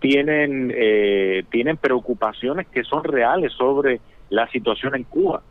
tienen 0.00 0.72
eh, 0.74 1.44
tienen 1.50 1.76
preocupaciones 1.76 2.66
que 2.68 2.84
son 2.84 3.04
reales 3.04 3.52
sobre 3.52 4.00
la 4.30 4.48
situación 4.48 4.94
en 4.94 5.04
Cuba. 5.04 5.42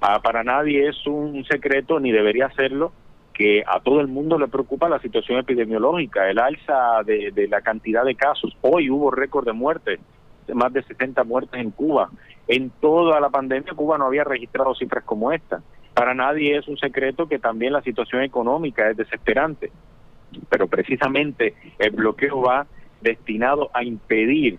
Ah, 0.00 0.20
para 0.22 0.44
nadie 0.44 0.88
es 0.88 1.06
un 1.06 1.44
secreto 1.44 2.00
ni 2.00 2.12
debería 2.12 2.50
serlo 2.50 2.92
que 3.34 3.62
a 3.66 3.80
todo 3.80 4.00
el 4.00 4.08
mundo 4.08 4.38
le 4.38 4.48
preocupa 4.48 4.88
la 4.88 5.00
situación 5.00 5.38
epidemiológica, 5.38 6.28
el 6.28 6.38
alza 6.38 7.02
de, 7.04 7.30
de 7.30 7.48
la 7.48 7.62
cantidad 7.62 8.04
de 8.04 8.14
casos. 8.14 8.56
Hoy 8.60 8.90
hubo 8.90 9.10
récord 9.10 9.46
de 9.46 9.52
muertes 9.52 10.00
más 10.54 10.72
de 10.72 10.82
60 10.82 11.24
muertes 11.24 11.60
en 11.60 11.70
Cuba. 11.70 12.10
En 12.48 12.70
toda 12.70 13.20
la 13.20 13.30
pandemia 13.30 13.74
Cuba 13.74 13.98
no 13.98 14.06
había 14.06 14.24
registrado 14.24 14.74
cifras 14.74 15.04
como 15.04 15.32
esta. 15.32 15.62
Para 15.94 16.14
nadie 16.14 16.56
es 16.56 16.68
un 16.68 16.76
secreto 16.76 17.28
que 17.28 17.38
también 17.38 17.72
la 17.72 17.82
situación 17.82 18.22
económica 18.22 18.88
es 18.88 18.96
desesperante. 18.96 19.70
Pero 20.48 20.68
precisamente 20.68 21.54
el 21.78 21.90
bloqueo 21.90 22.42
va 22.42 22.66
destinado 23.00 23.70
a 23.72 23.82
impedir 23.82 24.58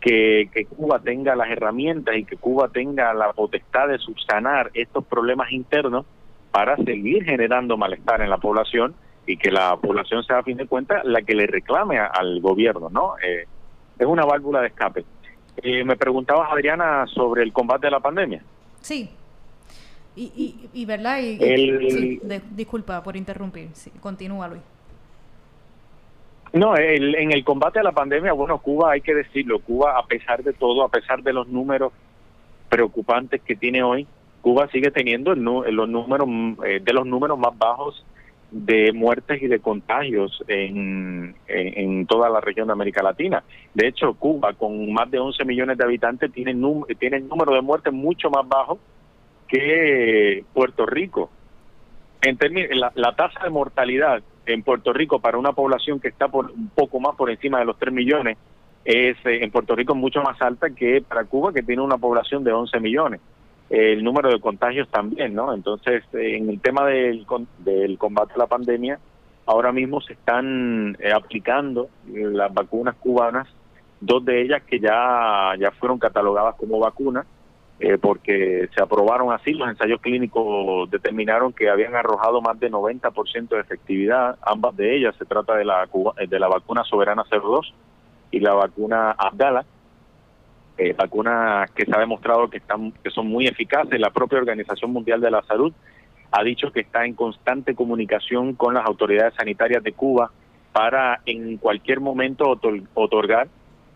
que, 0.00 0.66
Cuba 0.76 1.00
tenga 1.00 1.34
las 1.34 1.50
herramientas 1.50 2.16
y 2.16 2.24
que 2.24 2.36
Cuba 2.36 2.68
tenga 2.68 3.12
la 3.14 3.32
potestad 3.32 3.88
de 3.88 3.98
subsanar 3.98 4.70
estos 4.74 5.04
problemas 5.04 5.50
internos 5.52 6.06
para 6.52 6.76
seguir 6.76 7.24
generando 7.24 7.76
malestar 7.76 8.20
en 8.20 8.30
la 8.30 8.38
población 8.38 8.94
y 9.26 9.36
que 9.36 9.50
la 9.50 9.76
población 9.76 10.22
sea 10.22 10.38
a 10.38 10.42
fin 10.42 10.56
de 10.56 10.66
cuentas 10.66 11.04
la 11.04 11.22
que 11.22 11.34
le 11.34 11.46
reclame 11.46 11.98
al 11.98 12.40
gobierno, 12.40 12.88
¿no? 12.88 13.14
Eh, 13.22 13.46
es 13.98 14.06
una 14.06 14.24
válvula 14.24 14.60
de 14.60 14.68
escape. 14.68 15.04
Eh, 15.62 15.84
me 15.84 15.96
preguntabas, 15.96 16.50
Adriana, 16.52 17.06
sobre 17.06 17.42
el 17.42 17.52
combate 17.52 17.86
a 17.86 17.90
la 17.90 18.00
pandemia. 18.00 18.42
Sí. 18.80 19.10
Y, 20.14 20.70
y, 20.72 20.86
¿verdad? 20.86 21.20
Y, 21.20 22.20
disculpa 22.52 23.02
por 23.02 23.16
interrumpir. 23.16 23.68
continúa, 24.00 24.48
Luis. 24.48 24.62
No, 26.52 26.74
en 26.78 27.32
el 27.32 27.44
combate 27.44 27.80
a 27.80 27.82
la 27.82 27.92
pandemia, 27.92 28.32
bueno, 28.32 28.58
Cuba, 28.58 28.92
hay 28.92 29.02
que 29.02 29.14
decirlo, 29.14 29.58
Cuba, 29.58 29.98
a 29.98 30.06
pesar 30.06 30.42
de 30.42 30.54
todo, 30.54 30.84
a 30.84 30.88
pesar 30.88 31.22
de 31.22 31.34
los 31.34 31.48
números 31.48 31.92
preocupantes 32.70 33.42
que 33.42 33.56
tiene 33.56 33.82
hoy, 33.82 34.06
Cuba 34.40 34.68
sigue 34.68 34.90
teniendo 34.90 35.34
los 35.34 35.88
números 35.88 36.28
eh, 36.64 36.80
de 36.82 36.92
los 36.92 37.04
números 37.04 37.38
más 37.38 37.56
bajos 37.58 38.06
de 38.64 38.92
muertes 38.92 39.42
y 39.42 39.48
de 39.48 39.60
contagios 39.60 40.42
en, 40.48 41.34
en, 41.46 42.06
toda 42.06 42.30
la 42.30 42.40
región 42.40 42.66
de 42.68 42.72
América 42.72 43.02
Latina. 43.02 43.44
De 43.74 43.86
hecho, 43.86 44.14
Cuba, 44.14 44.54
con 44.54 44.92
más 44.92 45.10
de 45.10 45.18
11 45.18 45.44
millones 45.44 45.76
de 45.76 45.84
habitantes, 45.84 46.32
tiene, 46.32 46.54
tiene 46.98 47.18
el 47.18 47.28
número 47.28 47.52
de 47.52 47.60
muertes 47.60 47.92
mucho 47.92 48.30
más 48.30 48.48
bajo 48.48 48.78
que 49.46 50.42
Puerto 50.54 50.86
Rico. 50.86 51.30
En 52.22 52.38
términos, 52.38 52.70
la, 52.94 53.14
tasa 53.14 53.44
de 53.44 53.50
mortalidad 53.50 54.22
en 54.46 54.62
Puerto 54.62 54.92
Rico 54.92 55.20
para 55.20 55.36
una 55.36 55.52
población 55.52 56.00
que 56.00 56.08
está 56.08 56.28
por 56.28 56.50
un 56.50 56.70
poco 56.70 56.98
más 56.98 57.14
por 57.14 57.30
encima 57.30 57.58
de 57.58 57.66
los 57.66 57.78
3 57.78 57.92
millones 57.92 58.38
es 58.84 59.16
eh, 59.26 59.44
en 59.44 59.50
Puerto 59.50 59.76
Rico 59.76 59.94
mucho 59.94 60.22
más 60.22 60.40
alta 60.40 60.70
que 60.70 61.02
para 61.02 61.24
Cuba 61.24 61.52
que 61.52 61.62
tiene 61.62 61.82
una 61.82 61.98
población 61.98 62.42
de 62.42 62.52
11 62.52 62.80
millones 62.80 63.20
el 63.70 64.04
número 64.04 64.30
de 64.30 64.40
contagios 64.40 64.88
también, 64.88 65.34
¿no? 65.34 65.52
Entonces, 65.52 66.04
en 66.12 66.50
el 66.50 66.60
tema 66.60 66.86
del, 66.86 67.26
del 67.58 67.98
combate 67.98 68.34
a 68.34 68.38
la 68.38 68.46
pandemia, 68.46 68.98
ahora 69.46 69.72
mismo 69.72 70.00
se 70.00 70.12
están 70.12 70.96
eh, 71.00 71.12
aplicando 71.12 71.88
las 72.12 72.52
vacunas 72.52 72.94
cubanas, 72.96 73.48
dos 74.00 74.24
de 74.24 74.42
ellas 74.42 74.62
que 74.64 74.78
ya, 74.78 75.54
ya 75.58 75.70
fueron 75.72 75.98
catalogadas 75.98 76.54
como 76.56 76.78
vacunas, 76.78 77.26
eh, 77.78 77.98
porque 77.98 78.68
se 78.74 78.82
aprobaron 78.82 79.32
así, 79.32 79.52
los 79.52 79.68
ensayos 79.68 80.00
clínicos 80.00 80.90
determinaron 80.90 81.52
que 81.52 81.68
habían 81.68 81.94
arrojado 81.94 82.40
más 82.40 82.58
de 82.58 82.70
90% 82.70 83.48
de 83.48 83.60
efectividad, 83.60 84.38
ambas 84.42 84.76
de 84.76 84.96
ellas, 84.96 85.14
se 85.18 85.26
trata 85.26 85.56
de 85.56 85.64
la, 85.64 85.88
de 86.26 86.38
la 86.38 86.48
vacuna 86.48 86.84
Soberana 86.84 87.24
02 87.30 87.74
y 88.30 88.40
la 88.40 88.54
vacuna 88.54 89.10
Abdala, 89.10 89.64
eh, 90.78 90.92
vacunas 90.92 91.70
que 91.70 91.86
se 91.86 91.96
ha 91.96 92.00
demostrado 92.00 92.50
que, 92.50 92.58
están, 92.58 92.92
que 92.92 93.10
son 93.10 93.26
muy 93.28 93.46
eficaces. 93.46 93.98
La 93.98 94.10
propia 94.10 94.38
Organización 94.38 94.92
Mundial 94.92 95.20
de 95.20 95.30
la 95.30 95.42
Salud 95.42 95.72
ha 96.30 96.42
dicho 96.42 96.70
que 96.70 96.80
está 96.80 97.06
en 97.06 97.14
constante 97.14 97.74
comunicación 97.74 98.54
con 98.54 98.74
las 98.74 98.84
autoridades 98.84 99.34
sanitarias 99.34 99.82
de 99.82 99.92
Cuba 99.92 100.30
para 100.72 101.20
en 101.24 101.56
cualquier 101.56 102.00
momento 102.00 102.58
otorgar 102.94 103.48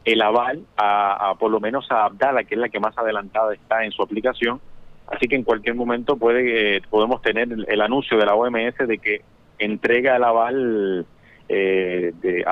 el 0.06 0.22
aval 0.22 0.62
a, 0.78 1.34
por 1.38 1.50
lo 1.50 1.60
menos 1.60 1.90
a 1.90 2.06
Abdala, 2.06 2.44
que 2.44 2.54
es 2.54 2.60
la 2.60 2.70
que 2.70 2.80
más 2.80 2.96
adelantada 2.96 3.52
está 3.52 3.84
en 3.84 3.92
su 3.92 4.02
aplicación. 4.02 4.60
Así 5.06 5.28
que 5.28 5.36
en 5.36 5.42
cualquier 5.42 5.74
momento 5.74 6.16
puede 6.16 6.76
eh, 6.76 6.82
podemos 6.88 7.20
tener 7.20 7.48
el, 7.52 7.80
anuncio 7.82 8.16
de 8.16 8.24
la 8.24 8.34
OMS 8.34 8.78
de 8.78 8.98
que 8.98 9.20
entrega 9.58 10.16
el 10.16 10.24
aval 10.24 11.04
eh, 11.48 12.12
de, 12.22 12.44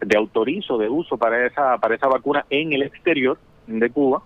de 0.00 0.16
autorizo 0.16 0.78
de 0.78 0.88
uso 0.88 1.16
para 1.16 1.44
esa 1.46 1.78
para 1.78 1.94
esa 1.94 2.06
vacuna 2.06 2.44
en 2.50 2.74
el 2.74 2.82
exterior 2.82 3.38
de 3.66 3.90
Cuba 3.90 4.22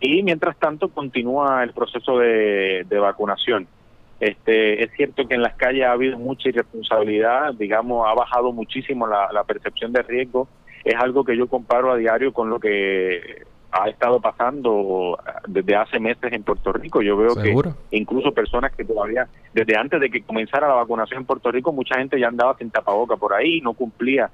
y 0.00 0.22
mientras 0.22 0.56
tanto 0.56 0.88
continúa 0.88 1.62
el 1.62 1.72
proceso 1.72 2.18
de, 2.18 2.84
de 2.88 2.98
vacunación. 2.98 3.66
Este, 4.18 4.84
es 4.84 4.90
cierto 4.92 5.26
que 5.26 5.34
en 5.34 5.42
las 5.42 5.54
calles 5.54 5.84
ha 5.84 5.92
habido 5.92 6.18
mucha 6.18 6.48
irresponsabilidad, 6.50 7.54
digamos, 7.54 8.06
ha 8.06 8.14
bajado 8.14 8.52
muchísimo 8.52 9.06
la, 9.06 9.32
la 9.32 9.44
percepción 9.44 9.92
de 9.92 10.02
riesgo 10.02 10.48
es 10.84 10.94
algo 10.96 11.24
que 11.24 11.36
yo 11.36 11.46
comparo 11.46 11.92
a 11.92 11.96
diario 11.96 12.32
con 12.32 12.48
lo 12.48 12.58
que 12.58 13.44
ha 13.72 13.88
estado 13.88 14.20
pasando 14.20 15.18
desde 15.46 15.76
hace 15.76 16.00
meses 16.00 16.32
en 16.32 16.42
Puerto 16.42 16.72
Rico. 16.72 17.02
Yo 17.02 17.16
veo 17.16 17.36
que 17.36 17.54
incluso 17.96 18.32
personas 18.32 18.74
que 18.74 18.84
todavía, 18.84 19.28
desde 19.54 19.76
antes 19.76 20.00
de 20.00 20.10
que 20.10 20.22
comenzara 20.22 20.66
la 20.66 20.74
vacunación 20.74 21.20
en 21.20 21.26
Puerto 21.26 21.52
Rico, 21.52 21.72
mucha 21.72 21.96
gente 21.96 22.18
ya 22.18 22.28
andaba 22.28 22.56
sin 22.56 22.70
tapaboca 22.70 23.16
por 23.16 23.32
ahí, 23.32 23.60
no 23.60 23.74
cumplía 23.74 24.30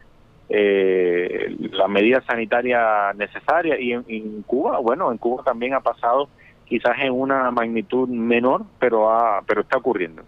eh, 0.49 1.57
las 1.73 1.89
medidas 1.89 2.25
sanitarias 2.27 3.17
necesarias. 3.17 3.79
Y 3.81 3.93
en, 3.93 4.43
Cuba, 4.43 4.79
bueno, 4.79 5.11
en 5.13 5.19
Cuba 5.19 5.43
también 5.45 5.75
ha 5.75 5.81
pasado 5.81 6.29
quizás 6.65 6.97
en 7.01 7.13
una 7.13 7.51
magnitud 7.51 8.09
menor, 8.09 8.65
pero, 8.79 9.11
ha, 9.11 9.43
pero 9.47 9.61
está 9.63 9.79
ocurriendo. 9.79 10.23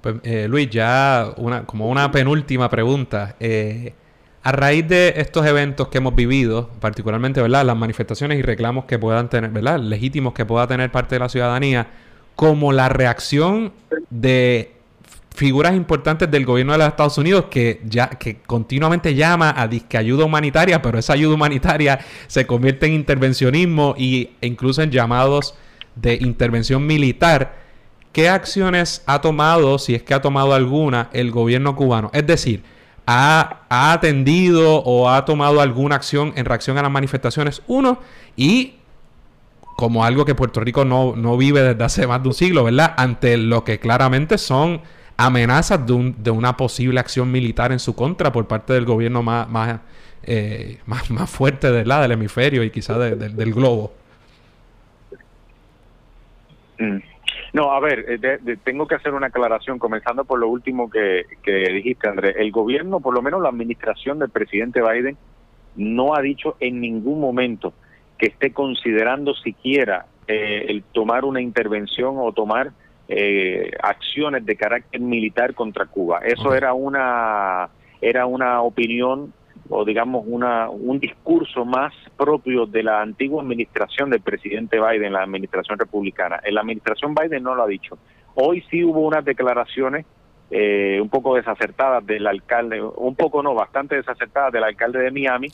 Pues, 0.00 0.16
eh, 0.22 0.46
Luis, 0.48 0.70
ya 0.70 1.32
una, 1.36 1.64
como 1.64 1.88
una 1.88 2.10
penúltima 2.10 2.68
pregunta. 2.68 3.36
Eh, 3.40 3.92
a 4.42 4.52
raíz 4.52 4.86
de 4.86 5.14
estos 5.16 5.44
eventos 5.44 5.88
que 5.88 5.98
hemos 5.98 6.14
vivido, 6.14 6.70
particularmente, 6.80 7.42
¿verdad? 7.42 7.64
Las 7.64 7.76
manifestaciones 7.76 8.38
y 8.38 8.42
reclamos 8.42 8.84
que 8.84 8.96
puedan 8.96 9.28
tener, 9.28 9.50
¿verdad? 9.50 9.80
Legítimos 9.80 10.34
que 10.34 10.44
pueda 10.44 10.68
tener 10.68 10.92
parte 10.92 11.16
de 11.16 11.18
la 11.18 11.28
ciudadanía, 11.28 11.88
como 12.36 12.72
la 12.72 12.88
reacción 12.88 13.72
de 14.10 14.75
figuras 15.36 15.76
importantes 15.76 16.30
del 16.30 16.46
gobierno 16.46 16.72
de 16.72 16.78
los 16.78 16.88
Estados 16.88 17.18
Unidos 17.18 17.44
que 17.50 17.82
ya 17.84 18.08
que 18.08 18.38
continuamente 18.40 19.14
llama 19.14 19.54
a 19.54 19.68
disque 19.68 19.98
ayuda 19.98 20.24
humanitaria, 20.24 20.80
pero 20.80 20.98
esa 20.98 21.12
ayuda 21.12 21.34
humanitaria 21.34 22.00
se 22.26 22.46
convierte 22.46 22.86
en 22.86 22.94
intervencionismo 22.94 23.94
y, 23.98 24.30
e 24.40 24.46
incluso 24.46 24.82
en 24.82 24.90
llamados 24.90 25.54
de 25.94 26.14
intervención 26.14 26.86
militar. 26.86 27.54
¿Qué 28.12 28.30
acciones 28.30 29.02
ha 29.04 29.20
tomado, 29.20 29.78
si 29.78 29.94
es 29.94 30.02
que 30.02 30.14
ha 30.14 30.22
tomado 30.22 30.54
alguna, 30.54 31.10
el 31.12 31.30
gobierno 31.30 31.76
cubano? 31.76 32.10
Es 32.14 32.26
decir, 32.26 32.64
ha, 33.06 33.66
atendido 33.68 34.82
o 34.84 35.10
ha 35.10 35.26
tomado 35.26 35.60
alguna 35.60 35.96
acción 35.96 36.32
en 36.34 36.46
reacción 36.46 36.78
a 36.78 36.82
las 36.82 36.90
manifestaciones, 36.90 37.60
uno, 37.66 37.98
y 38.36 38.76
como 39.76 40.02
algo 40.02 40.24
que 40.24 40.34
Puerto 40.34 40.60
Rico 40.60 40.86
no, 40.86 41.14
no 41.14 41.36
vive 41.36 41.60
desde 41.60 41.84
hace 41.84 42.06
más 42.06 42.22
de 42.22 42.28
un 42.28 42.34
siglo, 42.34 42.64
¿verdad? 42.64 42.94
Ante 42.96 43.36
lo 43.36 43.64
que 43.64 43.78
claramente 43.78 44.38
son 44.38 44.80
amenazas 45.16 45.86
de, 45.86 45.92
un, 45.92 46.22
de 46.22 46.30
una 46.30 46.56
posible 46.56 47.00
acción 47.00 47.30
militar 47.30 47.72
en 47.72 47.78
su 47.78 47.94
contra 47.94 48.32
por 48.32 48.46
parte 48.46 48.72
del 48.72 48.84
gobierno 48.84 49.22
más, 49.22 49.48
más, 49.48 49.80
eh, 50.22 50.78
más, 50.86 51.10
más 51.10 51.30
fuerte 51.30 51.70
del 51.70 52.12
hemisferio 52.12 52.62
y 52.62 52.70
quizás 52.70 52.98
del 53.18 53.54
globo. 53.54 53.92
Mm. 56.78 56.98
No, 57.52 57.72
a 57.72 57.80
ver, 57.80 58.04
eh, 58.06 58.58
tengo 58.64 58.86
que 58.86 58.96
hacer 58.96 59.14
una 59.14 59.28
aclaración, 59.28 59.78
comenzando 59.78 60.26
por 60.26 60.38
lo 60.38 60.46
último 60.48 60.90
que, 60.90 61.24
dijiste, 61.72 62.06
André. 62.06 62.34
El 62.36 62.52
gobierno, 62.52 63.00
por 63.00 63.14
lo 63.14 63.22
menos 63.22 63.40
la 63.40 63.48
administración 63.48 64.18
del 64.18 64.28
presidente 64.28 64.82
Biden, 64.82 65.16
no 65.74 66.14
ha 66.14 66.20
dicho 66.20 66.56
en 66.60 66.82
ningún 66.82 67.18
momento 67.18 67.72
que 68.18 68.26
esté 68.26 68.52
considerando 68.52 69.34
siquiera 69.34 70.04
eh, 70.28 70.66
el 70.68 70.82
tomar 70.82 71.24
una 71.24 71.40
intervención 71.40 72.16
o 72.18 72.30
tomar 72.32 72.72
eh, 73.08 73.70
acciones 73.82 74.44
de 74.44 74.56
carácter 74.56 75.00
militar 75.00 75.54
contra 75.54 75.86
Cuba. 75.86 76.20
Eso 76.24 76.54
era 76.54 76.74
una 76.74 77.68
era 78.00 78.26
una 78.26 78.62
opinión 78.62 79.32
o 79.68 79.84
digamos 79.84 80.24
una, 80.26 80.68
un 80.70 80.98
discurso 81.00 81.64
más 81.64 81.92
propio 82.16 82.66
de 82.66 82.82
la 82.82 83.00
antigua 83.00 83.42
administración 83.42 84.10
del 84.10 84.20
presidente 84.20 84.78
Biden, 84.80 85.12
la 85.12 85.22
administración 85.22 85.78
republicana. 85.78 86.40
En 86.44 86.54
la 86.54 86.60
administración 86.60 87.14
Biden 87.14 87.42
no 87.42 87.54
lo 87.54 87.64
ha 87.64 87.66
dicho. 87.66 87.98
Hoy 88.34 88.62
sí 88.70 88.84
hubo 88.84 89.00
unas 89.00 89.24
declaraciones 89.24 90.06
eh, 90.50 91.00
un 91.02 91.08
poco 91.08 91.34
desacertadas 91.34 92.06
del 92.06 92.26
alcalde, 92.26 92.80
un 92.80 93.16
poco 93.16 93.42
no, 93.42 93.54
bastante 93.54 93.96
desacertadas 93.96 94.52
del 94.52 94.62
alcalde 94.62 95.00
de 95.00 95.10
Miami, 95.10 95.48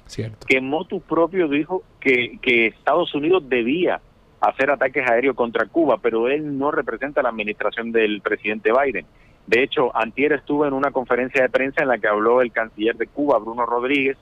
que 0.47 0.57
en 0.59 0.69
motu 0.69 1.01
propio 1.01 1.49
dijo 1.49 1.83
que, 1.99 2.39
que 2.43 2.67
Estados 2.67 3.15
Unidos 3.15 3.49
debía 3.49 4.01
hacer 4.43 4.71
ataques 4.71 5.09
aéreos 5.09 5.37
contra 5.37 5.67
Cuba, 5.67 5.99
pero 6.03 6.29
él 6.29 6.59
no 6.59 6.73
representa 6.73 7.23
la 7.23 7.29
administración 7.29 7.93
del 7.93 8.21
presidente 8.21 8.73
Biden. 8.73 9.07
De 9.47 9.63
hecho, 9.63 9.97
antier 9.97 10.33
estuve 10.33 10.67
en 10.67 10.75
una 10.75 10.91
conferencia 10.91 11.43
de 11.43 11.49
prensa 11.49 11.83
en 11.83 11.89
la 11.89 11.99
que 11.99 12.09
habló 12.09 12.43
el 12.43 12.51
canciller 12.51 12.97
de 12.97 13.07
Cuba, 13.07 13.39
Bruno 13.39 13.65
Rodríguez, 13.65 14.17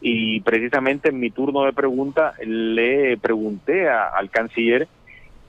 y 0.00 0.40
precisamente 0.40 1.10
en 1.10 1.20
mi 1.20 1.30
turno 1.30 1.62
de 1.64 1.72
pregunta 1.72 2.34
le 2.44 3.16
pregunté 3.18 3.88
al 3.88 4.28
canciller 4.30 4.88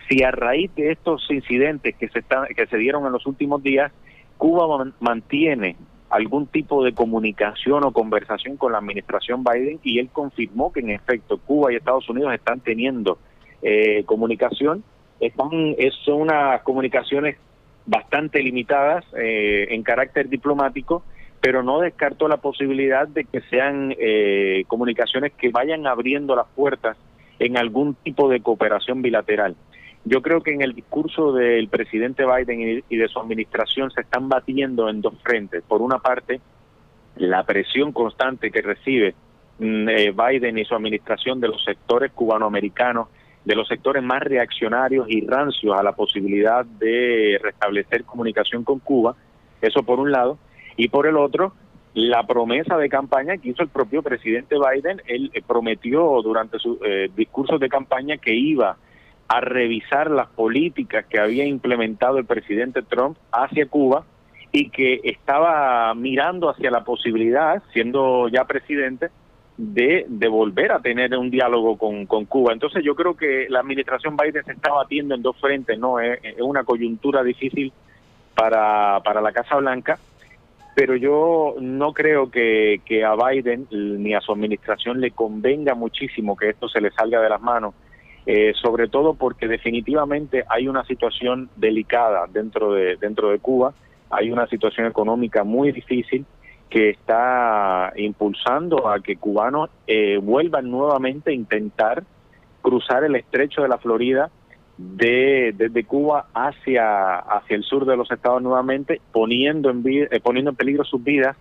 si 0.07 0.23
a 0.23 0.31
raíz 0.31 0.73
de 0.75 0.91
estos 0.91 1.25
incidentes 1.31 1.95
que 1.95 2.09
se, 2.09 2.19
están, 2.19 2.45
que 2.55 2.67
se 2.67 2.77
dieron 2.77 3.05
en 3.05 3.13
los 3.13 3.25
últimos 3.25 3.63
días, 3.63 3.91
Cuba 4.37 4.91
mantiene 4.99 5.77
algún 6.09 6.45
tipo 6.45 6.83
de 6.83 6.93
comunicación 6.93 7.85
o 7.85 7.91
conversación 7.91 8.57
con 8.57 8.73
la 8.73 8.79
administración 8.79 9.43
Biden 9.43 9.79
y 9.83 9.97
él 9.99 10.09
confirmó 10.11 10.71
que 10.71 10.81
en 10.81 10.91
efecto 10.91 11.39
Cuba 11.39 11.71
y 11.71 11.77
Estados 11.77 12.07
Unidos 12.09 12.33
están 12.33 12.59
teniendo 12.59 13.17
eh, 13.61 14.03
comunicación. 14.05 14.83
Están, 15.19 15.75
son 16.03 16.21
unas 16.21 16.61
comunicaciones 16.61 17.37
bastante 17.85 18.41
limitadas 18.41 19.05
eh, 19.17 19.67
en 19.69 19.83
carácter 19.83 20.29
diplomático, 20.29 21.03
pero 21.39 21.63
no 21.63 21.79
descarto 21.79 22.27
la 22.27 22.37
posibilidad 22.37 23.07
de 23.07 23.25
que 23.25 23.41
sean 23.41 23.95
eh, 23.97 24.63
comunicaciones 24.67 25.33
que 25.33 25.49
vayan 25.49 25.87
abriendo 25.87 26.35
las 26.35 26.47
puertas 26.55 26.97
en 27.39 27.57
algún 27.57 27.95
tipo 27.95 28.29
de 28.29 28.41
cooperación 28.41 29.01
bilateral. 29.01 29.55
Yo 30.03 30.21
creo 30.21 30.41
que 30.41 30.51
en 30.51 30.61
el 30.61 30.73
discurso 30.73 31.31
del 31.31 31.67
presidente 31.67 32.23
Biden 32.25 32.83
y 32.87 32.95
de 32.95 33.07
su 33.07 33.19
administración 33.19 33.91
se 33.91 34.01
están 34.01 34.29
batiendo 34.29 34.89
en 34.89 35.01
dos 35.01 35.13
frentes. 35.23 35.63
Por 35.67 35.81
una 35.81 35.99
parte, 35.99 36.39
la 37.17 37.43
presión 37.43 37.91
constante 37.91 38.51
que 38.51 38.61
recibe 38.61 39.13
mm, 39.59 39.89
eh, 39.89 40.11
Biden 40.11 40.57
y 40.57 40.65
su 40.65 40.75
administración 40.75 41.39
de 41.39 41.49
los 41.49 41.63
sectores 41.63 42.11
cubanoamericanos 42.13 43.09
de 43.45 43.55
los 43.55 43.67
sectores 43.67 44.03
más 44.03 44.21
reaccionarios 44.21 45.07
y 45.09 45.25
rancios 45.25 45.77
a 45.77 45.83
la 45.83 45.93
posibilidad 45.93 46.65
de 46.65 47.39
restablecer 47.41 48.03
comunicación 48.03 48.63
con 48.63 48.79
Cuba, 48.79 49.15
eso 49.61 49.83
por 49.83 49.99
un 49.99 50.11
lado, 50.11 50.37
y 50.77 50.89
por 50.89 51.07
el 51.07 51.17
otro, 51.17 51.53
la 51.93 52.25
promesa 52.25 52.77
de 52.77 52.89
campaña 52.89 53.37
que 53.37 53.49
hizo 53.49 53.63
el 53.63 53.69
propio 53.69 54.01
presidente 54.01 54.55
Biden, 54.55 55.01
él 55.07 55.31
eh, 55.33 55.41
prometió 55.45 56.21
durante 56.23 56.57
sus 56.59 56.77
eh, 56.85 57.09
discursos 57.15 57.59
de 57.59 57.67
campaña 57.67 58.17
que 58.17 58.33
iba 58.33 58.77
a 59.27 59.41
revisar 59.41 60.09
las 60.09 60.27
políticas 60.27 61.05
que 61.05 61.19
había 61.19 61.45
implementado 61.45 62.17
el 62.17 62.25
presidente 62.25 62.81
Trump 62.81 63.17
hacia 63.31 63.65
Cuba 63.65 64.05
y 64.51 64.69
que 64.69 64.99
estaba 65.03 65.93
mirando 65.93 66.49
hacia 66.49 66.69
la 66.69 66.83
posibilidad, 66.83 67.61
siendo 67.71 68.27
ya 68.27 68.45
presidente, 68.45 69.09
de, 69.61 70.27
volver 70.27 70.71
a 70.71 70.79
tener 70.79 71.15
un 71.15 71.29
diálogo 71.29 71.77
con, 71.77 72.07
con, 72.07 72.25
Cuba. 72.25 72.51
Entonces 72.51 72.83
yo 72.83 72.95
creo 72.95 73.15
que 73.15 73.45
la 73.47 73.59
administración 73.59 74.17
Biden 74.17 74.43
se 74.43 74.53
está 74.53 74.71
batiendo 74.71 75.13
en 75.13 75.21
dos 75.21 75.37
frentes, 75.39 75.77
¿no? 75.77 75.99
Es, 75.99 76.19
una 76.39 76.63
coyuntura 76.63 77.23
difícil 77.23 77.71
para, 78.33 78.99
para 79.03 79.21
la 79.21 79.31
Casa 79.31 79.57
Blanca, 79.57 79.99
pero 80.75 80.95
yo 80.95 81.55
no 81.59 81.93
creo 81.93 82.31
que, 82.31 82.81
que 82.85 83.05
a 83.05 83.13
Biden 83.15 83.67
ni 83.71 84.15
a 84.15 84.21
su 84.21 84.31
administración 84.31 84.99
le 84.99 85.11
convenga 85.11 85.75
muchísimo 85.75 86.35
que 86.35 86.49
esto 86.49 86.67
se 86.67 86.81
le 86.81 86.89
salga 86.91 87.21
de 87.21 87.29
las 87.29 87.41
manos, 87.41 87.75
eh, 88.25 88.53
sobre 88.59 88.87
todo 88.87 89.13
porque 89.13 89.47
definitivamente 89.47 90.43
hay 90.49 90.67
una 90.67 90.83
situación 90.85 91.49
delicada 91.55 92.25
dentro 92.31 92.73
de, 92.73 92.95
dentro 92.95 93.29
de 93.29 93.37
Cuba, 93.37 93.73
hay 94.09 94.31
una 94.31 94.47
situación 94.47 94.87
económica 94.87 95.43
muy 95.43 95.71
difícil, 95.71 96.25
que 96.71 96.89
está 96.89 97.91
impulsando 97.97 98.87
a 98.87 99.01
que 99.01 99.17
cubanos 99.17 99.69
eh, 99.85 100.17
vuelvan 100.17 100.71
nuevamente 100.71 101.31
a 101.31 101.33
intentar 101.33 102.03
cruzar 102.61 103.03
el 103.03 103.15
estrecho 103.17 103.61
de 103.61 103.67
la 103.67 103.77
Florida 103.77 104.31
de 104.77 105.53
desde 105.55 105.83
Cuba 105.83 106.27
hacia 106.33 107.17
hacia 107.19 107.57
el 107.57 107.63
sur 107.63 107.85
de 107.85 107.97
los 107.97 108.09
estados 108.09 108.41
nuevamente, 108.41 109.01
poniendo 109.11 109.69
en 109.69 109.83
eh, 109.85 110.21
poniendo 110.23 110.51
en 110.51 110.55
peligro 110.55 110.85
sus 110.85 111.03
vidas 111.03 111.35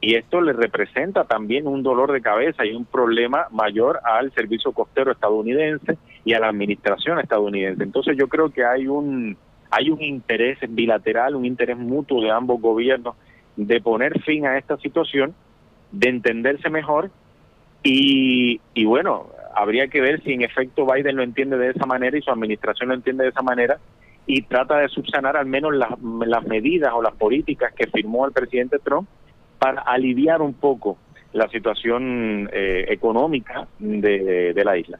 y 0.00 0.14
esto 0.14 0.40
le 0.40 0.52
representa 0.52 1.24
también 1.24 1.66
un 1.66 1.82
dolor 1.82 2.12
de 2.12 2.20
cabeza 2.20 2.64
y 2.64 2.72
un 2.72 2.84
problema 2.84 3.48
mayor 3.50 3.98
al 4.04 4.32
servicio 4.32 4.70
costero 4.70 5.10
estadounidense 5.10 5.98
y 6.24 6.34
a 6.34 6.38
la 6.38 6.48
administración 6.48 7.18
estadounidense. 7.18 7.82
Entonces 7.82 8.16
yo 8.16 8.28
creo 8.28 8.50
que 8.50 8.64
hay 8.64 8.86
un 8.86 9.36
hay 9.70 9.90
un 9.90 10.00
interés 10.00 10.58
bilateral, 10.68 11.34
un 11.34 11.44
interés 11.44 11.76
mutuo 11.76 12.22
de 12.22 12.30
ambos 12.30 12.60
gobiernos 12.60 13.16
de 13.58 13.80
poner 13.80 14.20
fin 14.22 14.46
a 14.46 14.56
esta 14.56 14.76
situación, 14.78 15.34
de 15.90 16.08
entenderse 16.08 16.70
mejor 16.70 17.10
y, 17.82 18.60
y 18.72 18.84
bueno, 18.84 19.30
habría 19.54 19.88
que 19.88 20.00
ver 20.00 20.22
si 20.22 20.32
en 20.32 20.42
efecto 20.42 20.86
Biden 20.86 21.16
lo 21.16 21.22
entiende 21.22 21.58
de 21.58 21.70
esa 21.70 21.84
manera 21.84 22.16
y 22.16 22.22
su 22.22 22.30
administración 22.30 22.90
lo 22.90 22.94
entiende 22.94 23.24
de 23.24 23.30
esa 23.30 23.42
manera 23.42 23.78
y 24.26 24.42
trata 24.42 24.76
de 24.78 24.88
subsanar 24.88 25.36
al 25.36 25.46
menos 25.46 25.74
las, 25.74 26.46
medidas 26.46 26.92
o 26.94 27.02
las 27.02 27.14
políticas 27.14 27.72
que 27.74 27.88
firmó 27.88 28.26
el 28.26 28.32
presidente 28.32 28.78
Trump 28.78 29.08
para 29.58 29.80
aliviar 29.80 30.40
un 30.40 30.54
poco 30.54 30.98
la 31.32 31.48
situación 31.48 32.48
eh, 32.52 32.84
económica 32.88 33.66
de, 33.78 34.52
de, 34.54 34.64
la 34.64 34.76
isla. 34.76 34.98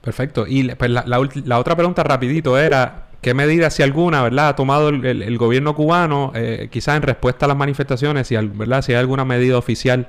Perfecto. 0.00 0.46
Y 0.48 0.74
pues, 0.74 0.90
la, 0.90 1.04
la, 1.06 1.58
otra 1.58 1.76
pregunta 1.76 2.02
rapidito 2.02 2.58
era, 2.58 3.03
¿qué 3.24 3.32
medidas, 3.32 3.72
si 3.72 3.82
alguna, 3.82 4.22
verdad, 4.22 4.48
ha 4.48 4.54
tomado 4.54 4.90
el, 4.90 5.38
gobierno 5.38 5.74
cubano, 5.74 6.30
eh, 6.34 6.68
quizás 6.70 6.98
en 6.98 7.02
respuesta 7.02 7.46
a 7.46 7.48
las 7.48 7.56
manifestaciones, 7.56 8.26
si, 8.26 8.36
verdad, 8.36 8.82
si 8.82 8.92
hay 8.92 8.98
alguna 8.98 9.24
medida 9.24 9.56
oficial? 9.56 10.08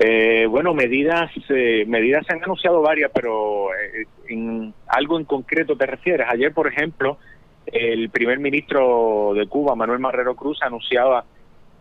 Eh, 0.00 0.46
bueno, 0.50 0.74
medidas, 0.74 1.30
eh, 1.48 1.84
medidas 1.86 2.26
se 2.26 2.32
han 2.32 2.42
anunciado 2.42 2.82
varias, 2.82 3.12
pero 3.14 3.68
eh, 3.72 4.06
en 4.28 4.74
algo 4.88 5.16
en 5.16 5.24
concreto 5.24 5.76
te 5.76 5.86
refieres. 5.86 6.26
Ayer, 6.28 6.52
por 6.52 6.66
ejemplo, 6.66 7.18
el 7.66 8.10
primer 8.10 8.40
ministro 8.40 9.32
de 9.36 9.46
Cuba, 9.46 9.76
Manuel 9.76 10.00
Marrero 10.00 10.34
Cruz, 10.34 10.58
anunciaba 10.60 11.24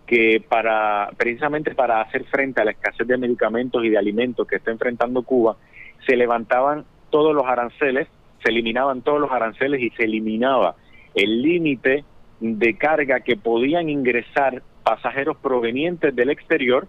que 0.06 0.40
para 0.48 1.10
precisamente 1.18 1.74
para 1.74 2.02
hacer 2.02 2.26
frente 2.26 2.61
a 2.61 2.65
la 2.65 2.72
escasez 2.72 3.07
de 3.07 3.18
medicamentos 3.18 3.84
y 3.84 3.90
de 3.90 3.98
alimentos 3.98 4.48
que 4.48 4.57
está 4.57 4.69
enfrentando 4.69 5.24
Cuba, 5.24 5.57
se 6.06 6.15
levantaban 6.15 6.86
todos 7.10 7.34
los 7.34 7.46
aranceles, 7.46 8.08
se 8.44 8.50
eliminaban 8.50 9.02
todos 9.02 9.20
los 9.20 9.32
aranceles 9.32 9.82
y 9.82 9.90
se 9.92 10.04
eliminaba 10.04 10.76
el 11.16 11.42
límite 11.42 12.06
de 12.40 12.78
carga 12.78 13.22
que 13.22 13.36
podían 13.36 13.90
ingresar 13.90 14.62
pasajeros 14.84 15.38
provenientes 15.38 16.16
del 16.16 16.30
exterior, 16.30 16.88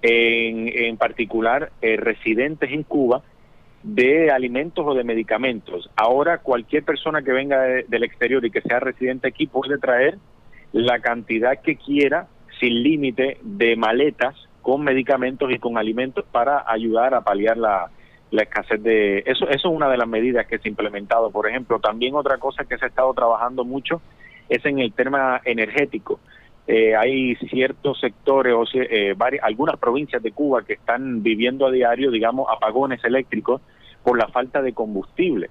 en, 0.00 0.68
en 0.68 0.96
particular 0.96 1.72
eh, 1.82 1.96
residentes 1.96 2.70
en 2.72 2.82
Cuba, 2.84 3.22
de 3.82 4.30
alimentos 4.30 4.84
o 4.86 4.94
de 4.94 5.04
medicamentos. 5.04 5.90
Ahora 5.96 6.38
cualquier 6.38 6.84
persona 6.84 7.22
que 7.22 7.32
venga 7.32 7.60
del 7.62 8.02
exterior 8.02 8.44
y 8.44 8.50
que 8.50 8.60
sea 8.62 8.80
residente 8.80 9.28
aquí 9.28 9.46
puede 9.46 9.78
traer 9.78 10.18
la 10.72 11.00
cantidad 11.00 11.60
que 11.62 11.76
quiera 11.76 12.28
sin 12.58 12.82
límite 12.82 13.38
de 13.42 13.76
maletas 13.76 14.34
con 14.62 14.82
medicamentos 14.82 15.50
y 15.52 15.58
con 15.58 15.78
alimentos 15.78 16.24
para 16.30 16.64
ayudar 16.66 17.14
a 17.14 17.22
paliar 17.22 17.56
la, 17.56 17.90
la 18.30 18.42
escasez 18.42 18.82
de 18.82 19.18
eso 19.26 19.48
eso 19.48 19.50
es 19.50 19.64
una 19.64 19.88
de 19.88 19.96
las 19.96 20.08
medidas 20.08 20.46
que 20.46 20.58
se 20.58 20.68
ha 20.68 20.70
implementado 20.70 21.30
por 21.30 21.48
ejemplo 21.48 21.78
también 21.78 22.14
otra 22.14 22.38
cosa 22.38 22.64
que 22.64 22.76
se 22.76 22.84
ha 22.84 22.88
estado 22.88 23.12
trabajando 23.14 23.64
mucho 23.64 24.02
es 24.48 24.64
en 24.64 24.78
el 24.78 24.92
tema 24.92 25.40
energético 25.44 26.20
eh, 26.70 26.94
hay 26.94 27.34
ciertos 27.36 27.98
sectores 27.98 28.52
o 28.52 28.64
eh, 28.74 29.14
varias, 29.16 29.42
algunas 29.42 29.78
provincias 29.78 30.22
de 30.22 30.32
Cuba 30.32 30.62
que 30.66 30.74
están 30.74 31.22
viviendo 31.22 31.66
a 31.66 31.70
diario, 31.70 32.10
digamos, 32.10 32.46
apagones 32.54 33.02
eléctricos 33.04 33.62
por 34.04 34.18
la 34.18 34.28
falta 34.28 34.60
de 34.60 34.74
combustible. 34.74 35.48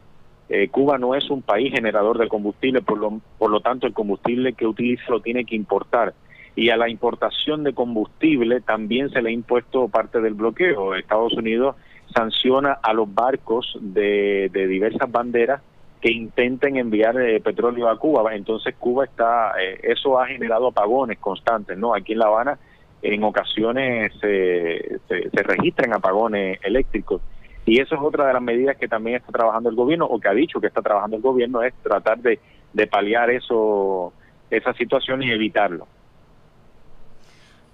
Eh, 0.48 0.68
Cuba 0.70 1.00
no 1.00 1.16
es 1.16 1.28
un 1.32 1.42
país 1.42 1.74
generador 1.74 2.20
de 2.20 2.28
combustible, 2.28 2.84
por 2.84 3.00
lo, 3.00 3.20
por 3.40 3.50
lo 3.50 3.62
tanto 3.62 3.88
el 3.88 3.94
combustible 3.94 4.54
que 4.54 4.68
utiliza 4.68 5.06
lo 5.10 5.20
tiene 5.20 5.44
que 5.44 5.56
importar. 5.56 6.14
Y 6.56 6.70
a 6.70 6.78
la 6.78 6.88
importación 6.88 7.64
de 7.64 7.74
combustible 7.74 8.62
también 8.62 9.10
se 9.10 9.24
le 9.24 9.30
ha 9.30 9.34
impuesto 9.34 9.88
parte 9.88 10.22
del 10.22 10.36
bloqueo. 10.36 10.94
Estados 10.94 11.34
Unidos 11.34 11.76
sanciona 12.14 12.80
a 12.82 12.94
los 12.94 13.14
barcos 13.14 13.78
de, 13.80 14.50
de 14.52 14.68
diversas 14.68 15.12
banderas 15.12 15.62
que 16.02 16.12
intenten 16.12 16.78
enviar 16.78 17.20
eh, 17.20 17.40
petróleo 17.42 17.90
a 17.90 17.98
Cuba. 17.98 18.36
Entonces 18.36 18.76
Cuba 18.78 19.06
está, 19.06 19.54
eh, 19.62 19.80
eso 19.84 20.20
ha 20.20 20.28
generado 20.28 20.68
apagones 20.68 21.18
constantes, 21.20 21.78
¿no? 21.78 21.96
Aquí 21.96 22.14
en 22.14 22.20
La 22.20 22.28
Habana 22.28 22.60
en 23.02 23.24
ocasiones 23.24 24.12
se, 24.20 25.00
se, 25.08 25.44
registran 25.44 25.94
apagones 25.94 26.60
eléctricos 26.64 27.22
y 27.64 27.80
eso 27.80 27.94
es 27.94 28.02
otra 28.02 28.26
de 28.26 28.34
las 28.34 28.42
medidas 28.42 28.76
que 28.78 28.88
también 28.88 29.18
está 29.18 29.32
trabajando 29.32 29.70
el 29.70 29.76
gobierno 29.76 30.06
o 30.06 30.20
que 30.20 30.28
ha 30.28 30.34
dicho 30.34 30.60
que 30.60 30.68
está 30.68 30.82
trabajando 30.82 31.18
el 31.18 31.22
gobierno 31.22 31.62
es 31.62 31.76
tratar 31.84 32.18
de, 32.20 32.40
de 32.74 32.88
paliar 32.88 33.30
eso, 33.30 34.14
esa 34.50 34.74
situación 34.74 35.22
y 35.22 35.32
evitarlo. 35.32 35.88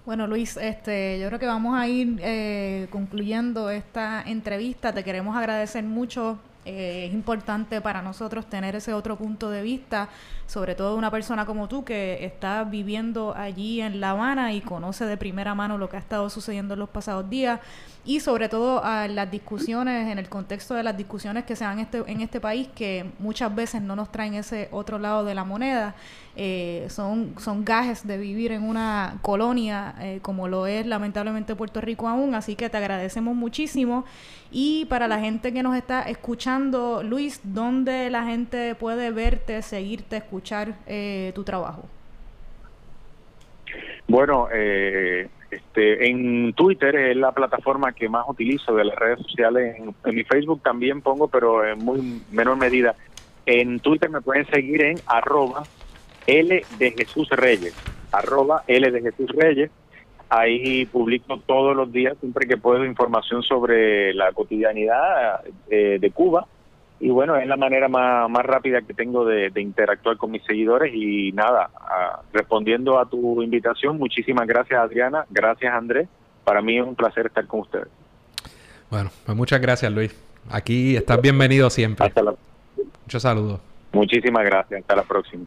Bueno, 0.06 0.28
Luis, 0.28 0.58
este, 0.58 1.18
yo 1.22 1.28
creo 1.28 1.40
que 1.40 1.46
vamos 1.46 1.80
a 1.80 1.88
ir 1.88 2.20
eh, 2.22 2.88
concluyendo 2.90 3.70
esta 3.70 4.22
entrevista. 4.24 4.94
Te 4.94 5.02
queremos 5.02 5.38
agradecer 5.38 5.86
mucho 5.86 6.40
eh, 6.66 7.06
es 7.08 7.14
importante 7.14 7.82
para 7.82 8.02
nosotros 8.02 8.46
tener 8.46 8.76
ese 8.76 8.94
otro 8.94 9.18
punto 9.18 9.50
de 9.50 9.62
vista, 9.62 10.10
sobre 10.48 10.76
todo 10.76 10.96
una 10.96 11.12
persona 11.12 11.46
como 11.46 11.68
tú 11.68 11.84
que 11.84 12.24
está 12.26 12.64
viviendo 12.64 13.34
allí 13.36 13.82
en 13.82 14.00
La 14.00 14.12
Habana 14.12 14.54
y 14.54 14.62
conoce 14.62 15.06
de 15.06 15.18
primera 15.18 15.56
mano 15.56 15.78
lo 15.78 15.90
que 15.90 15.98
ha 15.98 16.00
estado 16.00 16.30
sucediendo 16.30 16.74
en 16.74 16.80
los 16.80 16.90
pasados 16.90 17.30
días 17.30 17.60
y 18.06 18.20
sobre 18.20 18.50
todo 18.50 18.84
a 18.84 19.08
las 19.08 19.32
discusiones, 19.32 20.10
en 20.12 20.20
el 20.20 20.28
contexto 20.28 20.74
de 20.74 20.84
las 20.84 20.98
discusiones 20.98 21.46
que 21.46 21.56
se 21.56 21.64
dan 21.64 21.80
este, 21.80 22.04
en 22.08 22.20
este 22.20 22.42
país, 22.42 22.68
que 22.76 23.10
muchas 23.20 23.54
veces 23.54 23.82
no 23.82 23.96
nos 23.96 24.12
traen 24.12 24.34
ese 24.34 24.68
otro 24.72 25.00
lado 25.00 25.24
de 25.24 25.34
la 25.34 25.46
moneda, 25.46 25.96
eh, 26.36 26.88
son, 26.90 27.36
son 27.40 27.64
gajes 27.64 28.06
de 28.06 28.18
vivir 28.18 28.52
en 28.52 28.64
una 28.64 29.20
colonia 29.22 29.96
eh, 30.00 30.20
como 30.22 30.48
lo 30.48 30.66
es 30.68 30.86
lamentablemente 30.86 31.56
Puerto 31.56 31.80
Rico 31.80 32.10
aún, 32.10 32.36
así 32.36 32.56
que 32.56 32.70
te 32.70 32.78
agradecemos 32.78 33.36
muchísimo. 33.36 34.04
Y 34.52 34.86
para 34.86 35.08
la 35.08 35.20
gente 35.20 35.52
que 35.52 35.64
nos 35.64 35.76
está 35.76 36.04
escuchando, 36.04 36.53
Luis, 37.04 37.42
¿dónde 37.44 38.10
la 38.10 38.26
gente 38.26 38.76
puede 38.76 39.12
verte, 39.12 39.62
seguirte, 39.62 40.18
escuchar 40.18 40.76
eh, 40.86 41.32
tu 41.34 41.44
trabajo? 41.44 41.84
Bueno, 44.08 44.48
eh, 44.54 45.28
este, 45.50 46.08
en 46.08 46.54
Twitter 46.54 46.96
es 46.96 47.16
la 47.18 47.32
plataforma 47.32 47.92
que 47.94 48.08
más 48.08 48.26
utilizo 48.28 48.76
de 48.76 48.86
las 48.86 48.96
redes 48.96 49.20
sociales. 49.20 49.78
En, 49.80 50.16
mi 50.16 50.24
Facebook 50.24 50.62
también 50.62 51.02
pongo, 51.02 51.28
pero 51.28 51.66
en 51.66 51.80
muy 51.80 52.22
menor 52.32 52.58
medida. 52.58 52.96
En 53.46 53.80
Twitter 53.80 54.10
me 54.10 54.22
pueden 54.22 54.46
seguir 54.48 54.84
en 54.84 55.00
arroba 55.08 55.64
L 56.28 56.64
de 56.78 56.92
Jesús 56.92 57.30
Reyes, 57.32 57.74
arroba 58.12 58.64
L 58.68 58.92
de 58.92 59.02
Jesús 59.02 59.32
Reyes. 59.36 59.72
Ahí 60.36 60.88
publico 60.88 61.38
todos 61.46 61.76
los 61.76 61.92
días, 61.92 62.18
siempre 62.20 62.48
que 62.48 62.58
puedo, 62.58 62.86
información 62.86 63.44
sobre 63.44 64.16
la 64.16 64.32
cotidianidad 64.32 65.42
eh, 65.70 66.00
de 66.02 66.12
Cuba 66.12 66.48
y 67.00 67.10
bueno, 67.10 67.36
es 67.36 67.46
la 67.46 67.58
manera 67.58 67.90
más, 67.90 68.30
más 68.30 68.46
rápida 68.46 68.82
que 68.82 68.94
tengo 68.94 69.26
de, 69.26 69.52
interactuar 69.58 70.16
con 70.16 70.32
mis 70.32 70.42
seguidores 70.44 70.94
y 70.96 71.34
nada, 71.34 71.70
respondiendo 72.32 72.98
a 72.98 73.06
tu 73.10 73.44
invitación, 73.44 73.98
muchísimas 73.98 74.48
gracias 74.48 74.80
Adriana, 74.80 75.26
gracias 75.30 75.74
Andrés, 75.74 76.08
para 76.46 76.62
mí 76.62 76.78
es 76.78 76.84
un 76.84 76.96
placer 76.96 77.26
estar 77.26 77.46
con 77.46 77.60
ustedes. 77.60 77.90
Bueno, 78.90 79.12
pues 79.26 79.38
muchas 79.38 79.60
gracias 79.60 79.92
Luis, 79.92 80.16
aquí 80.50 80.96
estás 80.96 81.22
bienvenido 81.22 81.70
siempre. 81.70 82.08
Hasta 82.08 82.24
la... 82.24 82.36
Muchos 83.04 83.22
saludos. 83.22 83.60
Muchísimas 83.92 84.46
gracias, 84.46 84.80
hasta 84.82 84.96
la 84.96 85.04
próxima. 85.04 85.44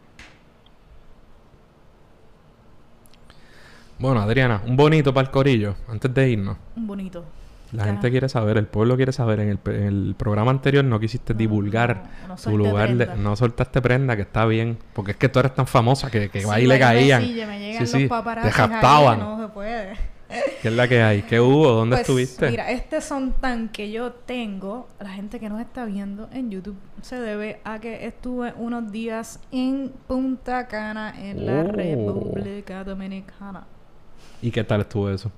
Bueno, 3.99 4.21
Adriana, 4.21 4.61
un 4.65 4.77
bonito 4.77 5.13
para 5.13 5.27
el 5.27 5.31
corillo, 5.31 5.75
antes 5.87 6.13
de 6.13 6.29
irnos. 6.29 6.57
Un 6.75 6.87
bonito. 6.87 7.23
La 7.71 7.83
gente 7.83 8.09
quiere 8.11 8.29
saber, 8.29 8.57
el 8.57 8.67
pueblo 8.67 8.95
quiere 8.95 9.11
saber. 9.11 9.39
En 9.41 9.59
el, 9.65 10.15
programa 10.17 10.51
anterior 10.51 10.85
no 10.85 10.99
quisiste 10.99 11.33
divulgar 11.33 12.03
tu 12.41 12.57
lugar, 12.57 12.95
de, 12.95 13.07
no 13.17 13.35
soltaste 13.35 13.81
prenda, 13.81 14.15
que 14.15 14.21
está 14.21 14.45
bien. 14.45 14.77
Porque 14.93 15.11
es 15.11 15.17
que 15.17 15.27
tú 15.27 15.39
eres 15.39 15.53
tan 15.53 15.67
famosa 15.67 16.09
que, 16.09 16.29
que 16.29 16.45
ahí 16.49 16.65
le 16.65 16.79
caían. 16.79 17.23
sí, 17.23 17.87
sí, 17.87 18.07
te 18.07 18.51
japtaban. 18.51 19.19
No 19.19 19.41
se 19.41 19.47
puede. 19.49 20.17
¿Qué 20.61 20.67
es 20.67 20.73
la 20.73 20.87
que 20.87 21.01
hay? 21.01 21.21
¿Qué 21.21 21.39
hubo? 21.39 21.71
¿Dónde 21.71 21.95
pues, 21.95 22.01
estuviste? 22.01 22.49
Mira, 22.49 22.69
este 22.69 22.99
son 23.01 23.31
tan 23.33 23.69
que 23.69 23.91
yo 23.91 24.11
tengo, 24.11 24.87
la 24.99 25.09
gente 25.09 25.39
que 25.39 25.49
nos 25.49 25.61
está 25.61 25.85
viendo 25.85 26.27
en 26.33 26.51
YouTube, 26.51 26.77
se 27.01 27.19
debe 27.19 27.61
a 27.63 27.79
que 27.79 28.05
estuve 28.05 28.53
unos 28.57 28.91
días 28.91 29.39
en 29.51 29.93
Punta 30.07 30.67
Cana, 30.67 31.13
en 31.17 31.45
la 31.45 31.61
oh. 31.61 31.71
República 31.71 32.83
Dominicana. 32.83 33.65
¿Y 34.41 34.51
qué 34.51 34.63
tal 34.63 34.81
estuvo 34.81 35.09
eso? 35.09 35.31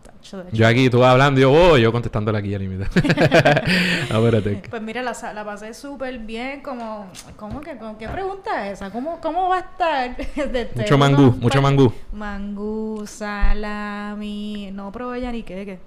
Yo 0.52 0.68
aquí, 0.68 0.90
tú 0.90 1.04
hablando, 1.04 1.40
yo, 1.40 1.52
oh, 1.52 1.78
yo 1.78 1.92
contestándole 1.92 2.38
aquí 2.38 2.54
al 2.54 2.62
límite. 2.62 2.86
Pues 4.70 4.82
mira, 4.82 5.02
la, 5.02 5.16
la 5.34 5.46
pasé 5.46 5.74
súper 5.74 6.20
bien, 6.20 6.62
como, 6.62 7.08
¿cómo 7.38 7.62
que, 7.62 7.78
¿qué 7.98 8.08
pregunta 8.10 8.68
es 8.68 8.74
esa? 8.74 8.92
¿Cómo, 8.92 9.20
cómo 9.22 9.48
va 9.50 9.58
a 9.58 9.60
estar? 9.60 10.18
mucho 10.76 10.98
mangú, 10.98 11.36
mucho 11.40 11.62
mangú. 11.62 11.94
Mangú, 12.12 13.04
salami, 13.08 14.70
no 14.74 14.92
probé 14.92 15.22
ya 15.22 15.32
ni 15.32 15.44
qué, 15.44 15.66
qué. 15.66 15.80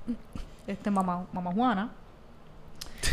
Este, 0.67 0.91
mamá, 0.91 1.27
mamá 1.33 1.53
Juana. 1.53 1.91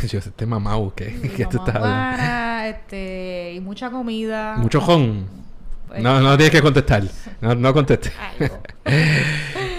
Yo, 0.08 0.18
este 0.18 0.46
mamau, 0.46 0.94
que, 0.94 1.20
que 1.36 1.46
tú 1.46 1.58
estás... 1.58 1.78
Guara, 1.78 2.68
este, 2.68 3.54
y 3.54 3.60
mucha 3.60 3.90
comida. 3.90 4.56
Mucho 4.56 4.80
jon. 4.80 5.26
Pues, 5.88 6.02
No, 6.02 6.20
no 6.20 6.36
tienes 6.36 6.52
que 6.52 6.62
contestar. 6.62 7.02
No, 7.40 7.54
no 7.54 7.74
contestes. 7.74 8.12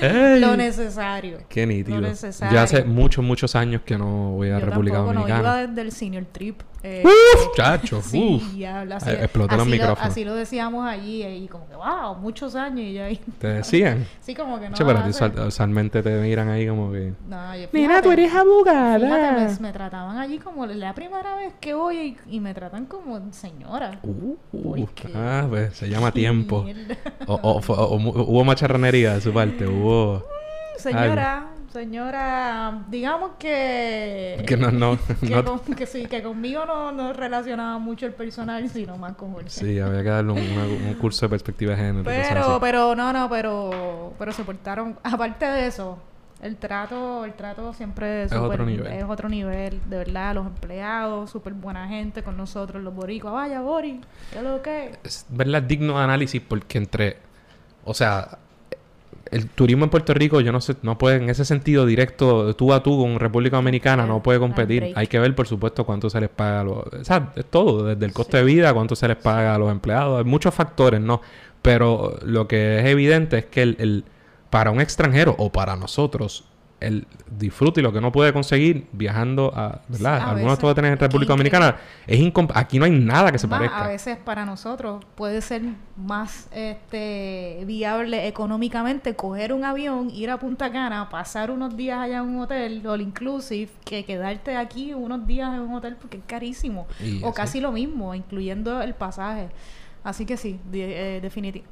Ay, 0.01 0.39
Lo 0.39 0.55
necesario. 0.57 1.39
Qué 1.49 1.65
nítido. 1.67 2.01
Lo 2.01 2.07
necesario. 2.07 2.53
Yo 2.55 2.61
hace 2.61 2.83
muchos, 2.83 3.23
muchos 3.23 3.55
años 3.55 3.81
que 3.85 3.97
no 3.97 4.31
voy 4.31 4.49
a 4.49 4.59
Yo 4.59 4.65
República 4.65 4.97
tampoco, 4.97 5.13
No, 5.13 5.19
Dominicana. 5.21 5.41
iba 5.41 5.67
desde 5.67 5.81
el 5.81 5.91
senior 5.91 6.25
trip. 6.31 6.61
Eh, 6.83 7.03
¡Uf, 7.05 7.55
chacho! 7.55 8.01
Sí, 8.03 8.41
¡Uf! 8.43 8.53
diablo, 8.53 8.95
así, 8.95 9.09
explotó 9.11 9.55
los 9.55 9.61
así 9.61 9.69
lo- 9.71 9.77
micrófonos. 9.77 10.11
así 10.11 10.23
lo 10.25 10.35
decíamos 10.35 10.87
allí 10.87 11.23
y 11.23 11.47
como 11.47 11.67
que, 11.67 11.75
wow, 11.75 12.15
muchos 12.15 12.55
años 12.55 12.79
y 12.81 12.93
yo 12.93 13.03
ahí. 13.03 13.19
Te 13.39 13.47
decían. 13.47 14.07
Sí, 14.21 14.35
como 14.35 14.59
que 14.59 14.69
no. 14.69 14.75
Che, 14.75 14.85
pero 14.85 15.01
usualmente 15.47 16.01
te 16.03 16.09
miran 16.21 16.49
ahí 16.49 16.67
como 16.67 16.91
que... 16.91 17.13
No, 17.27 17.55
yo, 17.55 17.67
Mira, 17.73 18.01
tú 18.01 18.09
fíjate, 18.09 18.13
eres 18.13 18.33
abogada. 18.35 18.99
Fíjate, 18.99 19.53
me, 19.61 19.67
me 19.67 19.73
trataban 19.73 20.17
allí 20.17 20.37
como 20.39 20.65
la 20.65 20.93
primera 20.93 21.35
vez 21.35 21.53
que 21.59 21.73
voy 21.73 22.17
y, 22.29 22.35
y 22.35 22.39
me 22.39 22.53
tratan 22.53 22.85
como 22.85 23.19
señora. 23.33 23.99
Uh, 24.03 24.35
¿Por 24.51 24.89
qué? 24.93 25.09
ah, 25.15 25.45
pues 25.49 25.75
se 25.75 25.89
llama 25.89 26.11
tiempo. 26.11 26.65
O, 27.27 27.33
o 27.35 27.61
o 27.73 27.95
hubo 27.95 28.43
macharranería 28.43 29.15
de 29.15 29.21
su 29.21 29.33
parte, 29.33 29.65
hubo... 29.67 30.23
Señora, 30.77 31.47
señora, 31.71 32.83
digamos 32.89 33.31
que... 33.39 34.43
Que 34.47 34.57
no, 34.57 34.71
no, 34.71 34.97
que, 35.21 35.29
no- 35.29 35.43
con- 35.43 35.75
que 35.75 35.85
sí, 35.85 36.05
que 36.05 36.21
conmigo 36.21 36.65
no, 36.65 36.91
no 36.91 37.13
relacionaba 37.13 37.77
mucho 37.79 38.05
el 38.05 38.13
personal, 38.13 38.67
sino 38.69 38.97
más 38.97 39.13
con 39.15 39.33
Jorge. 39.33 39.49
Sí, 39.49 39.79
había 39.79 40.03
que 40.03 40.09
darle 40.09 40.31
un, 40.33 40.39
una- 40.39 40.65
un 40.89 40.93
curso 40.95 41.25
de 41.25 41.29
perspectiva 41.29 41.71
de 41.71 41.77
género. 41.77 42.03
Pero, 42.03 42.57
pero, 42.59 42.95
no, 42.95 43.11
no, 43.13 43.29
pero, 43.29 44.13
pero 44.19 44.31
se 44.31 44.43
portaron, 44.43 44.97
aparte 45.03 45.45
de 45.45 45.67
eso, 45.67 45.97
el 46.41 46.57
trato, 46.57 47.23
el 47.25 47.33
trato 47.33 47.73
siempre 47.73 48.23
Es 48.23 48.31
súper- 48.31 48.43
otro 48.51 48.65
nivel. 48.65 48.87
es 48.91 49.03
otro 49.03 49.29
nivel, 49.29 49.79
de 49.89 49.97
verdad, 49.97 50.33
los 50.35 50.47
empleados, 50.47 51.29
súper 51.29 51.53
buena 51.53 51.87
gente 51.87 52.23
con 52.23 52.35
nosotros, 52.35 52.81
los 52.83 52.93
boricuas, 52.93 53.33
vaya 53.33 53.61
Bori, 53.61 54.01
¿qué 54.31 54.37
es 54.39 54.43
lo 54.43 54.61
que? 54.61 54.97
es 55.03 55.25
verdad 55.29 55.61
digno 55.61 55.97
de 55.97 56.03
análisis 56.03 56.41
porque 56.41 56.77
entre 56.79 57.17
o 57.85 57.93
sea 57.93 58.37
el 59.31 59.47
turismo 59.47 59.85
en 59.85 59.89
Puerto 59.89 60.13
Rico 60.13 60.41
yo 60.41 60.51
no 60.51 60.61
sé 60.61 60.75
no 60.81 60.97
puede 60.97 61.15
en 61.17 61.29
ese 61.29 61.45
sentido 61.45 61.85
directo 61.85 62.53
tú 62.55 62.73
a 62.73 62.83
tú 62.83 63.01
con 63.01 63.19
República 63.19 63.55
Dominicana 63.55 64.05
no 64.05 64.21
puede 64.21 64.39
competir. 64.39 64.83
hay 64.95 65.07
que 65.07 65.19
ver 65.19 65.33
por 65.35 65.47
supuesto 65.47 65.85
cuánto 65.85 66.09
se 66.09 66.19
les 66.21 66.29
paga 66.29 66.61
a 66.61 66.63
los 66.65 66.77
o 66.87 67.03
sea 67.03 67.31
es 67.35 67.45
todo 67.45 67.85
desde 67.85 68.05
el 68.05 68.13
coste 68.13 68.37
de 68.37 68.43
vida 68.43 68.73
cuánto 68.73 68.95
se 68.95 69.07
les 69.07 69.17
paga 69.17 69.55
a 69.55 69.57
los 69.57 69.71
empleados 69.71 70.17
hay 70.19 70.25
muchos 70.25 70.53
factores 70.53 70.99
no 71.01 71.21
pero 71.61 72.17
lo 72.25 72.47
que 72.47 72.79
es 72.79 72.85
evidente 72.85 73.37
es 73.39 73.45
que 73.45 73.61
el, 73.63 73.75
el- 73.79 74.03
para 74.49 74.69
un 74.71 74.81
extranjero 74.81 75.33
o 75.37 75.49
para 75.49 75.77
nosotros 75.77 76.43
el 76.81 77.07
disfrute 77.39 77.79
y 77.79 77.83
lo 77.83 77.91
que 77.91 77.99
uno 77.99 78.11
puede 78.11 78.33
conseguir 78.33 78.87
viajando 78.91 79.53
a, 79.55 79.81
¿verdad? 79.87 80.17
Sí, 80.17 80.23
a 80.23 80.29
Algunos 80.31 80.43
veces 80.43 80.59
tú 80.59 80.65
vas 80.65 80.71
a 80.71 80.75
tener 80.75 80.91
en 80.93 80.97
República. 80.99 81.31
Dominicana 81.33 81.75
es 82.07 82.19
aquí 82.55 82.79
no 82.79 82.85
hay 82.85 82.91
nada 82.91 83.31
que 83.31 83.37
se 83.39 83.47
Más, 83.47 83.59
parezca 83.59 83.85
a 83.85 83.87
veces 83.87 84.17
para 84.17 84.45
nosotros 84.45 85.05
puede 85.15 85.41
ser 85.41 85.61
más 85.95 86.47
este 86.51 87.63
viable 87.65 88.27
económicamente 88.27 89.15
coger 89.15 89.53
un 89.53 89.63
avión, 89.63 90.09
ir 90.09 90.29
a 90.29 90.37
Punta 90.39 90.71
Cana, 90.71 91.09
pasar 91.09 91.51
unos 91.51 91.77
días 91.77 91.99
allá 91.99 92.17
en 92.17 92.23
un 92.29 92.41
hotel, 92.41 92.85
all 92.87 93.01
inclusive, 93.01 93.69
que 93.85 94.03
quedarte 94.03 94.57
aquí 94.57 94.93
unos 94.93 95.25
días 95.27 95.53
en 95.53 95.61
un 95.61 95.73
hotel 95.75 95.95
porque 96.01 96.17
es 96.17 96.23
carísimo. 96.25 96.87
Y 97.03 97.21
o 97.23 97.27
así. 97.27 97.35
casi 97.35 97.61
lo 97.61 97.71
mismo, 97.71 98.13
incluyendo 98.15 98.81
el 98.81 98.93
pasaje. 98.95 99.49
Así 100.03 100.25
que 100.25 100.35
sí, 100.35 100.59
de- 100.71 101.17
eh, 101.17 101.21
definitivo. 101.21 101.65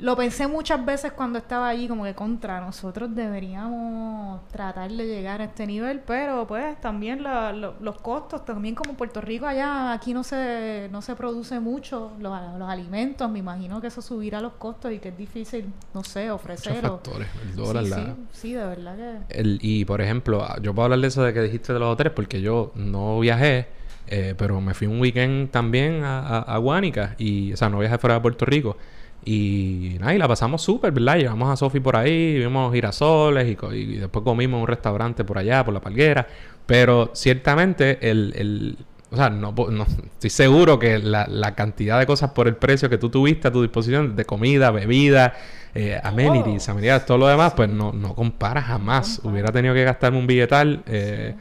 Lo 0.00 0.16
pensé 0.16 0.46
muchas 0.46 0.84
veces 0.84 1.12
cuando 1.12 1.38
estaba 1.38 1.68
allí, 1.68 1.88
como 1.88 2.04
que 2.04 2.14
contra 2.14 2.60
nosotros 2.60 3.14
deberíamos 3.14 4.46
tratar 4.48 4.90
de 4.90 5.06
llegar 5.06 5.40
a 5.40 5.44
este 5.44 5.66
nivel, 5.66 6.00
pero 6.06 6.46
pues 6.46 6.80
también 6.80 7.22
la- 7.22 7.52
lo- 7.52 7.74
los 7.80 8.00
costos, 8.00 8.44
también 8.44 8.74
como 8.74 8.94
Puerto 8.94 9.20
Rico 9.20 9.46
allá, 9.46 9.92
aquí 9.92 10.14
no 10.14 10.22
se, 10.22 10.88
no 10.92 11.02
se 11.02 11.14
produce 11.16 11.58
mucho 11.60 12.12
los, 12.20 12.32
los 12.58 12.68
alimentos, 12.68 13.28
me 13.30 13.40
imagino 13.40 13.80
que 13.80 13.88
eso 13.88 14.00
subirá 14.00 14.40
los 14.40 14.52
costos 14.52 14.92
y 14.92 14.98
que 14.98 15.08
es 15.08 15.18
difícil, 15.18 15.66
no 15.94 16.04
sé, 16.04 16.20
muchos 16.22 16.30
ofrecerlo. 16.36 16.90
factores 16.98 17.28
el 17.42 17.56
dólar 17.56 17.84
sí, 17.84 17.90
la- 17.90 17.96
sí, 17.96 18.12
sí, 18.32 18.52
de 18.52 18.64
verdad 18.66 18.96
que... 18.96 19.40
El, 19.40 19.58
y 19.62 19.84
por 19.84 20.00
ejemplo, 20.00 20.44
ah, 20.44 20.58
yo 20.62 20.74
puedo 20.74 20.84
hablar 20.84 21.00
de 21.00 21.08
eso 21.08 21.22
de 21.24 21.32
que 21.34 21.42
dijiste 21.42 21.72
de 21.72 21.78
los 21.80 21.92
hoteles 21.92 22.12
porque 22.12 22.40
yo 22.40 22.70
no 22.76 23.18
viajé, 23.20 23.66
eh, 24.06 24.34
pero 24.38 24.60
me 24.60 24.74
fui 24.74 24.86
un 24.86 25.00
weekend 25.00 25.50
también 25.50 26.04
a, 26.04 26.20
a, 26.20 26.38
a 26.42 26.58
Guánica 26.58 27.14
y, 27.18 27.52
o 27.52 27.56
sea, 27.56 27.68
no 27.68 27.78
viajé 27.80 27.98
fuera 27.98 28.14
de 28.14 28.20
Puerto 28.20 28.44
Rico. 28.44 28.76
Y 29.24 29.96
nada, 30.00 30.14
y 30.14 30.18
la 30.18 30.28
pasamos 30.28 30.62
súper, 30.62 30.92
¿verdad? 30.92 31.16
Llevamos 31.18 31.50
a 31.50 31.56
Sofi 31.56 31.80
por 31.80 31.96
ahí, 31.96 32.38
vimos 32.38 32.72
girasoles 32.72 33.56
y, 33.74 33.96
después 33.96 34.24
comimos 34.24 34.56
en 34.56 34.62
un 34.62 34.68
restaurante 34.68 35.24
por 35.24 35.38
allá, 35.38 35.64
por 35.64 35.74
la 35.74 35.80
palguera. 35.80 36.26
Pero 36.66 37.10
ciertamente, 37.14 37.98
el, 38.10 38.32
el, 38.36 38.78
o 39.10 39.16
sea, 39.16 39.28
no, 39.30 39.52
no- 39.52 39.86
estoy 40.14 40.30
seguro 40.30 40.78
que 40.78 40.98
la, 40.98 41.26
la 41.28 41.54
cantidad 41.54 41.98
de 41.98 42.06
cosas 42.06 42.30
por 42.30 42.46
el 42.48 42.56
precio 42.56 42.88
que 42.88 42.98
tú 42.98 43.10
tuviste 43.10 43.48
a 43.48 43.52
tu 43.52 43.62
disposición, 43.62 44.16
de 44.16 44.24
comida, 44.24 44.70
bebida, 44.70 45.34
eh, 45.74 46.00
amenities, 46.02 46.68
amenidades, 46.68 47.04
todo 47.06 47.18
lo 47.18 47.28
demás, 47.28 47.52
pues 47.54 47.68
no, 47.68 47.92
no 47.92 48.14
compara 48.14 48.62
jamás. 48.62 49.16
compara. 49.16 49.32
Hubiera 49.32 49.52
tenido 49.52 49.74
que 49.74 49.84
gastarme 49.84 50.18
un 50.18 50.26
billetal 50.26 50.82
eh, 50.86 51.34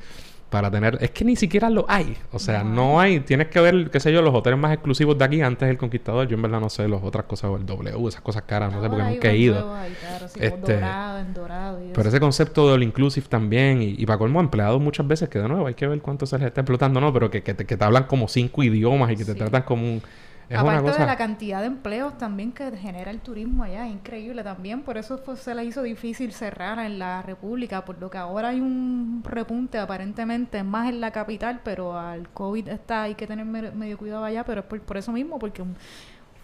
para 0.49 0.71
tener... 0.71 0.97
Es 1.01 1.11
que 1.11 1.25
ni 1.25 1.35
siquiera 1.35 1.69
lo 1.69 1.85
hay. 1.89 2.15
O 2.31 2.39
sea, 2.39 2.63
No 2.63 2.75
no 2.75 2.99
hay. 2.99 3.19
Tienes 3.19 3.47
que 3.47 3.59
ver, 3.59 3.89
qué 3.89 3.99
sé 3.99 4.11
yo, 4.13 4.21
los 4.21 4.33
hoteles 4.33 4.57
más 4.59 4.71
exclusivos 4.73 5.17
de 5.17 5.25
aquí 5.25 5.41
antes 5.41 5.67
del 5.67 5.77
Conquistador. 5.77 6.27
Yo 6.27 6.35
en 6.35 6.41
verdad 6.41 6.59
no 6.59 6.69
sé 6.69 6.87
las 6.87 7.03
otras 7.03 7.25
cosas, 7.25 7.49
o 7.51 7.57
el 7.57 7.65
W, 7.65 8.07
esas 8.07 8.21
cosas 8.21 8.43
caras, 8.43 8.71
no 8.73 8.81
sé, 8.81 8.87
porque 8.87 9.01
Ahora 9.01 9.13
nunca 9.13 9.29
he 9.29 9.37
ido. 9.37 9.75
ahí, 9.75 9.93
claro, 9.99 10.25
Este, 10.39 10.73
dorado, 10.75 11.19
en 11.19 11.33
dorado 11.33 11.83
y 11.83 11.91
Pero 11.93 12.09
ese 12.09 12.19
concepto 12.19 12.67
de 12.67 12.73
all 12.73 12.83
inclusive 12.83 13.27
también, 13.27 13.81
y, 13.81 13.95
y 13.97 14.05
para 14.05 14.17
colmo 14.19 14.39
empleados 14.39 14.81
muchas 14.81 15.07
veces, 15.07 15.27
que 15.29 15.39
de 15.39 15.47
nuevo 15.47 15.67
hay 15.67 15.73
que 15.73 15.87
ver 15.87 16.01
cuánto 16.01 16.25
se 16.25 16.37
les 16.37 16.47
está 16.47 16.61
explotando, 16.61 17.01
¿no? 17.01 17.11
Pero 17.11 17.29
que, 17.29 17.43
que, 17.43 17.53
te, 17.53 17.65
que 17.65 17.75
te 17.77 17.83
hablan 17.83 18.03
como 18.05 18.27
cinco 18.27 18.63
idiomas 18.63 19.11
y 19.11 19.17
que 19.17 19.25
te 19.25 19.35
tratan 19.35 19.63
como 19.63 19.83
un... 19.83 20.01
Es 20.49 20.57
Aparte 20.57 20.81
cosa... 20.83 20.99
de 21.01 21.05
la 21.07 21.17
cantidad 21.17 21.59
de 21.59 21.67
empleos 21.67 22.17
también 22.17 22.53
que 22.53 22.71
genera 22.77 23.11
el 23.11 23.19
turismo 23.19 23.63
allá, 23.63 23.85
es 23.85 23.91
increíble 23.93 24.43
también, 24.43 24.81
por 24.81 24.97
eso 24.97 25.19
se 25.35 25.53
le 25.53 25.65
hizo 25.65 25.81
difícil 25.83 26.31
cerrar 26.31 26.79
en 26.79 26.99
la 26.99 27.21
República, 27.21 27.83
por 27.83 27.99
lo 27.99 28.09
que 28.09 28.17
ahora 28.17 28.49
hay 28.49 28.61
un 28.61 29.23
repunte 29.25 29.77
aparentemente 29.77 30.63
más 30.63 30.87
en 30.87 31.01
la 31.01 31.11
capital, 31.11 31.59
pero 31.65 31.99
al 31.99 32.29
COVID 32.29 32.69
está, 32.69 33.03
hay 33.03 33.15
que 33.15 33.27
tener 33.27 33.45
me- 33.45 33.71
medio 33.71 33.97
cuidado 33.97 34.23
allá, 34.23 34.45
pero 34.45 34.61
es 34.61 34.67
por, 34.67 34.79
por 34.81 34.95
eso 34.95 35.11
mismo, 35.11 35.37
porque 35.37 35.63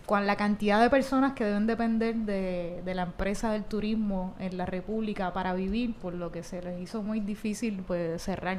con 0.05 0.27
la 0.27 0.35
cantidad 0.35 0.81
de 0.81 0.89
personas 0.89 1.31
que 1.34 1.45
deben 1.45 1.65
depender 1.65 2.15
de, 2.15 2.81
de 2.84 2.95
la 2.95 3.03
empresa 3.03 3.51
del 3.53 3.63
turismo 3.63 4.35
en 4.39 4.57
la 4.57 4.65
República 4.65 5.31
para 5.34 5.53
vivir, 5.53 5.95
por 5.95 6.13
lo 6.13 6.30
que 6.31 6.43
se 6.43 6.61
les 6.61 6.81
hizo 6.81 7.03
muy 7.03 7.21
difícil 7.21 7.84
pues 7.88 8.21
cerrar. 8.21 8.57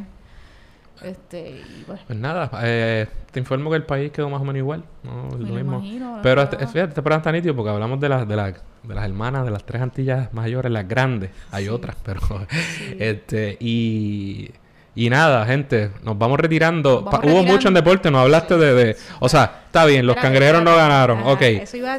Este, 1.03 1.51
y 1.51 1.85
pues, 1.87 2.01
Pues 2.07 2.19
nada, 2.19 2.51
eh, 2.63 3.07
te 3.31 3.41
informo 3.41 3.69
que 3.71 3.77
el 3.77 3.83
país 3.83 4.11
quedó 4.13 4.31
más 4.31 4.41
o 4.41 4.45
menos 4.45 4.59
igual. 4.59 4.85
¿no? 5.03 5.25
Me 5.37 5.45
lo 5.49 5.55
mismo. 5.55 5.77
imagino, 5.79 6.17
la 6.17 6.23
Pero 6.23 6.41
verdad. 6.43 6.55
este, 6.55 6.67
fíjate, 6.73 6.89
este 6.91 7.03
programa 7.03 7.19
está 7.21 7.33
nítido 7.33 7.55
porque 7.57 7.71
hablamos 7.71 8.01
de, 8.01 8.09
las 8.09 8.27
de, 8.29 8.37
las 8.37 8.55
de 8.83 8.95
las 8.95 9.05
hermanas, 9.05 9.45
de 9.45 9.51
las 9.51 9.65
tres 9.65 9.83
Antillas 9.83 10.33
mayores, 10.33 10.71
las 10.73 10.87
grandes. 10.89 11.31
Hay 11.51 11.65
Sí. 11.65 11.71
otras, 11.71 11.97
pero... 12.05 12.21
este 12.99 13.57
Y... 13.61 14.51
Y 14.97 15.11
nada, 15.11 15.45
gente, 15.45 15.91
nos 16.05 16.17
vamos 16.17 16.39
retirando. 16.39 17.01
Nos 17.03 17.05
vamos 17.07 17.11
Pa- 17.11 17.19
Hubo 17.19 17.27
retirando. 17.27 17.53
mucho 17.53 17.67
en 17.69 17.75
deporte, 17.75 18.11
no 18.13 18.21
hablaste 18.21 18.57
de, 18.57 18.75
de- 18.75 18.97
O 19.19 19.29
sea, 19.29 19.63
está 19.67 19.85
bien, 19.87 20.07
los 20.07 20.15
cangrejeros 20.15 20.63
no 20.63 20.77
ganaron, 20.77 21.19
Ajá, 21.19 21.31
ok. 21.33 21.43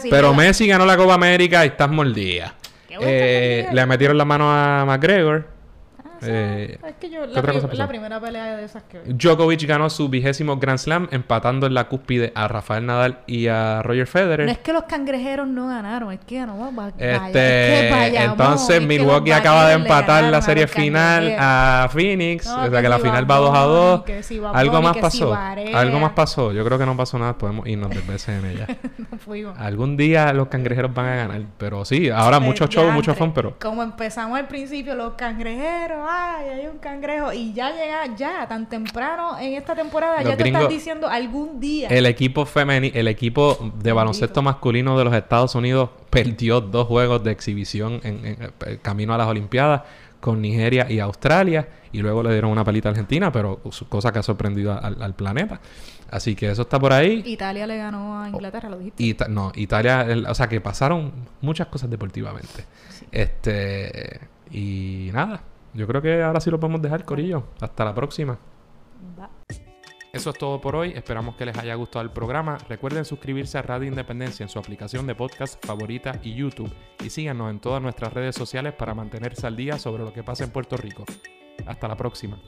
pero 0.09 0.33
Messi 0.33 0.65
ganó 0.65 0.85
la 0.85 0.95
Copa 0.95 1.13
América 1.15 1.65
y 1.65 1.67
estás 1.67 1.89
mordida. 1.91 2.53
¿Qué 2.87 2.95
voy 2.97 3.05
a 3.05 3.09
estar 3.09 3.27
Eh, 3.27 3.67
le 3.75 3.85
metieron 3.85 4.17
la 4.17 4.23
mano 4.23 4.49
a 4.49 4.85
McGregor. 4.85 5.45
O 6.21 6.25
sea, 6.25 6.29
Eh, 6.57 6.79
es 6.87 6.95
que 6.95 7.09
yo, 7.09 7.21
¿qué 7.21 7.27
la, 7.27 7.39
otra 7.39 7.53
cosa 7.53 7.67
la 7.73 7.87
primera 7.87 8.19
pelea 8.19 8.55
de 8.57 8.65
esas 8.65 8.83
que 8.83 8.99
vi. 8.99 9.13
Djokovic 9.13 9.63
ganó 9.65 9.89
su 9.89 10.09
vigésimo 10.09 10.57
Grand 10.57 10.79
Slam 10.79 11.07
empatando 11.11 11.67
en 11.67 11.73
la 11.73 11.87
cúspide 11.87 12.31
a 12.35 12.47
Rafael 12.47 12.85
Nadal 12.85 13.19
y 13.27 13.47
a 13.47 13.81
Roger 13.83 14.07
Federer. 14.07 14.45
No 14.45 14.51
es 14.51 14.57
que 14.59 14.73
los 14.73 14.83
cangrejeros 14.83 15.47
no 15.47 15.67
ganaron, 15.67 16.11
es 16.11 16.19
que 16.25 16.45
no 16.45 16.57
va- 16.75 16.89
Este, 16.97 17.87
es 17.87 18.11
que 18.11 18.23
entonces 18.23 18.77
es 18.81 18.87
Milwaukee 18.87 19.31
acaba 19.31 19.67
de 19.67 19.73
empatar 19.75 20.23
la 20.25 20.41
serie 20.41 20.67
final 20.67 21.35
a 21.37 21.87
Phoenix, 21.91 22.45
No, 22.45 22.63
o 22.65 22.69
sea 22.69 22.81
que 22.81 22.89
la 22.89 22.97
si 22.97 23.01
final 23.03 23.29
va 23.29 23.35
2 23.37 23.55
a 23.55 23.65
Bunny, 23.65 23.75
2. 23.75 24.03
que 24.03 24.23
si 24.23 24.39
Bad 24.39 24.55
Algo 24.55 24.81
más 24.81 24.95
si 24.95 25.01
pasó. 25.01 25.35
Algo 25.73 25.99
más 25.99 26.11
pasó. 26.13 26.51
Yo 26.53 26.63
creo 26.65 26.77
que 26.77 26.85
no 26.85 26.95
pasó 26.97 27.17
nada, 27.19 27.37
podemos 27.37 27.67
irnos 27.67 27.89
del 27.89 28.01
BCN 28.01 28.55
ya. 28.55 28.67
No 29.11 29.17
fuimos. 29.17 29.57
Algún 29.59 29.97
día 29.97 30.33
los 30.33 30.47
cangrejeros 30.47 30.93
van 30.93 31.05
a 31.07 31.15
ganar, 31.15 31.41
pero 31.57 31.83
sí, 31.85 32.09
ahora 32.09 32.39
mucho 32.39 32.65
Eh, 32.65 32.69
show, 32.69 32.91
mucho 32.91 33.13
fun, 33.15 33.33
pero 33.33 33.57
Como 33.59 33.83
empezamos 33.83 34.37
al 34.37 34.47
principio, 34.47 34.95
los 34.95 35.13
cangrejeros, 35.13 36.04
ay, 36.07 36.49
hay 36.49 36.67
un 36.67 36.77
cangrejo. 36.77 37.31
Y 37.33 37.53
ya 37.53 37.71
llega, 37.71 38.15
ya, 38.15 38.47
tan 38.47 38.67
temprano 38.69 39.37
en 39.39 39.53
esta 39.55 39.75
temporada, 39.75 40.21
Los 40.21 40.29
ya 40.31 40.37
te 40.37 40.47
están 40.47 40.67
diciendo 40.69 41.07
algún 41.07 41.59
día. 41.59 41.87
el 41.89 42.05
equipo 42.05 42.45
femeni 42.45 42.91
el 42.93 43.07
equipo 43.07 43.57
de 43.81 43.91
baloncesto 43.91 44.41
masculino 44.41 44.97
de 44.97 45.05
los 45.05 45.13
Estados 45.13 45.55
Unidos 45.55 45.89
perdió 46.09 46.61
dos 46.61 46.87
juegos 46.87 47.23
de 47.23 47.31
exhibición 47.31 47.99
en, 48.03 48.25
en- 48.25 48.37
eh, 48.65 48.79
camino 48.81 49.13
a 49.13 49.17
las 49.17 49.27
Olimpiadas 49.27 49.81
con 50.19 50.41
Nigeria 50.41 50.87
y 50.89 50.99
Australia 50.99 51.67
y 51.91 51.99
luego 51.99 52.23
le 52.23 52.31
dieron 52.31 52.49
una 52.51 52.63
palita 52.63 52.89
a 52.89 52.91
Argentina, 52.91 53.31
pero 53.31 53.61
cosa 53.89 54.11
que 54.11 54.19
ha 54.19 54.23
sorprendido 54.23 54.73
al, 54.73 55.01
al 55.01 55.13
planeta. 55.13 55.59
Así 56.09 56.35
que 56.35 56.49
eso 56.49 56.63
está 56.63 56.79
por 56.79 56.93
ahí. 56.93 57.21
Italia 57.25 57.65
le 57.67 57.77
ganó 57.77 58.21
a 58.21 58.29
Inglaterra, 58.29 58.69
lo 58.69 58.77
dijiste. 58.77 59.03
Ita- 59.03 59.27
no, 59.27 59.51
Italia, 59.55 60.01
el- 60.01 60.25
o 60.25 60.33
sea 60.35 60.47
que 60.47 60.61
pasaron 60.61 61.11
muchas 61.41 61.67
cosas 61.67 61.89
deportivamente. 61.89 62.63
Este 63.11 64.19
y 64.51 65.09
nada, 65.13 65.41
yo 65.75 65.87
creo 65.87 66.01
que 66.01 66.23
ahora 66.23 66.39
sí 66.39 66.49
lo 66.49 66.59
podemos 66.59 66.81
dejar, 66.81 67.05
Corillo. 67.05 67.43
Hasta 67.59 67.85
la 67.85 67.93
próxima. 67.93 68.39
Eso 70.13 70.29
es 70.29 70.37
todo 70.37 70.61
por 70.61 70.77
hoy. 70.77 70.93
Esperamos 70.95 71.35
que 71.35 71.45
les 71.45 71.57
haya 71.57 71.75
gustado 71.75 72.01
el 72.03 72.09
programa. 72.09 72.57
Recuerden 72.69 73.03
suscribirse 73.03 73.57
a 73.57 73.61
Radio 73.61 73.89
Independencia 73.89 74.43
en 74.43 74.49
su 74.49 74.57
aplicación 74.57 75.05
de 75.07 75.13
podcast 75.13 75.63
favorita 75.65 76.21
y 76.23 76.33
YouTube. 76.33 76.71
Y 77.03 77.09
síganos 77.09 77.51
en 77.51 77.59
todas 77.59 77.81
nuestras 77.81 78.13
redes 78.13 78.33
sociales 78.33 78.73
para 78.73 78.93
mantenerse 78.93 79.45
al 79.45 79.57
día 79.57 79.77
sobre 79.77 80.05
lo 80.05 80.13
que 80.13 80.23
pasa 80.23 80.45
en 80.45 80.51
Puerto 80.51 80.77
Rico. 80.77 81.03
Hasta 81.65 81.89
la 81.89 81.97
próxima. 81.97 82.39